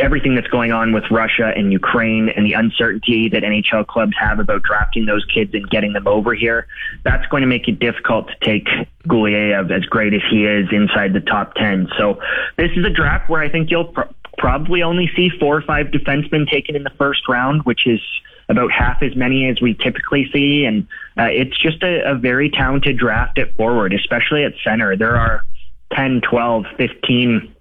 everything 0.00 0.34
that's 0.34 0.48
going 0.48 0.72
on 0.72 0.92
with 0.92 1.04
Russia 1.10 1.52
and 1.54 1.72
Ukraine 1.72 2.28
and 2.28 2.44
the 2.44 2.54
uncertainty 2.54 3.28
that 3.28 3.42
NHL 3.42 3.86
clubs 3.86 4.12
have 4.18 4.38
about 4.38 4.62
drafting 4.62 5.06
those 5.06 5.24
kids 5.24 5.54
and 5.54 5.68
getting 5.70 5.92
them 5.92 6.06
over 6.06 6.34
here, 6.34 6.66
that's 7.04 7.26
going 7.26 7.42
to 7.42 7.46
make 7.46 7.68
it 7.68 7.78
difficult 7.78 8.28
to 8.28 8.34
take 8.42 8.66
Gulyayev 9.06 9.70
as 9.70 9.84
great 9.84 10.14
as 10.14 10.22
he 10.30 10.44
is 10.44 10.68
inside 10.72 11.12
the 11.12 11.20
top 11.20 11.54
10. 11.54 11.88
So 11.98 12.20
this 12.56 12.70
is 12.76 12.84
a 12.84 12.90
draft 12.90 13.28
where 13.28 13.42
I 13.42 13.48
think 13.48 13.70
you'll 13.70 13.92
pr- 13.92 14.02
probably 14.38 14.82
only 14.82 15.10
see 15.14 15.30
four 15.38 15.56
or 15.56 15.62
five 15.62 15.86
defensemen 15.88 16.48
taken 16.50 16.74
in 16.74 16.82
the 16.82 16.92
first 16.98 17.28
round, 17.28 17.62
which 17.64 17.86
is 17.86 18.00
about 18.48 18.72
half 18.72 19.02
as 19.02 19.14
many 19.14 19.48
as 19.48 19.60
we 19.60 19.74
typically 19.74 20.28
see. 20.32 20.64
And 20.64 20.86
uh, 21.16 21.28
it's 21.30 21.56
just 21.56 21.82
a, 21.82 22.10
a 22.10 22.14
very 22.14 22.50
talented 22.50 22.96
draft 22.96 23.38
at 23.38 23.54
forward, 23.56 23.92
especially 23.92 24.44
at 24.44 24.54
center. 24.64 24.96
There 24.96 25.16
are 25.16 25.44
10, 25.92 26.22
12, 26.28 26.64
15 26.76 27.54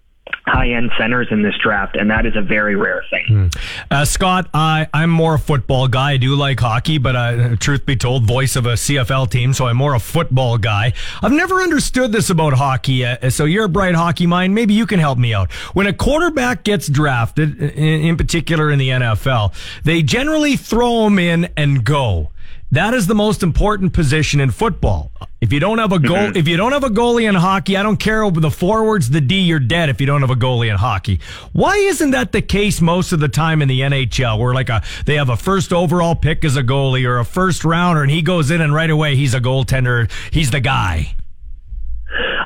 high 0.50 0.70
end 0.70 0.92
centers 0.98 1.28
in 1.32 1.42
this 1.42 1.56
draft, 1.62 1.96
and 1.96 2.10
that 2.10 2.26
is 2.26 2.36
a 2.36 2.42
very 2.42 2.76
rare 2.76 3.04
thing. 3.10 3.52
Uh, 3.90 4.06
Scott, 4.06 4.50
I, 4.54 4.88
I'm 4.94 5.10
more 5.10 5.36
a 5.36 5.40
football 5.40 5.88
guy. 5.88 6.12
I 6.12 6.18
do 6.18 6.36
like 6.36 6.60
hockey, 6.60 6.98
but 6.98 7.16
uh, 7.16 7.56
truth 7.58 7.86
be 7.86 7.96
told, 7.96 8.26
voice 8.26 8.56
of 8.56 8.66
a 8.66 8.74
CFL 8.74 9.30
team, 9.30 9.54
so 9.54 9.68
I'm 9.68 9.78
more 9.78 9.94
a 9.94 10.00
football 10.00 10.58
guy. 10.58 10.94
I've 11.22 11.32
never 11.32 11.62
understood 11.62 12.12
this 12.12 12.30
about 12.30 12.54
hockey, 12.54 13.06
uh, 13.06 13.30
so 13.30 13.46
you're 13.46 13.66
a 13.66 13.70
bright 13.70 13.96
hockey 13.96 14.26
mind. 14.26 14.56
Maybe 14.56 14.74
you 14.74 14.86
can 14.86 15.00
help 15.00 15.18
me 15.18 15.34
out. 15.34 15.52
When 15.74 15.88
a 15.88 15.94
quarterback 15.94 16.64
gets 16.64 16.88
drafted, 16.88 17.62
in, 17.62 18.02
in 18.02 18.18
particular 18.18 18.72
in 18.72 18.80
the 18.80 18.90
NFL, 18.90 19.54
they 19.84 20.02
generally 20.02 20.56
throw 20.56 21.08
him 21.08 21.20
in 21.20 21.50
and 21.56 21.84
go. 21.84 22.32
That 22.72 22.94
is 22.94 23.08
the 23.08 23.16
most 23.16 23.42
important 23.42 23.94
position 23.94 24.40
in 24.40 24.52
football. 24.52 25.12
If 25.42 25.52
you 25.52 25.60
don't 25.60 25.80
have 25.80 25.92
a 25.92 25.98
goal, 25.98 26.38
if 26.38 26.48
you 26.48 26.56
don't 26.56 26.72
have 26.72 26.84
a 26.84 26.90
goalie 26.90 27.28
in 27.28 27.34
hockey, 27.34 27.76
I 27.78 27.82
don't 27.82 27.98
care 27.98 28.24
over 28.24 28.40
the 28.40 28.52
forwards, 28.52 29.10
the 29.10 29.22
D, 29.22 29.40
you're 29.40 29.60
dead. 29.60 29.90
If 29.90 30.00
you 30.00 30.06
don't 30.06 30.22
have 30.22 30.30
a 30.30 30.36
goalie 30.36 30.70
in 30.70 30.76
hockey, 30.76 31.20
why 31.52 31.78
isn't 31.78 32.12
that 32.12 32.32
the 32.32 32.44
case 32.44 32.80
most 32.80 33.12
of 33.12 33.22
the 33.22 33.28
time 33.28 33.64
in 33.64 33.70
the 33.70 33.80
NHL? 33.80 34.38
Where 34.38 34.54
like 34.54 34.70
a 34.70 34.84
they 35.06 35.16
have 35.16 35.30
a 35.30 35.38
first 35.38 35.74
overall 35.74 36.14
pick 36.14 36.46
as 36.46 36.58
a 36.58 36.64
goalie 36.64 37.06
or 37.06 37.18
a 37.18 37.26
first 37.26 37.66
rounder, 37.66 38.04
and 38.04 38.12
he 38.12 38.22
goes 38.22 38.52
in 38.52 38.62
and 38.62 38.74
right 38.74 38.90
away 38.90 39.16
he's 39.16 39.34
a 39.34 39.42
goaltender. 39.42 40.12
He's 40.32 40.52
the 40.52 40.60
guy. 40.60 41.16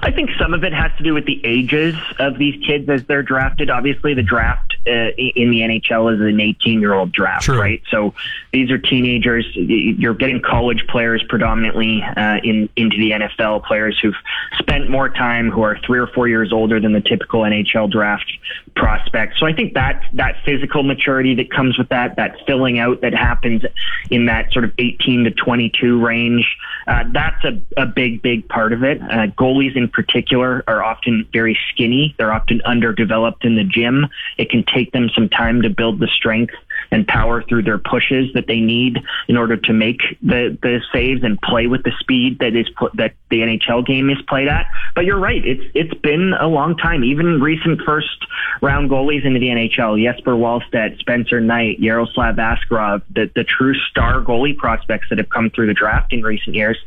I 0.01 0.11
think 0.11 0.29
some 0.39 0.53
of 0.53 0.63
it 0.63 0.73
has 0.73 0.91
to 0.97 1.03
do 1.03 1.13
with 1.13 1.25
the 1.25 1.41
ages 1.45 1.95
of 2.19 2.37
these 2.37 2.63
kids 2.65 2.87
as 2.89 3.03
they're 3.05 3.23
drafted. 3.23 3.69
Obviously, 3.69 4.13
the 4.13 4.23
draft 4.23 4.72
uh, 4.85 5.11
in 5.17 5.51
the 5.51 5.61
NHL 5.61 6.13
is 6.13 6.21
an 6.21 6.39
18 6.39 6.81
year 6.81 6.93
old 6.93 7.11
draft, 7.11 7.45
True. 7.45 7.59
right? 7.59 7.81
So 7.89 8.13
these 8.51 8.69
are 8.71 8.77
teenagers. 8.77 9.45
You're 9.55 10.13
getting 10.13 10.41
college 10.41 10.85
players 10.87 11.23
predominantly 11.29 12.03
uh, 12.03 12.37
in 12.43 12.69
into 12.75 12.97
the 12.97 13.11
NFL 13.11 13.65
players 13.65 13.97
who've 14.01 14.15
spent 14.59 14.89
more 14.89 15.09
time, 15.09 15.49
who 15.49 15.61
are 15.61 15.77
three 15.85 15.99
or 15.99 16.07
four 16.07 16.27
years 16.27 16.51
older 16.51 16.79
than 16.79 16.93
the 16.93 17.01
typical 17.01 17.41
NHL 17.41 17.91
draft 17.91 18.31
prospect. 18.75 19.35
So 19.39 19.45
I 19.45 19.53
think 19.53 19.73
that 19.73 20.03
that 20.13 20.35
physical 20.45 20.83
maturity 20.83 21.35
that 21.35 21.51
comes 21.51 21.77
with 21.77 21.89
that, 21.89 22.15
that 22.17 22.35
filling 22.45 22.79
out 22.79 23.01
that 23.01 23.13
happens 23.13 23.63
in 24.09 24.25
that 24.25 24.51
sort 24.51 24.65
of 24.65 24.73
18 24.77 25.25
to 25.25 25.31
22 25.31 26.03
range, 26.03 26.57
uh, 26.87 27.03
that's 27.11 27.43
a, 27.43 27.61
a 27.77 27.85
big, 27.85 28.21
big 28.21 28.47
part 28.49 28.73
of 28.73 28.83
it. 28.83 29.01
Uh, 29.01 29.27
goalies 29.37 29.75
in 29.75 29.87
particular 29.87 30.63
are 30.67 30.83
often 30.83 31.27
very 31.31 31.57
skinny. 31.71 32.15
They're 32.17 32.33
often 32.33 32.61
underdeveloped 32.65 33.45
in 33.45 33.55
the 33.55 33.63
gym. 33.63 34.07
It 34.37 34.49
can 34.49 34.63
take 34.73 34.91
them 34.91 35.09
some 35.13 35.29
time 35.29 35.61
to 35.61 35.69
build 35.69 35.99
the 35.99 36.07
strength 36.07 36.53
and 36.91 37.07
power 37.07 37.43
through 37.43 37.63
their 37.63 37.77
pushes 37.77 38.31
that 38.33 38.47
they 38.47 38.59
need 38.59 38.99
in 39.27 39.37
order 39.37 39.57
to 39.57 39.73
make 39.73 40.01
the, 40.21 40.57
the 40.61 40.81
saves 40.91 41.23
and 41.23 41.41
play 41.41 41.67
with 41.67 41.83
the 41.83 41.91
speed 41.99 42.39
that 42.39 42.55
is 42.55 42.67
put, 42.77 42.95
that 42.95 43.13
the 43.29 43.39
NHL 43.39 43.85
game 43.85 44.09
is 44.09 44.21
played 44.27 44.47
at. 44.47 44.67
But 44.95 45.05
you're 45.05 45.19
right. 45.19 45.43
It's, 45.45 45.63
it's 45.73 45.93
been 46.01 46.33
a 46.39 46.47
long 46.47 46.77
time. 46.77 47.03
Even 47.03 47.41
recent 47.41 47.81
first 47.81 48.25
round 48.61 48.89
goalies 48.89 49.25
into 49.25 49.39
the 49.39 49.47
NHL, 49.47 50.01
Jesper 50.03 50.33
Wallstedt, 50.33 50.99
Spencer 50.99 51.39
Knight, 51.39 51.79
Yaroslav 51.79 52.35
Askarov, 52.35 53.01
the, 53.13 53.31
the 53.35 53.43
true 53.43 53.73
star 53.89 54.21
goalie 54.21 54.55
prospects 54.55 55.07
that 55.09 55.17
have 55.17 55.29
come 55.29 55.49
through 55.49 55.67
the 55.67 55.73
draft 55.73 56.13
in 56.13 56.21
recent 56.21 56.55
years 56.55 56.77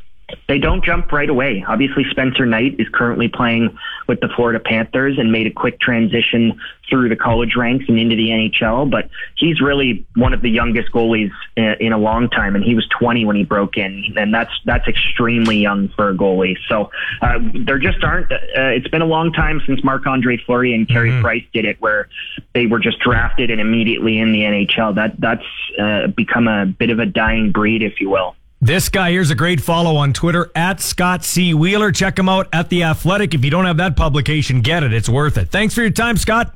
they 0.49 0.59
don't 0.59 0.85
jump 0.85 1.13
right 1.13 1.29
away. 1.29 1.65
Obviously, 1.67 2.05
Spencer 2.11 2.47
Knight 2.47 2.77
is 2.81 2.89
currently 2.93 3.29
playing 3.29 3.77
with 4.09 4.21
the 4.21 4.29
Florida 4.35 4.59
Panthers 4.59 5.19
and 5.19 5.31
made 5.31 5.47
a 5.47 5.53
quick 5.53 5.79
transition 5.79 6.61
through 6.89 7.09
the 7.09 7.17
college 7.17 7.55
ranks 7.57 7.85
and 7.89 7.99
into 7.99 8.17
the 8.17 8.29
NHL, 8.29 8.91
but 8.91 9.09
he's 9.37 9.61
really 9.61 10.07
one 10.15 10.33
of 10.33 10.43
the 10.43 10.51
youngest 10.51 10.91
goalies 10.93 11.31
in 11.57 11.93
a 11.93 11.99
long 11.99 12.29
time, 12.29 12.57
and 12.57 12.65
he 12.65 12.75
was 12.75 12.87
20 12.99 13.25
when 13.25 13.37
he 13.37 13.45
broke 13.45 13.77
in, 13.77 14.15
and 14.17 14.35
that's 14.35 14.53
that's 14.65 14.87
extremely 14.89 15.59
young 15.59 15.89
for 15.91 16.11
a 16.11 16.15
goalie. 16.15 16.57
So 16.69 16.91
uh, 17.23 17.39
there 17.55 17.79
just 17.79 18.03
aren't. 18.03 18.31
Uh, 18.33 18.37
it's 18.57 18.89
been 18.89 19.03
a 19.03 19.07
long 19.07 19.33
time 19.33 19.61
since 19.67 19.83
Marc 19.85 20.07
Andre 20.07 20.37
Fleury 20.39 20.75
and 20.75 20.89
Carey 20.89 21.11
mm-hmm. 21.11 21.23
Price 21.23 21.45
did 21.53 21.65
it, 21.65 21.81
where 21.81 22.09
they 22.53 22.67
were 22.67 22.81
just 22.81 22.99
drafted 22.99 23.51
and 23.51 23.61
immediately 23.61 24.19
in 24.19 24.33
the 24.33 24.41
NHL. 24.41 24.95
That 24.95 25.21
that's 25.21 25.47
uh, 25.81 26.09
become 26.09 26.49
a 26.49 26.67
bit 26.67 26.91
of 26.91 26.99
a 26.99 27.07
dying 27.07 27.53
breed, 27.53 27.83
if 27.83 28.01
you 28.01 28.11
will. 28.11 28.35
This 28.61 28.89
guy 28.89 29.11
here's 29.11 29.31
a 29.31 29.35
great 29.35 29.61
follow 29.61 29.97
on 29.97 30.15
Twitter 30.15 30.51
at 30.55 30.81
Scott 30.81 31.25
C. 31.25 31.53
Wheeler. 31.53 31.93
Check 31.93 32.19
him 32.19 32.29
out 32.29 32.49
at 32.53 32.71
The 32.71 32.85
Athletic. 32.85 33.35
If 33.35 33.45
you 33.45 33.51
don't 33.51 33.67
have 33.67 33.77
that 33.77 33.97
publication, 33.97 34.63
get 34.63 34.83
it. 34.83 34.95
It's 34.95 35.09
worth 35.11 35.37
it. 35.37 35.51
Thanks 35.51 35.75
for 35.75 35.83
your 35.83 35.91
time, 35.91 36.17
Scott. 36.17 36.55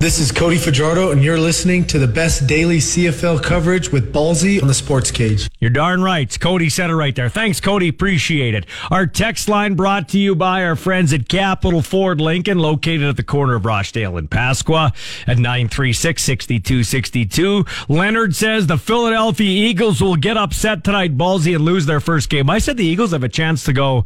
This 0.00 0.20
is 0.20 0.30
Cody 0.30 0.58
Fajardo, 0.58 1.10
and 1.10 1.24
you're 1.24 1.40
listening 1.40 1.84
to 1.86 1.98
the 1.98 2.06
best 2.06 2.46
daily 2.46 2.78
CFL 2.78 3.42
coverage 3.42 3.90
with 3.90 4.12
Ballsy 4.14 4.62
on 4.62 4.68
the 4.68 4.74
Sports 4.74 5.10
Cage. 5.10 5.50
You're 5.58 5.70
darn 5.70 6.00
right. 6.04 6.38
Cody 6.38 6.68
said 6.68 6.90
it 6.90 6.94
right 6.94 7.16
there. 7.16 7.28
Thanks, 7.28 7.60
Cody. 7.60 7.88
Appreciate 7.88 8.54
it. 8.54 8.64
Our 8.92 9.08
text 9.08 9.48
line 9.48 9.74
brought 9.74 10.08
to 10.10 10.18
you 10.20 10.36
by 10.36 10.62
our 10.62 10.76
friends 10.76 11.12
at 11.12 11.28
Capital 11.28 11.82
Ford 11.82 12.20
Lincoln, 12.20 12.60
located 12.60 13.08
at 13.08 13.16
the 13.16 13.24
corner 13.24 13.56
of 13.56 13.64
Rochdale 13.64 14.16
and 14.16 14.30
Pasqua 14.30 14.94
at 15.26 15.36
936 15.36 16.22
6262. 16.22 17.64
Leonard 17.88 18.36
says 18.36 18.68
the 18.68 18.78
Philadelphia 18.78 19.50
Eagles 19.50 20.00
will 20.00 20.14
get 20.14 20.36
upset 20.36 20.84
tonight, 20.84 21.18
Ballsy, 21.18 21.56
and 21.56 21.64
lose 21.64 21.86
their 21.86 21.98
first 21.98 22.28
game. 22.28 22.48
I 22.48 22.60
said 22.60 22.76
the 22.76 22.86
Eagles 22.86 23.10
have 23.10 23.24
a 23.24 23.28
chance 23.28 23.64
to 23.64 23.72
go 23.72 24.04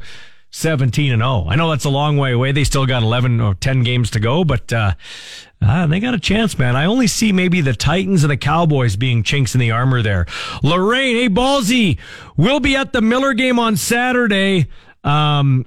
17 0.52 1.12
and 1.12 1.20
0. 1.20 1.46
I 1.48 1.56
know 1.56 1.70
that's 1.70 1.86
a 1.86 1.90
long 1.90 2.18
way 2.18 2.32
away. 2.32 2.52
They 2.52 2.64
still 2.64 2.84
got 2.84 3.02
11 3.02 3.40
or 3.40 3.54
10 3.54 3.82
games 3.82 4.10
to 4.10 4.20
go, 4.20 4.44
but 4.44 4.70
uh, 4.72 4.92
uh, 5.64 5.86
they 5.86 6.00
got 6.00 6.14
a 6.14 6.18
chance, 6.18 6.58
man. 6.58 6.76
I 6.76 6.84
only 6.84 7.06
see 7.06 7.32
maybe 7.32 7.60
the 7.60 7.74
Titans 7.74 8.24
and 8.24 8.30
the 8.30 8.36
Cowboys 8.36 8.96
being 8.96 9.22
chinks 9.22 9.54
in 9.54 9.60
the 9.60 9.70
armor 9.70 10.02
there. 10.02 10.26
Lorraine, 10.62 11.16
hey, 11.16 11.28
Ballsy, 11.28 11.98
we'll 12.36 12.60
be 12.60 12.76
at 12.76 12.92
the 12.92 13.00
Miller 13.00 13.32
game 13.34 13.58
on 13.58 13.76
Saturday. 13.76 14.66
Um, 15.04 15.66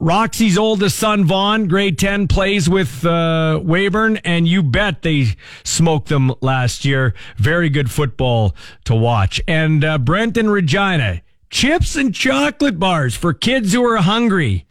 Roxy's 0.00 0.56
oldest 0.56 0.98
son, 0.98 1.26
Vaughn, 1.26 1.68
grade 1.68 1.98
10, 1.98 2.26
plays 2.26 2.70
with 2.70 3.04
uh, 3.04 3.60
Weyburn, 3.62 4.18
and 4.24 4.48
you 4.48 4.62
bet 4.62 5.02
they 5.02 5.26
smoked 5.62 6.08
them 6.08 6.32
last 6.40 6.86
year. 6.86 7.12
Very 7.36 7.68
good 7.68 7.90
football 7.90 8.56
to 8.84 8.94
watch. 8.94 9.42
And 9.46 9.84
uh, 9.84 9.98
Brent 9.98 10.38
and 10.38 10.50
Regina, 10.50 11.20
chips 11.50 11.96
and 11.96 12.14
chocolate 12.14 12.78
bars 12.78 13.14
for 13.14 13.34
kids 13.34 13.74
who 13.74 13.84
are 13.84 13.98
hungry. 13.98 14.66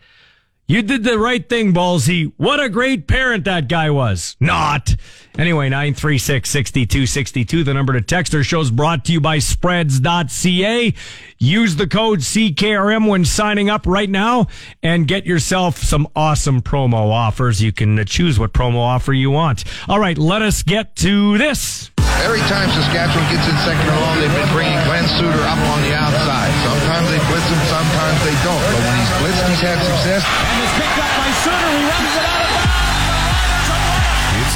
You 0.70 0.84
did 0.84 1.04
the 1.04 1.18
right 1.18 1.50
thing, 1.50 1.74
Ballsy. 1.74 2.32
What 2.38 2.60
a 2.60 2.70
great 2.70 3.08
parent 3.08 3.46
that 3.46 3.68
guy 3.68 3.90
was. 3.90 4.36
Not. 4.40 4.96
Anyway, 5.36 5.68
936 5.68 6.48
6262, 6.48 7.64
the 7.64 7.74
number 7.74 7.94
to 7.94 8.02
text 8.02 8.36
or 8.36 8.44
shows 8.44 8.70
brought 8.70 9.04
to 9.06 9.12
you 9.12 9.20
by 9.20 9.40
spreads.ca. 9.40 10.94
Use 11.40 11.76
the 11.76 11.88
code 11.88 12.20
CKRM 12.20 13.08
when 13.08 13.26
signing 13.26 13.72
up 13.72 13.88
right 13.88 14.12
now 14.12 14.46
and 14.84 15.08
get 15.08 15.26
yourself 15.26 15.80
some 15.80 16.08
awesome 16.16 16.62
promo 16.62 17.12
offers. 17.12 17.64
You 17.64 17.72
can 17.72 18.06
choose 18.06 18.38
what 18.38 18.54
promo 18.54 18.78
offer 18.78 19.12
you 19.12 19.32
want. 19.32 19.64
All 19.88 20.00
right, 20.00 20.20
let 20.20 20.44
us 20.44 20.62
get 20.62 20.96
to 20.98 21.40
this. 21.40 21.89
Every 22.20 22.44
time 22.52 22.68
Saskatchewan 22.76 23.24
gets 23.32 23.48
in 23.48 23.56
second 23.64 23.88
and 23.88 24.00
long, 24.04 24.20
they've 24.20 24.34
been 24.34 24.52
bringing 24.52 24.80
Glenn 24.84 25.08
Suter 25.16 25.44
up 25.48 25.60
on 25.72 25.80
the 25.82 25.96
outside. 25.96 26.52
Sometimes 26.68 27.08
they 27.08 27.20
blitz 27.32 27.48
him, 27.48 27.62
sometimes 27.72 28.20
they 28.28 28.36
don't. 28.44 28.60
But 28.60 28.82
when 28.84 28.96
he's 29.00 29.14
blitzed, 29.24 29.48
he's 29.48 29.64
had 29.64 29.80
success. 29.80 30.22
And 30.28 30.58
it's 30.60 30.76
picked 30.76 31.00
up 31.00 31.12
by 31.16 31.32
Suter. 31.40 31.70
He 31.72 31.84
runs 31.88 32.14
it 32.20 32.26
out 32.28 32.44
of 32.44 32.59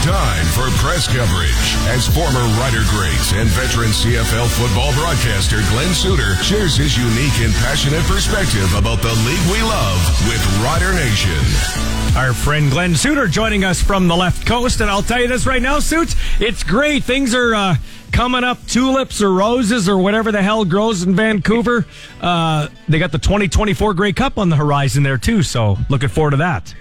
time 0.03 0.45
for 0.47 0.67
press 0.83 1.07
coverage 1.07 1.79
as 1.87 2.13
former 2.13 2.43
Rider 2.59 2.83
great 2.89 3.33
and 3.39 3.47
veteran 3.55 3.87
CFL 3.87 4.49
football 4.51 4.91
broadcaster 4.99 5.55
Glenn 5.71 5.93
Suter 5.93 6.35
shares 6.43 6.75
his 6.75 6.97
unique 6.97 7.39
and 7.39 7.53
passionate 7.63 8.03
perspective 8.03 8.67
about 8.75 9.01
the 9.01 9.13
league 9.23 9.47
we 9.49 9.61
love 9.63 10.27
with 10.27 10.43
Rider 10.61 10.91
Nation. 10.93 11.39
Our 12.17 12.33
friend 12.33 12.69
Glenn 12.69 12.95
Suter 12.95 13.27
joining 13.27 13.63
us 13.63 13.81
from 13.81 14.09
the 14.09 14.15
left 14.17 14.45
coast, 14.45 14.81
and 14.81 14.89
I'll 14.89 15.03
tell 15.03 15.21
you 15.21 15.29
this 15.29 15.45
right 15.45 15.61
now, 15.61 15.79
Suits, 15.79 16.17
it's 16.37 16.65
great. 16.65 17.05
Things 17.05 17.33
are 17.33 17.55
uh, 17.55 17.75
coming 18.11 18.43
up, 18.43 18.57
tulips 18.67 19.21
or 19.21 19.31
roses 19.31 19.87
or 19.87 19.97
whatever 19.97 20.33
the 20.33 20.43
hell 20.43 20.65
grows 20.65 21.03
in 21.03 21.15
Vancouver. 21.15 21.85
Uh, 22.21 22.67
they 22.89 22.99
got 22.99 23.13
the 23.13 23.19
2024 23.19 23.93
Grey 23.93 24.11
Cup 24.11 24.37
on 24.37 24.49
the 24.49 24.57
horizon 24.57 25.03
there 25.03 25.17
too, 25.17 25.43
so 25.43 25.77
looking 25.89 26.09
forward 26.09 26.31
to 26.31 26.37
that. 26.37 26.73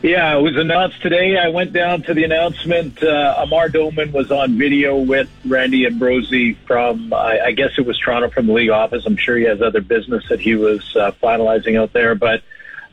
Yeah, 0.00 0.38
it 0.38 0.40
was 0.40 0.56
announced 0.56 1.02
today. 1.02 1.36
I 1.36 1.48
went 1.48 1.72
down 1.72 2.02
to 2.02 2.14
the 2.14 2.22
announcement. 2.22 3.02
Uh, 3.02 3.34
Amar 3.38 3.68
Doman 3.68 4.12
was 4.12 4.30
on 4.30 4.56
video 4.56 4.96
with 4.96 5.28
Randy 5.44 5.86
Ambrosie 5.86 6.54
from, 6.66 7.12
I, 7.12 7.40
I 7.46 7.52
guess 7.52 7.72
it 7.76 7.84
was 7.84 7.98
Toronto 7.98 8.30
from 8.30 8.46
the 8.46 8.52
league 8.52 8.70
office. 8.70 9.04
I'm 9.06 9.16
sure 9.16 9.36
he 9.36 9.44
has 9.44 9.60
other 9.60 9.80
business 9.80 10.24
that 10.28 10.38
he 10.38 10.54
was 10.54 10.94
uh, 10.94 11.10
finalizing 11.20 11.76
out 11.76 11.92
there, 11.92 12.14
but 12.14 12.42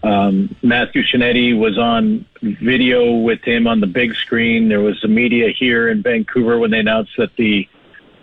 um, 0.02 0.56
Matthew 0.64 1.04
Shinetti 1.04 1.56
was 1.58 1.78
on 1.78 2.26
video 2.42 3.14
with 3.14 3.44
him 3.44 3.68
on 3.68 3.82
the 3.82 3.88
big 3.88 4.16
screen. 4.16 4.68
There 4.68 4.82
was 4.82 5.00
the 5.02 5.08
media 5.08 5.50
here 5.52 5.90
in 5.90 6.02
Vancouver 6.02 6.58
when 6.58 6.72
they 6.72 6.80
announced 6.80 7.12
that 7.18 7.36
the 7.36 7.70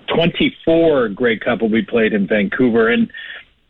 24 0.09 1.11
Grey 1.11 1.39
Cup 1.39 1.61
will 1.61 1.69
be 1.69 1.83
played 1.83 2.15
in 2.15 2.27
Vancouver. 2.27 2.89
And, 2.89 3.13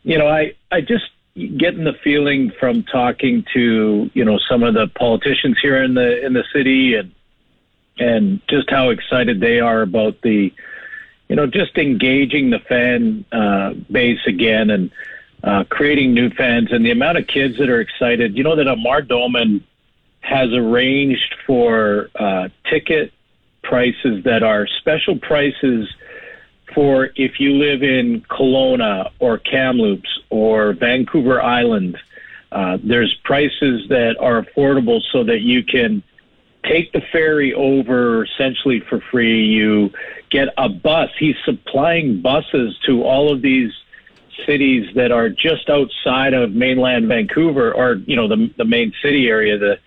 you 0.01 0.17
know, 0.17 0.27
I, 0.27 0.55
I 0.71 0.81
just 0.81 1.05
getting 1.35 1.83
the 1.83 1.95
feeling 2.03 2.51
from 2.59 2.83
talking 2.83 3.43
to, 3.53 4.09
you 4.13 4.23
know, 4.25 4.37
some 4.49 4.63
of 4.63 4.73
the 4.73 4.87
politicians 4.87 5.57
here 5.61 5.83
in 5.83 5.93
the, 5.95 6.23
in 6.25 6.33
the 6.33 6.43
city 6.53 6.95
and, 6.95 7.13
and 7.97 8.41
just 8.49 8.69
how 8.69 8.89
excited 8.89 9.39
they 9.39 9.59
are 9.59 9.81
about 9.81 10.21
the, 10.21 10.53
you 11.29 11.35
know, 11.35 11.47
just 11.47 11.77
engaging 11.77 12.49
the 12.49 12.59
fan 12.59 13.25
uh, 13.31 13.73
base 13.91 14.19
again 14.27 14.69
and, 14.69 14.91
uh, 15.43 15.63
creating 15.69 16.13
new 16.13 16.29
fans 16.29 16.71
and 16.71 16.85
the 16.85 16.91
amount 16.91 17.17
of 17.17 17.27
kids 17.27 17.57
that 17.57 17.69
are 17.69 17.81
excited. 17.81 18.37
You 18.37 18.43
know 18.43 18.55
that 18.55 18.67
Amar 18.67 19.01
Doman 19.01 19.65
has 20.21 20.53
arranged 20.53 21.35
for 21.45 22.09
uh, 22.15 22.47
ticket 22.69 23.11
prices 23.61 24.23
that 24.23 24.41
are 24.41 24.67
special 24.79 25.17
prices 25.17 25.89
for 26.73 27.09
if 27.15 27.39
you 27.39 27.53
live 27.53 27.83
in 27.83 28.21
Kelowna 28.29 29.11
or 29.19 29.37
Kamloops 29.37 30.09
or 30.29 30.73
Vancouver 30.73 31.41
Island. 31.41 31.97
Uh, 32.51 32.77
there's 32.83 33.13
prices 33.23 33.87
that 33.89 34.15
are 34.19 34.43
affordable 34.43 35.01
so 35.11 35.23
that 35.23 35.41
you 35.41 35.63
can 35.63 36.03
take 36.63 36.91
the 36.91 37.01
ferry 37.11 37.53
over 37.53 38.25
essentially 38.25 38.79
for 38.81 38.99
free. 39.11 39.45
You 39.45 39.91
get 40.29 40.49
a 40.57 40.69
bus. 40.69 41.09
He's 41.17 41.35
supplying 41.45 42.21
buses 42.21 42.77
to 42.85 43.03
all 43.03 43.31
of 43.31 43.41
these 43.41 43.71
cities 44.45 44.93
that 44.95 45.11
are 45.11 45.29
just 45.29 45.69
outside 45.69 46.33
of 46.33 46.51
mainland 46.51 47.07
Vancouver 47.07 47.73
or 47.73 47.95
you 48.05 48.15
know 48.15 48.27
the 48.27 48.51
the 48.57 48.65
main 48.65 48.91
city 49.01 49.27
area 49.27 49.57
the 49.57 49.79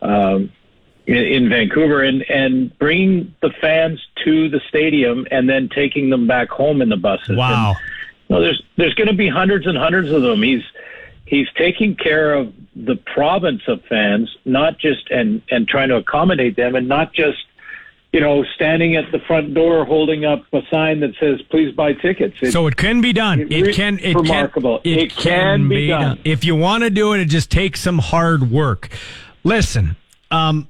um, 0.00 0.52
in, 1.08 1.16
in 1.16 1.48
Vancouver 1.48 2.02
and 2.02 2.22
and 2.30 2.78
bringing 2.78 3.34
the 3.40 3.50
fans 3.60 3.98
to 4.24 4.48
the 4.50 4.60
stadium 4.68 5.26
and 5.30 5.48
then 5.48 5.68
taking 5.74 6.10
them 6.10 6.26
back 6.26 6.48
home 6.50 6.82
in 6.82 6.88
the 6.90 6.96
buses. 6.96 7.36
Wow. 7.36 7.70
And, 7.70 7.78
you 8.28 8.36
know, 8.36 8.42
there's 8.42 8.62
there's 8.76 8.94
going 8.94 9.08
to 9.08 9.14
be 9.14 9.28
hundreds 9.28 9.66
and 9.66 9.76
hundreds 9.76 10.10
of 10.12 10.22
them. 10.22 10.42
He's 10.42 10.62
he's 11.24 11.48
taking 11.56 11.96
care 11.96 12.34
of 12.34 12.52
the 12.76 12.96
province 12.96 13.62
of 13.66 13.82
fans, 13.86 14.30
not 14.44 14.78
just 14.78 15.10
and 15.10 15.42
and 15.50 15.66
trying 15.66 15.88
to 15.88 15.96
accommodate 15.96 16.56
them, 16.56 16.74
and 16.74 16.86
not 16.86 17.14
just 17.14 17.38
you 18.12 18.20
know 18.20 18.44
standing 18.54 18.96
at 18.96 19.10
the 19.10 19.18
front 19.20 19.54
door 19.54 19.86
holding 19.86 20.26
up 20.26 20.44
a 20.52 20.60
sign 20.70 21.00
that 21.00 21.14
says 21.18 21.40
"Please 21.50 21.74
buy 21.74 21.94
tickets." 21.94 22.36
It- 22.42 22.52
so 22.52 22.66
it 22.66 22.76
can 22.76 23.00
be 23.00 23.14
done. 23.14 23.40
It, 23.40 23.62
re- 23.62 23.72
can. 23.72 23.98
It 23.98 24.14
remarkable. 24.14 24.80
Can, 24.80 24.98
It 24.98 25.16
can 25.16 25.68
be 25.70 25.86
done. 25.88 26.20
If 26.24 26.44
you 26.44 26.54
want 26.54 26.84
to 26.84 26.90
do 26.90 27.14
it, 27.14 27.20
it 27.20 27.26
just 27.30 27.50
takes 27.50 27.80
some 27.80 27.98
hard 27.98 28.50
work. 28.50 28.90
Listen, 29.42 29.96
um, 30.30 30.68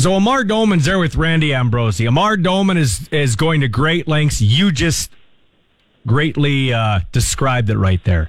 so 0.00 0.14
Amar 0.14 0.44
Doman's 0.44 0.84
there 0.84 0.98
with 0.98 1.16
Randy 1.16 1.52
Ambrosie. 1.52 2.06
Amar 2.06 2.36
Doman 2.36 2.76
is 2.76 3.08
is 3.08 3.36
going 3.36 3.60
to 3.60 3.68
great 3.68 4.08
lengths. 4.08 4.40
You 4.40 4.72
just 4.72 5.10
greatly 6.06 6.72
uh, 6.72 7.00
described 7.12 7.70
it 7.70 7.76
right 7.76 8.02
there. 8.04 8.28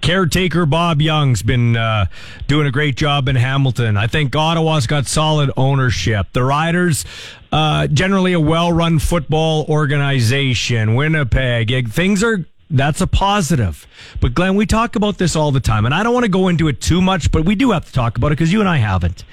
Caretaker 0.00 0.66
Bob 0.66 1.02
Young's 1.02 1.42
been 1.42 1.76
uh, 1.76 2.06
doing 2.46 2.66
a 2.66 2.70
great 2.70 2.96
job 2.96 3.28
in 3.28 3.36
Hamilton. 3.36 3.96
I 3.96 4.06
think 4.06 4.34
Ottawa's 4.34 4.86
got 4.86 5.06
solid 5.06 5.50
ownership. 5.56 6.28
The 6.32 6.42
Riders, 6.42 7.04
uh, 7.52 7.86
generally 7.86 8.32
a 8.32 8.40
well-run 8.40 8.98
football 8.98 9.66
organization. 9.68 10.94
Winnipeg, 10.94 11.70
eh, 11.70 11.82
things 11.88 12.22
are 12.24 12.46
that's 12.70 13.00
a 13.00 13.06
positive. 13.06 13.86
But 14.20 14.32
Glenn, 14.32 14.54
we 14.54 14.64
talk 14.64 14.96
about 14.96 15.18
this 15.18 15.34
all 15.34 15.50
the 15.50 15.60
time, 15.60 15.84
and 15.84 15.94
I 15.94 16.02
don't 16.02 16.14
want 16.14 16.24
to 16.24 16.30
go 16.30 16.48
into 16.48 16.68
it 16.68 16.80
too 16.80 17.02
much, 17.02 17.32
but 17.32 17.44
we 17.44 17.54
do 17.54 17.72
have 17.72 17.84
to 17.86 17.92
talk 17.92 18.16
about 18.16 18.28
it 18.28 18.38
because 18.38 18.52
you 18.52 18.60
and 18.60 18.68
I 18.68 18.76
haven't. 18.76 19.24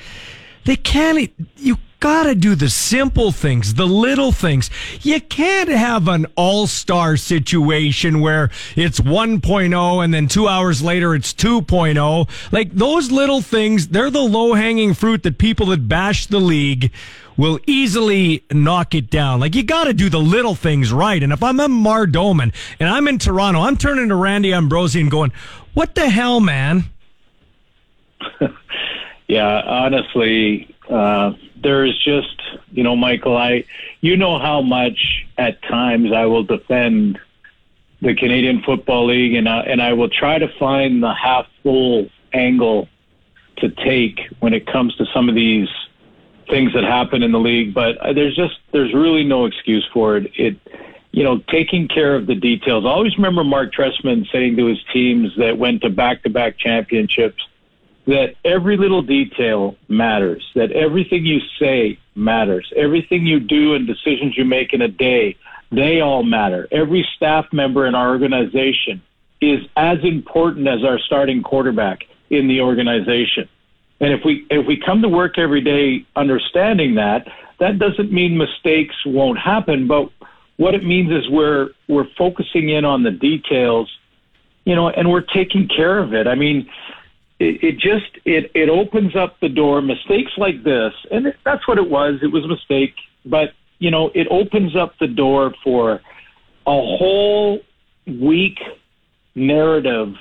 They 0.67 0.75
can't. 0.75 1.31
You 1.55 1.77
gotta 2.01 2.35
do 2.35 2.53
the 2.53 2.69
simple 2.69 3.31
things, 3.31 3.75
the 3.75 3.87
little 3.87 4.33
things. 4.33 4.69
You 5.01 5.21
can't 5.21 5.69
have 5.69 6.09
an 6.09 6.25
all-star 6.35 7.15
situation 7.15 8.19
where 8.19 8.49
it's 8.75 8.99
1.0 8.99 10.03
and 10.03 10.13
then 10.13 10.27
two 10.27 10.49
hours 10.49 10.81
later 10.83 11.15
it's 11.15 11.33
2.0. 11.33 12.29
Like 12.51 12.73
those 12.73 13.11
little 13.11 13.41
things, 13.41 13.87
they're 13.87 14.11
the 14.11 14.19
low-hanging 14.19 14.93
fruit 14.93 15.23
that 15.23 15.37
people 15.37 15.67
that 15.67 15.87
bash 15.87 16.27
the 16.27 16.41
league 16.41 16.91
will 17.37 17.61
easily 17.65 18.43
knock 18.51 18.93
it 18.93 19.09
down. 19.09 19.39
Like 19.39 19.55
you 19.55 19.63
got 19.63 19.85
to 19.85 19.93
do 19.93 20.09
the 20.09 20.19
little 20.19 20.55
things 20.55 20.91
right. 20.91 21.23
And 21.23 21.31
if 21.31 21.41
I'm 21.41 21.61
a 21.61 21.69
Mar 21.69 22.07
Doman 22.07 22.51
and 22.77 22.89
I'm 22.89 23.07
in 23.07 23.19
Toronto, 23.19 23.61
I'm 23.61 23.77
turning 23.77 24.09
to 24.09 24.15
Randy 24.15 24.53
Ambrosie 24.53 24.99
and 24.99 25.09
going, 25.09 25.31
"What 25.73 25.95
the 25.95 26.09
hell, 26.09 26.41
man?" 26.41 26.89
Yeah, 29.27 29.61
honestly, 29.65 30.73
uh, 30.89 31.33
there's 31.61 31.97
just, 32.03 32.41
you 32.71 32.83
know, 32.83 32.95
Michael, 32.95 33.35
I, 33.35 33.65
you 33.99 34.15
know 34.15 34.39
how 34.39 34.61
much 34.61 35.25
at 35.37 35.61
times 35.63 36.11
I 36.13 36.25
will 36.25 36.43
defend 36.43 37.19
the 38.01 38.15
Canadian 38.15 38.61
Football 38.63 39.07
League, 39.07 39.33
and 39.33 39.49
I, 39.49 39.61
and 39.61 39.81
I 39.81 39.93
will 39.93 40.09
try 40.09 40.37
to 40.37 40.47
find 40.59 41.03
the 41.03 41.13
half 41.13 41.47
full 41.63 42.07
angle 42.33 42.87
to 43.57 43.69
take 43.69 44.21
when 44.39 44.53
it 44.53 44.67
comes 44.67 44.95
to 44.95 45.05
some 45.13 45.29
of 45.29 45.35
these 45.35 45.67
things 46.49 46.73
that 46.73 46.83
happen 46.83 47.23
in 47.23 47.31
the 47.31 47.39
league. 47.39 47.73
But 47.73 47.97
uh, 47.97 48.13
there's 48.13 48.35
just 48.35 48.59
there's 48.71 48.93
really 48.93 49.23
no 49.23 49.45
excuse 49.45 49.87
for 49.91 50.17
it. 50.17 50.31
It, 50.35 50.57
you 51.11 51.23
know, 51.23 51.39
taking 51.49 51.87
care 51.87 52.15
of 52.15 52.27
the 52.27 52.35
details. 52.35 52.85
I 52.85 52.89
always 52.89 53.15
remember 53.17 53.43
Mark 53.43 53.73
Trestman 53.73 54.31
saying 54.31 54.55
to 54.57 54.67
his 54.67 54.77
teams 54.93 55.31
that 55.37 55.57
went 55.57 55.81
to 55.81 55.89
back 55.89 56.21
to 56.23 56.29
back 56.29 56.59
championships 56.59 57.46
that 58.07 58.35
every 58.45 58.77
little 58.77 59.01
detail 59.01 59.75
matters, 59.89 60.43
that 60.55 60.71
everything 60.71 61.25
you 61.25 61.39
say 61.59 61.99
matters, 62.15 62.71
everything 62.75 63.25
you 63.25 63.39
do 63.39 63.75
and 63.75 63.85
decisions 63.85 64.37
you 64.37 64.45
make 64.45 64.73
in 64.73 64.81
a 64.81 64.87
day, 64.87 65.35
they 65.71 65.99
all 65.99 66.23
matter. 66.23 66.67
Every 66.71 67.07
staff 67.15 67.45
member 67.51 67.85
in 67.85 67.95
our 67.95 68.09
organization 68.09 69.01
is 69.41 69.59
as 69.75 69.97
important 70.03 70.67
as 70.67 70.83
our 70.83 70.99
starting 70.99 71.43
quarterback 71.43 72.05
in 72.29 72.47
the 72.47 72.61
organization. 72.61 73.49
And 73.99 74.13
if 74.13 74.21
we 74.23 74.45
if 74.49 74.65
we 74.65 74.77
come 74.77 75.01
to 75.01 75.09
work 75.09 75.37
every 75.37 75.61
day 75.61 76.05
understanding 76.15 76.95
that, 76.95 77.27
that 77.59 77.77
doesn't 77.77 78.11
mean 78.11 78.37
mistakes 78.37 78.95
won't 79.05 79.39
happen, 79.39 79.87
but 79.87 80.09
what 80.57 80.75
it 80.75 80.83
means 80.83 81.11
is 81.11 81.29
we're 81.29 81.69
we're 81.87 82.07
focusing 82.17 82.69
in 82.69 82.85
on 82.85 83.03
the 83.03 83.11
details, 83.11 83.91
you 84.65 84.75
know, 84.75 84.89
and 84.89 85.09
we're 85.09 85.21
taking 85.21 85.67
care 85.67 85.97
of 85.97 86.13
it. 86.13 86.27
I 86.27 86.35
mean, 86.35 86.69
it, 87.39 87.63
it 87.63 87.71
just 87.73 88.17
it 88.25 88.51
it 88.55 88.69
opens 88.69 89.15
up 89.15 89.39
the 89.39 89.49
door. 89.49 89.81
Mistakes 89.81 90.31
like 90.37 90.63
this, 90.63 90.93
and 91.11 91.27
it, 91.27 91.35
that's 91.43 91.67
what 91.67 91.77
it 91.77 91.89
was. 91.89 92.19
It 92.21 92.31
was 92.31 92.43
a 92.43 92.47
mistake, 92.47 92.95
but 93.25 93.53
you 93.79 93.91
know, 93.91 94.11
it 94.15 94.27
opens 94.29 94.75
up 94.75 94.97
the 94.99 95.07
door 95.07 95.53
for 95.63 95.93
a 95.93 96.01
whole 96.65 97.59
week 98.07 98.59
narrative 99.35 100.15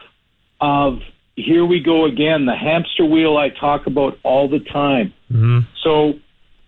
of 0.60 1.00
here 1.36 1.64
we 1.64 1.80
go 1.80 2.06
again, 2.06 2.46
the 2.46 2.56
hamster 2.56 3.04
wheel 3.04 3.36
I 3.36 3.50
talk 3.50 3.86
about 3.86 4.18
all 4.22 4.48
the 4.48 4.60
time. 4.60 5.12
Mm-hmm. 5.30 5.60
So, 5.82 6.14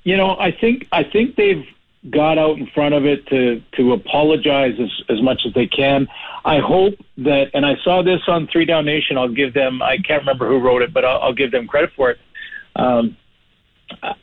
you 0.05 0.17
know, 0.17 0.37
I 0.39 0.53
think 0.53 0.87
I 0.93 1.05
think 1.05 1.37
they've 1.37 1.65
got 2.11 2.39
out 2.39 2.59
in 2.59 2.67
front 2.69 2.95
of 2.95 3.05
it 3.05 3.27
to 3.27 3.63
to 3.77 3.93
apologize 3.93 4.75
as 4.81 4.91
as 5.09 5.23
much 5.23 5.43
as 5.47 5.53
they 5.55 5.67
can. 5.67 6.07
I 6.45 6.61
hope 6.61 6.95
that, 7.19 7.51
and 7.55 7.67
I 7.67 7.75
saw 7.83 8.03
this 8.03 8.21
on 8.29 8.49
Three 8.49 8.65
Down 8.65 8.85
Nation. 8.85 9.19
I'll 9.19 9.29
give 9.29 9.53
them. 9.55 9.83
I 9.83 9.99
can't 9.99 10.23
remember 10.23 10.49
who 10.49 10.59
wrote 10.59 10.83
it, 10.83 10.95
but 10.95 11.05
I'll, 11.05 11.21
I'll 11.21 11.35
give 11.35 11.51
them 11.51 11.67
credit 11.67 11.91
for 11.97 12.11
it. 12.11 12.19
Um, 12.77 13.17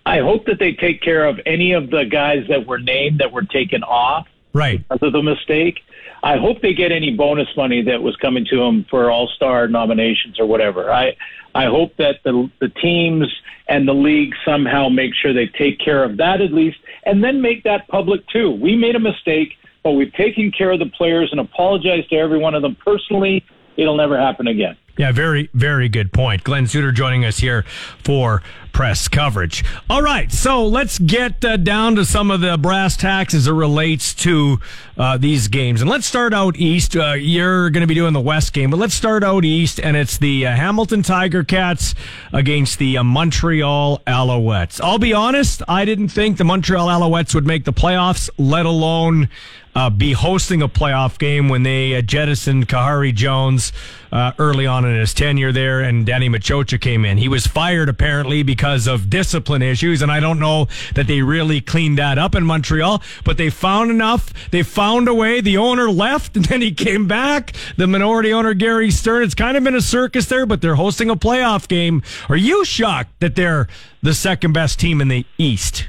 I 0.06 0.19
hope 0.19 0.45
that 0.45 0.60
they 0.60 0.73
take 0.73 1.02
care 1.02 1.26
of 1.26 1.39
any 1.45 1.73
of 1.73 1.89
the 1.89 2.06
guys 2.06 2.45
that 2.49 2.65
were 2.65 2.80
named 2.80 3.19
that 3.19 3.31
were 3.31 3.43
taken 3.43 3.84
off 3.84 4.27
right 4.53 4.88
because 4.88 5.06
of 5.06 5.14
the 5.14 5.23
mistake. 5.23 5.80
I 6.23 6.38
hope 6.38 6.61
they 6.61 6.73
get 6.73 6.91
any 6.91 7.15
bonus 7.15 7.47
money 7.56 7.84
that 7.84 8.02
was 8.02 8.15
coming 8.15 8.45
to 8.49 8.57
them 8.57 8.85
for 8.89 9.11
All 9.11 9.27
Star 9.27 9.68
nominations 9.68 10.39
or 10.39 10.45
whatever. 10.45 10.91
I 10.91 11.15
I 11.56 11.65
hope 11.65 11.95
that 11.98 12.18
the 12.23 12.52
the 12.60 12.69
teams 12.69 13.34
and 13.68 13.88
the 13.88 13.94
league 13.94 14.34
somehow 14.45 14.90
make 14.90 15.15
sure 15.15 15.34
they 15.34 15.48
take 15.48 15.80
care 15.80 16.03
of 16.03 16.18
that 16.18 16.41
at 16.41 16.52
least, 16.53 16.77
and 17.06 17.23
then 17.23 17.41
make 17.41 17.64
that 17.64 17.88
public 17.88 18.27
too. 18.27 18.52
We 18.52 18.76
made 18.76 18.95
a 18.95 18.99
mistake, 18.99 19.53
but 19.84 19.91
we've 19.91 20.14
taken 20.14 20.52
care 20.52 20.72
of 20.72 20.80
the 20.80 20.91
players 20.98 21.30
and 21.32 21.40
apologized 21.40 22.10
to 22.10 22.18
every 22.18 22.38
one 22.38 22.53
of 22.53 22.61
them 22.61 22.76
personally. 22.76 23.44
It'll 23.77 23.98
never 23.98 24.19
happen 24.19 24.48
again. 24.48 24.77
Yeah, 24.97 25.11
very, 25.11 25.49
very 25.53 25.89
good 25.89 26.13
point. 26.13 26.43
Glenn 26.45 26.67
Suter 26.67 26.93
joining 26.93 27.26
us 27.26 27.39
here 27.39 27.65
for 28.03 28.41
press 28.72 29.07
coverage. 29.09 29.63
All 29.89 30.01
right, 30.01 30.31
so 30.31 30.65
let's 30.65 30.99
get 30.99 31.43
uh, 31.43 31.57
down 31.57 31.95
to 31.95 32.05
some 32.05 32.31
of 32.31 32.39
the 32.39 32.57
brass 32.57 32.95
tacks 32.95 33.34
as 33.34 33.47
it 33.47 33.51
relates 33.51 34.13
to 34.15 34.59
uh, 34.97 35.17
these 35.17 35.49
games. 35.49 35.81
And 35.81 35.89
let's 35.89 36.05
start 36.05 36.34
out 36.34 36.55
east. 36.55 36.95
Uh, 36.95 37.13
you're 37.13 37.69
going 37.69 37.81
to 37.81 37.88
be 37.88 37.93
doing 37.93 38.13
the 38.13 38.22
west 38.22 38.53
game, 38.53 38.69
but 38.69 38.77
let's 38.77 38.93
start 38.93 39.23
out 39.23 39.43
east, 39.43 39.81
and 39.81 39.97
it's 39.97 40.17
the 40.17 40.47
uh, 40.47 40.55
Hamilton 40.55 41.03
Tiger 41.03 41.43
Cats 41.43 41.93
against 42.31 42.80
the 42.80 42.97
uh, 42.97 43.03
Montreal 43.03 44.01
Alouettes. 44.07 44.80
I'll 44.81 44.99
be 44.99 45.13
honest, 45.13 45.61
I 45.67 45.84
didn't 45.84 46.09
think 46.09 46.38
the 46.38 46.45
Montreal 46.45 46.88
Alouettes 46.88 47.35
would 47.35 47.45
make 47.45 47.65
the 47.65 47.73
playoffs, 47.73 48.30
let 48.38 48.65
alone 48.65 49.27
uh, 49.76 49.89
be 49.89 50.14
hosting 50.14 50.61
a 50.61 50.69
playoff 50.69 51.19
game 51.19 51.49
when 51.49 51.64
they 51.64 51.95
uh, 51.95 52.02
jettisoned 52.02 52.68
Khari 52.68 53.14
Jones 53.14 53.73
uh, 54.11 54.31
early 54.39 54.65
on 54.65 54.85
in 54.85 54.97
his 54.97 55.14
tenure 55.14 55.52
there, 55.52 55.81
and 55.81 56.06
Danny 56.06 56.30
Maciocia 56.30 56.80
came 56.80 57.03
in. 57.03 57.18
He 57.18 57.27
was 57.27 57.45
fired 57.45 57.89
apparently 57.89 58.43
because 58.43 58.88
of 58.88 59.10
discipline 59.10 59.61
issues, 59.61 60.02
and 60.02 60.10
I 60.10 60.22
don't 60.22 60.39
know 60.39 60.69
that 60.93 61.07
they 61.07 61.22
really 61.22 61.60
cleaned 61.60 61.97
that 61.97 62.18
up 62.18 62.34
in 62.34 62.45
Montreal, 62.45 63.03
but 63.26 63.38
they 63.38 63.49
found 63.49 63.91
enough. 63.91 64.31
They 64.52 64.64
found 64.64 65.10
a 65.10 65.14
way. 65.14 65.41
The 65.41 65.57
owner 65.57 65.91
left, 65.91 66.35
and 66.38 66.45
then 66.45 66.61
he 66.61 66.72
came 66.72 67.07
back. 67.07 67.53
The 67.76 67.88
minority 67.88 68.31
owner, 68.31 68.53
Gary 68.53 68.91
Stern. 68.91 69.23
It's 69.23 69.35
kind 69.35 69.57
of 69.57 69.64
been 69.65 69.76
a 69.76 69.81
circus 69.81 70.27
there, 70.27 70.45
but 70.45 70.61
they're 70.61 70.76
hosting 70.76 71.10
a 71.10 71.15
playoff 71.18 71.68
game. 71.68 72.02
Are 72.30 72.38
you 72.38 72.64
shocked 72.64 73.19
that 73.19 73.35
they're 73.35 73.68
the 74.02 74.14
second 74.14 74.53
best 74.53 74.80
team 74.80 75.02
in 75.02 75.10
the 75.10 75.26
East? 75.38 75.88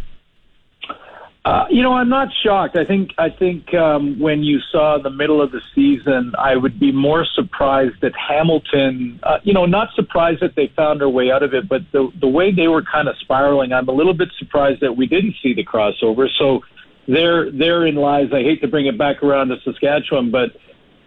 Uh, 1.46 1.64
you 1.70 1.80
know, 1.80 1.92
I'm 1.92 2.08
not 2.08 2.26
shocked. 2.42 2.76
I 2.76 2.84
think 2.84 3.12
I 3.18 3.30
think 3.30 3.72
um, 3.72 4.18
when 4.18 4.42
you 4.42 4.58
saw 4.72 4.98
the 4.98 5.10
middle 5.10 5.40
of 5.40 5.52
the 5.52 5.60
season, 5.76 6.34
I 6.36 6.56
would 6.56 6.80
be 6.80 6.90
more 6.90 7.24
surprised 7.24 8.00
that 8.00 8.14
Hamilton. 8.16 9.20
Uh, 9.22 9.38
you 9.44 9.52
know, 9.52 9.64
not 9.64 9.90
surprised 9.94 10.40
that 10.40 10.56
they 10.56 10.72
found 10.74 11.00
their 11.00 11.08
way 11.08 11.30
out 11.30 11.44
of 11.44 11.54
it, 11.54 11.68
but 11.68 11.82
the 11.92 12.10
the 12.20 12.26
way 12.26 12.50
they 12.50 12.66
were 12.66 12.82
kind 12.82 13.06
of 13.06 13.16
spiraling, 13.18 13.72
I'm 13.72 13.88
a 13.88 13.92
little 13.92 14.12
bit 14.12 14.30
surprised 14.36 14.80
that 14.80 14.96
we 14.96 15.06
didn't 15.06 15.36
see 15.40 15.54
the 15.54 15.64
crossover. 15.64 16.28
So 16.36 16.62
there 17.06 17.48
therein 17.52 17.94
lies. 17.94 18.32
I 18.32 18.42
hate 18.42 18.60
to 18.62 18.66
bring 18.66 18.86
it 18.86 18.98
back 18.98 19.22
around 19.22 19.50
to 19.50 19.60
Saskatchewan, 19.60 20.32
but 20.32 20.56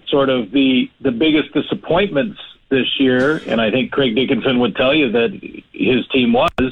sort 0.07 0.29
of 0.29 0.51
the 0.51 0.89
the 1.01 1.11
biggest 1.11 1.51
disappointments 1.51 2.39
this 2.69 2.87
year, 2.97 3.41
and 3.45 3.59
I 3.59 3.71
think 3.71 3.91
Craig 3.91 4.15
Dickenson 4.15 4.59
would 4.59 4.77
tell 4.77 4.93
you 4.93 5.11
that 5.11 5.31
his 5.73 6.07
team 6.13 6.31
was 6.31 6.71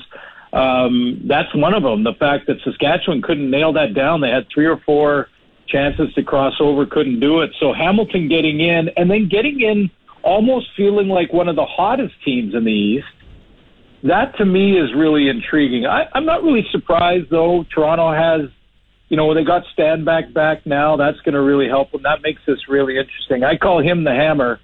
um, 0.57 1.21
that's 1.25 1.53
one 1.55 1.73
of 1.73 1.83
them. 1.83 2.03
The 2.03 2.13
fact 2.13 2.47
that 2.47 2.57
Saskatchewan 2.63 3.21
couldn't 3.21 3.49
nail 3.49 3.73
that 3.73 3.93
down. 3.93 4.21
They 4.21 4.29
had 4.29 4.47
three 4.53 4.65
or 4.65 4.77
four 4.85 5.29
chances 5.67 6.13
to 6.15 6.23
cross 6.23 6.53
over, 6.59 6.85
couldn't 6.85 7.19
do 7.19 7.41
it. 7.41 7.51
So 7.59 7.73
Hamilton 7.73 8.29
getting 8.29 8.59
in 8.59 8.89
and 8.95 9.09
then 9.09 9.27
getting 9.27 9.61
in 9.61 9.89
almost 10.23 10.69
feeling 10.75 11.09
like 11.09 11.31
one 11.33 11.47
of 11.47 11.55
the 11.55 11.65
hottest 11.65 12.13
teams 12.23 12.55
in 12.55 12.63
the 12.63 12.71
East. 12.71 13.07
That 14.03 14.37
to 14.37 14.45
me 14.45 14.77
is 14.77 14.93
really 14.95 15.27
intriguing. 15.27 15.85
I, 15.85 16.07
I'm 16.13 16.25
not 16.25 16.43
really 16.43 16.65
surprised 16.71 17.29
though. 17.29 17.65
Toronto 17.73 18.13
has 18.13 18.49
you 19.09 19.15
know, 19.15 19.33
they 19.33 19.43
got 19.43 19.63
Stanback 19.77 20.33
back 20.33 20.65
now. 20.65 20.97
That's 20.97 21.19
going 21.21 21.33
to 21.33 21.41
really 21.41 21.67
help 21.67 21.91
them. 21.91 22.03
That 22.03 22.21
makes 22.21 22.41
this 22.45 22.67
really 22.67 22.97
interesting. 22.97 23.43
I 23.43 23.55
call 23.55 23.81
him 23.81 24.03
the 24.03 24.11
hammer. 24.11 24.59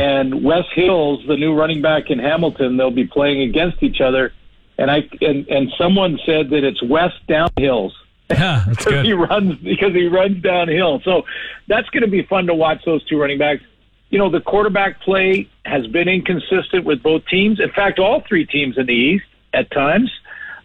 And 0.00 0.44
Wes 0.44 0.64
Hills, 0.74 1.20
the 1.28 1.36
new 1.36 1.54
running 1.54 1.80
back 1.80 2.10
in 2.10 2.18
Hamilton, 2.18 2.76
they'll 2.76 2.90
be 2.90 3.06
playing 3.06 3.42
against 3.42 3.82
each 3.82 4.00
other. 4.00 4.32
And 4.78 4.90
I 4.90 5.08
and, 5.20 5.46
and 5.48 5.72
someone 5.78 6.18
said 6.26 6.50
that 6.50 6.64
it's 6.64 6.82
West 6.82 7.20
downhills 7.28 7.92
Yeah, 8.30 8.64
that's 8.66 8.78
because 8.84 8.92
good. 8.92 9.04
he 9.04 9.12
runs 9.12 9.56
because 9.56 9.92
he 9.92 10.06
runs 10.08 10.42
downhill. 10.42 11.00
So 11.04 11.24
that's 11.68 11.88
going 11.90 12.02
to 12.02 12.08
be 12.08 12.22
fun 12.22 12.46
to 12.46 12.54
watch 12.54 12.82
those 12.84 13.04
two 13.04 13.20
running 13.20 13.38
backs. 13.38 13.62
You 14.08 14.18
know, 14.18 14.30
the 14.30 14.40
quarterback 14.40 15.00
play 15.02 15.48
has 15.64 15.86
been 15.88 16.08
inconsistent 16.08 16.84
with 16.84 17.02
both 17.02 17.26
teams. 17.26 17.60
In 17.60 17.70
fact, 17.70 17.98
all 17.98 18.22
three 18.26 18.46
teams 18.46 18.78
in 18.78 18.86
the 18.86 18.94
East 18.94 19.24
at 19.52 19.70
times. 19.70 20.10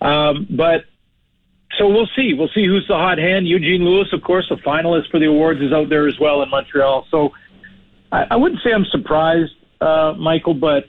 Um, 0.01 0.47
but 0.49 0.85
so 1.77 1.89
we'll 1.89 2.09
see. 2.15 2.33
We'll 2.33 2.49
see 2.49 2.65
who's 2.65 2.87
the 2.87 2.95
hot 2.95 3.17
hand. 3.17 3.47
Eugene 3.47 3.83
Lewis, 3.83 4.07
of 4.13 4.21
course, 4.21 4.49
a 4.51 4.55
finalist 4.57 5.09
for 5.09 5.19
the 5.19 5.25
awards, 5.25 5.61
is 5.61 5.73
out 5.73 5.89
there 5.89 6.07
as 6.07 6.19
well 6.19 6.41
in 6.41 6.49
Montreal. 6.49 7.07
So 7.11 7.33
I, 8.11 8.27
I 8.31 8.35
wouldn't 8.37 8.61
say 8.63 8.71
I'm 8.71 8.85
surprised, 8.85 9.53
uh, 9.81 10.13
Michael, 10.17 10.53
but 10.53 10.85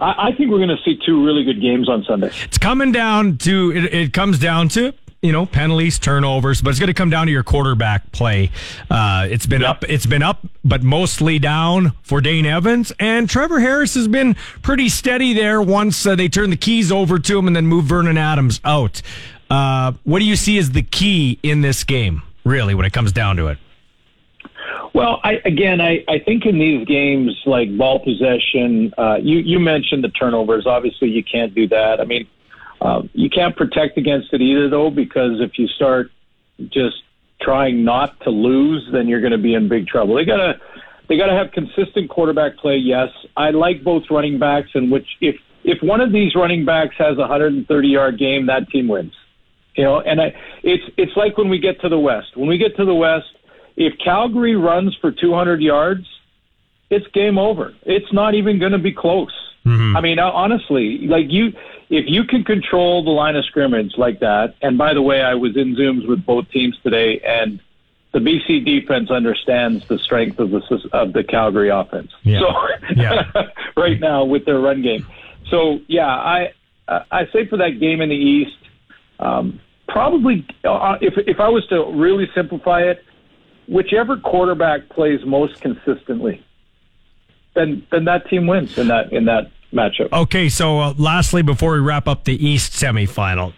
I, 0.00 0.28
I 0.28 0.32
think 0.32 0.50
we're 0.50 0.58
going 0.58 0.70
to 0.70 0.82
see 0.84 0.98
two 1.04 1.24
really 1.24 1.44
good 1.44 1.60
games 1.60 1.88
on 1.88 2.04
Sunday. 2.04 2.30
It's 2.44 2.58
coming 2.58 2.92
down 2.92 3.36
to 3.38 3.72
it, 3.72 3.94
it 3.94 4.12
comes 4.12 4.38
down 4.38 4.68
to 4.70 4.92
you 5.22 5.32
know 5.32 5.46
penalties, 5.46 5.98
turnovers, 5.98 6.62
but 6.62 6.70
it's 6.70 6.78
going 6.78 6.88
to 6.88 6.94
come 6.94 7.10
down 7.10 7.26
to 7.26 7.32
your 7.32 7.42
quarterback 7.42 8.10
play. 8.12 8.50
Uh, 8.90 9.28
it's 9.30 9.46
been 9.46 9.62
up, 9.62 9.84
it's 9.88 10.06
been 10.06 10.22
up, 10.22 10.46
but 10.64 10.82
mostly 10.82 11.38
down 11.38 11.92
for 12.02 12.20
Dane 12.20 12.46
Evans 12.46 12.92
and 12.98 13.28
Trevor 13.28 13.60
Harris 13.60 13.94
has 13.94 14.08
been 14.08 14.34
pretty 14.62 14.88
steady 14.88 15.34
there. 15.34 15.60
Once 15.60 16.06
uh, 16.06 16.16
they 16.16 16.28
turn 16.28 16.50
the 16.50 16.56
keys 16.56 16.90
over 16.90 17.18
to 17.18 17.38
him 17.38 17.46
and 17.46 17.54
then 17.54 17.66
move 17.66 17.84
Vernon 17.84 18.16
Adams 18.16 18.60
out. 18.64 19.02
Uh, 19.50 19.92
what 20.04 20.20
do 20.20 20.24
you 20.24 20.36
see 20.36 20.58
as 20.58 20.70
the 20.70 20.82
key 20.82 21.38
in 21.42 21.60
this 21.60 21.82
game, 21.82 22.22
really, 22.44 22.74
when 22.74 22.86
it 22.86 22.92
comes 22.92 23.12
down 23.12 23.36
to 23.36 23.48
it? 23.48 23.58
Well, 24.92 25.20
I, 25.22 25.34
again, 25.44 25.80
I, 25.80 26.04
I 26.08 26.18
think 26.18 26.46
in 26.46 26.58
these 26.58 26.84
games 26.86 27.36
like 27.46 27.76
ball 27.76 28.00
possession, 28.00 28.92
uh, 28.98 29.18
you 29.22 29.38
you 29.38 29.60
mentioned 29.60 30.02
the 30.02 30.08
turnovers. 30.08 30.66
Obviously, 30.66 31.08
you 31.08 31.22
can't 31.22 31.54
do 31.54 31.68
that. 31.68 32.00
I 32.00 32.04
mean, 32.04 32.26
uh, 32.80 33.02
you 33.12 33.30
can't 33.30 33.56
protect 33.56 33.98
against 33.98 34.32
it 34.32 34.40
either, 34.40 34.68
though, 34.68 34.90
because 34.90 35.40
if 35.40 35.58
you 35.58 35.68
start 35.68 36.10
just 36.68 36.96
trying 37.40 37.84
not 37.84 38.20
to 38.20 38.30
lose, 38.30 38.88
then 38.92 39.06
you're 39.08 39.20
going 39.20 39.32
to 39.32 39.38
be 39.38 39.54
in 39.54 39.68
big 39.68 39.86
trouble. 39.86 40.14
They 40.14 40.24
gotta 40.24 40.60
they 41.08 41.16
gotta 41.16 41.34
have 41.34 41.52
consistent 41.52 42.10
quarterback 42.10 42.56
play. 42.56 42.76
Yes, 42.76 43.08
I 43.36 43.50
like 43.50 43.84
both 43.84 44.04
running 44.10 44.38
backs, 44.38 44.70
and 44.74 44.90
which 44.90 45.06
if 45.20 45.36
if 45.64 45.82
one 45.82 46.00
of 46.00 46.12
these 46.12 46.34
running 46.34 46.64
backs 46.64 46.94
has 46.98 47.16
a 47.16 47.22
130 47.22 47.88
yard 47.88 48.18
game, 48.18 48.46
that 48.46 48.68
team 48.70 48.88
wins. 48.88 49.12
You 49.76 49.84
know, 49.84 50.00
and 50.00 50.20
I, 50.20 50.34
it's 50.62 50.84
it's 50.96 51.16
like 51.16 51.38
when 51.38 51.48
we 51.48 51.58
get 51.58 51.80
to 51.82 51.88
the 51.88 51.98
West. 51.98 52.36
When 52.36 52.48
we 52.48 52.58
get 52.58 52.76
to 52.76 52.84
the 52.84 52.94
West, 52.94 53.26
if 53.76 53.94
Calgary 53.98 54.56
runs 54.56 54.96
for 55.00 55.10
200 55.10 55.60
yards, 55.60 56.06
it's 56.90 57.06
game 57.08 57.38
over. 57.38 57.74
It's 57.82 58.12
not 58.12 58.34
even 58.34 58.58
going 58.58 58.72
to 58.72 58.78
be 58.78 58.92
close. 58.92 59.32
I 59.96 60.00
mean, 60.00 60.18
uh, 60.18 60.30
honestly, 60.30 61.06
like 61.06 61.26
you, 61.28 61.48
if 61.90 62.06
you 62.08 62.24
can 62.24 62.44
control 62.44 63.04
the 63.04 63.10
line 63.10 63.36
of 63.36 63.44
scrimmage 63.44 63.92
like 63.98 64.20
that, 64.20 64.54
and 64.62 64.78
by 64.78 64.94
the 64.94 65.02
way, 65.02 65.22
I 65.22 65.34
was 65.34 65.56
in 65.56 65.76
Zooms 65.76 66.08
with 66.08 66.24
both 66.24 66.48
teams 66.50 66.76
today, 66.82 67.20
and 67.20 67.60
the 68.12 68.18
BC 68.18 68.64
defense 68.64 69.10
understands 69.10 69.86
the 69.86 69.98
strength 69.98 70.38
of 70.38 70.50
the 70.50 70.88
of 70.92 71.12
the 71.12 71.22
Calgary 71.22 71.68
offense. 71.68 72.10
Yeah. 72.22 72.40
So 72.40 73.42
right 73.76 74.00
now 74.00 74.24
with 74.24 74.46
their 74.46 74.58
run 74.58 74.82
game. 74.82 75.06
So 75.50 75.80
yeah, 75.86 76.08
I 76.08 76.52
I 76.88 77.28
say 77.32 77.46
for 77.46 77.56
that 77.58 77.78
game 77.80 78.00
in 78.00 78.08
the 78.08 78.16
East, 78.16 78.56
um, 79.18 79.60
probably 79.88 80.46
uh, 80.64 80.96
if 81.00 81.14
if 81.18 81.38
I 81.38 81.48
was 81.48 81.66
to 81.68 81.84
really 81.92 82.28
simplify 82.34 82.82
it, 82.82 83.04
whichever 83.70 84.16
quarterback 84.16 84.88
plays 84.90 85.24
most 85.24 85.60
consistently, 85.60 86.44
then 87.54 87.86
then 87.90 88.04
that 88.04 88.28
team 88.28 88.46
wins 88.46 88.76
in 88.76 88.88
that 88.88 89.12
in 89.12 89.24
that 89.26 89.50
matchup. 89.72 90.12
Okay, 90.12 90.48
so 90.48 90.80
uh, 90.80 90.94
lastly, 90.98 91.42
before 91.42 91.74
we 91.74 91.78
wrap 91.78 92.06
up 92.06 92.24
the 92.24 92.44
East 92.44 92.72
semifinal, 92.72 93.54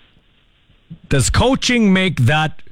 does 1.08 1.30
coaching 1.30 1.92
make 1.92 2.20
that? 2.20 2.62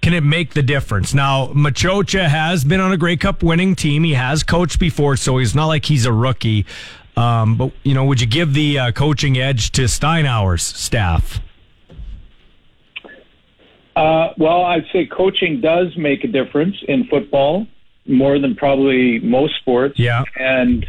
Can 0.00 0.14
it 0.14 0.22
make 0.22 0.54
the 0.54 0.62
difference? 0.62 1.12
Now, 1.12 1.48
Maciocia 1.48 2.28
has 2.28 2.62
been 2.64 2.78
on 2.78 2.92
a 2.92 2.96
Grey 2.96 3.16
Cup 3.16 3.42
winning 3.42 3.74
team. 3.74 4.04
He 4.04 4.14
has 4.14 4.44
coached 4.44 4.78
before, 4.78 5.16
so 5.16 5.38
he's 5.38 5.56
not 5.56 5.66
like 5.66 5.86
he's 5.86 6.06
a 6.06 6.12
rookie. 6.12 6.66
Um, 7.16 7.56
but 7.56 7.72
you 7.82 7.94
know, 7.94 8.04
would 8.04 8.20
you 8.20 8.28
give 8.28 8.54
the 8.54 8.78
uh, 8.78 8.92
coaching 8.92 9.38
edge 9.38 9.72
to 9.72 9.82
Steinauer's 9.82 10.62
staff? 10.62 11.40
Uh, 13.98 14.32
well, 14.38 14.62
I'd 14.62 14.86
say 14.92 15.06
coaching 15.06 15.60
does 15.60 15.96
make 15.96 16.22
a 16.22 16.28
difference 16.28 16.76
in 16.86 17.08
football 17.08 17.66
more 18.06 18.38
than 18.38 18.54
probably 18.54 19.18
most 19.18 19.56
sports. 19.56 19.98
Yeah. 19.98 20.22
And 20.38 20.86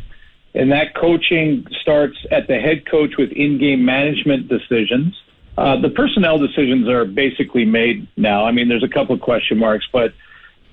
and 0.53 0.71
that 0.71 0.93
coaching 0.95 1.65
starts 1.81 2.17
at 2.29 2.47
the 2.47 2.59
head 2.59 2.85
coach 2.85 3.17
with 3.17 3.31
in-game 3.31 3.83
management 3.83 4.47
decisions. 4.47 5.15
Uh, 5.57 5.79
the 5.81 5.89
personnel 5.89 6.37
decisions 6.37 6.87
are 6.87 7.05
basically 7.05 7.65
made 7.65 8.07
now. 8.15 8.45
I 8.45 8.51
mean, 8.51 8.67
there's 8.67 8.83
a 8.83 8.87
couple 8.87 9.15
of 9.15 9.21
question 9.21 9.57
marks, 9.57 9.87
but 9.91 10.13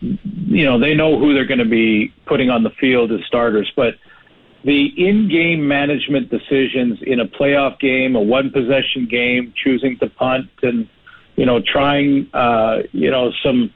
you 0.00 0.64
know 0.66 0.78
they 0.78 0.94
know 0.94 1.18
who 1.18 1.32
they're 1.32 1.46
going 1.46 1.58
to 1.58 1.64
be 1.64 2.12
putting 2.26 2.50
on 2.50 2.62
the 2.64 2.70
field 2.70 3.12
as 3.12 3.20
starters. 3.26 3.72
But 3.74 3.94
the 4.62 4.92
in-game 5.08 5.66
management 5.66 6.28
decisions 6.28 6.98
in 7.00 7.18
a 7.18 7.26
playoff 7.26 7.80
game, 7.80 8.14
a 8.14 8.20
one-possession 8.20 9.06
game, 9.06 9.54
choosing 9.56 9.98
to 10.00 10.10
punt, 10.10 10.50
and 10.62 10.86
you 11.36 11.46
know 11.46 11.60
trying 11.60 12.28
uh, 12.34 12.78
you 12.92 13.10
know 13.10 13.32
some 13.42 13.72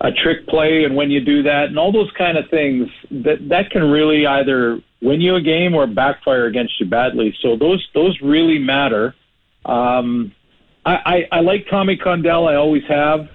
a 0.00 0.12
trick 0.12 0.46
play, 0.46 0.84
and 0.84 0.94
when 0.94 1.10
you 1.10 1.20
do 1.20 1.42
that, 1.42 1.66
and 1.66 1.78
all 1.78 1.90
those 1.90 2.10
kind 2.16 2.38
of 2.38 2.48
things, 2.50 2.88
that 3.10 3.48
that 3.48 3.70
can 3.70 3.90
really 3.90 4.26
either 4.26 4.80
win 5.00 5.20
you 5.20 5.34
a 5.36 5.40
game 5.40 5.74
or 5.74 5.86
backfire 5.86 6.46
against 6.46 6.78
you 6.80 6.86
badly. 6.86 7.34
So 7.40 7.56
those 7.56 7.86
those 7.94 8.20
really 8.20 8.58
matter. 8.58 9.14
Um, 9.64 10.32
I, 10.86 11.26
I, 11.32 11.38
I 11.38 11.40
like 11.40 11.66
Tommy 11.68 11.96
Condell. 11.96 12.48
I 12.48 12.54
always 12.54 12.84
have. 12.88 13.28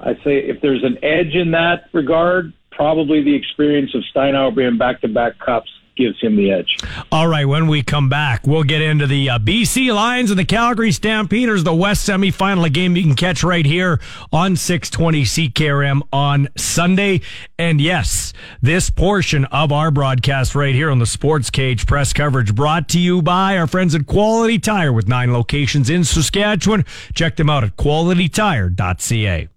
I 0.00 0.14
say 0.24 0.38
if 0.38 0.60
there's 0.60 0.84
an 0.84 0.98
edge 1.02 1.34
in 1.34 1.52
that 1.52 1.88
regard, 1.92 2.52
probably 2.70 3.22
the 3.22 3.34
experience 3.34 3.94
of 3.94 4.02
Steinauer 4.14 4.54
being 4.54 4.76
back-to-back 4.76 5.38
cups 5.38 5.70
gives 5.96 6.20
him 6.20 6.36
the 6.36 6.50
edge. 6.50 6.76
All 7.10 7.26
right, 7.26 7.46
when 7.46 7.66
we 7.66 7.82
come 7.82 8.08
back, 8.08 8.46
we'll 8.46 8.62
get 8.62 8.82
into 8.82 9.06
the 9.06 9.30
uh, 9.30 9.38
BC 9.38 9.94
Lions 9.94 10.30
and 10.30 10.38
the 10.38 10.44
Calgary 10.44 10.92
Stampeders, 10.92 11.64
the 11.64 11.74
West 11.74 12.08
semifinal, 12.08 12.72
game 12.72 12.96
you 12.96 13.02
can 13.02 13.14
catch 13.14 13.42
right 13.42 13.64
here 13.64 14.00
on 14.32 14.56
620 14.56 15.22
CKRM 15.22 16.02
on 16.12 16.48
Sunday. 16.56 17.20
And 17.58 17.80
yes, 17.80 18.32
this 18.60 18.90
portion 18.90 19.44
of 19.46 19.72
our 19.72 19.90
broadcast 19.90 20.54
right 20.54 20.74
here 20.74 20.90
on 20.90 20.98
the 20.98 21.06
Sports 21.06 21.50
Cage 21.50 21.86
press 21.86 22.12
coverage 22.12 22.54
brought 22.54 22.88
to 22.90 22.98
you 22.98 23.22
by 23.22 23.56
our 23.56 23.66
friends 23.66 23.94
at 23.94 24.06
Quality 24.06 24.58
Tire 24.58 24.92
with 24.92 25.08
nine 25.08 25.32
locations 25.32 25.88
in 25.90 26.04
Saskatchewan. 26.04 26.84
Check 27.14 27.36
them 27.36 27.48
out 27.48 27.64
at 27.64 27.76
qualitytire.ca. 27.76 29.48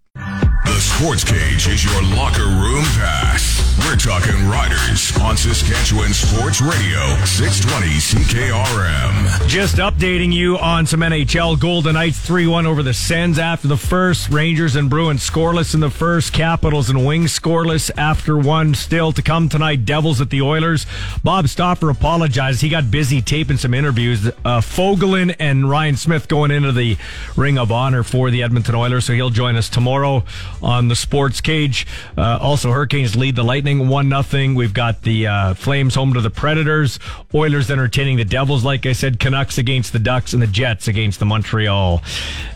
The 0.65 0.80
Sports 0.80 1.23
Cage 1.23 1.68
is 1.68 1.84
your 1.84 2.02
locker 2.15 2.45
room 2.45 2.84
pass. 2.95 3.57
We're 3.86 3.95
talking 3.95 4.48
Riders 4.48 5.18
on 5.19 5.36
Saskatchewan 5.38 6.14
Sports 6.14 6.61
Radio, 6.61 6.99
620 7.26 7.88
CKRM. 7.98 9.48
Just 9.48 9.77
updating 9.77 10.31
you 10.34 10.57
on 10.57 10.86
some 10.86 10.99
NHL 10.99 11.60
Golden 11.60 11.94
Knights 11.94 12.19
3 12.19 12.45
1 12.48 12.65
over 12.65 12.84
the 12.84 12.94
Sens 12.94 13.40
after 13.40 13.68
the 13.68 13.77
first. 13.77 14.30
Rangers 14.30 14.76
and 14.76 14.90
Bruins 14.90 15.27
scoreless 15.27 15.73
in 15.73 15.80
the 15.80 15.90
first. 15.90 16.34
Capitals 16.34 16.90
and 16.90 17.06
Wings 17.06 17.38
scoreless 17.38 17.90
after 17.98 18.38
one. 18.38 18.73
Still 18.76 19.11
to 19.14 19.22
come 19.22 19.49
tonight, 19.49 19.86
Devils 19.86 20.22
at 20.22 20.30
the 20.30 20.41
Oilers. 20.41 20.86
Bob 21.23 21.48
Stauffer 21.48 21.90
apologized. 21.90 22.61
He 22.61 22.69
got 22.69 22.91
busy 22.91 23.22
taping 23.22 23.57
some 23.57 23.73
interviews. 23.73 24.27
Uh, 24.27 24.61
Fogolin 24.61 25.36
and 25.40 25.69
Ryan 25.69 25.95
Smyth 25.95 26.27
going 26.27 26.52
into 26.52 26.72
the 26.72 26.98
Ring 27.36 27.57
of 27.57 27.72
Honor 27.72 28.03
for 28.03 28.30
the 28.30 28.44
Edmonton 28.44 28.76
Oilers, 28.76 29.06
so 29.06 29.14
he'll 29.14 29.30
join 29.30 29.56
us 29.56 29.69
tomorrow 29.69 30.23
on 30.61 30.88
the 30.88 30.95
Sports 30.95 31.41
Cage. 31.41 31.88
Uh, 32.18 32.38
also, 32.41 32.72
Hurricanes 32.72 33.15
lead 33.15 33.36
the 33.36 33.44
Lightning 33.44 33.88
1 33.88 34.23
0. 34.23 34.53
We've 34.53 34.73
got 34.73 35.02
the 35.03 35.27
uh, 35.27 35.53
Flames 35.53 35.95
home 35.95 36.14
to 36.14 36.22
the 36.22 36.30
Predators. 36.30 36.99
Oilers 37.34 37.69
entertaining 37.69 38.18
the 38.18 38.26
Devils, 38.26 38.64
like 38.64 38.86
I 38.86 38.94
said. 38.94 39.19
Canucks 39.19 39.57
against 39.57 39.94
the 39.94 39.99
Ducks 39.99 40.34
and 40.34 40.41
the 40.41 40.48
Jets 40.48 40.88
against 40.88 41.19
the 41.19 41.26
Montreal 41.26 42.02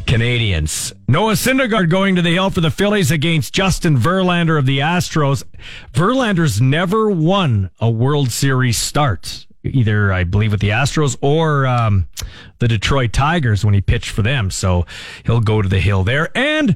Canadiens. 0.05 0.93
Noah 1.07 1.33
Syndergaard 1.33 1.89
going 1.89 2.15
to 2.15 2.21
the 2.21 2.33
hill 2.33 2.49
for 2.49 2.61
the 2.61 2.71
Phillies 2.71 3.11
against 3.11 3.53
Justin 3.53 3.97
Verlander 3.97 4.57
of 4.57 4.65
the 4.65 4.79
Astros. 4.79 5.43
Verlander's 5.93 6.61
never 6.61 7.09
won 7.09 7.69
a 7.79 7.89
World 7.89 8.31
Series 8.31 8.77
start. 8.77 9.47
Either, 9.63 10.11
I 10.11 10.25
believe, 10.25 10.51
with 10.51 10.59
the 10.59 10.69
Astros 10.69 11.15
or 11.21 11.65
um, 11.65 12.07
the 12.59 12.67
Detroit 12.67 13.13
Tigers 13.13 13.63
when 13.63 13.73
he 13.73 13.79
pitched 13.79 14.09
for 14.09 14.21
them. 14.21 14.51
So 14.51 14.85
he'll 15.25 15.39
go 15.39 15.61
to 15.61 15.69
the 15.69 15.79
hill 15.79 16.03
there. 16.03 16.29
And 16.37 16.75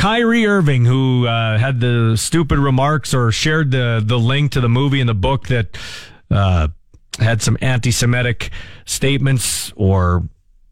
Kyrie 0.00 0.46
Irving, 0.46 0.86
who 0.86 1.26
uh, 1.26 1.58
had 1.58 1.78
the 1.78 2.16
stupid 2.16 2.58
remarks 2.58 3.12
or 3.12 3.30
shared 3.30 3.70
the, 3.70 4.02
the 4.02 4.18
link 4.18 4.52
to 4.52 4.60
the 4.62 4.68
movie 4.68 4.98
and 4.98 5.06
the 5.06 5.14
book 5.14 5.48
that 5.48 5.76
uh, 6.30 6.68
had 7.18 7.42
some 7.42 7.58
anti 7.60 7.90
Semitic 7.90 8.50
statements 8.86 9.74
or 9.76 10.26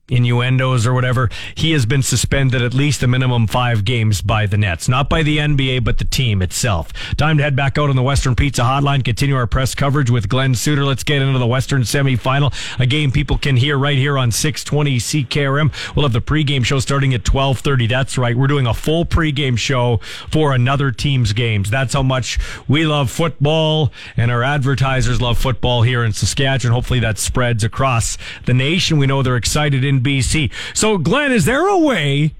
innuendos 0.08 0.86
or 0.86 0.94
whatever, 0.94 1.30
he 1.54 1.72
has 1.72 1.86
been 1.86 2.02
suspended 2.02 2.62
at 2.62 2.74
least 2.74 3.02
a 3.02 3.06
minimum 3.06 3.46
five 3.46 3.84
games 3.84 4.22
by 4.22 4.46
the 4.46 4.56
Nets. 4.56 4.88
Not 4.88 5.08
by 5.08 5.22
the 5.22 5.38
NBA, 5.38 5.84
but 5.84 5.98
the 5.98 6.04
team 6.04 6.42
itself. 6.42 6.92
Time 7.16 7.38
to 7.38 7.42
head 7.42 7.56
back 7.56 7.78
out 7.78 7.90
on 7.90 7.96
the 7.96 8.02
Western 8.02 8.34
Pizza 8.34 8.62
Hotline, 8.62 9.04
continue 9.04 9.36
our 9.36 9.46
press 9.46 9.74
coverage 9.74 10.10
with 10.10 10.28
Glenn 10.28 10.54
Suter. 10.54 10.84
Let's 10.84 11.04
get 11.04 11.22
into 11.22 11.38
the 11.38 11.46
Western 11.46 11.82
semifinal, 11.82 12.52
a 12.78 12.86
game 12.86 13.12
people 13.12 13.38
can 13.38 13.56
hear 13.56 13.78
right 13.78 13.98
here 13.98 14.18
on 14.18 14.30
620 14.30 14.98
CKRM. 14.98 15.94
We'll 15.94 16.04
have 16.04 16.12
the 16.12 16.20
pregame 16.20 16.64
show 16.64 16.78
starting 16.80 17.14
at 17.14 17.20
1230. 17.20 17.86
That's 17.86 18.18
right. 18.18 18.36
We're 18.36 18.46
doing 18.46 18.66
a 18.66 18.74
full 18.74 19.04
pregame 19.04 19.58
show 19.58 19.98
for 20.30 20.52
another 20.52 20.90
team's 20.90 21.32
games. 21.32 21.70
That's 21.70 21.94
how 21.94 22.02
much 22.02 22.38
we 22.66 22.86
love 22.86 23.10
football 23.10 23.92
and 24.16 24.30
our 24.30 24.42
advertisers 24.42 25.20
love 25.20 25.38
football 25.38 25.82
here 25.82 26.04
in 26.04 26.12
Saskatchewan. 26.12 26.72
Hopefully 26.72 27.00
that 27.00 27.18
spreads 27.18 27.64
across 27.64 28.18
the 28.46 28.54
nation. 28.54 28.98
We 28.98 29.06
know 29.06 29.22
they're 29.22 29.36
excited 29.36 29.84
in 29.84 29.97
BC. 30.00 30.52
So, 30.74 30.98
Glenn, 30.98 31.32
is 31.32 31.44
there 31.44 31.66
a 31.66 31.78
way? 31.78 32.34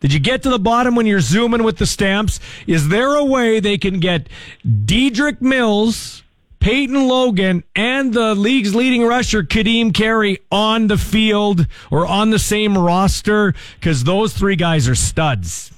Did 0.00 0.12
you 0.12 0.20
get 0.20 0.42
to 0.42 0.50
the 0.50 0.58
bottom 0.58 0.96
when 0.96 1.06
you're 1.06 1.20
zooming 1.20 1.62
with 1.62 1.78
the 1.78 1.86
stamps? 1.86 2.38
Is 2.66 2.88
there 2.88 3.14
a 3.14 3.24
way 3.24 3.58
they 3.58 3.78
can 3.78 4.00
get 4.00 4.28
Dedrick 4.66 5.40
Mills, 5.40 6.22
Peyton 6.60 7.08
Logan, 7.08 7.64
and 7.74 8.12
the 8.12 8.34
league's 8.34 8.74
leading 8.74 9.06
rusher, 9.06 9.42
Ka'Deem 9.42 9.94
Carey, 9.94 10.40
on 10.52 10.88
the 10.88 10.98
field 10.98 11.66
or 11.90 12.06
on 12.06 12.28
the 12.28 12.38
same 12.38 12.76
roster? 12.76 13.54
Because 13.80 14.04
those 14.04 14.34
three 14.34 14.56
guys 14.56 14.88
are 14.88 14.94
studs. 14.94 15.72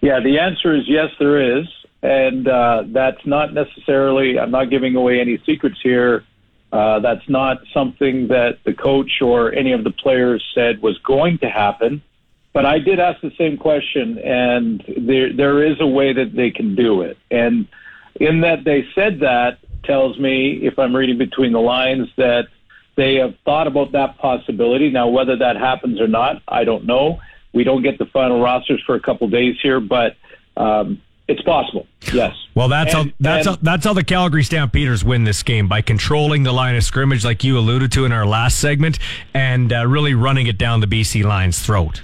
Yeah, 0.00 0.20
the 0.20 0.38
answer 0.38 0.72
is 0.72 0.84
yes, 0.86 1.10
there 1.18 1.58
is. 1.58 1.66
And 2.02 2.46
uh, 2.46 2.84
that's 2.86 3.26
not 3.26 3.52
necessarily, 3.52 4.38
I'm 4.38 4.52
not 4.52 4.70
giving 4.70 4.94
away 4.94 5.20
any 5.20 5.42
secrets 5.44 5.78
here. 5.82 6.24
Uh, 6.72 6.98
that's 7.00 7.28
not 7.28 7.58
something 7.72 8.28
that 8.28 8.58
the 8.64 8.74
coach 8.74 9.22
or 9.22 9.52
any 9.52 9.72
of 9.72 9.84
the 9.84 9.90
players 9.90 10.44
said 10.54 10.82
was 10.82 10.98
going 10.98 11.38
to 11.38 11.48
happen. 11.48 12.02
But 12.52 12.66
I 12.66 12.78
did 12.78 12.98
ask 12.98 13.20
the 13.20 13.32
same 13.36 13.56
question, 13.56 14.18
and 14.18 14.82
there 14.96 15.32
there 15.32 15.62
is 15.62 15.76
a 15.80 15.86
way 15.86 16.12
that 16.12 16.34
they 16.34 16.50
can 16.50 16.74
do 16.74 17.02
it. 17.02 17.18
And 17.30 17.68
in 18.16 18.40
that 18.40 18.64
they 18.64 18.86
said 18.94 19.20
that 19.20 19.58
tells 19.84 20.18
me, 20.18 20.60
if 20.62 20.78
I'm 20.78 20.96
reading 20.96 21.18
between 21.18 21.52
the 21.52 21.60
lines, 21.60 22.08
that 22.16 22.48
they 22.96 23.16
have 23.16 23.34
thought 23.44 23.66
about 23.66 23.92
that 23.92 24.18
possibility. 24.18 24.90
Now, 24.90 25.08
whether 25.08 25.36
that 25.36 25.56
happens 25.56 26.00
or 26.00 26.08
not, 26.08 26.42
I 26.48 26.64
don't 26.64 26.86
know. 26.86 27.20
We 27.52 27.62
don't 27.62 27.82
get 27.82 27.98
the 27.98 28.06
final 28.06 28.40
rosters 28.40 28.82
for 28.84 28.94
a 28.94 29.00
couple 29.00 29.28
days 29.28 29.56
here, 29.62 29.80
but 29.80 30.16
um, 30.56 31.02
it's 31.28 31.42
possible. 31.42 31.86
Yes. 32.12 32.34
Well, 32.54 32.68
that's 32.68 32.94
And- 32.94 33.10
how 33.10 33.14
that's 33.20 33.46
and- 33.46 33.56
how 33.56 33.62
that's 33.62 33.84
how 33.84 33.92
the 33.92 34.04
Calgary 34.04 34.44
Stampeders 34.44 35.04
win 35.04 35.24
this 35.24 35.42
game 35.42 35.66
by 35.68 35.80
controlling 35.82 36.42
the 36.44 36.52
line 36.52 36.76
of 36.76 36.84
scrimmage, 36.84 37.24
like 37.24 37.42
you 37.44 37.58
alluded 37.58 37.90
to 37.92 38.04
in 38.04 38.12
our 38.12 38.24
last 38.26 38.58
segment, 38.58 38.98
and 39.34 39.72
uh, 39.72 39.86
really 39.86 40.14
running 40.14 40.46
it 40.46 40.56
down 40.58 40.80
the 40.80 40.86
BC 40.86 41.22
line's 41.24 41.58
throat. 41.58 42.02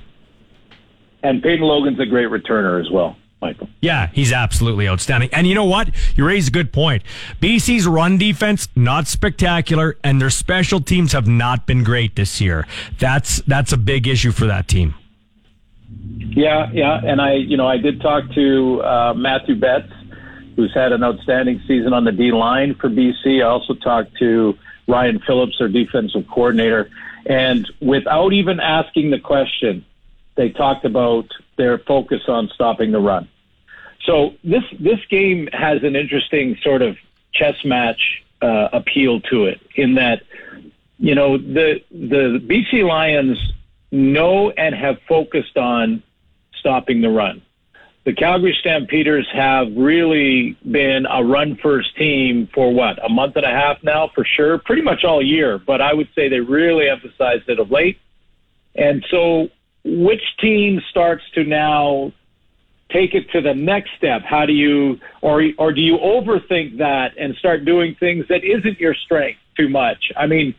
And 1.23 1.43
Peyton 1.43 1.65
Logan's 1.65 2.01
a 2.01 2.07
great 2.07 2.29
returner 2.29 2.81
as 2.85 2.91
well, 2.91 3.17
Michael. 3.41 3.69
Yeah, 3.81 4.09
he's 4.13 4.33
absolutely 4.33 4.89
outstanding. 4.89 5.31
And 5.33 5.47
you 5.47 5.55
know 5.55 5.65
what? 5.67 5.91
You 6.17 6.27
raise 6.27 6.49
a 6.49 6.51
good 6.51 6.73
point. 6.73 7.05
BC's 7.41 7.87
run 7.87 8.19
defense 8.19 8.67
not 8.75 9.07
spectacular, 9.07 9.97
and 10.03 10.21
their 10.21 10.31
special 10.31 10.81
teams 10.81 11.13
have 11.13 11.29
not 11.29 11.65
been 11.65 11.85
great 11.85 12.17
this 12.17 12.41
year. 12.41 12.67
That's 12.99 13.41
that's 13.43 13.73
a 13.73 13.77
big 13.77 14.09
issue 14.09 14.33
for 14.33 14.47
that 14.47 14.67
team. 14.67 14.95
Yeah, 16.35 16.71
yeah, 16.73 17.01
and 17.05 17.21
I, 17.21 17.35
you 17.35 17.57
know, 17.57 17.67
I 17.67 17.77
did 17.77 18.01
talk 18.01 18.25
to 18.35 18.83
uh, 18.83 19.15
Matthew 19.15 19.55
Betts, 19.55 19.93
who's 20.57 20.73
had 20.75 20.93
an 20.93 21.05
outstanding 21.05 21.61
season 21.67 21.93
on 21.93 22.05
the 22.05 22.13
D 22.13 22.33
line 22.33 22.75
for 22.75 22.89
BC. 22.89 23.43
I 23.43 23.49
also 23.49 23.75
talked 23.75 24.17
to 24.19 24.57
Ryan 24.89 25.21
Phillips, 25.27 25.57
their 25.59 25.69
defensive 25.69 26.27
coordinator, 26.29 26.91
and 27.27 27.71
without 27.81 28.33
even 28.33 28.61
asking 28.61 29.11
the 29.11 29.19
question, 29.19 29.85
they 30.35 30.49
talked 30.49 30.85
about 30.85 31.27
their 31.57 31.79
focus 31.79 32.23
on 32.29 32.49
stopping 32.55 32.93
the 32.93 33.01
run. 33.01 33.29
So 34.05 34.35
this 34.43 34.65
this 34.81 34.99
game 35.11 35.49
has 35.53 35.83
an 35.83 35.95
interesting 35.95 36.57
sort 36.63 36.83
of 36.83 36.97
chess 37.33 37.63
match 37.65 38.23
uh, 38.41 38.69
appeal 38.73 39.21
to 39.21 39.45
it, 39.45 39.61
in 39.77 39.95
that 39.95 40.23
you 40.99 41.15
know 41.15 41.39
the 41.39 41.83
the 41.91 42.41
BC 42.43 42.87
Lions 42.87 43.39
know 43.93 44.51
and 44.51 44.75
have 44.75 44.97
focused 45.09 45.57
on 45.57 46.03
stopping 46.59 47.01
the 47.03 47.11
run. 47.11 47.43
The 48.05 48.13
Calgary 48.13 48.57
Stampeders 48.59 49.29
have 49.33 49.69
really 49.77 50.57
been 50.69 51.07
a 51.07 51.23
run 51.23 51.57
first 51.63 51.97
team 51.97 52.49
for 52.53 52.73
what 52.73 52.99
a 53.05 53.09
month 53.09 53.37
and 53.37 53.45
a 53.45 53.51
half 53.51 53.77
now, 53.85 54.11
for 54.13 54.25
sure, 54.25 54.59
pretty 54.59 54.83
much 54.83 55.05
all 55.05 55.23
year. 55.23 55.59
But 55.59 55.81
I 55.81 55.95
would 55.95 56.09
say 56.15 56.29
they 56.29 56.41
really 56.41 56.89
emphasized 56.89 57.49
it 57.49 57.61
of 57.61 57.71
late. 57.71 58.01
And 58.75 59.05
so, 59.09 59.49
which 59.85 60.23
team 60.41 60.81
starts 60.91 61.23
to 61.35 61.45
now 61.45 62.13
take 62.91 63.15
it 63.15 63.31
to 63.33 63.41
the 63.41 63.55
next 63.55 63.91
step? 63.99 64.23
How 64.23 64.47
do 64.47 64.53
you, 64.53 64.99
or 65.21 65.45
or 65.59 65.73
do 65.73 65.81
you 65.81 65.99
overthink 65.99 66.79
that 66.79 67.17
and 67.17 67.37
start 67.37 67.65
doing 67.65 67.95
things 68.01 68.27
that 68.29 68.43
isn't 68.43 68.81
your 68.81 68.97
strength 68.97 69.39
too 69.57 69.69
much? 69.69 70.11
I 70.17 70.27
mean, 70.27 70.57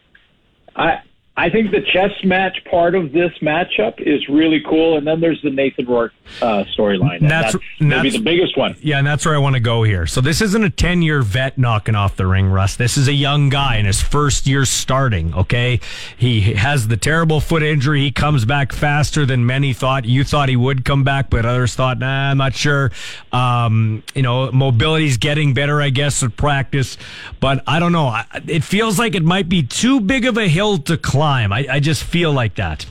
I 0.78 1.02
I 1.36 1.50
think 1.50 1.72
the 1.72 1.82
chess 1.82 2.12
match 2.24 2.64
part 2.70 2.94
of 2.94 3.12
this 3.12 3.32
matchup 3.42 4.00
is 4.00 4.30
really 4.30 4.62
cool, 4.70 4.98
and 4.98 5.08
then 5.08 5.20
there's 5.20 5.42
the 5.42 5.50
Nathan 5.50 5.88
Rourke 5.88 6.14
uh, 6.44 6.64
storyline. 6.78 7.22
That's- 7.22 7.54
that's, 7.54 7.64
maybe 7.80 7.90
that's- 7.96 8.14
the 8.14 8.20
biggest 8.20 8.56
one. 8.56 8.76
Yeah, 8.84 9.00
and 9.00 9.08
that's 9.08 9.26
where 9.26 9.34
I 9.34 9.40
want 9.40 9.56
to 9.56 9.60
go 9.60 9.82
here. 9.82 10.06
So 10.06 10.22
this 10.22 10.42
isn't 10.42 10.64
a 10.64 10.70
10 10.70 11.02
year 11.02 11.24
vet 11.24 11.58
knocking 11.58 11.96
off 11.96 12.16
the 12.18 12.28
ring, 12.28 12.50
Russ. 12.50 12.76
This 12.76 12.98
is 12.98 13.08
a 13.08 13.14
young 13.14 13.50
guy 13.50 13.78
in 13.78 13.86
his 13.88 14.00
first 14.00 14.46
year 14.46 14.64
starting, 14.64 15.34
okay? 15.34 15.80
He 16.16 16.54
has 16.54 16.88
the 16.88 16.98
terrible 16.98 17.40
foot 17.40 17.64
injury. 17.64 18.02
He 18.02 18.12
comes 18.12 18.46
back 18.46 18.72
faster 18.72 19.26
than 19.26 19.44
many 19.44 19.74
thought. 19.74 20.06
You 20.06 20.24
thought 20.24 20.50
he 20.50 20.56
would 20.56 20.86
come 20.86 21.04
back, 21.04 21.32
but 21.32 21.48
others 21.48 21.74
thought, 21.74 21.98
nah, 21.98 22.30
I'm 22.30 22.38
not 22.38 22.54
sure. 22.54 22.92
Um, 23.32 24.04
you 24.14 24.22
know, 24.22 24.52
mobility's 24.52 25.18
getting 25.18 25.56
better, 25.56 25.82
I 25.82 25.90
guess, 25.90 26.22
at 26.22 26.38
practice. 26.38 26.96
But 27.40 27.64
I 27.66 27.80
don't 27.80 27.92
know. 27.92 28.16
It 28.48 28.64
feels 28.64 29.00
like 29.00 29.16
it 29.16 29.24
might 29.24 29.50
be 29.50 29.64
too 29.64 30.00
big 30.00 30.26
of 30.26 30.38
a 30.38 30.48
hill 30.48 30.78
to 30.78 30.96
climb. 30.96 31.23
I, 31.24 31.66
I 31.70 31.80
just 31.80 32.04
feel 32.04 32.32
like 32.32 32.56
that. 32.56 32.86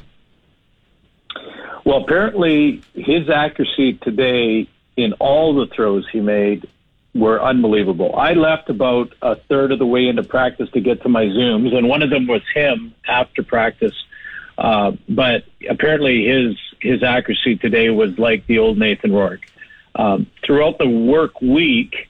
Well, 1.84 2.02
apparently 2.02 2.82
his 2.94 3.28
accuracy 3.28 3.94
today 3.94 4.68
in 4.96 5.12
all 5.14 5.54
the 5.54 5.66
throws 5.66 6.06
he 6.10 6.20
made 6.20 6.68
were 7.14 7.42
unbelievable. 7.42 8.14
I 8.16 8.32
left 8.32 8.70
about 8.70 9.12
a 9.20 9.36
third 9.36 9.72
of 9.72 9.78
the 9.78 9.86
way 9.86 10.06
into 10.06 10.22
practice 10.22 10.70
to 10.70 10.80
get 10.80 11.02
to 11.02 11.09
my 11.09 11.24
Zooms, 11.24 11.74
and 11.74 11.88
one 11.88 12.02
of 12.02 12.10
them 12.10 12.26
was 12.26 12.42
him 12.54 12.94
after 13.06 13.42
practice. 13.42 13.94
Uh, 14.56 14.92
but 15.09 15.44
apparently 15.68 16.26
his 16.26 16.56
his 16.80 17.02
accuracy 17.02 17.56
today 17.56 17.90
was 17.90 18.18
like 18.18 18.46
the 18.46 18.59
old 18.59 18.78
Nathan 18.78 19.12
Rourke. 19.12 19.42
Um, 19.94 20.26
throughout 20.44 20.78
the 20.78 20.88
work 20.88 21.40
week, 21.40 22.09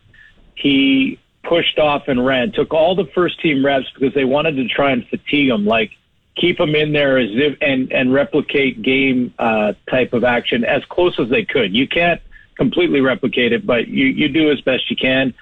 he 0.55 1.19
pushed 1.43 1.79
off 1.79 2.09
and 2.09 2.25
ran, 2.25 2.53
took 2.53 2.73
all 2.73 2.95
the 2.95 3.07
first 3.15 3.41
team 3.41 3.65
reps 3.65 3.87
because 3.95 4.15
they 4.15 4.25
wanted 4.25 4.57
to 4.57 4.69
try 4.69 4.93
and 4.93 5.07
fatigue 5.09 5.51
him, 5.51 5.67
like 5.67 5.91
keep 6.37 6.59
them 6.59 6.75
in 6.75 6.93
there 6.93 7.19
as 7.19 7.31
if 7.33 7.57
and 7.61 7.93
and 7.93 8.13
replicate 8.13 8.83
game 8.83 9.33
uh, 9.39 9.75
type 9.91 10.13
of 10.13 10.25
action 10.25 10.65
as 10.65 10.85
close 10.87 11.19
as 11.19 11.29
they 11.29 11.45
could. 11.45 11.75
You 11.75 11.87
can't 11.87 12.21
completely 12.57 13.01
replicate 13.01 13.53
it, 13.53 13.67
but 13.67 13.89
you 13.89 14.07
you 14.07 14.29
do 14.29 14.51
as 14.51 14.61
best 14.61 14.91
you 14.91 14.97
can. 14.97 15.35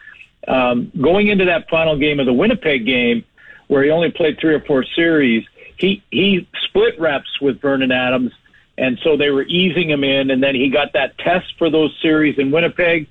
Um, 0.48 0.90
going 1.00 1.28
into 1.28 1.44
that 1.46 1.68
final 1.68 1.96
game 1.96 2.18
of 2.18 2.26
the 2.26 2.32
Winnipeg 2.32 2.86
game, 2.86 3.24
where 3.68 3.82
he 3.82 3.90
only 3.90 4.10
played 4.10 4.38
three 4.40 4.54
or 4.54 4.60
four 4.60 4.84
series, 4.84 5.44
he 5.76 6.02
he 6.10 6.48
split 6.64 6.98
reps 6.98 7.40
with 7.40 7.60
Vernon 7.60 7.92
Adams, 7.92 8.32
and 8.78 8.98
so 9.02 9.16
they 9.16 9.30
were 9.30 9.44
easing 9.44 9.90
him 9.90 10.02
in, 10.02 10.30
and 10.30 10.42
then 10.42 10.54
he 10.54 10.70
got 10.70 10.92
that 10.94 11.16
test 11.18 11.54
for 11.58 11.70
those 11.70 11.96
series 12.02 12.38
in 12.38 12.50
Winnipeg. 12.50 13.06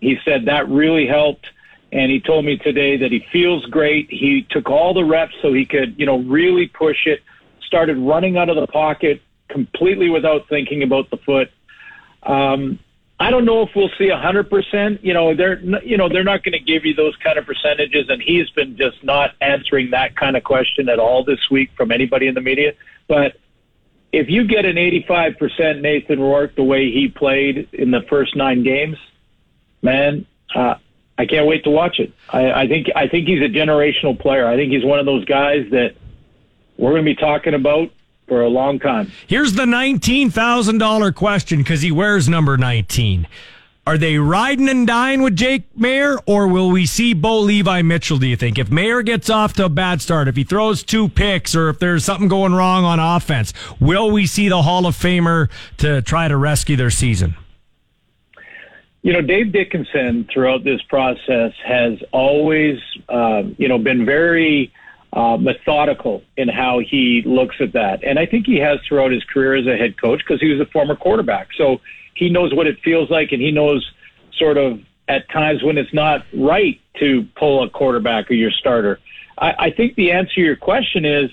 He 0.00 0.18
said 0.24 0.46
that 0.46 0.68
really 0.68 1.06
helped 1.06 1.46
and 1.92 2.10
he 2.10 2.20
told 2.20 2.44
me 2.44 2.56
today 2.56 2.96
that 2.96 3.10
he 3.10 3.26
feels 3.32 3.64
great. 3.66 4.08
He 4.10 4.46
took 4.50 4.70
all 4.70 4.94
the 4.94 5.04
reps 5.04 5.34
so 5.42 5.52
he 5.52 5.64
could, 5.64 5.98
you 5.98 6.06
know, 6.06 6.18
really 6.18 6.68
push 6.68 7.06
it. 7.06 7.20
Started 7.66 7.98
running 7.98 8.36
out 8.36 8.48
of 8.48 8.56
the 8.56 8.66
pocket 8.66 9.22
completely 9.48 10.08
without 10.08 10.48
thinking 10.48 10.82
about 10.82 11.10
the 11.10 11.16
foot. 11.18 11.50
Um, 12.22 12.78
I 13.18 13.30
don't 13.30 13.44
know 13.44 13.62
if 13.62 13.70
we'll 13.76 13.90
see 13.98 14.08
a 14.08 14.16
hundred 14.16 14.48
percent. 14.48 15.04
You 15.04 15.12
know, 15.12 15.34
they're 15.34 15.60
you 15.84 15.98
know 15.98 16.08
they're 16.08 16.24
not 16.24 16.42
going 16.42 16.52
to 16.52 16.58
give 16.58 16.86
you 16.86 16.94
those 16.94 17.14
kind 17.16 17.38
of 17.38 17.44
percentages, 17.44 18.06
and 18.08 18.22
he's 18.22 18.48
been 18.50 18.76
just 18.76 19.04
not 19.04 19.34
answering 19.42 19.90
that 19.90 20.16
kind 20.16 20.36
of 20.36 20.42
question 20.42 20.88
at 20.88 20.98
all 20.98 21.22
this 21.22 21.50
week 21.50 21.70
from 21.76 21.92
anybody 21.92 22.28
in 22.28 22.34
the 22.34 22.40
media. 22.40 22.72
But 23.08 23.34
if 24.12 24.30
you 24.30 24.46
get 24.46 24.64
an 24.64 24.78
eighty-five 24.78 25.36
percent 25.38 25.82
Nathan 25.82 26.18
Rourke 26.18 26.56
the 26.56 26.64
way 26.64 26.90
he 26.90 27.08
played 27.08 27.68
in 27.72 27.90
the 27.90 28.00
first 28.08 28.34
nine 28.36 28.62
games, 28.62 28.96
man, 29.82 30.26
uh, 30.54 30.76
I 31.20 31.26
can't 31.26 31.46
wait 31.46 31.64
to 31.64 31.70
watch 31.70 31.98
it. 31.98 32.14
I, 32.30 32.62
I 32.62 32.66
think 32.66 32.86
I 32.96 33.06
think 33.06 33.28
he's 33.28 33.42
a 33.42 33.48
generational 33.48 34.18
player. 34.18 34.46
I 34.46 34.56
think 34.56 34.72
he's 34.72 34.84
one 34.86 34.98
of 34.98 35.04
those 35.04 35.26
guys 35.26 35.66
that 35.70 35.94
we're 36.78 36.92
going 36.92 37.04
to 37.04 37.10
be 37.10 37.14
talking 37.14 37.52
about 37.52 37.90
for 38.26 38.40
a 38.40 38.48
long 38.48 38.78
time. 38.78 39.12
Here's 39.26 39.52
the 39.52 39.66
$19,000 39.66 41.14
question 41.14 41.58
because 41.58 41.82
he 41.82 41.92
wears 41.92 42.26
number 42.26 42.56
19. 42.56 43.26
Are 43.86 43.98
they 43.98 44.16
riding 44.16 44.68
and 44.70 44.86
dying 44.86 45.20
with 45.20 45.36
Jake 45.36 45.64
Maier, 45.76 46.18
or 46.24 46.46
will 46.48 46.70
we 46.70 46.86
see 46.86 47.12
Bo 47.12 47.40
Levi 47.40 47.82
Mitchell? 47.82 48.16
Do 48.16 48.26
you 48.26 48.36
think 48.36 48.58
if 48.58 48.70
Mayer 48.70 49.02
gets 49.02 49.28
off 49.28 49.52
to 49.54 49.66
a 49.66 49.68
bad 49.68 50.00
start, 50.00 50.26
if 50.26 50.36
he 50.36 50.44
throws 50.44 50.82
two 50.82 51.08
picks, 51.08 51.54
or 51.54 51.68
if 51.68 51.80
there's 51.80 52.02
something 52.02 52.28
going 52.28 52.54
wrong 52.54 52.84
on 52.84 52.98
offense, 52.98 53.52
will 53.78 54.10
we 54.10 54.26
see 54.26 54.48
the 54.48 54.62
Hall 54.62 54.86
of 54.86 54.96
Famer 54.96 55.50
to 55.78 56.00
try 56.00 56.28
to 56.28 56.36
rescue 56.38 56.76
their 56.76 56.90
season? 56.90 57.34
You 59.02 59.14
know, 59.14 59.22
Dave 59.22 59.52
Dickenson 59.52 60.28
throughout 60.32 60.62
this 60.62 60.82
process 60.82 61.52
has 61.64 61.98
always, 62.12 62.78
uh, 63.08 63.42
you 63.56 63.66
know, 63.66 63.78
been 63.78 64.04
very 64.04 64.72
uh, 65.12 65.36
methodical 65.38 66.22
in 66.36 66.48
how 66.48 66.80
he 66.80 67.22
looks 67.24 67.56
at 67.60 67.72
that, 67.72 68.04
and 68.04 68.18
I 68.18 68.26
think 68.26 68.46
he 68.46 68.56
has 68.58 68.78
throughout 68.86 69.10
his 69.10 69.24
career 69.24 69.54
as 69.56 69.66
a 69.66 69.76
head 69.76 70.00
coach 70.00 70.20
because 70.20 70.40
he 70.40 70.48
was 70.48 70.60
a 70.60 70.70
former 70.70 70.94
quarterback. 70.94 71.48
So 71.56 71.80
he 72.14 72.28
knows 72.28 72.54
what 72.54 72.66
it 72.66 72.78
feels 72.84 73.10
like, 73.10 73.32
and 73.32 73.40
he 73.40 73.50
knows 73.50 73.90
sort 74.36 74.58
of 74.58 74.80
at 75.08 75.28
times 75.30 75.62
when 75.62 75.78
it's 75.78 75.92
not 75.92 76.24
right 76.32 76.80
to 77.00 77.26
pull 77.36 77.64
a 77.64 77.70
quarterback 77.70 78.30
or 78.30 78.34
your 78.34 78.52
starter. 78.52 79.00
I, 79.38 79.54
I 79.58 79.70
think 79.70 79.96
the 79.96 80.12
answer 80.12 80.34
to 80.34 80.40
your 80.42 80.56
question 80.56 81.04
is 81.04 81.30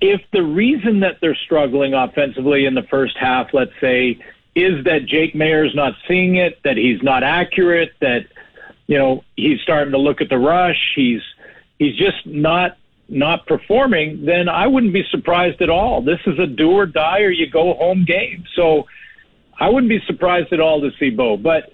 if 0.00 0.20
the 0.32 0.42
reason 0.42 1.00
that 1.00 1.18
they're 1.20 1.38
struggling 1.46 1.94
offensively 1.94 2.66
in 2.66 2.74
the 2.74 2.82
first 2.82 3.16
half, 3.18 3.54
let's 3.54 3.72
say, 3.80 4.18
is 4.56 4.84
that 4.84 5.04
Jake 5.06 5.34
Maier's 5.34 5.74
not 5.74 5.92
seeing 6.08 6.36
it, 6.36 6.58
that 6.64 6.78
he's 6.78 7.02
not 7.02 7.22
accurate, 7.22 7.92
that 8.00 8.26
you 8.88 8.98
know 8.98 9.22
he's 9.36 9.60
starting 9.60 9.92
to 9.92 9.98
look 9.98 10.20
at 10.20 10.30
the 10.30 10.38
rush, 10.38 10.94
he's 10.96 11.20
he's 11.78 11.94
just 11.96 12.26
not 12.26 12.76
not 13.08 13.46
performing, 13.46 14.24
then 14.24 14.48
I 14.48 14.66
wouldn't 14.66 14.92
be 14.92 15.04
surprised 15.10 15.62
at 15.62 15.70
all. 15.70 16.02
This 16.02 16.18
is 16.26 16.40
a 16.40 16.46
do 16.46 16.72
or 16.72 16.86
die 16.86 17.20
or 17.20 17.30
you 17.30 17.48
go 17.48 17.74
home 17.74 18.04
game. 18.04 18.44
So 18.56 18.88
I 19.60 19.68
wouldn't 19.68 19.90
be 19.90 20.00
surprised 20.06 20.52
at 20.52 20.58
all 20.58 20.80
to 20.80 20.90
see 20.98 21.10
Bo, 21.10 21.36
but 21.36 21.72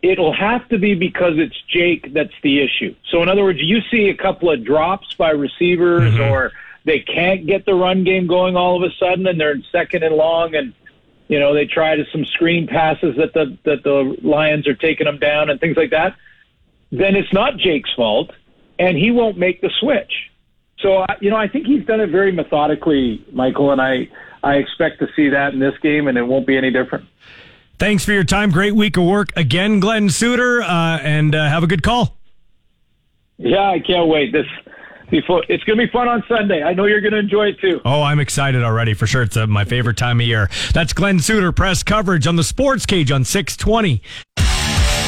it'll 0.00 0.32
have 0.32 0.68
to 0.68 0.78
be 0.78 0.94
because 0.94 1.34
it's 1.38 1.60
Jake 1.68 2.12
that's 2.14 2.32
the 2.42 2.60
issue. 2.62 2.94
So 3.10 3.22
in 3.22 3.28
other 3.28 3.42
words, 3.42 3.58
you 3.60 3.80
see 3.90 4.10
a 4.10 4.14
couple 4.14 4.50
of 4.50 4.64
drops 4.64 5.14
by 5.14 5.30
receivers 5.30 6.12
Mm-hmm. 6.12 6.32
or 6.32 6.52
they 6.84 7.00
can't 7.00 7.46
get 7.46 7.66
the 7.66 7.74
run 7.74 8.04
game 8.04 8.26
going 8.26 8.56
all 8.56 8.76
of 8.76 8.82
a 8.88 8.94
sudden 8.94 9.26
and 9.26 9.40
they're 9.40 9.52
in 9.52 9.64
second 9.72 10.02
and 10.02 10.14
long 10.14 10.54
and 10.54 10.72
you 11.30 11.38
know 11.38 11.54
they 11.54 11.64
try 11.64 11.94
to 11.94 12.04
some 12.12 12.24
screen 12.24 12.66
passes 12.66 13.16
that 13.16 13.32
the 13.32 13.56
that 13.64 13.84
the 13.84 14.16
Lions 14.22 14.66
are 14.66 14.74
taking 14.74 15.04
them 15.06 15.18
down 15.18 15.48
and 15.48 15.60
things 15.60 15.76
like 15.76 15.90
that. 15.90 16.16
Then 16.90 17.14
it's 17.14 17.32
not 17.32 17.56
Jake's 17.56 17.92
fault 17.94 18.32
and 18.80 18.98
he 18.98 19.12
won't 19.12 19.38
make 19.38 19.60
the 19.60 19.70
switch. 19.80 20.12
So 20.80 21.04
I- 21.08 21.16
you 21.20 21.30
know 21.30 21.36
I 21.36 21.46
think 21.46 21.66
he's 21.66 21.86
done 21.86 22.00
it 22.00 22.10
very 22.10 22.32
methodically, 22.32 23.24
Michael, 23.32 23.70
and 23.70 23.80
I 23.80 24.08
I 24.42 24.54
expect 24.56 24.98
to 24.98 25.08
see 25.14 25.28
that 25.28 25.52
in 25.54 25.60
this 25.60 25.78
game 25.82 26.08
and 26.08 26.18
it 26.18 26.26
won't 26.26 26.46
be 26.48 26.56
any 26.56 26.72
different. 26.72 27.04
Thanks 27.78 28.04
for 28.04 28.12
your 28.12 28.24
time. 28.24 28.50
Great 28.50 28.74
week 28.74 28.96
of 28.96 29.04
work 29.04 29.28
again, 29.36 29.78
Glenn 29.80 30.10
Suter, 30.10 30.62
uh, 30.62 30.98
and 30.98 31.34
uh, 31.34 31.48
have 31.48 31.62
a 31.62 31.66
good 31.66 31.82
call. 31.82 32.16
Yeah, 33.38 33.70
I 33.70 33.78
can't 33.78 34.08
wait. 34.08 34.32
This 34.32 34.46
before 35.10 35.44
it's 35.48 35.64
going 35.64 35.78
to 35.78 35.86
be 35.86 35.90
fun 35.90 36.08
on 36.08 36.22
Sunday. 36.28 36.62
I 36.62 36.74
know 36.74 36.86
you're 36.86 37.00
going 37.00 37.12
to 37.12 37.18
enjoy 37.18 37.48
it 37.48 37.60
too. 37.60 37.80
Oh, 37.84 38.02
I'm 38.02 38.20
excited 38.20 38.62
already 38.62 38.94
for 38.94 39.06
sure. 39.06 39.22
It's 39.22 39.36
uh, 39.36 39.46
my 39.46 39.64
favorite 39.64 39.96
time 39.96 40.20
of 40.20 40.26
year. 40.26 40.48
That's 40.72 40.92
Glenn 40.92 41.20
Suter, 41.20 41.52
press 41.52 41.82
coverage 41.82 42.26
on 42.26 42.36
the 42.36 42.44
Sports 42.44 42.86
Cage 42.86 43.10
on 43.10 43.24
620. 43.24 44.02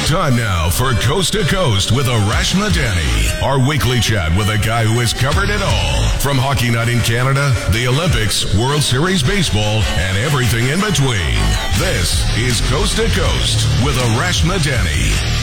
Time 0.07 0.35
now 0.35 0.69
for 0.69 0.91
Coast 0.95 1.31
to 1.31 1.43
Coast 1.43 1.93
with 1.93 2.07
Arash 2.07 2.53
Madani, 2.55 3.41
our 3.41 3.57
weekly 3.57 4.01
chat 4.01 4.37
with 4.37 4.49
a 4.49 4.57
guy 4.57 4.83
who 4.83 4.99
has 4.99 5.13
covered 5.13 5.49
it 5.49 5.61
all. 5.61 6.19
From 6.19 6.37
Hockey 6.37 6.69
Night 6.69 6.89
in 6.89 6.99
Canada, 6.99 7.55
the 7.71 7.87
Olympics, 7.87 8.53
World 8.59 8.83
Series 8.83 9.23
Baseball, 9.23 9.81
and 9.95 10.17
everything 10.17 10.67
in 10.67 10.81
between. 10.81 11.39
This 11.79 12.27
is 12.35 12.59
Coast 12.69 12.97
to 12.97 13.07
Coast 13.15 13.63
with 13.85 13.95
Arash 13.95 14.43
Madani. 14.43 15.42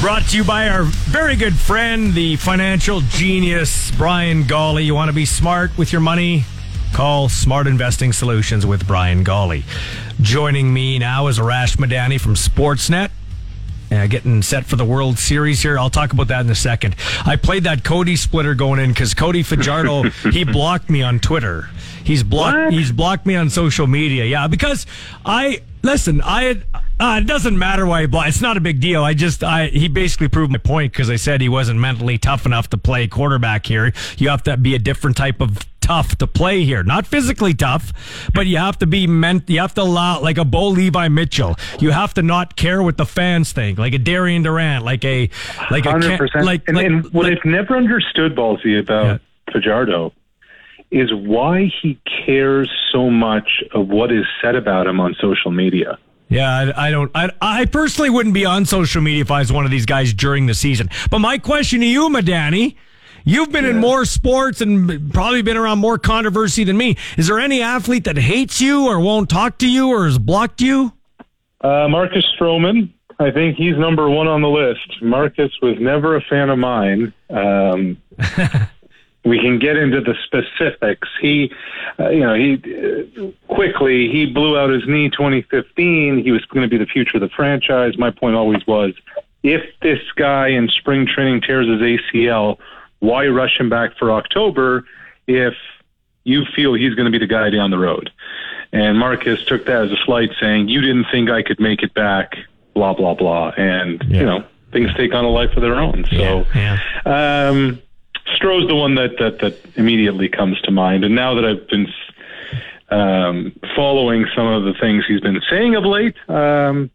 Brought 0.00 0.24
to 0.28 0.36
you 0.36 0.44
by 0.44 0.68
our 0.68 0.82
very 0.84 1.36
good 1.36 1.56
friend, 1.56 2.12
the 2.12 2.36
financial 2.36 3.00
genius, 3.00 3.90
Brian 3.92 4.46
Gawley. 4.46 4.84
You 4.84 4.94
want 4.94 5.08
to 5.08 5.14
be 5.14 5.24
smart 5.24 5.76
with 5.78 5.90
your 5.90 6.02
money? 6.02 6.44
Call 6.92 7.28
Smart 7.28 7.66
Investing 7.66 8.12
Solutions 8.12 8.66
with 8.66 8.86
Brian 8.86 9.24
Gawley. 9.24 9.64
Joining 10.20 10.72
me 10.72 10.98
now 10.98 11.26
is 11.26 11.38
Arash 11.38 11.76
Madani 11.78 12.20
from 12.20 12.34
Sportsnet. 12.34 13.10
Uh, 13.90 14.06
getting 14.06 14.42
set 14.42 14.66
for 14.66 14.76
the 14.76 14.84
World 14.84 15.18
Series 15.18 15.62
here. 15.62 15.78
I'll 15.78 15.90
talk 15.90 16.12
about 16.12 16.28
that 16.28 16.44
in 16.44 16.50
a 16.50 16.54
second. 16.54 16.94
I 17.24 17.36
played 17.36 17.64
that 17.64 17.82
Cody 17.82 18.16
splitter 18.16 18.54
going 18.54 18.78
in 18.80 18.90
because 18.90 19.14
Cody 19.14 19.42
Fajardo 19.42 20.02
he 20.30 20.44
blocked 20.44 20.90
me 20.90 21.02
on 21.02 21.20
Twitter. 21.20 21.68
He's 22.04 22.22
blocked. 22.22 22.72
He's 22.72 22.92
blocked 22.92 23.26
me 23.26 23.34
on 23.34 23.48
social 23.48 23.86
media. 23.86 24.24
Yeah, 24.24 24.46
because 24.46 24.86
I 25.24 25.62
listen. 25.82 26.20
I 26.20 26.44
had, 26.44 26.64
uh, 26.98 27.18
it 27.22 27.26
doesn't 27.26 27.58
matter 27.58 27.86
why 27.86 28.02
he 28.02 28.06
blocked. 28.06 28.28
It's 28.28 28.40
not 28.40 28.56
a 28.56 28.60
big 28.60 28.80
deal. 28.80 29.04
I 29.04 29.14
just 29.14 29.44
I 29.44 29.66
he 29.66 29.88
basically 29.88 30.28
proved 30.28 30.52
my 30.52 30.58
point 30.58 30.92
because 30.92 31.10
I 31.10 31.16
said 31.16 31.40
he 31.40 31.48
wasn't 31.48 31.80
mentally 31.80 32.18
tough 32.18 32.46
enough 32.46 32.70
to 32.70 32.78
play 32.78 33.06
quarterback 33.06 33.66
here. 33.66 33.92
You 34.18 34.28
have 34.30 34.42
to 34.44 34.56
be 34.56 34.74
a 34.74 34.78
different 34.78 35.16
type 35.16 35.40
of 35.40 35.58
tough 35.80 36.16
to 36.16 36.26
play 36.26 36.64
here. 36.64 36.82
Not 36.82 37.06
physically 37.06 37.54
tough, 37.54 37.92
but 38.34 38.46
you 38.46 38.56
have 38.56 38.78
to 38.78 38.86
be 38.86 39.06
meant. 39.06 39.48
You 39.48 39.60
have 39.60 39.74
to 39.74 39.82
allow 39.82 40.20
like 40.20 40.38
a 40.38 40.44
Bo 40.44 40.68
Levi 40.68 41.08
Mitchell. 41.08 41.56
You 41.78 41.90
have 41.90 42.14
to 42.14 42.22
not 42.22 42.56
care 42.56 42.82
what 42.82 42.96
the 42.96 43.06
fans 43.06 43.52
think, 43.52 43.78
like 43.78 43.94
a 43.94 43.98
Darian 43.98 44.42
Durant, 44.42 44.84
like 44.84 45.04
a 45.04 45.30
like 45.70 45.86
a 45.86 45.90
Hundred 45.90 46.08
Ken- 46.08 46.18
percent. 46.18 46.44
like 46.44 46.62
And, 46.66 46.76
like, 46.76 46.86
and 46.86 47.12
what 47.12 47.26
I've 47.26 47.44
never 47.44 47.76
understood, 47.76 48.34
Ballsy, 48.34 48.78
about 48.80 49.20
Fajardo 49.52 50.12
is 50.90 51.12
why 51.12 51.70
he 51.82 51.98
cares 52.26 52.70
so 52.92 53.10
much 53.10 53.62
of 53.72 53.88
what 53.88 54.12
is 54.12 54.24
said 54.40 54.54
about 54.54 54.86
him 54.86 55.00
on 55.00 55.14
social 55.20 55.50
media. 55.50 55.98
Yeah, 56.28 56.50
I, 56.50 56.88
I 56.88 56.90
don't. 56.90 57.10
I, 57.14 57.30
I 57.40 57.64
personally 57.66 58.10
wouldn't 58.10 58.34
be 58.34 58.44
on 58.44 58.66
social 58.66 59.00
media 59.00 59.20
if 59.20 59.30
I 59.30 59.38
was 59.38 59.52
one 59.52 59.64
of 59.64 59.70
these 59.70 59.86
guys 59.86 60.12
during 60.12 60.46
the 60.46 60.54
season. 60.54 60.90
But 61.10 61.20
my 61.20 61.38
question 61.38 61.80
to 61.80 61.86
you, 61.86 62.08
Madani, 62.08 62.74
you've 63.24 63.52
been 63.52 63.64
in 63.64 63.78
more 63.78 64.04
sports 64.04 64.60
and 64.60 65.12
probably 65.12 65.42
been 65.42 65.56
around 65.56 65.78
more 65.78 65.98
controversy 65.98 66.64
than 66.64 66.76
me. 66.76 66.96
Is 67.16 67.28
there 67.28 67.38
any 67.38 67.62
athlete 67.62 68.04
that 68.04 68.16
hates 68.18 68.60
you 68.60 68.86
or 68.88 68.98
won't 68.98 69.30
talk 69.30 69.58
to 69.58 69.70
you 69.70 69.88
or 69.88 70.06
has 70.06 70.18
blocked 70.18 70.60
you? 70.60 70.92
Uh, 71.60 71.86
Marcus 71.88 72.24
Stroman, 72.38 72.92
I 73.18 73.30
think 73.30 73.56
he's 73.56 73.76
number 73.78 74.10
one 74.10 74.26
on 74.26 74.42
the 74.42 74.48
list. 74.48 75.02
Marcus 75.02 75.52
was 75.62 75.76
never 75.80 76.16
a 76.16 76.20
fan 76.22 76.50
of 76.50 76.58
mine. 76.58 77.14
Um, 77.30 77.98
we 79.26 79.40
can 79.40 79.58
get 79.58 79.76
into 79.76 80.00
the 80.00 80.14
specifics. 80.24 81.08
He, 81.20 81.52
uh, 81.98 82.10
you 82.10 82.20
know, 82.20 82.34
he 82.34 82.54
uh, 82.54 83.52
quickly 83.52 84.08
he 84.08 84.26
blew 84.26 84.56
out 84.56 84.70
his 84.70 84.86
knee 84.86 85.10
2015. 85.10 86.22
He 86.22 86.30
was 86.30 86.44
going 86.46 86.62
to 86.62 86.68
be 86.68 86.78
the 86.78 86.88
future 86.88 87.16
of 87.16 87.20
the 87.22 87.28
franchise. 87.28 87.98
My 87.98 88.10
point 88.10 88.36
always 88.36 88.64
was, 88.66 88.94
if 89.42 89.62
this 89.82 89.98
guy 90.14 90.48
in 90.48 90.68
spring 90.68 91.06
training 91.06 91.40
tears 91.40 91.66
his 91.66 91.80
ACL, 91.80 92.58
why 93.00 93.26
rush 93.26 93.58
him 93.58 93.68
back 93.68 93.96
for 93.98 94.12
October 94.12 94.84
if 95.26 95.54
you 96.22 96.44
feel 96.54 96.74
he's 96.74 96.94
going 96.94 97.06
to 97.06 97.12
be 97.12 97.18
the 97.18 97.26
guy 97.26 97.50
down 97.50 97.70
the 97.70 97.78
road? 97.78 98.10
And 98.72 98.96
Marcus 98.98 99.44
took 99.44 99.66
that 99.66 99.82
as 99.86 99.90
a 99.90 99.96
slight, 100.04 100.30
saying, 100.40 100.68
"You 100.68 100.80
didn't 100.80 101.06
think 101.10 101.30
I 101.30 101.42
could 101.42 101.58
make 101.58 101.82
it 101.82 101.92
back." 101.94 102.36
Blah 102.74 102.94
blah 102.94 103.14
blah, 103.14 103.52
and 103.56 104.04
you 104.08 104.24
know 104.24 104.44
things 104.70 104.94
take 104.96 105.14
on 105.14 105.24
a 105.24 105.30
life 105.30 105.50
of 105.56 105.62
their 105.62 105.76
own. 105.76 106.04
So, 106.10 106.46
um, 107.10 107.82
Stroh's 108.34 108.68
the 108.68 108.74
one 108.74 108.94
that, 108.96 109.16
that 109.18 109.38
that 109.40 109.58
immediately 109.76 110.28
comes 110.28 110.60
to 110.62 110.70
mind. 110.70 111.04
And 111.04 111.14
now 111.14 111.34
that 111.34 111.44
I've 111.44 111.68
been 111.68 111.86
um, 112.88 113.52
following 113.74 114.26
some 114.34 114.46
of 114.46 114.64
the 114.64 114.74
things 114.80 115.04
he's 115.06 115.20
been 115.20 115.40
saying 115.48 115.74
of 115.74 115.84
late, 115.84 116.16
um, 116.28 116.90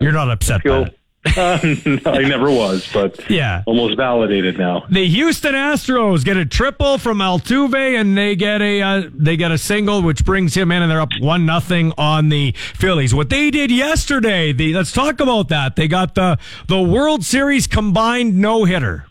you're 0.00 0.12
not 0.12 0.30
upset. 0.30 0.62
Feel, 0.62 0.86
uh, 1.24 1.58
no, 1.86 2.00
I 2.06 2.22
never 2.22 2.50
was, 2.50 2.88
but 2.92 3.30
yeah, 3.30 3.62
almost 3.66 3.96
validated 3.96 4.58
now. 4.58 4.84
The 4.90 5.06
Houston 5.06 5.54
Astros 5.54 6.24
get 6.24 6.36
a 6.36 6.44
triple 6.44 6.98
from 6.98 7.18
Altuve, 7.18 8.00
and 8.00 8.18
they 8.18 8.34
get 8.34 8.60
a 8.60 8.82
uh, 8.82 9.02
they 9.12 9.36
get 9.36 9.52
a 9.52 9.58
single, 9.58 10.02
which 10.02 10.24
brings 10.24 10.54
him 10.54 10.72
in, 10.72 10.82
and 10.82 10.90
they're 10.90 11.00
up 11.00 11.12
one 11.20 11.46
nothing 11.46 11.92
on 11.96 12.28
the 12.28 12.52
Phillies. 12.52 13.14
What 13.14 13.30
they 13.30 13.50
did 13.50 13.70
yesterday, 13.70 14.52
the 14.52 14.74
let's 14.74 14.92
talk 14.92 15.20
about 15.20 15.48
that. 15.48 15.76
They 15.76 15.86
got 15.86 16.16
the 16.16 16.38
the 16.66 16.80
World 16.80 17.24
Series 17.24 17.68
combined 17.68 18.36
no 18.36 18.64
hitter. 18.64 19.06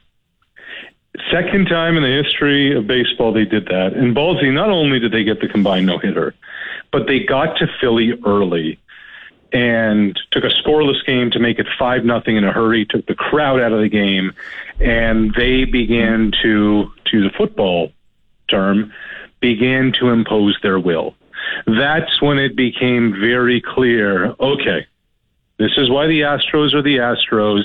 Second 1.32 1.68
time 1.68 1.96
in 1.96 2.04
the 2.04 2.24
history 2.24 2.76
of 2.76 2.88
baseball 2.88 3.32
they 3.32 3.46
did 3.46 3.66
that. 3.68 3.94
And 3.94 4.16
Ballsy, 4.16 4.52
not 4.52 4.70
only 4.70 5.00
did 5.00 5.12
they 5.12 5.24
get 5.24 5.40
the 5.40 5.48
combined 5.48 5.86
no 5.86 5.98
hitter, 5.98 6.36
but 6.92 7.08
they 7.08 7.20
got 7.20 7.58
to 7.58 7.68
Philly 7.80 8.14
early 8.26 8.80
and 9.54 10.20
took 10.32 10.44
a 10.44 10.48
scoreless 10.48 11.06
game 11.06 11.32
to 11.32 11.40
make 11.40 11.60
it 11.60 11.68
five 11.78 12.06
nothing 12.06 12.38
in 12.38 12.44
a 12.44 12.52
hurry, 12.52 12.86
took 12.86 13.06
the 13.06 13.16
crowd 13.16 13.60
out 13.60 13.72
of 13.72 13.82
the 13.82 13.90
game, 13.90 14.34
and 14.80 15.34
they 15.36 15.66
began 15.66 16.32
to, 16.42 16.92
to 17.06 17.28
a 17.28 17.38
football 17.38 17.92
term, 18.50 18.94
began 19.40 19.92
to 20.00 20.10
impose 20.10 20.58
their 20.62 20.80
will. 20.80 21.16
That's 21.66 22.22
when 22.22 22.40
it 22.40 22.56
became 22.56 23.14
very 23.20 23.62
clear, 23.62 24.36
okay, 24.40 24.86
this 25.58 25.72
is 25.78 25.90
why 25.90 26.08
the 26.08 26.22
Astros 26.22 26.74
are 26.74 26.82
the 26.82 26.98
Astros. 26.98 27.64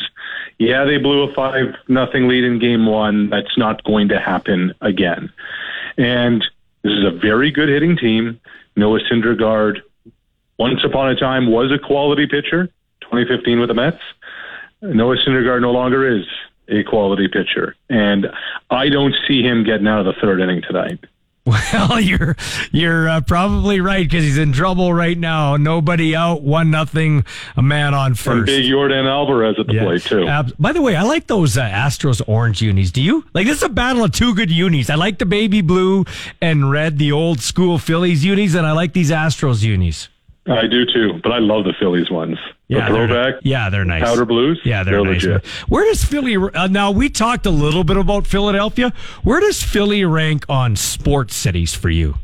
Yeah, 0.58 0.84
they 0.84 0.96
blew 0.96 1.22
a 1.22 1.34
five 1.34 1.74
nothing 1.88 2.28
lead 2.28 2.44
in 2.44 2.58
game 2.58 2.86
one. 2.86 3.28
That's 3.28 3.58
not 3.58 3.84
going 3.84 4.08
to 4.08 4.18
happen 4.18 4.72
again. 4.80 5.30
And 5.98 6.42
this 6.82 6.92
is 6.92 7.04
a 7.04 7.10
very 7.10 7.50
good 7.50 7.68
hitting 7.68 7.96
team. 7.96 8.40
Noah 8.74 9.00
Syndergaard, 9.10 9.80
once 10.58 10.80
upon 10.84 11.10
a 11.10 11.16
time, 11.16 11.50
was 11.50 11.72
a 11.72 11.78
quality 11.78 12.26
pitcher. 12.26 12.68
2015 13.02 13.60
with 13.60 13.68
the 13.68 13.74
Mets. 13.74 14.00
Noah 14.82 15.16
Syndergaard 15.16 15.60
no 15.60 15.72
longer 15.72 16.06
is 16.06 16.24
a 16.68 16.82
quality 16.84 17.28
pitcher, 17.28 17.76
and 17.88 18.26
I 18.70 18.88
don't 18.88 19.14
see 19.26 19.42
him 19.42 19.64
getting 19.64 19.86
out 19.86 20.00
of 20.00 20.06
the 20.06 20.20
third 20.20 20.40
inning 20.40 20.62
tonight. 20.62 20.98
Well, 21.46 22.00
you're 22.00 22.34
you're 22.72 23.08
uh, 23.08 23.20
probably 23.20 23.80
right 23.80 24.04
because 24.04 24.24
he's 24.24 24.36
in 24.38 24.52
trouble 24.52 24.92
right 24.92 25.16
now. 25.16 25.56
Nobody 25.56 26.14
out, 26.16 26.42
one 26.42 26.70
nothing, 26.72 27.24
a 27.56 27.62
man 27.62 27.94
on 27.94 28.08
And 28.08 28.18
first. 28.18 28.46
big 28.46 28.64
Yordan 28.70 29.06
Alvarez 29.08 29.56
at 29.58 29.66
the 29.68 29.78
plate 29.78 30.02
too. 30.02 30.26
Ab- 30.26 30.52
By 30.58 30.72
the 30.72 30.82
way, 30.82 30.96
I 30.96 31.02
like 31.02 31.28
those 31.28 31.56
uh, 31.56 31.62
Astros 31.62 32.20
orange 32.26 32.60
unis. 32.62 32.90
Do 32.90 33.00
you? 33.00 33.24
Like 33.32 33.46
this 33.46 33.58
is 33.58 33.62
a 33.62 33.68
battle 33.68 34.02
of 34.04 34.10
two 34.12 34.34
good 34.34 34.50
unis. 34.50 34.90
I 34.90 34.96
like 34.96 35.18
the 35.18 35.26
baby 35.26 35.60
blue 35.60 36.04
and 36.42 36.70
red, 36.70 36.98
the 36.98 37.12
old 37.12 37.40
school 37.40 37.78
Phillies 37.78 38.24
unis, 38.24 38.54
and 38.56 38.66
I 38.66 38.72
like 38.72 38.92
these 38.92 39.10
Astros 39.12 39.62
unis. 39.62 40.08
I 40.48 40.66
do 40.68 40.86
too, 40.86 41.18
but 41.22 41.32
I 41.32 41.38
love 41.38 41.64
the 41.64 41.74
Phillies 41.78 42.10
ones. 42.10 42.38
Yeah, 42.68 42.88
the 42.88 42.94
they're- 42.94 43.06
throwback. 43.08 43.34
yeah, 43.42 43.68
they're 43.68 43.84
nice. 43.84 44.02
Powder 44.04 44.24
blues. 44.24 44.60
Yeah, 44.64 44.84
they're, 44.84 45.02
nice. 45.04 45.24
legit. 45.24 45.44
Where 45.68 45.84
does 45.84 46.04
Philly? 46.04 46.36
Uh, 46.36 46.68
now 46.68 46.90
we 46.92 47.08
talked 47.08 47.46
a 47.46 47.50
little 47.50 47.82
bit 47.84 47.96
about 47.96 48.26
Philadelphia. 48.26 48.92
Where 49.24 49.40
does 49.40 49.62
Philly 49.62 50.04
rank 50.04 50.44
on 50.48 50.76
sports 50.76 51.34
cities 51.34 51.74
for 51.74 51.90
you? 51.90 52.16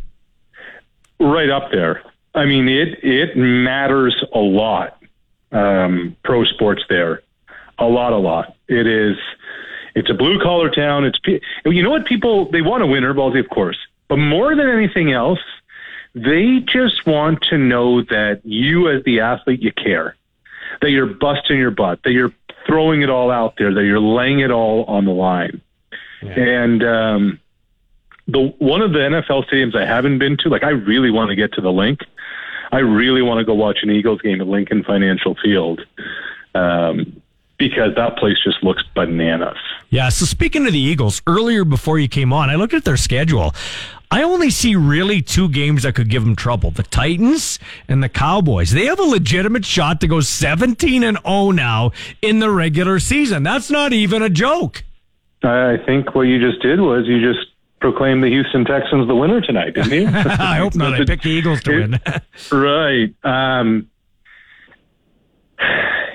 right 1.20 1.51
up 1.51 1.70
there. 1.70 2.03
I 2.35 2.44
mean, 2.47 2.69
it 2.69 2.99
it 3.03 3.36
matters 3.36 4.15
a 4.35 4.39
lot. 4.39 4.99
Um, 5.53 6.16
pro 6.24 6.44
sports 6.44 6.82
there, 6.89 7.23
a 7.78 7.85
lot, 7.85 8.12
a 8.12 8.16
lot. 8.16 8.57
It 8.69 8.86
is. 8.86 9.16
It's 9.94 10.09
a 10.11 10.15
blue 10.15 10.40
collar 10.40 10.70
town. 10.70 11.05
It's 11.05 11.19
you 11.65 11.82
know 11.82 11.90
what 11.90 12.07
people 12.07 12.51
they 12.51 12.62
want 12.62 12.81
to 12.82 12.86
win 12.86 13.03
Ballsy, 13.05 13.39
of 13.40 13.49
course, 13.51 13.77
but 14.09 14.16
more 14.16 14.57
than 14.57 14.69
anything 14.69 15.12
else, 15.12 15.39
they 16.14 16.60
just 16.60 17.06
want 17.06 17.43
to 17.51 17.59
know 17.59 18.02
that 18.02 18.40
you 18.44 18.89
as 18.90 19.02
the 19.05 19.20
athlete 19.20 19.62
you 19.62 19.72
care, 19.72 20.16
that 20.80 20.90
you're 20.90 21.06
busting 21.06 21.59
your 21.59 21.70
butt, 21.70 22.01
that 22.05 22.12
you're 22.12 22.32
throwing 22.66 23.02
it 23.02 23.10
all 23.10 23.30
out 23.30 23.55
there, 23.59 23.72
that 23.74 23.84
you're 23.84 24.01
laying 24.01 24.40
it 24.40 24.51
all 24.51 24.84
on 24.84 25.05
the 25.05 25.12
line, 25.12 25.60
and. 26.22 26.82
um 26.82 27.39
the 28.28 28.55
one 28.59 28.82
of 28.82 28.93
the 28.93 28.98
NFL 28.98 29.48
stadiums 29.48 29.74
I 29.74 29.84
haven't 29.84 30.18
been 30.18 30.36
to, 30.39 30.48
like 30.48 30.62
I 30.62 30.70
really 30.70 31.10
want 31.10 31.30
to 31.30 31.36
get 31.36 31.52
to 31.55 31.60
the 31.60 31.72
link. 31.72 32.01
I 32.70 32.78
really 32.78 33.20
want 33.20 33.39
to 33.39 33.44
go 33.44 33.55
watch 33.55 33.78
an 33.82 33.90
Eagles 33.90 34.22
game 34.22 34.40
at 34.40 34.47
Lincoln 34.47 34.82
Financial 34.82 35.36
Field 35.43 35.82
um, 36.55 37.20
because 37.59 37.94
that 37.97 38.16
place 38.16 38.36
just 38.43 38.62
looks 38.62 38.82
bananas. 38.94 39.59
Yeah. 39.90 40.09
So 40.09 40.24
speaking 40.24 40.66
of 40.66 40.72
the 40.72 40.78
Eagles, 40.78 41.20
earlier 41.26 41.64
before 41.64 41.98
you 41.98 42.09
came 42.09 42.32
on, 42.32 42.48
I 42.48 42.55
looked 42.55 42.74
at 42.74 42.84
their 42.84 42.97
schedule. 42.97 43.55
I 44.12 44.24
only 44.24 44.51
see 44.51 44.76
really 44.76 45.22
two 45.22 45.48
games 45.48 45.84
that 45.84 45.94
could 45.94 46.10
give 46.10 46.22
them 46.22 46.36
trouble: 46.36 46.70
the 46.70 46.82
Titans 46.82 47.59
and 47.89 48.02
the 48.02 48.10
Cowboys. 48.10 48.72
They 48.72 48.84
have 48.84 48.98
a 48.98 49.05
legitimate 49.05 49.64
shot 49.64 50.02
to 50.02 50.06
go 50.06 50.20
17 50.20 51.02
and 51.02 51.18
0 51.26 51.52
now 51.52 51.93
in 52.20 52.39
the 52.39 52.51
regular 52.51 52.98
season. 52.98 53.43
That's 53.43 53.70
not 53.70 53.94
even 53.94 54.20
a 54.20 54.28
joke. 54.28 54.84
I 55.43 55.78
think 55.86 56.14
what 56.14 56.22
you 56.22 56.39
just 56.39 56.60
did 56.60 56.78
was 56.78 57.06
you 57.06 57.22
just 57.22 57.48
proclaimed 57.80 58.22
the 58.22 58.28
Houston 58.28 58.66
Texans 58.66 59.09
the 59.09 59.16
winner 59.16 59.40
tonight, 59.40 59.74
didn't 59.74 59.93
you? 59.93 60.06
I 60.14 60.56
hope 60.59 60.74
not. 60.74 60.93
I 60.93 61.06
picked 61.06 61.22
the 61.22 61.30
Eagles 61.30 61.62
to 61.62 61.70
win. 61.70 62.01
right. 62.52 63.14
Um, 63.24 63.89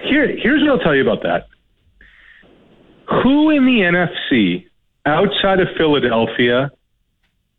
here, 0.03 0.37
here's 0.37 0.61
what 0.61 0.69
I'll 0.69 0.79
tell 0.79 0.95
you 0.95 1.01
about 1.01 1.23
that. 1.23 1.47
Who 3.23 3.49
in 3.49 3.65
the 3.65 3.81
NFC 3.81 4.67
outside 5.03 5.59
of 5.59 5.69
Philadelphia 5.77 6.71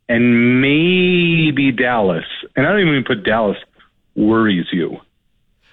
and 0.09 0.61
maybe 0.61 1.71
Dallas, 1.73 2.25
and 2.57 2.67
I 2.67 2.73
don't 2.73 2.81
even 2.89 3.05
put 3.05 3.25
Dallas, 3.25 3.59
worries 4.15 4.67
you? 4.73 4.99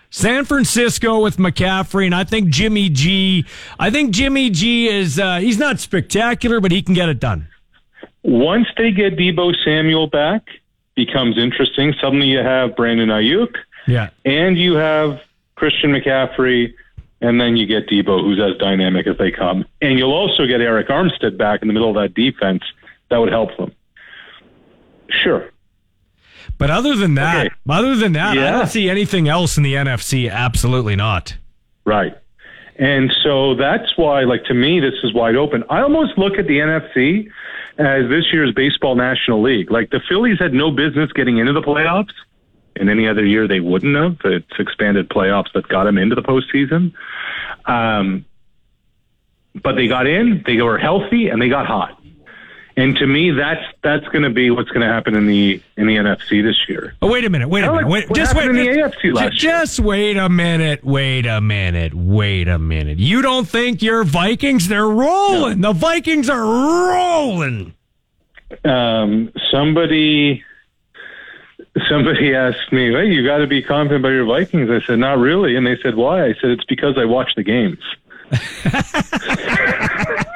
San 0.09 0.45
Francisco 0.45 1.21
with 1.21 1.37
McCaffrey, 1.37 2.05
and 2.05 2.15
I 2.15 2.23
think 2.23 2.49
Jimmy 2.49 2.89
G. 2.89 3.45
I 3.79 3.89
think 3.89 4.11
Jimmy 4.11 4.49
G 4.49 4.87
is 4.87 5.19
uh, 5.19 5.37
he's 5.39 5.57
not 5.57 5.79
spectacular, 5.79 6.59
but 6.61 6.71
he 6.71 6.81
can 6.81 6.93
get 6.93 7.09
it 7.09 7.19
done. 7.19 7.47
Once 8.23 8.67
they 8.77 8.91
get 8.91 9.17
Deebo 9.17 9.53
Samuel 9.65 10.07
back, 10.07 10.47
becomes 10.95 11.37
interesting. 11.37 11.93
Suddenly 12.01 12.27
you 12.27 12.39
have 12.39 12.75
Brandon 12.75 13.09
Aiyuk, 13.09 13.55
Yeah. 13.87 14.09
and 14.23 14.57
you 14.57 14.75
have 14.75 15.21
Christian 15.55 15.91
McCaffrey, 15.91 16.73
and 17.21 17.39
then 17.41 17.57
you 17.57 17.65
get 17.65 17.87
Deebo, 17.87 18.21
who's 18.21 18.39
as 18.39 18.57
dynamic 18.57 19.07
as 19.07 19.17
they 19.17 19.31
come. 19.31 19.65
And 19.81 19.99
you'll 19.99 20.13
also 20.13 20.45
get 20.47 20.61
Arik 20.61 20.87
Armstead 20.87 21.37
back 21.37 21.61
in 21.61 21.67
the 21.67 21.73
middle 21.73 21.89
of 21.89 21.95
that 21.95 22.13
defense. 22.13 22.63
That 23.09 23.17
would 23.17 23.29
help 23.31 23.55
them. 23.57 23.73
Sure. 25.09 25.49
But 26.57 26.69
other 26.69 26.95
than 26.95 27.15
that, 27.15 27.51
other 27.69 27.95
than 27.95 28.13
that, 28.13 28.37
I 28.37 28.51
don't 28.51 28.67
see 28.67 28.89
anything 28.89 29.27
else 29.27 29.57
in 29.57 29.63
the 29.63 29.73
NFC. 29.73 30.31
Absolutely 30.31 30.95
not. 30.95 31.35
Right. 31.85 32.15
And 32.77 33.11
so 33.23 33.55
that's 33.55 33.97
why, 33.97 34.23
like, 34.23 34.43
to 34.45 34.53
me, 34.53 34.79
this 34.79 34.95
is 35.03 35.13
wide 35.13 35.35
open. 35.35 35.63
I 35.69 35.81
almost 35.81 36.17
look 36.17 36.37
at 36.37 36.47
the 36.47 36.59
NFC 36.59 37.29
as 37.77 38.09
this 38.09 38.31
year's 38.33 38.53
Baseball 38.53 38.95
National 38.95 39.41
League. 39.41 39.71
Like, 39.71 39.91
the 39.91 40.01
Phillies 40.07 40.39
had 40.39 40.53
no 40.53 40.71
business 40.71 41.11
getting 41.13 41.37
into 41.37 41.53
the 41.53 41.61
playoffs. 41.61 42.13
In 42.75 42.89
any 42.89 43.07
other 43.07 43.25
year, 43.25 43.47
they 43.47 43.61
wouldn't 43.61 43.95
have. 43.95 44.17
It's 44.25 44.59
expanded 44.59 45.07
playoffs 45.07 45.51
that 45.53 45.67
got 45.69 45.85
them 45.85 45.97
into 45.97 46.15
the 46.15 46.21
postseason. 46.21 46.93
Um, 47.65 48.25
but 49.63 49.75
they 49.75 49.87
got 49.87 50.07
in, 50.07 50.43
they 50.45 50.61
were 50.61 50.77
healthy, 50.77 51.29
and 51.29 51.41
they 51.41 51.47
got 51.47 51.65
hot. 51.65 51.97
And 52.77 52.97
to 52.97 53.07
me, 53.07 53.31
that's 53.31 53.63
that's 53.83 54.05
going 54.09 54.23
to 54.23 54.29
be 54.29 54.51
what's 54.51 54.69
going 54.69 54.81
to 54.81 54.87
happen 54.93 55.15
in 55.15 55.27
the 55.27 55.61
in 55.77 55.87
the 55.87 55.95
NFC 55.95 56.43
this 56.43 56.57
year. 56.67 56.93
Oh, 57.01 57.09
wait 57.09 57.23
a 57.23 57.29
minute. 57.29 57.47
Wait 57.47 57.63
a 57.63 57.71
minute. 57.71 57.87
Wait, 57.87 58.09
what 58.09 58.17
just 58.17 58.35
wait. 58.35 58.49
in 58.49 58.55
the 58.55 58.65
just- 58.65 58.97
AFC 58.97 59.13
last 59.13 59.31
ju- 59.33 59.47
just 59.47 59.79
wait 59.79 60.17
a 60.17 60.27
minute. 60.27 60.83
Wait 60.83 61.25
a 61.25 61.39
minute. 61.39 61.93
Wait 61.93 62.49
a 62.49 62.59
minute. 62.59 62.97
You 62.99 63.21
don't 63.21 63.47
think 63.47 63.81
your 63.81 64.03
Vikings? 64.03 64.67
They're 64.67 64.87
rolling. 64.89 65.61
The 65.61 65.71
Vikings 65.71 66.29
are 66.29 66.43
rolling. 66.43 67.73
um, 68.65 69.31
somebody 69.51 70.43
somebody 71.89 72.35
asked 72.35 72.71
me, 72.71 72.91
"Hey, 72.91 73.07
you 73.07 73.25
got 73.25 73.37
to 73.37 73.47
be 73.47 73.61
confident 73.61 74.01
about 74.01 74.09
your 74.09 74.25
Vikings." 74.25 74.69
I 74.69 74.81
said, 74.85 74.99
"Not 74.99 75.17
really." 75.19 75.55
And 75.55 75.65
they 75.65 75.77
said, 75.81 75.95
"Why?" 75.95 76.25
I 76.25 76.33
said, 76.33 76.51
"It's 76.51 76.65
because 76.65 76.97
I 76.97 77.05
watch 77.05 77.31
the 77.35 77.43
games." 77.43 77.79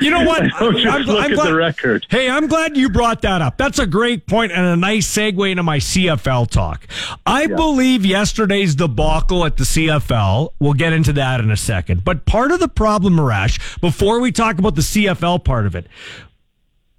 You 0.00 0.10
know 0.10 0.24
what? 0.24 0.42
Just 0.82 1.08
look 1.08 1.30
at 1.30 1.36
the 1.36 1.54
record. 1.54 2.06
Hey, 2.10 2.28
I'm 2.28 2.46
glad 2.46 2.76
you 2.76 2.88
brought 2.88 3.22
that 3.22 3.42
up. 3.42 3.56
That's 3.56 3.78
a 3.78 3.86
great 3.86 4.26
point 4.26 4.52
and 4.52 4.66
a 4.66 4.76
nice 4.76 5.06
segue 5.06 5.50
into 5.50 5.62
my 5.62 5.78
CFL 5.78 6.50
talk. 6.50 6.86
I 7.26 7.46
believe 7.46 8.04
yesterday's 8.04 8.74
debacle 8.74 9.44
at 9.44 9.56
the 9.56 9.64
CFL, 9.64 10.50
we'll 10.58 10.74
get 10.74 10.92
into 10.92 11.12
that 11.14 11.40
in 11.40 11.50
a 11.50 11.56
second. 11.56 12.04
But 12.04 12.26
part 12.26 12.52
of 12.52 12.60
the 12.60 12.68
problem, 12.68 13.16
Marash, 13.16 13.80
before 13.80 14.20
we 14.20 14.32
talk 14.32 14.58
about 14.58 14.74
the 14.74 14.82
CFL 14.82 15.44
part 15.44 15.66
of 15.66 15.74
it, 15.74 15.86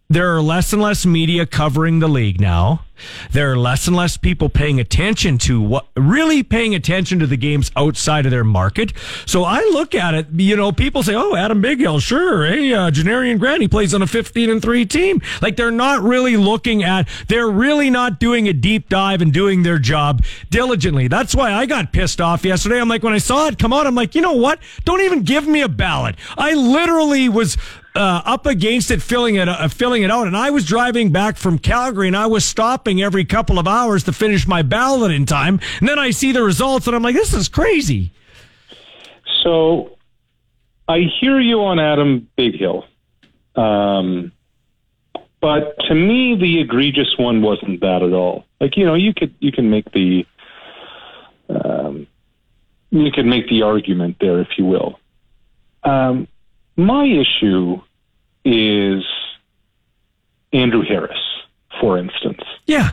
there 0.10 0.36
are 0.36 0.42
less 0.42 0.74
and 0.74 0.82
less 0.82 1.06
media 1.06 1.46
covering 1.46 2.00
the 2.00 2.08
league 2.08 2.42
now. 2.42 2.86
There 3.32 3.52
are 3.52 3.58
less 3.58 3.88
and 3.88 3.96
less 3.96 4.18
people 4.18 4.50
paying 4.50 4.80
attention 4.80 5.38
to 5.40 5.62
what, 5.62 5.88
really 5.96 6.44
paying 6.44 6.76
attention 6.76 7.20
to 7.20 7.28
the 7.28 7.38
games 7.38 7.72
outside 7.76 8.26
of 8.26 8.32
their 8.32 8.44
market. 8.44 8.94
So 9.26 9.44
I 9.44 9.60
look 9.72 9.96
at 9.96 10.14
it, 10.14 10.28
you 10.34 10.56
know, 10.56 10.72
people 10.72 11.04
say, 11.04 11.16
oh, 11.16 11.36
Adam 11.36 11.62
Bighill, 11.62 12.02
sure. 12.02 12.46
Hey, 12.46 12.74
uh, 12.74 12.92
Janarion 12.92 13.40
Grant, 13.40 13.62
he 13.62 13.68
plays 13.68 13.94
on 13.94 14.02
a 14.02 14.08
15 14.08 14.50
and 14.50 14.62
3 14.62 14.86
team. 14.86 15.22
Like 15.42 15.56
they're 15.56 15.72
not 15.72 16.02
really 16.02 16.38
looking 16.38 16.84
at, 16.84 17.08
they're 17.28 17.50
really 17.50 17.90
not 17.90 18.20
doing 18.20 18.48
a 18.48 18.54
deep 18.54 18.90
dive 18.90 19.22
and 19.22 19.34
doing 19.34 19.64
their 19.64 19.80
job 19.80 20.24
diligently. 20.50 21.08
That's 21.08 21.36
why 21.36 21.54
I 21.54 21.66
got 21.66 21.94
pissed 21.94 22.22
off 22.22 22.46
yesterday. 22.46 22.80
I'm 22.80 22.90
like, 22.90 23.04
when 23.04 23.14
I 23.14 23.18
saw 23.20 23.48
it 23.48 23.60
come 23.60 23.74
out, 23.74 23.88
I'm 23.88 23.96
like, 23.96 24.16
you 24.16 24.22
know 24.22 24.34
what? 24.34 24.60
Don't 24.86 25.02
even 25.02 25.24
give 25.24 25.48
me 25.48 25.62
a 25.62 25.70
ballot. 25.70 26.16
I 26.38 26.54
literally 26.54 27.30
was, 27.30 27.58
uh, 27.96 28.22
up 28.26 28.46
against 28.46 28.92
it, 28.92 29.02
filling 29.02 29.36
it, 29.36 29.50
uh, 29.50 29.68
filling 29.68 30.04
it 30.04 30.10
out. 30.10 30.26
And 30.26 30.38
I 30.38 30.50
was 30.52 30.66
driving 30.66 31.12
back 31.12 31.38
from 31.38 31.60
Calgary, 31.60 32.08
and 32.08 32.16
I 32.16 32.28
was 32.28 32.46
stopping 32.46 32.89
every 32.98 33.26
couple 33.26 33.60
of 33.60 33.68
hours 33.68 34.04
to 34.06 34.14
finish 34.14 34.48
my 34.48 34.62
ballot 34.62 35.12
in 35.12 35.26
time. 35.26 35.60
And 35.80 35.88
then 35.88 36.00
I 36.00 36.12
see 36.12 36.32
the 36.32 36.44
results, 36.44 36.88
and 36.88 36.96
I'm 36.96 37.04
like, 37.04 37.16
this 37.16 37.34
is 37.34 37.48
crazy. 37.48 38.12
So 39.44 39.98
I 40.88 41.02
hear 41.20 41.40
you 41.40 41.64
on 41.64 41.80
Adam 41.80 42.28
Bighill. 42.38 42.86
Um, 43.56 44.32
but 45.42 45.78
to 45.88 45.96
me, 45.96 46.36
the 46.36 46.60
egregious 46.60 47.18
one 47.18 47.42
wasn't 47.42 47.82
that 47.82 48.02
at 48.02 48.14
all. 48.14 48.46
Like 48.60 48.76
you 48.76 48.86
know, 48.86 48.96
you 48.96 49.14
could 49.14 49.34
you 49.40 49.52
can 49.52 49.70
make 49.70 49.92
the 49.92 50.26
um, 51.50 52.08
you 52.92 53.12
could 53.12 53.26
make 53.26 53.48
the 53.50 53.62
argument 53.62 54.18
there, 54.20 54.40
if 54.40 54.50
you 54.58 54.66
will. 54.66 55.00
Um, 55.84 56.28
my 56.76 57.06
issue 57.06 57.82
is 58.44 59.04
Andrew 60.52 60.82
Harris, 60.82 61.20
for 61.80 61.98
instance. 61.98 62.42
Yeah. 62.66 62.92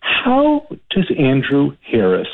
How 0.00 0.66
does 0.90 1.10
Andrew 1.16 1.76
Harris 1.82 2.28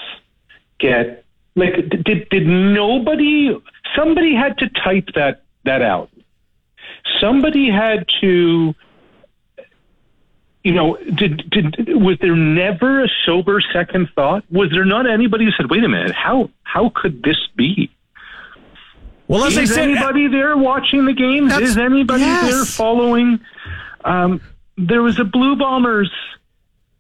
get 0.79 1.25
like 1.57 1.89
did 1.89 2.29
did 2.29 2.47
nobody 2.47 3.57
somebody 3.97 4.35
had 4.35 4.59
to 4.59 4.69
type 4.69 5.09
that 5.15 5.43
that 5.65 5.83
out. 5.83 6.11
Somebody 7.21 7.71
had 7.71 8.07
to 8.21 8.75
you 10.65 10.73
know, 10.73 10.97
did, 11.15 11.49
did 11.51 11.77
was 11.89 12.17
there 12.23 12.35
never 12.35 13.05
a 13.05 13.09
sober 13.27 13.61
second 13.73 14.09
thought? 14.15 14.45
Was 14.51 14.71
there 14.71 14.87
not 14.87 15.09
anybody 15.09 15.45
who 15.45 15.51
said, 15.51 15.71
"Wait 15.71 15.85
a 15.85 15.89
minute, 15.89 16.13
how 16.13 16.51
how 16.63 16.91
could 16.95 17.23
this 17.23 17.37
be?" 17.55 17.91
Well, 19.29 19.45
as 19.45 19.57
is 19.57 19.71
I 19.71 19.75
said, 19.75 19.91
anybody 19.91 20.27
there 20.27 20.57
watching 20.57 21.05
the 21.05 21.13
games? 21.13 21.53
Is 21.59 21.77
anybody 21.77 22.23
yes. 22.23 22.51
there 22.51 22.65
following? 22.65 23.41
Um, 24.05 24.41
there 24.77 25.03
was 25.03 25.19
a 25.19 25.25
Blue 25.25 25.57
Bombers, 25.57 26.11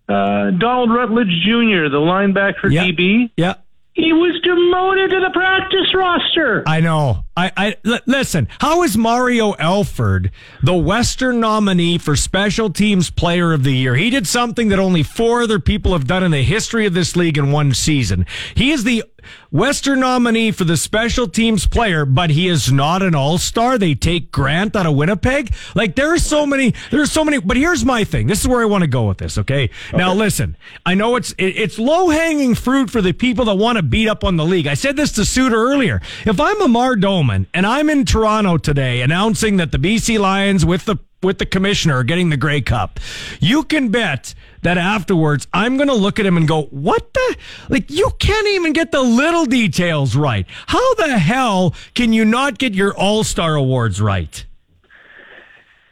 uh, 0.09 0.51
Donald 0.51 0.91
Rutledge 0.91 1.43
Jr., 1.43 1.89
the 1.89 2.01
linebacker 2.01 2.71
DB. 2.71 3.31
Yeah. 3.37 3.55
He 3.95 4.13
was 4.13 4.41
demoted 4.43 5.11
to 5.11 5.21
the 5.21 5.31
practice 5.33 5.95
roster. 5.95 6.65
I 6.67 6.81
know. 6.81 7.27
I, 7.37 7.53
I 7.57 8.01
listen. 8.07 8.49
How 8.59 8.83
is 8.83 8.99
Mario 8.99 9.55
Alford 9.55 10.33
the 10.65 10.75
Western 10.75 11.39
nominee 11.39 11.99
for 11.99 12.17
Special 12.17 12.71
Teams 12.71 13.09
Player 13.11 13.53
of 13.53 13.63
the 13.63 13.73
Year? 13.73 13.95
He 13.95 14.11
did 14.11 14.27
something 14.27 14.69
that 14.71 14.81
only 14.81 15.05
four 15.05 15.43
other 15.43 15.61
people 15.61 15.93
have 15.93 16.09
done 16.09 16.25
in 16.25 16.33
the 16.33 16.43
history 16.43 16.87
of 16.87 16.95
this 16.95 17.15
league 17.15 17.39
in 17.39 17.53
one 17.53 17.73
season. 17.73 18.27
He 18.57 18.73
is 18.73 18.83
the 18.83 19.05
Western 19.51 20.01
nominee 20.01 20.51
for 20.51 20.65
the 20.65 20.77
Special 20.77 21.29
Teams 21.29 21.67
Player, 21.67 22.05
but 22.05 22.31
he 22.31 22.49
is 22.49 22.73
not 22.73 23.03
an 23.03 23.15
All 23.15 23.39
Star. 23.39 23.79
They 23.79 23.95
take 23.95 24.31
Grant 24.31 24.77
out 24.77 24.87
of 24.87 24.95
Winnipeg. 24.95 25.55
Like 25.75 25.95
there 25.97 26.13
are 26.13 26.19
so 26.19 26.47
many. 26.47 26.75
There 26.91 27.01
are 27.01 27.07
so 27.07 27.25
many. 27.25 27.39
But 27.39 27.57
here's 27.57 27.85
my 27.85 28.05
thing. 28.05 28.27
This 28.27 28.41
is 28.41 28.49
where 28.49 28.61
I 28.61 28.67
want 28.67 28.83
to 28.83 28.89
go 28.89 29.09
with 29.09 29.19
this. 29.19 29.39
Okay. 29.39 29.71
Now 29.93 30.15
listen. 30.15 30.57
I 30.85 30.95
know 30.95 31.17
it's 31.17 31.33
it, 31.33 31.57
it's 31.57 31.79
low 31.79 32.09
hanging 32.09 32.55
fruit 32.55 32.91
for 32.91 33.01
the 33.01 33.13
people 33.13 33.45
that 33.47 33.55
want 33.55 33.77
to 33.77 33.83
beat 33.83 34.09
up 34.09 34.25
on 34.25 34.37
the 34.37 34.45
league. 34.45 34.67
I 34.67 34.75
said 34.75 34.97
this 34.97 35.13
to 35.13 35.25
Suter 35.25 35.57
earlier. 35.57 36.01
If 36.27 36.41
I'm 36.41 36.61
Amar 36.61 36.97
Doman 36.97 37.47
and 37.55 37.67
I'm 37.67 37.91
in 37.91 38.05
Toronto 38.05 38.59
today 38.59 39.03
announcing 39.03 39.57
that 39.59 39.73
the 39.73 39.79
BC 39.79 40.19
Lions 40.19 40.65
with 40.65 40.85
the 40.85 40.97
with 41.25 41.39
the 41.39 41.47
commissioner 41.47 42.03
getting 42.05 42.31
the 42.31 42.37
Grey 42.37 42.61
Cup, 42.61 43.01
you 43.41 43.65
can 43.65 43.89
bet 43.89 44.35
that 44.63 44.79
afterwards 44.79 45.47
I'm 45.53 45.77
going 45.77 45.89
to 45.89 45.95
look 45.95 46.19
at 46.19 46.27
him 46.27 46.37
and 46.37 46.47
go, 46.47 46.65
"What 46.65 47.13
the? 47.13 47.37
Like 47.69 47.91
you 47.91 48.11
can't 48.19 48.47
even 48.49 48.73
get 48.73 48.93
the 48.93 49.03
little 49.03 49.45
details 49.45 50.17
right. 50.17 50.47
How 50.67 50.95
the 50.95 51.19
hell 51.19 51.75
can 51.95 52.13
you 52.13 52.25
not 52.25 52.59
get 52.59 52.75
your 52.75 52.95
All 52.95 53.25
Star 53.25 53.55
awards 53.55 54.01
right?" 54.01 54.45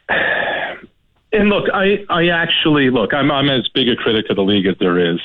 And 1.35 1.49
look, 1.49 1.67
I, 1.73 2.05
I 2.11 2.27
actually 2.27 2.91
look. 2.91 3.11
I'm 3.11 3.31
I'm 3.31 3.49
as 3.49 3.67
big 3.69 3.89
a 3.89 3.95
critic 3.95 4.27
of 4.29 4.35
the 4.35 4.43
league 4.43 4.67
as 4.67 4.75
there 4.79 4.99
is, 4.99 5.19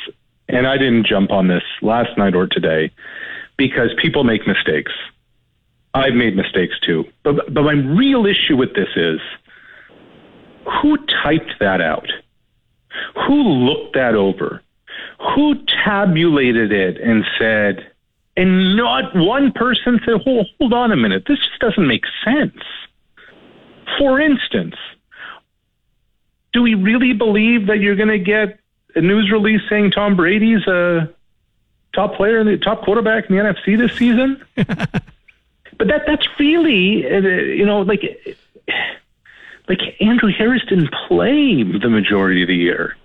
and 0.48 0.66
I 0.66 0.78
didn't 0.78 1.06
jump 1.06 1.30
on 1.30 1.48
this 1.48 1.62
last 1.82 2.16
night 2.16 2.34
or 2.34 2.46
today 2.46 2.90
because 3.58 3.90
people 4.00 4.24
make 4.24 4.46
mistakes. 4.46 4.90
I've 5.92 6.14
made 6.14 6.34
mistakes 6.34 6.80
too, 6.80 7.04
but 7.24 7.52
but 7.52 7.62
my 7.62 7.72
real 7.72 8.24
issue 8.24 8.56
with 8.56 8.74
this 8.74 8.88
is 8.96 9.20
who 10.68 10.98
typed 11.22 11.54
that 11.60 11.80
out, 11.80 12.08
who 13.26 13.42
looked 13.42 13.94
that 13.94 14.14
over, 14.14 14.62
who 15.34 15.54
tabulated 15.84 16.72
it 16.72 17.00
and 17.00 17.24
said, 17.38 17.90
and 18.36 18.76
not 18.76 19.14
one 19.16 19.52
person 19.52 20.00
said, 20.04 20.20
hold, 20.22 20.46
hold 20.58 20.72
on 20.72 20.92
a 20.92 20.96
minute, 20.96 21.24
this 21.26 21.38
just 21.38 21.58
doesn't 21.60 21.86
make 21.86 22.04
sense. 22.24 22.62
For 23.98 24.20
instance, 24.20 24.76
do 26.52 26.62
we 26.62 26.74
really 26.74 27.12
believe 27.12 27.66
that 27.66 27.78
you're 27.78 27.96
going 27.96 28.08
to 28.08 28.18
get 28.18 28.60
a 28.94 29.00
news 29.00 29.30
release 29.30 29.60
saying 29.68 29.90
Tom 29.90 30.16
Brady's 30.16 30.66
a 30.66 31.12
top 31.94 32.14
player, 32.14 32.38
in 32.38 32.46
the 32.46 32.58
top 32.58 32.82
quarterback 32.84 33.28
in 33.28 33.36
the 33.36 33.42
NFC 33.42 33.76
this 33.76 33.96
season? 33.96 34.44
but 34.54 35.88
that 35.88 36.02
that's 36.06 36.26
really, 36.38 37.06
uh, 37.06 37.18
you 37.18 37.66
know, 37.66 37.80
like 37.82 38.02
like 39.68 39.80
Andrew 40.00 40.32
Harris 40.36 40.62
didn't 40.68 40.92
play 41.08 41.62
the 41.62 41.90
majority 41.90 42.42
of 42.42 42.48
the 42.48 42.56
year. 42.56 42.96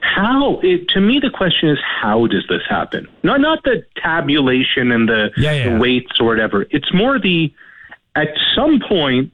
How? 0.00 0.60
It, 0.60 0.88
to 0.90 1.00
me, 1.00 1.18
the 1.18 1.30
question 1.30 1.70
is 1.70 1.78
how 1.82 2.26
does 2.26 2.46
this 2.48 2.62
happen? 2.68 3.08
Not 3.22 3.40
not 3.40 3.64
the 3.64 3.84
tabulation 3.96 4.92
and 4.92 5.08
the, 5.08 5.30
yeah 5.36 5.70
the 5.70 5.78
weights 5.78 6.20
or 6.20 6.26
whatever. 6.26 6.66
It's 6.70 6.92
more 6.92 7.18
the 7.18 7.52
at 8.14 8.28
some 8.54 8.80
point 8.86 9.32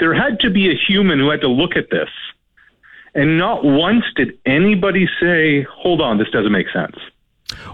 there 0.00 0.14
had 0.14 0.40
to 0.40 0.50
be 0.50 0.70
a 0.70 0.74
human 0.74 1.18
who 1.18 1.30
had 1.30 1.42
to 1.42 1.48
look 1.48 1.76
at 1.76 1.90
this, 1.90 2.08
and 3.14 3.38
not 3.38 3.64
once 3.64 4.04
did 4.16 4.36
anybody 4.44 5.08
say, 5.20 5.62
"Hold 5.62 6.00
on, 6.00 6.18
this 6.18 6.30
doesn't 6.30 6.52
make 6.52 6.70
sense." 6.70 6.96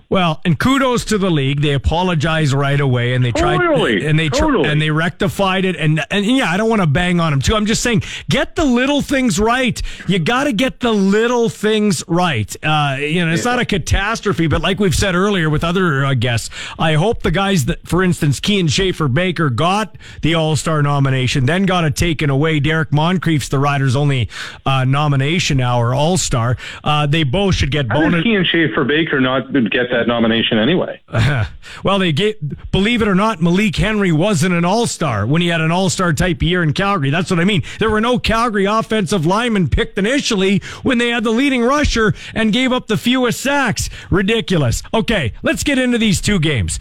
Well, 0.08 0.40
and 0.44 0.58
kudos 0.58 1.04
to 1.06 1.18
the 1.18 1.30
league. 1.30 1.62
They 1.62 1.72
apologized 1.72 2.52
right 2.52 2.80
away, 2.80 3.14
and 3.14 3.24
they 3.24 3.32
tried 3.32 3.58
Totally, 3.58 4.06
and 4.06 4.18
they 4.18 4.28
tr- 4.28 4.36
totally. 4.44 4.68
and 4.68 4.80
they 4.80 4.90
rectified 4.90 5.64
it. 5.64 5.76
And 5.76 6.04
and 6.10 6.24
yeah, 6.24 6.50
I 6.50 6.56
don't 6.56 6.68
want 6.68 6.82
to 6.82 6.86
bang 6.86 7.20
on 7.20 7.32
them 7.32 7.40
too. 7.40 7.54
I'm 7.56 7.66
just 7.66 7.82
saying, 7.82 8.02
get 8.28 8.54
the 8.56 8.64
little 8.64 9.02
things 9.02 9.38
right. 9.38 9.80
You 10.06 10.18
got 10.18 10.44
to 10.44 10.52
get 10.52 10.80
the 10.80 10.92
little 10.92 11.48
things 11.48 12.04
right. 12.08 12.54
Uh, 12.64 12.96
you 13.00 13.24
know, 13.24 13.32
it's 13.32 13.44
not 13.44 13.58
a 13.58 13.64
catastrophe, 13.64 14.46
but 14.46 14.62
like 14.62 14.78
we've 14.78 14.94
said 14.94 15.14
earlier 15.14 15.50
with 15.50 15.64
other 15.64 16.04
uh, 16.04 16.14
guests, 16.14 16.50
I 16.78 16.94
hope 16.94 17.22
the 17.22 17.30
guys 17.30 17.64
that, 17.66 17.86
for 17.86 18.02
instance, 18.02 18.40
Kian 18.40 18.70
Schaffer-Baker 18.70 19.50
got 19.50 19.96
the 20.22 20.34
All 20.34 20.56
Star 20.56 20.82
nomination, 20.82 21.46
then 21.46 21.64
got 21.66 21.84
it 21.84 21.96
taken 21.96 22.30
away. 22.30 22.60
Derrick 22.60 22.90
Moncrief's 22.90 23.48
the 23.48 23.58
Riders' 23.58 23.96
only 23.96 24.28
uh, 24.64 24.84
nomination 24.84 25.56
now 25.58 25.80
or 25.80 25.94
All 25.94 26.16
Star. 26.16 26.56
Uh, 26.84 27.06
they 27.06 27.24
both 27.24 27.54
should 27.56 27.70
get 27.70 27.86
How 27.88 28.00
bonus. 28.02 28.24
Kian 28.24 28.44
Schaffer-Baker 28.44 29.20
not 29.20 29.52
get 29.70 29.90
that 29.90 30.06
nomination 30.06 30.58
anyway? 30.58 31.00
well, 31.84 31.98
they 31.98 32.12
gave, 32.12 32.36
believe 32.70 33.02
it 33.02 33.08
or 33.08 33.14
not, 33.14 33.40
Malik 33.40 33.76
Henry 33.76 34.12
wasn't 34.12 34.54
an 34.54 34.64
all 34.64 34.86
star 34.86 35.26
when 35.26 35.42
he 35.42 35.48
had 35.48 35.60
an 35.60 35.70
all 35.70 35.90
star 35.90 36.12
type 36.12 36.42
year 36.42 36.62
in 36.62 36.72
Calgary. 36.72 37.10
That's 37.10 37.30
what 37.30 37.40
I 37.40 37.44
mean. 37.44 37.62
There 37.78 37.90
were 37.90 38.00
no 38.00 38.18
Calgary 38.18 38.64
offensive 38.64 39.26
linemen 39.26 39.68
picked 39.68 39.98
initially 39.98 40.60
when 40.82 40.98
they 40.98 41.10
had 41.10 41.24
the 41.24 41.30
leading 41.30 41.62
rusher 41.62 42.14
and 42.34 42.52
gave 42.52 42.72
up 42.72 42.86
the 42.86 42.96
fewest 42.96 43.40
sacks. 43.40 43.90
Ridiculous. 44.10 44.82
Okay, 44.92 45.32
let's 45.42 45.62
get 45.62 45.78
into 45.78 45.98
these 45.98 46.20
two 46.20 46.38
games. 46.38 46.78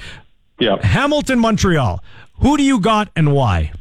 Yeah. 0.59 0.77
Hamilton, 0.81 1.39
Montreal. 1.39 2.03
Who 2.41 2.57
do 2.57 2.63
you 2.63 2.79
got 2.79 3.09
and 3.15 3.33
why? 3.33 3.71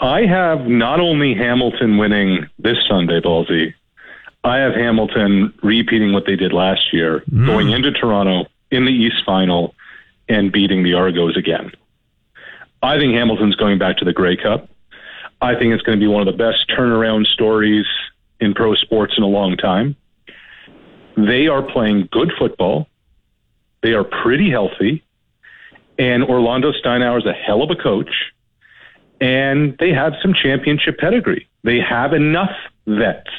I 0.00 0.26
have 0.26 0.66
not 0.66 0.98
only 0.98 1.34
Hamilton 1.34 1.96
winning 1.96 2.48
this 2.58 2.76
Sunday, 2.88 3.20
Ballsy. 3.20 3.72
I 4.44 4.58
have 4.58 4.74
Hamilton 4.74 5.54
repeating 5.62 6.12
what 6.12 6.26
they 6.26 6.36
did 6.36 6.52
last 6.52 6.92
year, 6.92 7.22
mm. 7.30 7.46
going 7.46 7.70
into 7.70 7.92
Toronto 7.92 8.48
in 8.70 8.84
the 8.84 8.92
East 8.92 9.22
Final 9.24 9.74
and 10.28 10.50
beating 10.50 10.82
the 10.82 10.94
Argos 10.94 11.36
again. 11.36 11.72
I 12.82 12.98
think 12.98 13.14
Hamilton's 13.14 13.54
going 13.54 13.78
back 13.78 13.98
to 13.98 14.04
the 14.04 14.12
Grey 14.12 14.36
Cup. 14.36 14.68
I 15.40 15.54
think 15.54 15.72
it's 15.72 15.82
going 15.82 15.98
to 15.98 16.02
be 16.02 16.08
one 16.08 16.26
of 16.26 16.32
the 16.32 16.38
best 16.38 16.68
turnaround 16.68 17.26
stories 17.26 17.86
in 18.40 18.54
pro 18.54 18.74
sports 18.74 19.14
in 19.16 19.22
a 19.22 19.28
long 19.28 19.56
time. 19.56 19.96
They 21.16 21.46
are 21.46 21.62
playing 21.62 22.08
good 22.10 22.32
football. 22.38 22.88
They 23.82 23.92
are 23.92 24.04
pretty 24.04 24.50
healthy. 24.50 25.04
And 25.98 26.24
Orlando 26.24 26.72
Steinauer 26.72 27.18
is 27.18 27.26
a 27.26 27.32
hell 27.32 27.62
of 27.62 27.70
a 27.70 27.76
coach 27.76 28.32
and 29.22 29.76
they 29.78 29.92
have 29.92 30.14
some 30.20 30.34
championship 30.34 30.98
pedigree. 30.98 31.48
They 31.62 31.78
have 31.78 32.12
enough 32.12 32.50
vets. 32.88 33.30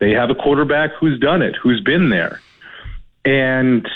They 0.00 0.12
have 0.12 0.30
a 0.30 0.34
quarterback 0.34 0.92
who's 0.98 1.18
done 1.18 1.42
it, 1.42 1.56
who's 1.56 1.80
been 1.80 2.10
there. 2.10 2.40
And 3.24 3.88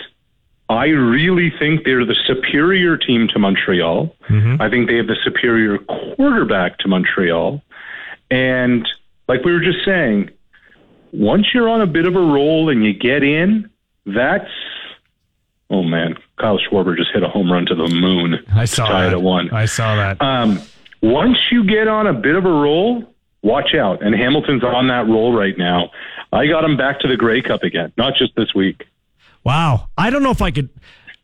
I 0.69 0.87
really 0.87 1.53
think 1.59 1.85
they're 1.85 2.05
the 2.05 2.17
superior 2.27 2.97
team 2.97 3.29
to 3.29 3.39
Montreal. 3.39 4.15
I 4.61 4.69
think 4.69 4.89
they 4.89 4.97
have 4.97 5.07
the 5.07 5.17
superior 5.23 5.79
quarterback 5.79 6.79
to 6.79 6.89
Montreal. 6.89 7.63
And 8.31 8.89
like 9.29 9.45
we 9.45 9.53
were 9.53 9.61
just 9.61 9.85
saying, 9.85 10.31
once 11.13 11.49
you're 11.53 11.69
on 11.69 11.83
a 11.83 11.87
bit 11.87 12.07
of 12.07 12.17
a 12.17 12.21
roll 12.21 12.71
and 12.71 12.85
you 12.85 12.95
get 12.95 13.23
in, 13.23 13.71
that's 14.07 14.51
oh 15.71 15.83
man, 15.83 16.17
Kyle 16.39 16.59
Schwarber 16.59 16.97
just 16.97 17.11
hit 17.13 17.23
a 17.23 17.29
home 17.29 17.51
run 17.51 17.67
to 17.67 17.75
the 17.75 17.89
moon. 17.89 18.45
I 18.55 18.65
saw 18.65 18.87
to 18.87 18.93
tie 18.93 19.07
it 19.07 19.11
that. 19.11 19.17
at 19.17 19.23
one. 19.23 19.51
I 19.51 19.67
saw 19.67 19.97
that. 19.97 20.21
Um, 20.21 20.61
once 21.03 21.39
you 21.51 21.65
get 21.65 21.89
on 21.89 22.07
a 22.07 22.13
bit 22.13 22.35
of 22.35 22.45
a 22.45 22.51
roll, 22.51 23.12
watch 23.43 23.75
out. 23.75 24.03
And 24.03 24.15
Hamilton's 24.15 24.65
on 24.65 24.89
that 24.89 25.07
roll 25.07 25.33
right 25.33 25.57
now. 25.57 25.91
I 26.33 26.47
got 26.47 26.65
him 26.65 26.77
back 26.77 27.01
to 27.01 27.09
the 27.09 27.17
Grey 27.17 27.43
Cup 27.43 27.63
again, 27.63 27.93
not 27.97 28.15
just 28.15 28.35
this 28.37 28.55
week. 28.55 28.87
Wow. 29.45 29.89
I 29.99 30.11
don't 30.11 30.23
know 30.23 30.31
if 30.31 30.41
I 30.41 30.51
could. 30.51 30.71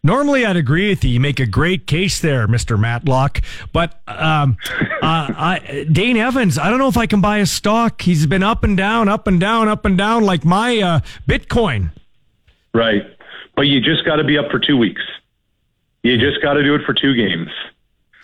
Normally, 0.02 0.44
I'd 0.44 0.56
agree 0.56 0.90
with 0.90 1.02
you. 1.04 1.10
You 1.10 1.20
make 1.20 1.40
a 1.40 1.46
great 1.46 1.86
case 1.86 2.20
there, 2.20 2.46
Mr. 2.46 2.78
Matlock. 2.78 3.40
But 3.72 4.00
um, 4.06 4.56
uh, 4.80 4.86
I, 5.02 5.86
Dane 5.90 6.16
Evans, 6.16 6.58
I 6.58 6.70
don't 6.70 6.78
know 6.78 6.88
if 6.88 6.96
I 6.96 7.06
can 7.06 7.20
buy 7.20 7.38
a 7.38 7.46
stock. 7.46 8.02
He's 8.02 8.26
been 8.26 8.42
up 8.42 8.64
and 8.64 8.76
down, 8.76 9.08
up 9.08 9.26
and 9.26 9.40
down, 9.40 9.68
up 9.68 9.84
and 9.84 9.98
down, 9.98 10.24
like 10.24 10.44
my 10.44 10.78
uh, 10.78 11.00
Bitcoin. 11.28 11.90
Right. 12.72 13.02
But 13.56 13.62
you 13.62 13.80
just 13.80 14.04
got 14.04 14.16
to 14.16 14.24
be 14.24 14.38
up 14.38 14.50
for 14.50 14.60
two 14.60 14.76
weeks. 14.76 15.02
You 16.02 16.16
just 16.16 16.40
got 16.42 16.54
to 16.54 16.62
do 16.62 16.74
it 16.74 16.82
for 16.86 16.94
two 16.94 17.14
games. 17.14 17.50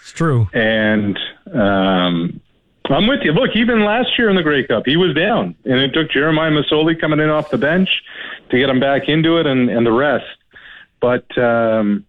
It's 0.00 0.12
true. 0.12 0.48
And 0.52 1.18
um, 1.52 2.40
I'm 2.90 3.06
with 3.06 3.20
you. 3.22 3.32
Look, 3.32 3.56
even 3.56 3.84
last 3.84 4.18
year 4.18 4.28
in 4.28 4.36
the 4.36 4.42
Grey 4.42 4.66
Cup, 4.66 4.82
he 4.84 4.96
was 4.96 5.14
down, 5.14 5.54
and 5.64 5.80
it 5.80 5.94
took 5.94 6.10
Jeremiah 6.10 6.50
Masoli 6.50 7.00
coming 7.00 7.18
in 7.18 7.30
off 7.30 7.50
the 7.50 7.56
bench 7.56 7.88
to 8.50 8.58
get 8.58 8.68
him 8.68 8.78
back 8.78 9.08
into 9.08 9.38
it, 9.38 9.46
and, 9.46 9.70
and 9.70 9.86
the 9.86 9.92
rest. 9.92 10.26
But 11.00 11.26
um, 11.38 12.04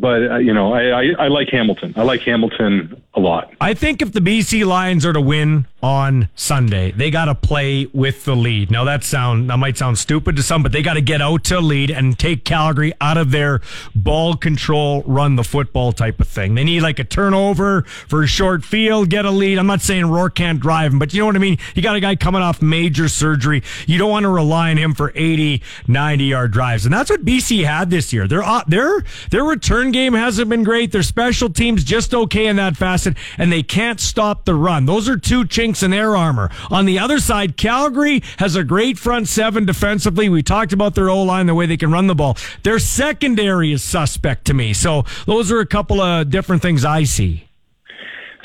but 0.00 0.30
uh, 0.30 0.36
you 0.36 0.54
know, 0.54 0.72
I, 0.72 1.02
I 1.02 1.24
I 1.24 1.28
like 1.28 1.48
Hamilton. 1.50 1.94
I 1.96 2.02
like 2.02 2.20
Hamilton 2.22 3.02
a 3.14 3.20
lot. 3.20 3.52
I 3.60 3.74
think 3.74 4.02
if 4.02 4.12
the 4.12 4.20
BC 4.20 4.64
Lions 4.66 5.06
are 5.06 5.12
to 5.12 5.20
win 5.20 5.66
on 5.82 6.28
Sunday, 6.34 6.90
they 6.92 7.10
got 7.10 7.26
to 7.26 7.34
play 7.34 7.86
with 7.92 8.24
the 8.24 8.36
lead. 8.36 8.70
Now 8.70 8.84
that 8.84 9.04
sound 9.04 9.50
that 9.50 9.56
might 9.56 9.78
sound 9.78 9.98
stupid 9.98 10.36
to 10.36 10.42
some, 10.42 10.62
but 10.62 10.72
they 10.72 10.82
got 10.82 10.94
to 10.94 11.00
get 11.00 11.22
out 11.22 11.44
to 11.44 11.60
lead 11.60 11.90
and 11.90 12.18
take 12.18 12.44
Calgary 12.44 12.92
out 13.00 13.16
of 13.16 13.30
their 13.30 13.60
ball 13.94 14.36
control, 14.36 15.02
run 15.06 15.36
the 15.36 15.44
football 15.44 15.92
type 15.92 16.20
of 16.20 16.28
thing. 16.28 16.54
They 16.54 16.64
need 16.64 16.82
like 16.82 16.98
a 16.98 17.04
turnover 17.04 17.82
for 17.82 18.22
a 18.22 18.26
short 18.26 18.64
field, 18.64 19.10
get 19.10 19.24
a 19.24 19.30
lead. 19.30 19.58
I'm 19.58 19.66
not 19.66 19.80
saying 19.80 20.06
Rourke 20.06 20.34
can't 20.34 20.60
drive 20.60 20.92
him, 20.92 20.98
but 20.98 21.14
you 21.14 21.20
know 21.20 21.26
what 21.26 21.36
I 21.36 21.40
mean? 21.40 21.58
You 21.74 21.82
got 21.82 21.96
a 21.96 22.00
guy 22.00 22.16
coming 22.16 22.42
off 22.42 22.60
major 22.60 23.08
surgery. 23.08 23.62
You 23.86 23.98
don't 23.98 24.10
want 24.10 24.24
to 24.24 24.28
rely 24.28 24.70
on 24.70 24.76
him 24.76 24.94
for 24.94 25.12
80, 25.14 25.62
90 25.86 26.24
yard 26.24 26.52
drives. 26.52 26.84
And 26.84 26.92
that's 26.92 27.10
what 27.10 27.24
BC 27.24 27.64
had 27.64 27.90
this 27.90 28.12
year. 28.12 28.28
Their 28.28 28.42
uh, 28.42 28.62
their 28.66 29.04
their 29.30 29.44
return 29.86 29.92
game 29.92 30.14
hasn't 30.14 30.48
been 30.48 30.64
great. 30.64 30.92
Their 30.92 31.02
special 31.02 31.48
teams 31.48 31.84
just 31.84 32.14
okay 32.14 32.46
in 32.46 32.56
that 32.56 32.76
facet 32.76 33.16
and 33.38 33.52
they 33.52 33.62
can't 33.62 34.00
stop 34.00 34.44
the 34.44 34.54
run. 34.54 34.86
Those 34.86 35.08
are 35.08 35.16
two 35.16 35.46
chinks 35.46 35.82
in 35.82 35.90
their 35.90 36.16
armor. 36.16 36.50
On 36.70 36.86
the 36.86 36.98
other 36.98 37.18
side, 37.18 37.56
Calgary 37.56 38.22
has 38.38 38.56
a 38.56 38.64
great 38.64 38.98
front 38.98 39.28
seven 39.28 39.64
defensively. 39.64 40.28
We 40.28 40.42
talked 40.42 40.72
about 40.72 40.94
their 40.94 41.08
O 41.08 41.22
line, 41.22 41.46
the 41.46 41.54
way 41.54 41.66
they 41.66 41.76
can 41.76 41.92
run 41.92 42.06
the 42.06 42.14
ball. 42.14 42.36
Their 42.62 42.78
secondary 42.78 43.72
is 43.72 43.82
suspect 43.82 44.46
to 44.46 44.54
me. 44.54 44.72
So 44.72 45.04
those 45.26 45.52
are 45.52 45.60
a 45.60 45.66
couple 45.66 46.00
of 46.00 46.30
different 46.30 46.62
things 46.62 46.84
I 46.84 47.04
see. 47.04 47.48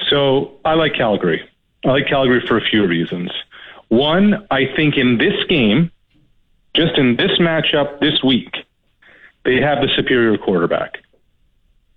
So 0.10 0.52
I 0.66 0.74
like 0.74 0.94
Calgary. 0.94 1.48
I 1.86 1.90
like 1.90 2.08
Calgary 2.08 2.44
for 2.48 2.58
a 2.58 2.62
few 2.62 2.86
reasons. 2.86 3.32
One, 3.88 4.48
I 4.52 4.66
think 4.76 4.98
in 4.98 5.18
this 5.18 5.44
game, 5.50 5.92
just 6.76 6.98
in 6.98 7.16
this 7.18 7.40
matchup 7.40 8.00
this 8.00 8.24
week, 8.24 8.54
they 9.44 9.60
have 9.60 9.82
the 9.82 9.90
superior 9.96 10.38
quarterback. 10.38 11.01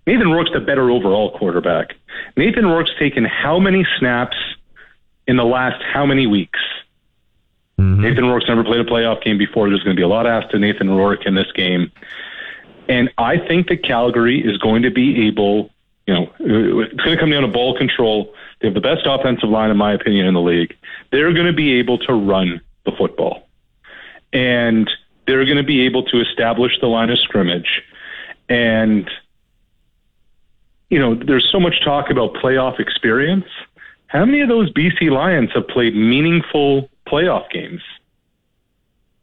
Nathan 0.07 0.29
Rourke's 0.29 0.51
the 0.53 0.59
better 0.59 0.89
overall 0.89 1.37
quarterback. 1.37 1.95
Nathan 2.37 2.65
Rourke's 2.65 2.91
taken 2.99 3.25
how 3.25 3.59
many 3.59 3.85
snaps 3.97 4.37
in 5.27 5.37
the 5.37 5.45
last 5.45 5.83
how 5.83 6.05
many 6.05 6.27
weeks? 6.27 6.59
Mm-hmm. 7.79 8.01
Nathan 8.01 8.25
Rourke's 8.25 8.47
never 8.47 8.63
played 8.63 8.81
a 8.81 8.85
playoff 8.85 9.23
game 9.23 9.37
before. 9.37 9.69
There's 9.69 9.83
going 9.83 9.95
to 9.95 9.99
be 9.99 10.03
a 10.03 10.07
lot 10.07 10.27
asked 10.27 10.51
to 10.51 10.59
Nathan 10.59 10.89
Rourke 10.91 11.25
in 11.25 11.35
this 11.35 11.51
game. 11.53 11.91
And 12.87 13.11
I 13.17 13.37
think 13.37 13.67
that 13.67 13.83
Calgary 13.83 14.39
is 14.39 14.57
going 14.57 14.83
to 14.83 14.91
be 14.91 15.27
able, 15.27 15.71
you 16.05 16.13
know, 16.13 16.31
it's 16.39 16.93
going 17.01 17.15
to 17.15 17.19
come 17.19 17.31
down 17.31 17.41
to 17.41 17.47
ball 17.47 17.75
control. 17.77 18.33
They 18.61 18.67
have 18.67 18.75
the 18.75 18.81
best 18.81 19.05
offensive 19.05 19.49
line, 19.49 19.71
in 19.71 19.77
my 19.77 19.93
opinion, 19.93 20.27
in 20.27 20.35
the 20.35 20.41
league. 20.41 20.77
They're 21.11 21.33
going 21.33 21.47
to 21.47 21.53
be 21.53 21.73
able 21.73 21.97
to 21.99 22.13
run 22.13 22.61
the 22.85 22.91
football. 22.91 23.47
And 24.31 24.89
they're 25.25 25.45
going 25.45 25.57
to 25.57 25.63
be 25.63 25.81
able 25.81 26.03
to 26.03 26.21
establish 26.21 26.79
the 26.79 26.87
line 26.87 27.09
of 27.09 27.19
scrimmage. 27.19 27.81
And, 28.47 29.09
you 30.89 30.99
know, 30.99 31.15
there's 31.15 31.47
so 31.51 31.59
much 31.59 31.83
talk 31.83 32.09
about 32.09 32.33
playoff 32.35 32.79
experience. 32.79 33.45
How 34.07 34.25
many 34.25 34.41
of 34.41 34.49
those 34.49 34.71
BC 34.71 35.09
Lions 35.11 35.49
have 35.53 35.67
played 35.67 35.95
meaningful 35.95 36.89
playoff 37.07 37.49
games? 37.49 37.81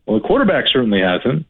Well, 0.06 0.18
the 0.20 0.26
quarterback 0.26 0.66
certainly 0.68 1.01
hasn't. 1.01 1.47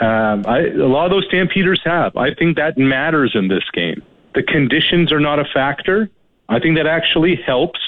Um, 0.00 0.44
I, 0.46 0.66
a 0.70 0.88
lot 0.88 1.04
of 1.04 1.10
those 1.12 1.26
Stampeders 1.26 1.80
have. 1.84 2.16
I 2.16 2.34
think 2.34 2.56
that 2.56 2.76
matters 2.78 3.32
in 3.34 3.48
this 3.48 3.64
game. 3.72 4.02
The 4.34 4.42
conditions 4.42 5.12
are 5.12 5.20
not 5.20 5.38
a 5.38 5.44
factor. 5.44 6.10
I 6.48 6.58
think 6.58 6.76
that 6.76 6.86
actually 6.86 7.36
helps 7.36 7.80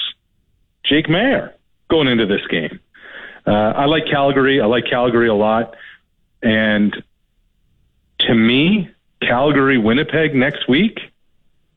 Jake 0.83 1.07
Maier 1.07 1.51
going 1.89 2.07
into 2.07 2.25
this 2.25 2.45
game. 2.47 2.79
Uh, 3.45 3.51
I 3.51 3.85
like 3.85 4.05
Calgary. 4.05 4.61
I 4.61 4.65
like 4.65 4.85
Calgary 4.85 5.27
a 5.27 5.33
lot. 5.33 5.75
And 6.41 6.95
to 8.19 8.33
me, 8.33 8.89
Calgary 9.21 9.77
Winnipeg 9.77 10.35
next 10.35 10.69
week 10.69 10.99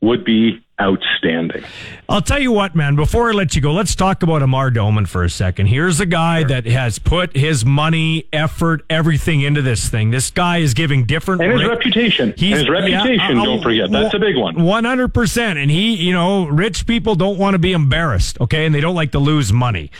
would 0.01 0.25
be 0.25 0.63
outstanding. 0.81 1.63
I'll 2.09 2.23
tell 2.23 2.39
you 2.39 2.51
what, 2.51 2.75
man, 2.75 2.95
before 2.95 3.29
I 3.29 3.33
let 3.33 3.55
you 3.55 3.61
go, 3.61 3.71
let's 3.71 3.93
talk 3.93 4.23
about 4.23 4.41
Amar 4.41 4.71
Doman 4.71 5.05
for 5.05 5.23
a 5.23 5.29
second. 5.29 5.67
Here's 5.67 5.99
a 5.99 6.07
guy 6.07 6.43
that 6.43 6.65
has 6.65 6.97
put 6.97 7.35
his 7.35 7.63
money, 7.63 8.27
effort, 8.33 8.83
everything 8.89 9.41
into 9.41 9.61
this 9.61 9.89
thing. 9.89 10.09
This 10.09 10.31
guy 10.31 10.57
is 10.57 10.73
giving 10.73 11.05
different 11.05 11.41
And 11.43 11.51
his 11.53 11.69
reputation. 11.69 12.29
And 12.29 12.39
his 12.39 12.67
reputation, 12.67 13.37
uh, 13.37 13.45
don't 13.45 13.61
forget. 13.61 13.91
That's 13.91 14.13
a 14.15 14.19
big 14.19 14.37
one. 14.37 14.55
100%. 14.55 15.61
And 15.61 15.69
he, 15.69 15.95
you 15.95 16.13
know, 16.13 16.47
rich 16.47 16.87
people 16.87 17.13
don't 17.13 17.37
want 17.37 17.53
to 17.53 17.59
be 17.59 17.73
embarrassed, 17.73 18.41
okay? 18.41 18.65
And 18.65 18.73
they 18.73 18.81
don't 18.81 18.95
like 18.95 19.11
to 19.11 19.19
lose 19.19 19.53
money. 19.53 19.91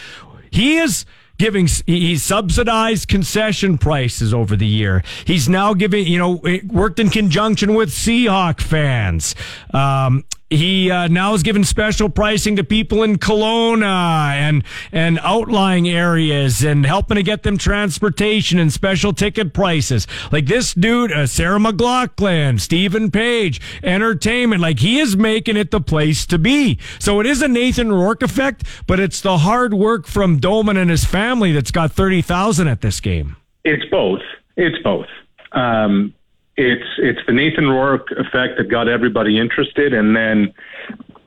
He 0.50 0.78
is 0.78 1.06
giving 1.42 1.68
he 1.88 2.16
subsidized 2.18 3.08
concession 3.08 3.76
prices 3.80 4.32
over 4.32 4.56
the 4.56 4.68
year. 4.68 5.04
He's 5.26 5.50
now 5.50 5.74
giving, 5.74 6.06
you 6.06 6.20
know, 6.20 6.40
worked 6.68 7.00
in 7.00 7.10
conjunction 7.10 7.74
with 7.74 7.90
Seahawk 7.90 8.62
fans. 8.62 9.34
Um, 9.74 10.24
he 10.52 10.92
uh, 10.92 11.08
now 11.08 11.34
is 11.34 11.44
giving 11.44 11.64
special 11.64 12.10
pricing 12.10 12.58
to 12.58 12.64
people 12.64 13.04
in 13.04 13.18
Kelowna 13.18 14.32
and 14.34 14.64
and 14.92 15.18
outlying 15.24 15.88
areas 15.88 16.62
and 16.64 16.86
helping 16.86 17.16
to 17.16 17.24
get 17.24 17.44
them 17.44 17.58
transportation 17.58 18.60
and 18.60 18.72
special 18.72 19.14
ticket 19.14 19.54
prices. 19.54 20.08
Like 20.32 20.48
this 20.48 20.74
dude, 20.74 21.12
uh, 21.12 21.26
Sarah 21.26 21.58
McLachlan, 21.58 22.60
Steven 22.60 23.10
Page, 23.12 23.62
entertainment. 23.82 24.62
Like 24.62 24.80
he 24.80 25.00
is 25.00 25.16
making 25.16 25.56
it 25.56 25.72
the 25.72 25.82
place 25.82 26.26
to 26.28 26.38
be. 26.38 26.78
So 27.00 27.22
it 27.22 27.26
is 27.26 27.42
a 27.42 27.48
Nathan 27.48 27.92
Rourke 27.92 28.22
effect, 28.22 28.64
but 28.88 29.00
it's 29.00 29.22
the 29.22 29.40
hard 29.40 29.74
work 29.74 30.06
from 30.06 30.40
Doman 30.40 30.76
and 30.76 30.90
his 30.90 31.06
family 31.06 31.54
that's 31.54 31.72
got 31.72 31.94
thirty 31.94 32.22
thousand 32.22 32.68
at 32.68 32.82
this 32.82 33.00
game. 33.00 33.38
It's 33.64 33.86
both. 33.90 34.22
It's 34.58 34.82
both. 34.84 35.08
Um, 35.54 36.14
it's 36.62 36.90
it's 36.98 37.20
the 37.26 37.34
Nathan 37.34 37.68
Rourke 37.68 38.12
effect 38.12 38.58
that 38.58 38.70
got 38.70 38.88
everybody 38.88 39.40
interested, 39.40 39.94
and 39.94 40.16
then 40.16 40.54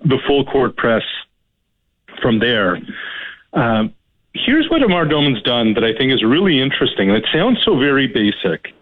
the 0.04 0.18
full 0.26 0.44
court 0.44 0.76
press 0.76 1.02
from 2.22 2.38
there. 2.38 2.78
Um, 3.52 3.94
here's 4.34 4.68
what 4.70 4.82
Amar 4.82 5.06
Doman's 5.06 5.42
done 5.42 5.74
that 5.74 5.84
I 5.84 5.96
think 5.96 6.12
is 6.12 6.22
really 6.22 6.60
interesting. 6.60 7.10
It 7.10 7.26
sounds 7.32 7.58
so 7.64 7.78
very 7.78 8.06
basic, 8.06 8.74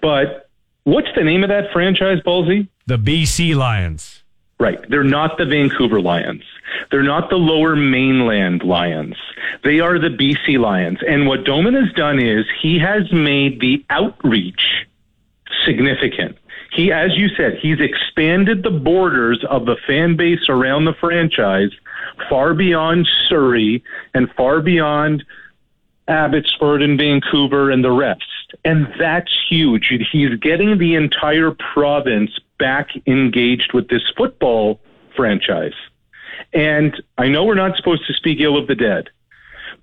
but 0.00 0.48
what's 0.84 1.08
the 1.14 1.24
name 1.24 1.42
of 1.42 1.50
that 1.50 1.72
franchise, 1.72 2.18
Ballsy? 2.24 2.68
The 2.86 2.98
BC 2.98 3.54
Lions. 3.54 4.22
Right. 4.60 4.78
They're 4.88 5.02
not 5.02 5.36
the 5.36 5.44
Vancouver 5.44 6.00
Lions. 6.00 6.44
They're 6.90 7.02
not 7.02 7.28
the 7.28 7.36
lower 7.36 7.74
mainland 7.74 8.62
Lions. 8.62 9.16
They 9.64 9.80
are 9.80 9.98
the 9.98 10.08
BC 10.08 10.58
Lions. 10.58 11.00
And 11.06 11.26
what 11.26 11.44
Doman 11.44 11.74
has 11.74 11.92
done 11.94 12.20
is 12.20 12.46
he 12.62 12.78
has 12.78 13.10
made 13.12 13.60
the 13.60 13.84
outreach 13.90 14.86
significant. 15.64 16.36
He, 16.72 16.90
as 16.92 17.16
you 17.16 17.28
said, 17.28 17.58
he's 17.60 17.80
expanded 17.80 18.62
the 18.62 18.70
borders 18.70 19.44
of 19.48 19.66
the 19.66 19.76
fan 19.86 20.16
base 20.16 20.48
around 20.48 20.86
the 20.86 20.94
franchise 20.94 21.70
far 22.28 22.54
beyond 22.54 23.08
Surrey 23.28 23.82
and 24.12 24.30
far 24.32 24.60
beyond 24.60 25.24
Abbotsford 26.08 26.82
and 26.82 26.98
Vancouver 26.98 27.70
and 27.70 27.84
the 27.84 27.92
rest. 27.92 28.54
And 28.64 28.92
that's 28.98 29.32
huge. 29.48 29.92
He's 30.12 30.34
getting 30.40 30.78
the 30.78 30.94
entire 30.94 31.52
province 31.52 32.38
back 32.58 32.90
engaged 33.06 33.72
with 33.72 33.88
this 33.88 34.02
football 34.16 34.80
franchise. 35.16 35.74
And 36.52 37.00
I 37.18 37.28
know 37.28 37.44
we're 37.44 37.54
not 37.54 37.76
supposed 37.76 38.06
to 38.06 38.12
speak 38.12 38.40
ill 38.40 38.56
of 38.56 38.66
the 38.66 38.74
dead, 38.74 39.10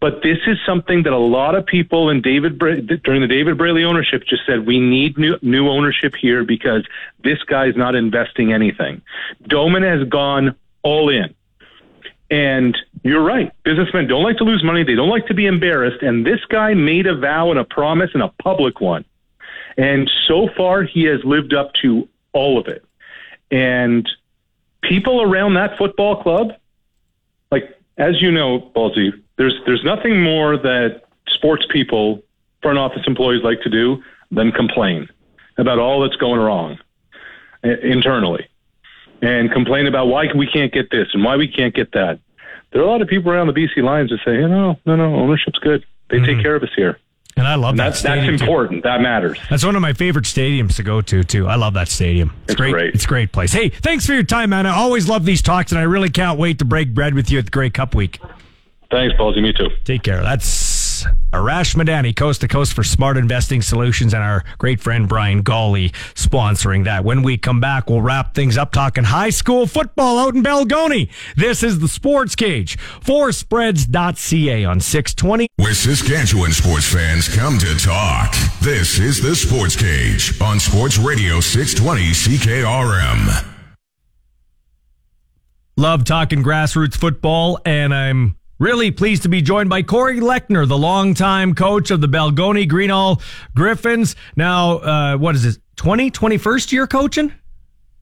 but 0.02 0.24
this 0.24 0.40
is 0.48 0.58
something 0.66 1.04
that 1.04 1.14
a 1.14 1.18
lot 1.18 1.54
of 1.54 1.64
people 1.64 2.10
in 2.10 2.22
David 2.22 2.58
during 2.58 3.22
the 3.22 3.28
David 3.28 3.56
Braley 3.56 3.84
ownership 3.84 4.24
just 4.26 4.46
said 4.48 4.66
we 4.66 4.80
need 4.80 5.16
new, 5.16 5.38
new 5.44 5.70
ownership 5.70 6.16
here 6.16 6.44
because 6.44 6.84
this 7.24 7.42
guy's 7.44 7.76
not 7.76 7.94
investing 7.94 8.52
anything. 8.52 9.04
Doman 9.44 9.84
has 9.84 10.04
gone 10.10 10.56
all 10.82 11.10
in. 11.10 11.36
And 12.32 12.76
you're 13.04 13.24
right. 13.24 13.52
Businessmen 13.64 14.08
don't 14.08 14.24
like 14.24 14.38
to 14.38 14.44
lose 14.44 14.64
money. 14.64 14.84
They 14.84 14.96
don't 14.96 15.10
like 15.10 15.28
to 15.28 15.36
be 15.36 15.46
embarrassed. 15.46 16.02
And 16.02 16.26
this 16.26 16.40
guy 16.50 16.74
made 16.74 17.06
a 17.06 17.16
vow 17.16 17.52
and 17.52 17.60
a 17.60 17.66
promise 17.66 18.10
and 18.16 18.24
a 18.24 18.30
public 18.42 18.82
one. 18.82 19.06
And 19.78 20.10
so 20.28 20.50
far, 20.58 20.82
he 20.82 21.04
has 21.04 21.24
lived 21.24 21.54
up 21.54 21.74
to 21.84 22.08
all 22.34 22.58
of 22.58 22.68
it. 22.68 22.84
And 23.52 24.10
people 24.82 25.22
around 25.22 25.54
that 25.56 25.78
football 25.78 26.24
club, 26.24 26.54
like, 27.52 27.78
as 27.98 28.20
you 28.20 28.32
know, 28.32 28.72
Ballsy, 28.76 29.21
there's, 29.42 29.56
there's 29.66 29.84
nothing 29.84 30.22
more 30.22 30.56
that 30.56 31.02
sports 31.28 31.66
people, 31.72 32.22
front 32.62 32.78
office 32.78 33.02
employees 33.08 33.42
like 33.44 33.60
to 33.62 33.72
do 33.72 34.04
than 34.30 34.52
complain 34.52 35.10
about 35.58 35.80
all 35.80 36.00
that's 36.02 36.16
going 36.18 36.40
wrong 36.40 36.78
internally 37.64 38.48
and 39.24 39.52
complain 39.52 39.88
about 39.88 40.06
why 40.06 40.28
we 40.36 40.46
can't 40.46 40.72
get 40.72 40.92
this 40.92 41.08
and 41.14 41.24
why 41.24 41.38
we 41.38 41.48
can't 41.48 41.74
get 41.74 41.92
that. 41.94 42.20
There 42.72 42.82
are 42.82 42.86
a 42.86 42.88
lot 42.88 43.02
of 43.02 43.08
people 43.08 43.32
around 43.32 43.48
the 43.48 43.54
BC 43.54 43.84
Lions 43.84 44.12
that 44.12 44.20
say, 44.24 44.36
you 44.36 44.48
no, 44.48 44.80
no, 44.86 44.96
no, 44.96 45.16
ownership's 45.16 45.58
good. 45.58 45.84
They 46.12 46.20
take 46.20 46.28
mm-hmm. 46.28 46.42
care 46.42 46.56
of 46.56 46.62
us 46.62 46.70
here. 46.76 47.00
And 47.36 47.48
I 47.48 47.56
love 47.56 47.72
And 47.72 47.80
that 47.80 47.86
that's 47.86 48.02
that's 48.04 48.20
stadium, 48.20 48.38
too. 48.38 48.44
important. 48.44 48.84
That 48.84 49.02
matters. 49.02 49.40
That's 49.50 49.66
one 49.66 49.76
of 49.76 49.82
my 49.82 49.94
favorite 49.94 50.26
stadiums 50.26 50.76
to 50.76 50.84
go 50.84 51.02
to 51.02 51.24
too. 51.24 51.48
I 51.48 51.56
love 51.56 51.74
that 51.74 51.88
stadium. 51.88 52.36
It's, 52.44 52.54
great. 52.56 52.94
It's 52.94 53.06
a 53.06 53.08
great 53.08 53.32
place. 53.32 53.52
Hey, 53.52 53.70
thanks 53.70 54.06
for 54.06 54.14
your 54.14 54.24
time, 54.24 54.52
man. 54.52 54.68
I 54.68 54.76
always 54.76 55.10
love 55.10 55.26
these 55.26 55.42
talks, 55.42 55.72
and 55.72 55.80
I 55.80 55.84
really 55.84 56.10
can't 56.10 56.38
wait 56.38 56.60
to 56.60 56.66
break 56.66 56.94
bread 56.94 57.16
with 57.16 57.32
you 57.32 57.40
at 57.40 57.46
the 57.46 57.52
Grey 57.52 57.72
Cup 57.72 57.96
week. 57.96 58.20
Thanks, 58.92 59.16
Ballsy. 59.16 59.42
Me 59.42 59.54
too. 59.54 59.70
Take 59.86 60.04
care. 60.04 60.22
That's 60.22 61.06
Arash 61.32 61.76
Madani, 61.76 62.14
coast 62.14 62.42
to 62.42 62.48
coast 62.48 62.74
for 62.74 62.84
smart 62.84 63.16
investing 63.16 63.62
solutions, 63.62 64.14
and 64.14 64.22
our 64.22 64.44
great 64.58 64.82
friend 64.82 65.08
Brian 65.08 65.42
Gawley 65.42 65.92
sponsoring 66.14 66.84
that. 66.84 67.06
When 67.06 67.24
we 67.24 67.38
come 67.38 67.62
back, 67.62 67.90
we'll 67.90 68.02
wrap 68.02 68.36
things 68.36 68.58
up 68.58 68.74
talking 68.74 69.06
high 69.06 69.30
school 69.30 69.66
football 69.66 70.20
out 70.20 70.36
in 70.36 70.44
Balgonie. 70.44 71.10
This 71.38 71.64
is 71.64 71.80
the 71.80 71.88
Sports 71.88 72.36
Cage 72.36 72.78
for 72.78 73.32
spreads.ca 73.32 74.66
on 74.66 74.82
620. 74.82 75.48
Where 75.56 75.74
Saskatchewan 75.74 76.52
sports 76.52 76.92
fans 76.92 77.34
come 77.34 77.58
to 77.60 77.78
talk. 77.80 78.36
This 78.62 79.00
is 79.00 79.22
the 79.22 79.36
Sports 79.36 79.78
Cage 79.78 80.40
on 80.42 80.60
Sports 80.60 80.98
Radio 80.98 81.40
620 81.40 82.12
CKRM. 82.12 83.48
Love 85.78 86.04
talking 86.04 86.44
grassroots 86.44 86.96
football, 86.96 87.58
and 87.66 87.94
I'm 87.94 88.36
really 88.62 88.92
pleased 88.92 89.24
to 89.24 89.30
be 89.30 89.42
joined 89.42 89.70
by 89.72 89.82
Corey 89.82 90.20
Lechner, 90.20 90.68
the 90.68 90.78
longtime 90.78 91.56
coach 91.56 91.90
of 91.90 92.00
the 92.00 92.08
Balgonie 92.08 92.70
Greenall 92.70 93.20
Griffins. 93.56 94.16
Now, 94.36 94.78
uh, 94.78 95.18
what 95.18 95.34
is 95.34 95.44
this, 95.44 95.60
20, 95.78 96.12
21st 96.12 96.72
year 96.72 96.86
coaching? 96.86 97.34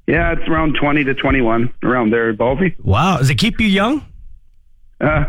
Yeah, 0.05 0.33
it's 0.33 0.47
around 0.49 0.75
20 0.75 1.05
to 1.05 1.13
21, 1.13 1.73
around 1.81 2.09
there, 2.11 2.33
Baldy. 2.33 2.75
Wow. 2.83 3.19
Does 3.19 3.29
it 3.29 3.35
keep 3.35 3.61
you 3.61 3.67
young? 3.67 4.05
Uh, 4.99 5.23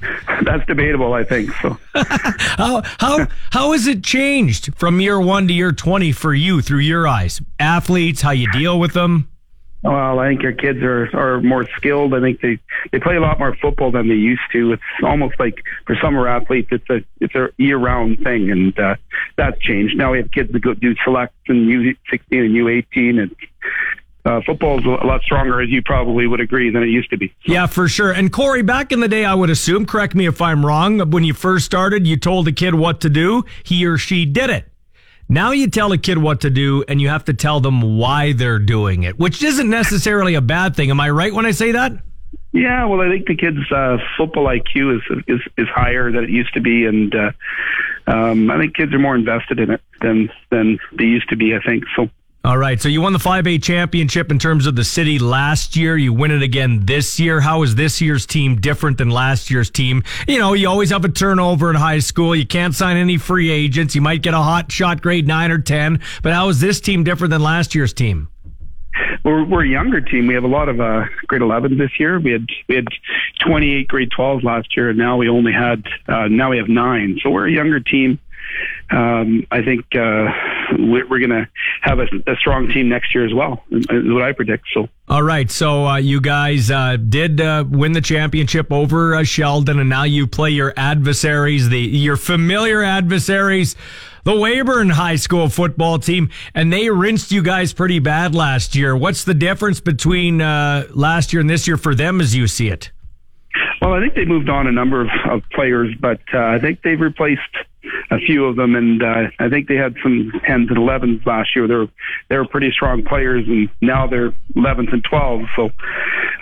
that's 0.44 0.64
debatable, 0.66 1.14
I 1.14 1.24
think. 1.24 1.50
So, 1.60 1.76
how 1.94 2.82
how 2.98 3.26
how 3.50 3.72
has 3.72 3.88
it 3.88 4.04
changed 4.04 4.72
from 4.76 5.00
year 5.00 5.20
one 5.20 5.48
to 5.48 5.52
year 5.52 5.72
twenty 5.72 6.12
for 6.12 6.32
you 6.32 6.62
through 6.62 6.78
your 6.78 7.08
eyes? 7.08 7.40
Athletes, 7.58 8.20
how 8.20 8.30
you 8.30 8.48
deal 8.52 8.78
with 8.78 8.92
them? 8.92 9.28
Well, 9.86 10.18
I 10.18 10.28
think 10.28 10.42
our 10.42 10.52
kids 10.52 10.80
are 10.82 11.08
are 11.14 11.40
more 11.40 11.64
skilled. 11.76 12.12
I 12.12 12.20
think 12.20 12.40
they 12.40 12.58
they 12.90 12.98
play 12.98 13.16
a 13.16 13.20
lot 13.20 13.38
more 13.38 13.56
football 13.56 13.92
than 13.92 14.08
they 14.08 14.14
used 14.14 14.42
to. 14.52 14.72
It's 14.72 14.82
almost 15.02 15.38
like 15.38 15.62
for 15.86 15.96
summer 16.02 16.26
athletes, 16.26 16.68
it's 16.72 16.90
a 16.90 17.04
it's 17.20 17.34
a 17.34 17.50
year 17.56 17.78
round 17.78 18.18
thing, 18.24 18.50
and 18.50 18.76
uh, 18.78 18.96
that's 19.36 19.58
changed. 19.60 19.96
Now 19.96 20.12
we 20.12 20.18
have 20.18 20.30
kids 20.32 20.52
that 20.52 20.60
go 20.60 20.74
do 20.74 20.94
select 21.04 21.34
and 21.48 21.68
U 21.68 21.94
sixteen 22.10 22.44
and 22.46 22.54
U 22.54 22.68
eighteen, 22.68 23.20
and 23.20 23.36
uh, 24.24 24.40
football 24.44 24.80
is 24.80 24.84
a 24.84 25.06
lot 25.06 25.22
stronger, 25.22 25.60
as 25.60 25.68
you 25.70 25.82
probably 25.82 26.26
would 26.26 26.40
agree, 26.40 26.68
than 26.70 26.82
it 26.82 26.88
used 26.88 27.10
to 27.10 27.16
be. 27.16 27.32
Yeah, 27.44 27.66
for 27.66 27.86
sure. 27.86 28.10
And 28.10 28.32
Corey, 28.32 28.62
back 28.62 28.90
in 28.90 28.98
the 28.98 29.08
day, 29.08 29.24
I 29.24 29.34
would 29.34 29.50
assume, 29.50 29.86
correct 29.86 30.16
me 30.16 30.26
if 30.26 30.42
I'm 30.42 30.66
wrong, 30.66 30.98
when 31.10 31.22
you 31.22 31.32
first 31.32 31.64
started, 31.64 32.08
you 32.08 32.16
told 32.16 32.48
a 32.48 32.52
kid 32.52 32.74
what 32.74 33.00
to 33.02 33.08
do, 33.08 33.44
he 33.62 33.86
or 33.86 33.96
she 33.96 34.26
did 34.26 34.50
it. 34.50 34.68
Now 35.28 35.50
you 35.50 35.68
tell 35.68 35.90
a 35.92 35.98
kid 35.98 36.18
what 36.18 36.42
to 36.42 36.50
do 36.50 36.84
and 36.86 37.00
you 37.00 37.08
have 37.08 37.24
to 37.24 37.34
tell 37.34 37.60
them 37.60 37.98
why 37.98 38.32
they're 38.32 38.60
doing 38.60 39.02
it, 39.02 39.18
which 39.18 39.42
isn't 39.42 39.68
necessarily 39.68 40.34
a 40.34 40.40
bad 40.40 40.76
thing. 40.76 40.90
Am 40.90 41.00
I 41.00 41.10
right 41.10 41.34
when 41.34 41.46
I 41.46 41.50
say 41.50 41.72
that? 41.72 41.92
Yeah, 42.52 42.86
well, 42.86 43.00
I 43.00 43.10
think 43.10 43.26
the 43.26 43.36
kids' 43.36 43.70
uh, 43.70 43.98
football 44.16 44.46
IQ 44.46 44.96
is, 44.96 45.22
is 45.26 45.40
is 45.58 45.68
higher 45.68 46.10
than 46.10 46.24
it 46.24 46.30
used 46.30 46.54
to 46.54 46.60
be, 46.60 46.86
and 46.86 47.14
uh, 47.14 47.32
um, 48.06 48.50
I 48.50 48.58
think 48.58 48.74
kids 48.74 48.94
are 48.94 48.98
more 48.98 49.14
invested 49.14 49.58
in 49.58 49.72
it 49.72 49.82
than 50.00 50.30
than 50.50 50.78
they 50.96 51.04
used 51.04 51.28
to 51.30 51.36
be. 51.36 51.54
I 51.54 51.60
think 51.60 51.84
so. 51.94 52.08
All 52.46 52.56
right. 52.56 52.80
So 52.80 52.88
you 52.88 53.00
won 53.00 53.12
the 53.12 53.18
5A 53.18 53.60
championship 53.60 54.30
in 54.30 54.38
terms 54.38 54.68
of 54.68 54.76
the 54.76 54.84
city 54.84 55.18
last 55.18 55.74
year. 55.74 55.96
You 55.96 56.12
win 56.12 56.30
it 56.30 56.42
again 56.42 56.86
this 56.86 57.18
year. 57.18 57.40
How 57.40 57.64
is 57.64 57.74
this 57.74 58.00
year's 58.00 58.24
team 58.24 58.60
different 58.60 58.98
than 58.98 59.10
last 59.10 59.50
year's 59.50 59.68
team? 59.68 60.04
You 60.28 60.38
know, 60.38 60.52
you 60.52 60.68
always 60.68 60.90
have 60.90 61.04
a 61.04 61.08
turnover 61.08 61.70
in 61.70 61.74
high 61.74 61.98
school. 61.98 62.36
You 62.36 62.46
can't 62.46 62.72
sign 62.72 62.98
any 62.98 63.16
free 63.18 63.50
agents. 63.50 63.96
You 63.96 64.00
might 64.00 64.22
get 64.22 64.32
a 64.32 64.38
hot 64.38 64.70
shot 64.70 65.02
grade 65.02 65.26
nine 65.26 65.50
or 65.50 65.58
10. 65.58 66.00
But 66.22 66.34
how 66.34 66.48
is 66.48 66.60
this 66.60 66.80
team 66.80 67.02
different 67.02 67.32
than 67.32 67.42
last 67.42 67.74
year's 67.74 67.92
team? 67.92 68.28
We're, 69.24 69.44
we're 69.44 69.64
a 69.64 69.68
younger 69.68 70.00
team. 70.00 70.28
We 70.28 70.34
have 70.34 70.44
a 70.44 70.48
lot 70.48 70.68
of 70.68 70.80
uh, 70.80 71.06
grade 71.26 71.42
11s 71.42 71.76
this 71.76 71.98
year. 71.98 72.20
We 72.20 72.30
had 72.30 72.46
we 72.68 72.76
had 72.76 72.86
28 73.44 73.88
grade 73.88 74.10
12s 74.16 74.44
last 74.44 74.76
year, 74.76 74.90
and 74.90 74.98
now 74.98 75.16
we 75.16 75.28
only 75.28 75.52
had 75.52 75.82
uh, 76.06 76.28
now 76.28 76.50
we 76.50 76.58
have 76.58 76.68
nine. 76.68 77.18
So 77.24 77.30
we're 77.30 77.48
a 77.48 77.52
younger 77.52 77.80
team. 77.80 78.20
Um, 78.90 79.46
I 79.50 79.62
think 79.62 79.84
uh, 79.96 80.26
we're, 80.78 81.08
we're 81.08 81.18
going 81.18 81.30
to 81.30 81.48
have 81.82 81.98
a, 81.98 82.06
a, 82.28 82.36
strong 82.36 82.68
team 82.68 82.88
next 82.88 83.14
year 83.14 83.26
as 83.26 83.34
well. 83.34 83.64
Is 83.70 83.86
what 83.90 84.22
I 84.22 84.32
predict. 84.32 84.66
So. 84.72 84.88
All 85.08 85.24
right. 85.24 85.50
So 85.50 85.86
uh, 85.86 85.96
you 85.96 86.20
guys 86.20 86.70
uh, 86.70 86.96
did 86.96 87.40
uh, 87.40 87.64
win 87.68 87.92
the 87.92 88.00
championship 88.00 88.70
over 88.70 89.16
uh, 89.16 89.24
Sheldon, 89.24 89.80
and 89.80 89.88
now 89.88 90.04
you 90.04 90.28
play 90.28 90.50
your 90.50 90.72
adversaries, 90.76 91.68
the 91.68 91.80
your 91.80 92.16
familiar 92.16 92.82
adversaries, 92.84 93.74
the 94.22 94.32
Weyburn 94.32 94.90
High 94.90 95.16
School 95.16 95.48
football 95.48 95.98
team, 95.98 96.30
and 96.54 96.72
they 96.72 96.88
rinsed 96.88 97.32
you 97.32 97.42
guys 97.42 97.72
pretty 97.72 97.98
bad 97.98 98.36
last 98.36 98.76
year. 98.76 98.96
What's 98.96 99.24
the 99.24 99.34
difference 99.34 99.80
between 99.80 100.40
uh, 100.40 100.86
last 100.90 101.32
year 101.32 101.40
and 101.40 101.50
this 101.50 101.66
year 101.66 101.76
for 101.76 101.94
them, 101.94 102.20
as 102.20 102.36
you 102.36 102.46
see 102.46 102.68
it? 102.68 102.92
Well, 103.80 103.94
I 103.94 104.00
think 104.00 104.14
they 104.14 104.24
moved 104.24 104.48
on 104.48 104.66
a 104.66 104.72
number 104.72 105.00
of, 105.00 105.08
of 105.28 105.42
players, 105.52 105.94
but 106.00 106.20
I 106.32 106.58
think 106.58 106.82
they've 106.82 107.00
replaced 107.00 107.40
a 108.10 108.18
few 108.18 108.44
of 108.44 108.56
them, 108.56 108.74
and 108.74 109.02
uh, 109.02 109.30
I 109.38 109.48
think 109.48 109.68
they 109.68 109.76
had 109.76 109.94
some 110.02 110.32
tens 110.46 110.68
and 110.68 110.78
elevens 110.78 111.24
last 111.26 111.54
year. 111.54 111.66
They 111.66 111.74
were 111.74 111.88
they 112.28 112.38
were 112.38 112.46
pretty 112.46 112.70
strong 112.70 113.04
players, 113.04 113.46
and 113.46 113.68
now 113.80 114.06
they're 114.06 114.34
elevens 114.54 114.88
and 114.92 115.04
twelves. 115.04 115.46
So 115.54 115.70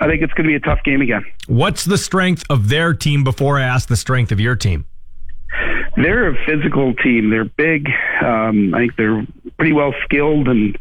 I 0.01 0.07
think 0.07 0.23
it's 0.23 0.33
going 0.35 0.45
to 0.45 0.51
be 0.51 0.57
a 0.57 0.61
tough 0.61 0.83
game 0.85 1.01
again. 1.01 1.25
What's 1.47 1.85
the 1.85 1.99
strength 1.99 2.45
of 2.51 2.69
their 2.69 2.95
team? 2.95 3.25
Before 3.25 3.59
I 3.59 3.63
ask 3.63 3.89
the 3.89 3.97
strength 3.97 4.33
of 4.33 4.41
your 4.41 4.57
team. 4.57 4.87
They're 5.97 6.31
a 6.31 6.47
physical 6.47 6.95
team. 6.95 7.31
They're 7.31 7.45
big. 7.45 7.89
Um, 8.23 8.75
I 8.75 8.81
think 8.81 8.97
they're 8.97 9.25
pretty 9.57 9.73
well 9.73 9.95
skilled, 10.05 10.49
and 10.49 10.77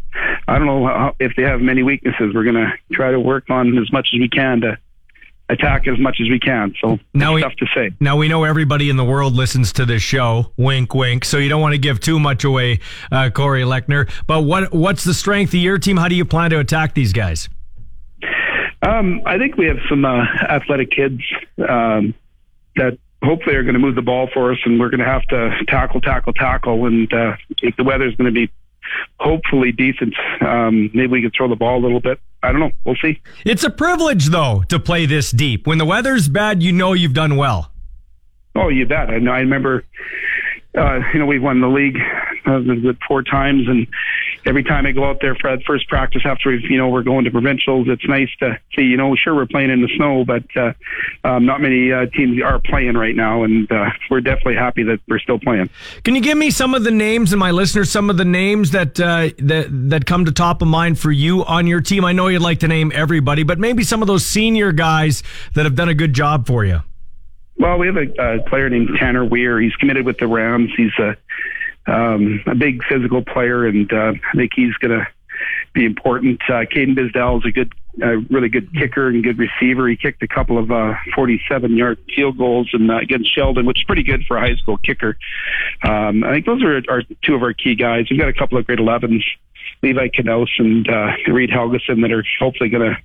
I 0.48 0.58
don't 0.58 0.66
know 0.66 0.88
how, 0.88 1.16
if 1.20 1.34
they 1.38 1.44
have 1.44 1.62
many 1.62 1.84
weaknesses. 1.84 2.34
We're 2.34 2.44
going 2.44 2.56
to 2.56 2.74
try 2.92 3.12
to 3.12 3.20
work 3.20 3.50
on 3.50 3.78
as 3.78 3.92
much 3.92 4.10
as 4.14 4.20
we 4.20 4.30
can 4.30 4.62
to 4.62 4.78
attack 5.54 5.88
as 5.88 6.00
much 6.00 6.18
as 6.22 6.30
we 6.30 6.40
can. 6.40 6.74
So 6.82 7.00
now 7.14 7.34
we, 7.34 7.42
tough 7.42 7.56
to 7.58 7.66
say. 7.76 7.92
Now 8.00 8.18
we 8.18 8.28
know 8.28 8.44
everybody 8.44 8.90
in 8.90 8.98
the 8.98 9.06
world 9.06 9.34
listens 9.34 9.72
to 9.74 9.86
this 9.86 10.02
show. 10.02 10.52
Wink, 10.58 10.94
wink. 10.94 11.26
So 11.26 11.38
you 11.38 11.50
don't 11.50 11.62
want 11.62 11.74
to 11.74 11.80
give 11.80 12.00
too 12.00 12.20
much 12.20 12.44
away, 12.44 12.80
uh, 13.12 13.30
Corey 13.30 13.64
Lechner. 13.64 14.10
But 14.28 14.44
what 14.44 14.74
what's 14.74 15.04
the 15.04 15.14
strength 15.14 15.50
of 15.50 15.60
your 15.60 15.78
team? 15.78 15.98
How 15.98 16.08
do 16.08 16.16
you 16.16 16.26
plan 16.26 16.50
to 16.52 16.60
attack 16.60 16.94
these 16.94 17.14
guys? 17.14 17.50
Um, 18.82 19.22
I 19.26 19.38
think 19.38 19.56
we 19.56 19.68
have 19.68 19.78
some 19.90 20.04
uh, 20.04 20.26
athletic 20.50 20.92
kids 20.92 21.22
um, 21.70 22.14
that 22.76 22.98
hopefully 23.24 23.56
are 23.56 23.64
going 23.64 23.76
to 23.76 23.80
move 23.80 23.96
the 23.96 24.02
ball 24.02 24.30
for 24.34 24.52
us, 24.52 24.58
and 24.66 24.78
we're 24.78 24.90
going 24.90 25.00
to 25.00 25.06
have 25.06 25.24
to 25.28 25.64
tackle, 25.68 26.02
tackle, 26.02 26.34
tackle. 26.34 26.86
And 26.86 27.12
uh, 27.14 27.38
if 27.62 27.78
the 27.78 27.86
weather's 27.86 28.14
going 28.16 28.34
to 28.34 28.34
be 28.34 28.52
hopefully 29.20 29.72
decent. 29.72 30.14
Um, 30.42 30.92
maybe 30.94 31.08
we 31.08 31.22
can 31.22 31.32
throw 31.36 31.48
the 31.48 31.56
ball 31.56 31.80
a 31.80 31.84
little 31.84 32.02
bit. 32.02 32.20
I 32.44 32.52
don't 32.52 32.60
know. 32.60 32.72
We'll 32.86 32.98
see. 33.02 33.22
It's 33.46 33.64
a 33.64 33.70
privilege, 33.70 34.28
though, 34.28 34.64
to 34.68 34.78
play 34.78 35.06
this 35.06 35.32
deep. 35.32 35.66
When 35.66 35.78
the 35.78 35.86
weather's 35.86 36.28
bad, 36.28 36.62
you 36.62 36.74
know 36.74 36.92
you've 36.92 37.14
done 37.14 37.38
well. 37.38 37.72
Oh, 38.56 38.68
you 38.68 38.86
bet. 38.86 39.10
I 39.10 39.18
know. 39.20 39.32
I 39.32 39.40
remember. 39.40 39.86
Uh, 40.78 41.00
you 41.14 41.20
know, 41.20 41.26
we've 41.26 41.42
won 41.42 41.62
the 41.62 41.68
league 41.68 41.98
uh, 42.46 42.60
four 43.08 43.24
times, 43.24 43.68
and 43.68 43.88
every 44.46 44.64
time 44.64 44.86
I 44.86 44.92
go 44.92 45.06
out 45.06 45.20
there 45.22 45.36
for 45.36 45.56
that 45.56 45.64
first 45.66 45.88
practice 45.88 46.24
after 46.26 46.50
we, 46.50 46.66
you 46.70 46.78
know, 46.78 46.90
we're 46.90 47.04
going 47.04 47.26
to 47.26 47.32
provincials, 47.32 47.88
it's 47.88 48.08
nice 48.08 48.30
to 48.40 48.60
see, 48.76 48.84
you 48.84 48.98
know, 48.98 49.16
sure 49.16 49.36
we're 49.36 49.46
playing 49.46 49.70
in 49.70 49.82
the 49.82 49.90
snow, 49.96 50.26
but 50.26 50.44
uh, 50.56 50.74
um, 51.24 51.46
not 51.46 51.62
many 51.62 51.92
uh, 51.92 52.06
teams 52.08 52.42
are 52.42 52.60
playing 52.60 52.96
right 52.96 53.16
now, 53.16 53.44
and 53.44 53.72
uh, 53.72 53.90
we're 54.10 54.22
definitely 54.22 54.56
happy 54.56 54.84
that 54.84 55.00
we're 55.08 55.20
still 55.20 55.40
playing. 55.40 55.70
Can 56.04 56.16
you 56.16 56.22
give 56.22 56.38
me 56.38 56.52
some 56.52 56.74
of 56.74 56.84
the 56.84 56.92
names 56.92 57.32
and 57.32 57.40
my 57.40 57.52
listeners, 57.52 57.90
some 57.90 58.10
of 58.10 58.18
the 58.18 58.26
names 58.26 58.72
that 58.72 59.00
uh, 59.00 59.30
that 59.40 59.68
that 59.90 60.06
come 60.06 60.26
to 60.26 60.32
top 60.32 60.62
of 60.62 60.68
mind 60.68 61.00
for 61.00 61.12
you 61.12 61.44
on 61.46 61.68
your 61.68 61.82
team? 61.82 62.06
I 62.06 62.12
know 62.12 62.28
you'd 62.28 62.42
like 62.42 62.60
to 62.60 62.68
name 62.68 62.92
everybody, 62.94 63.44
but 63.44 63.60
maybe 63.60 63.84
some 63.84 64.02
of 64.02 64.08
those 64.08 64.26
senior 64.26 64.72
guys 64.72 65.24
that 65.56 65.66
have 65.66 65.76
done 65.76 65.90
a 65.90 65.94
good 65.96 66.14
job 66.14 66.48
for 66.48 66.66
you. 66.66 66.82
Well, 67.58 67.78
we 67.78 67.88
have 67.88 67.98
a, 67.98 68.38
a 68.38 68.44
player 68.50 68.70
named 68.70 68.90
Tanner 69.00 69.24
Weir. 69.24 69.60
He's 69.60 69.76
committed 69.76 70.06
with 70.06 70.18
the 70.18 70.28
Rams. 70.28 70.72
He's 70.76 70.92
a 71.00 71.16
um, 71.88 72.42
a 72.48 72.56
big 72.56 72.84
physical 72.84 73.24
player, 73.24 73.66
and 73.66 73.92
uh, 73.92 74.14
I 74.32 74.38
think 74.38 74.52
he's 74.56 74.74
going 74.76 75.00
to 75.00 75.08
be 75.74 75.86
important. 75.86 76.42
Uh, 76.48 76.64
Caden 76.64 76.98
Bizdell 76.98 77.40
is 77.40 77.46
a 77.46 77.52
good, 77.52 77.74
uh, 78.02 78.18
really 78.30 78.50
good 78.50 78.74
kicker 78.74 79.08
and 79.08 79.24
good 79.24 79.38
receiver. 79.38 79.88
He 79.88 79.96
kicked 79.96 80.22
a 80.24 80.28
couple 80.28 80.58
of 80.58 80.72
uh, 80.72 80.94
47-yard 81.18 82.00
field 82.16 82.38
goals 82.38 82.70
and 82.74 82.90
uh, 82.90 82.98
against 82.98 83.34
Sheldon, 83.34 83.66
which 83.66 83.80
is 83.80 83.84
pretty 83.86 84.04
good 84.04 84.24
for 84.28 84.38
a 84.38 84.42
high 84.42 84.56
school 84.56 84.78
kicker. 84.78 85.18
Um, 85.84 86.24
I 86.24 86.32
think 86.32 86.46
those 86.46 86.64
are, 86.64 86.78
are 86.90 87.04
two 87.24 87.36
of 87.36 87.44
our 87.44 87.54
key 87.54 87.76
guys. 87.76 88.06
We've 88.10 88.20
got 88.20 88.30
a 88.30 88.34
couple 88.34 88.58
of 88.58 88.66
grade 88.66 88.80
11s, 88.80 89.24
Levi 89.82 90.10
Knos 90.10 90.50
and 90.60 90.88
uh, 90.88 91.12
Reed 91.32 91.50
Helgeson, 91.50 92.02
that 92.02 92.12
are 92.12 92.24
hopefully 92.40 92.70
going 92.70 92.94
to 92.94 92.98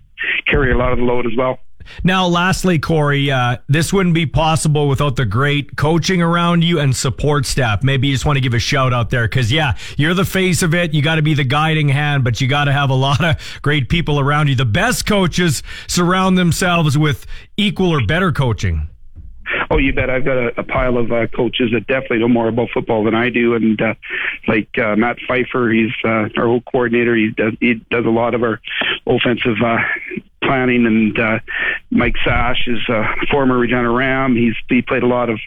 carry 0.46 0.72
a 0.72 0.76
lot 0.76 0.92
of 0.92 0.98
the 0.98 1.05
load 1.05 1.26
as 1.26 1.32
well. 1.36 1.59
Now, 2.05 2.27
lastly, 2.27 2.78
Corey, 2.78 3.31
uh, 3.31 3.59
this 3.69 3.93
wouldn't 3.93 4.15
be 4.15 4.27
possible 4.27 4.89
without 4.89 5.16
the 5.16 5.24
great 5.24 5.77
coaching 5.77 6.23
around 6.23 6.62
you 6.65 6.81
and 6.81 6.94
support 6.94 7.47
staff. 7.47 7.82
Maybe 7.82 8.09
you 8.09 8.15
just 8.15 8.27
want 8.27 8.36
to 8.36 8.40
give 8.40 8.55
a 8.55 8.59
shout 8.59 8.93
out 8.93 9.10
there 9.10 9.27
because, 9.27 9.52
yeah, 9.52 9.77
you're 9.97 10.15
the 10.15 10.24
face 10.24 10.62
of 10.62 10.74
it. 10.74 10.94
You 10.94 11.02
got 11.02 11.16
to 11.16 11.23
be 11.23 11.35
the 11.35 11.44
guiding 11.44 11.89
hand, 11.89 12.24
but 12.24 12.40
you 12.40 12.48
got 12.48 12.65
to 12.65 12.73
have 12.73 12.90
a 12.90 12.94
lot 12.94 13.24
of 13.24 13.60
great 13.62 13.89
people 13.89 14.20
around 14.20 14.48
you. 14.48 14.55
The 14.55 14.65
best 14.65 15.06
coaches 15.06 15.62
surround 15.86 16.39
themselves 16.39 16.97
with 16.97 17.27
equal 17.56 17.90
or 17.90 18.05
better 18.06 18.32
coaching. 18.32 18.89
Oh, 19.70 19.78
you 19.78 19.93
bet. 19.93 20.10
I've 20.10 20.24
got 20.24 20.36
a, 20.36 20.60
a 20.60 20.62
pile 20.62 20.97
of 20.97 21.12
uh, 21.12 21.27
coaches 21.28 21.70
that 21.73 21.86
definitely 21.86 22.19
know 22.19 22.28
more 22.28 22.48
about 22.48 22.69
football 22.73 23.05
than 23.05 23.15
I 23.15 23.31
do, 23.31 23.55
and 23.55 23.81
uh, 23.81 23.94
like 24.47 24.69
uh, 24.78 24.97
Matt 24.97 25.19
Pfeiffer, 25.27 25.70
he's 25.70 25.93
uh, 26.05 26.28
our 26.36 26.47
whole 26.47 26.60
coordinator. 26.60 27.15
He 27.15 27.31
does 27.31 27.55
he 27.60 27.74
does 27.90 28.05
a 28.06 28.10
lot 28.10 28.35
of 28.35 28.43
our 28.43 28.60
offensive 29.06 29.56
uh, 29.65 29.78
planning. 30.43 30.86
And 30.86 31.19
uh, 31.19 31.39
Mike 31.90 32.16
Sash 32.24 32.66
is 32.66 32.81
a 32.89 33.05
former 33.31 33.59
Regina 33.59 33.90
Ram. 33.90 34.36
He's 34.36 34.55
he 34.69 34.82
played 34.82 35.02
a 35.02 35.06
lot 35.06 35.31
of 35.31 35.39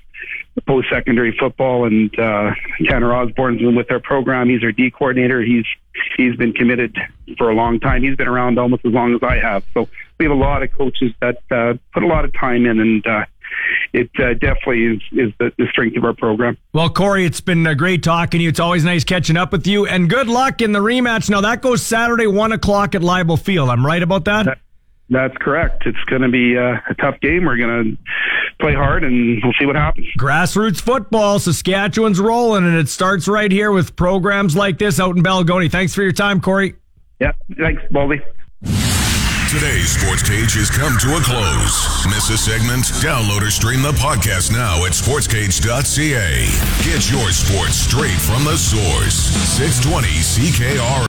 post 0.68 0.88
secondary 0.92 1.36
football, 1.38 1.86
and 1.86 2.18
uh, 2.20 2.52
Tanner 2.86 3.14
Osborne's 3.14 3.62
been 3.62 3.76
with 3.76 3.92
our 3.92 4.00
program. 4.00 4.50
He's 4.50 4.64
our 4.64 4.72
D 4.72 4.92
coordinator. 4.92 5.42
He's 5.42 5.66
he's 6.18 6.36
been 6.36 6.54
committed 6.54 6.98
for 7.38 7.50
a 7.50 7.56
long 7.56 7.80
time. 7.80 8.04
He's 8.04 8.16
been 8.16 8.28
around 8.28 8.60
almost 8.60 8.86
as 8.86 8.92
long 8.92 9.14
as 9.14 9.22
I 9.24 9.38
have. 9.38 9.64
So 9.74 9.88
we 10.20 10.26
have 10.26 10.32
a 10.32 10.40
lot 10.40 10.64
of 10.64 10.72
coaches 10.72 11.14
that 11.22 11.38
uh, 11.50 11.74
put 11.94 12.04
a 12.04 12.08
lot 12.08 12.26
of 12.26 12.34
time 12.34 12.66
in, 12.66 12.80
and 12.80 13.08
uh, 13.08 13.26
it 13.94 14.10
uh, 14.20 14.34
definitely 14.34 14.86
is 14.86 15.02
is 15.12 15.34
the, 15.40 15.52
the 15.58 15.68
strength 15.68 15.98
of 15.98 16.04
our 16.04 16.14
program. 16.14 16.58
Well, 16.74 16.90
Corey, 16.90 17.26
it's 17.26 17.42
been 17.42 17.66
uh, 17.66 17.74
great 17.74 18.04
talking 18.04 18.40
to 18.40 18.44
you. 18.44 18.50
It's 18.50 18.60
always 18.60 18.84
nice 18.84 19.04
catching 19.04 19.38
up 19.38 19.52
with 19.52 19.68
you, 19.68 19.86
and 19.86 20.10
good 20.10 20.28
luck 20.28 20.62
in 20.62 20.72
the 20.72 20.80
rematch. 20.80 21.30
Now 21.30 21.42
that 21.42 21.62
goes 21.62 21.82
Saturday, 21.82 22.28
one 22.28 22.52
o'clock 22.52 22.96
at 22.96 23.02
Leibel 23.02 23.40
Field. 23.40 23.70
I'm 23.70 23.86
right 23.86 24.04
about 24.04 24.26
that. 24.26 24.60
That's 25.12 25.36
correct. 25.38 25.86
It's 25.86 26.02
going 26.06 26.22
to 26.22 26.30
be 26.30 26.58
uh, 26.58 26.78
a 26.90 26.96
tough 26.96 27.20
game. 27.20 27.44
We're 27.44 27.58
going 27.58 27.84
to 27.84 27.98
play 28.62 28.74
hard, 28.74 29.04
and 29.04 29.42
we'll 29.44 29.52
see 29.60 29.66
what 29.66 29.76
happens. 29.76 30.08
Grassroots 30.18 30.80
football, 30.82 31.38
Saskatchewan's 31.38 32.20
rolling, 32.20 32.66
and 32.66 32.78
it 32.78 32.88
starts 32.88 33.28
right 33.28 33.52
here 33.52 33.74
with 33.74 33.98
programs 33.98 34.56
like 34.56 34.78
this 34.78 35.02
out 35.02 35.18
in 35.18 35.22
Balgonie. 35.22 35.70
Thanks 35.70 35.94
for 35.94 36.02
your 36.02 36.14
time, 36.14 36.40
Corey. 36.40 36.76
Yeah, 37.20 37.34
thanks, 37.60 37.84
Baldy. 37.92 38.22
Today's 39.52 39.92
sports 40.00 40.24
cage 40.24 40.56
has 40.56 40.72
come 40.72 40.96
to 41.04 41.20
a 41.20 41.22
close. 41.28 42.08
Miss 42.08 42.32
a 42.32 42.40
segment? 42.40 42.88
Download 43.04 43.44
or 43.44 43.52
stream 43.52 43.84
the 43.84 43.92
podcast 44.00 44.48
now 44.48 44.88
at 44.88 44.96
sportscage.ca. 44.96 46.48
Get 46.88 47.04
your 47.12 47.28
sports 47.36 47.76
straight 47.84 48.16
from 48.16 48.48
the 48.48 48.56
source. 48.56 49.36
620 49.60 50.08
CKR. 50.24 51.00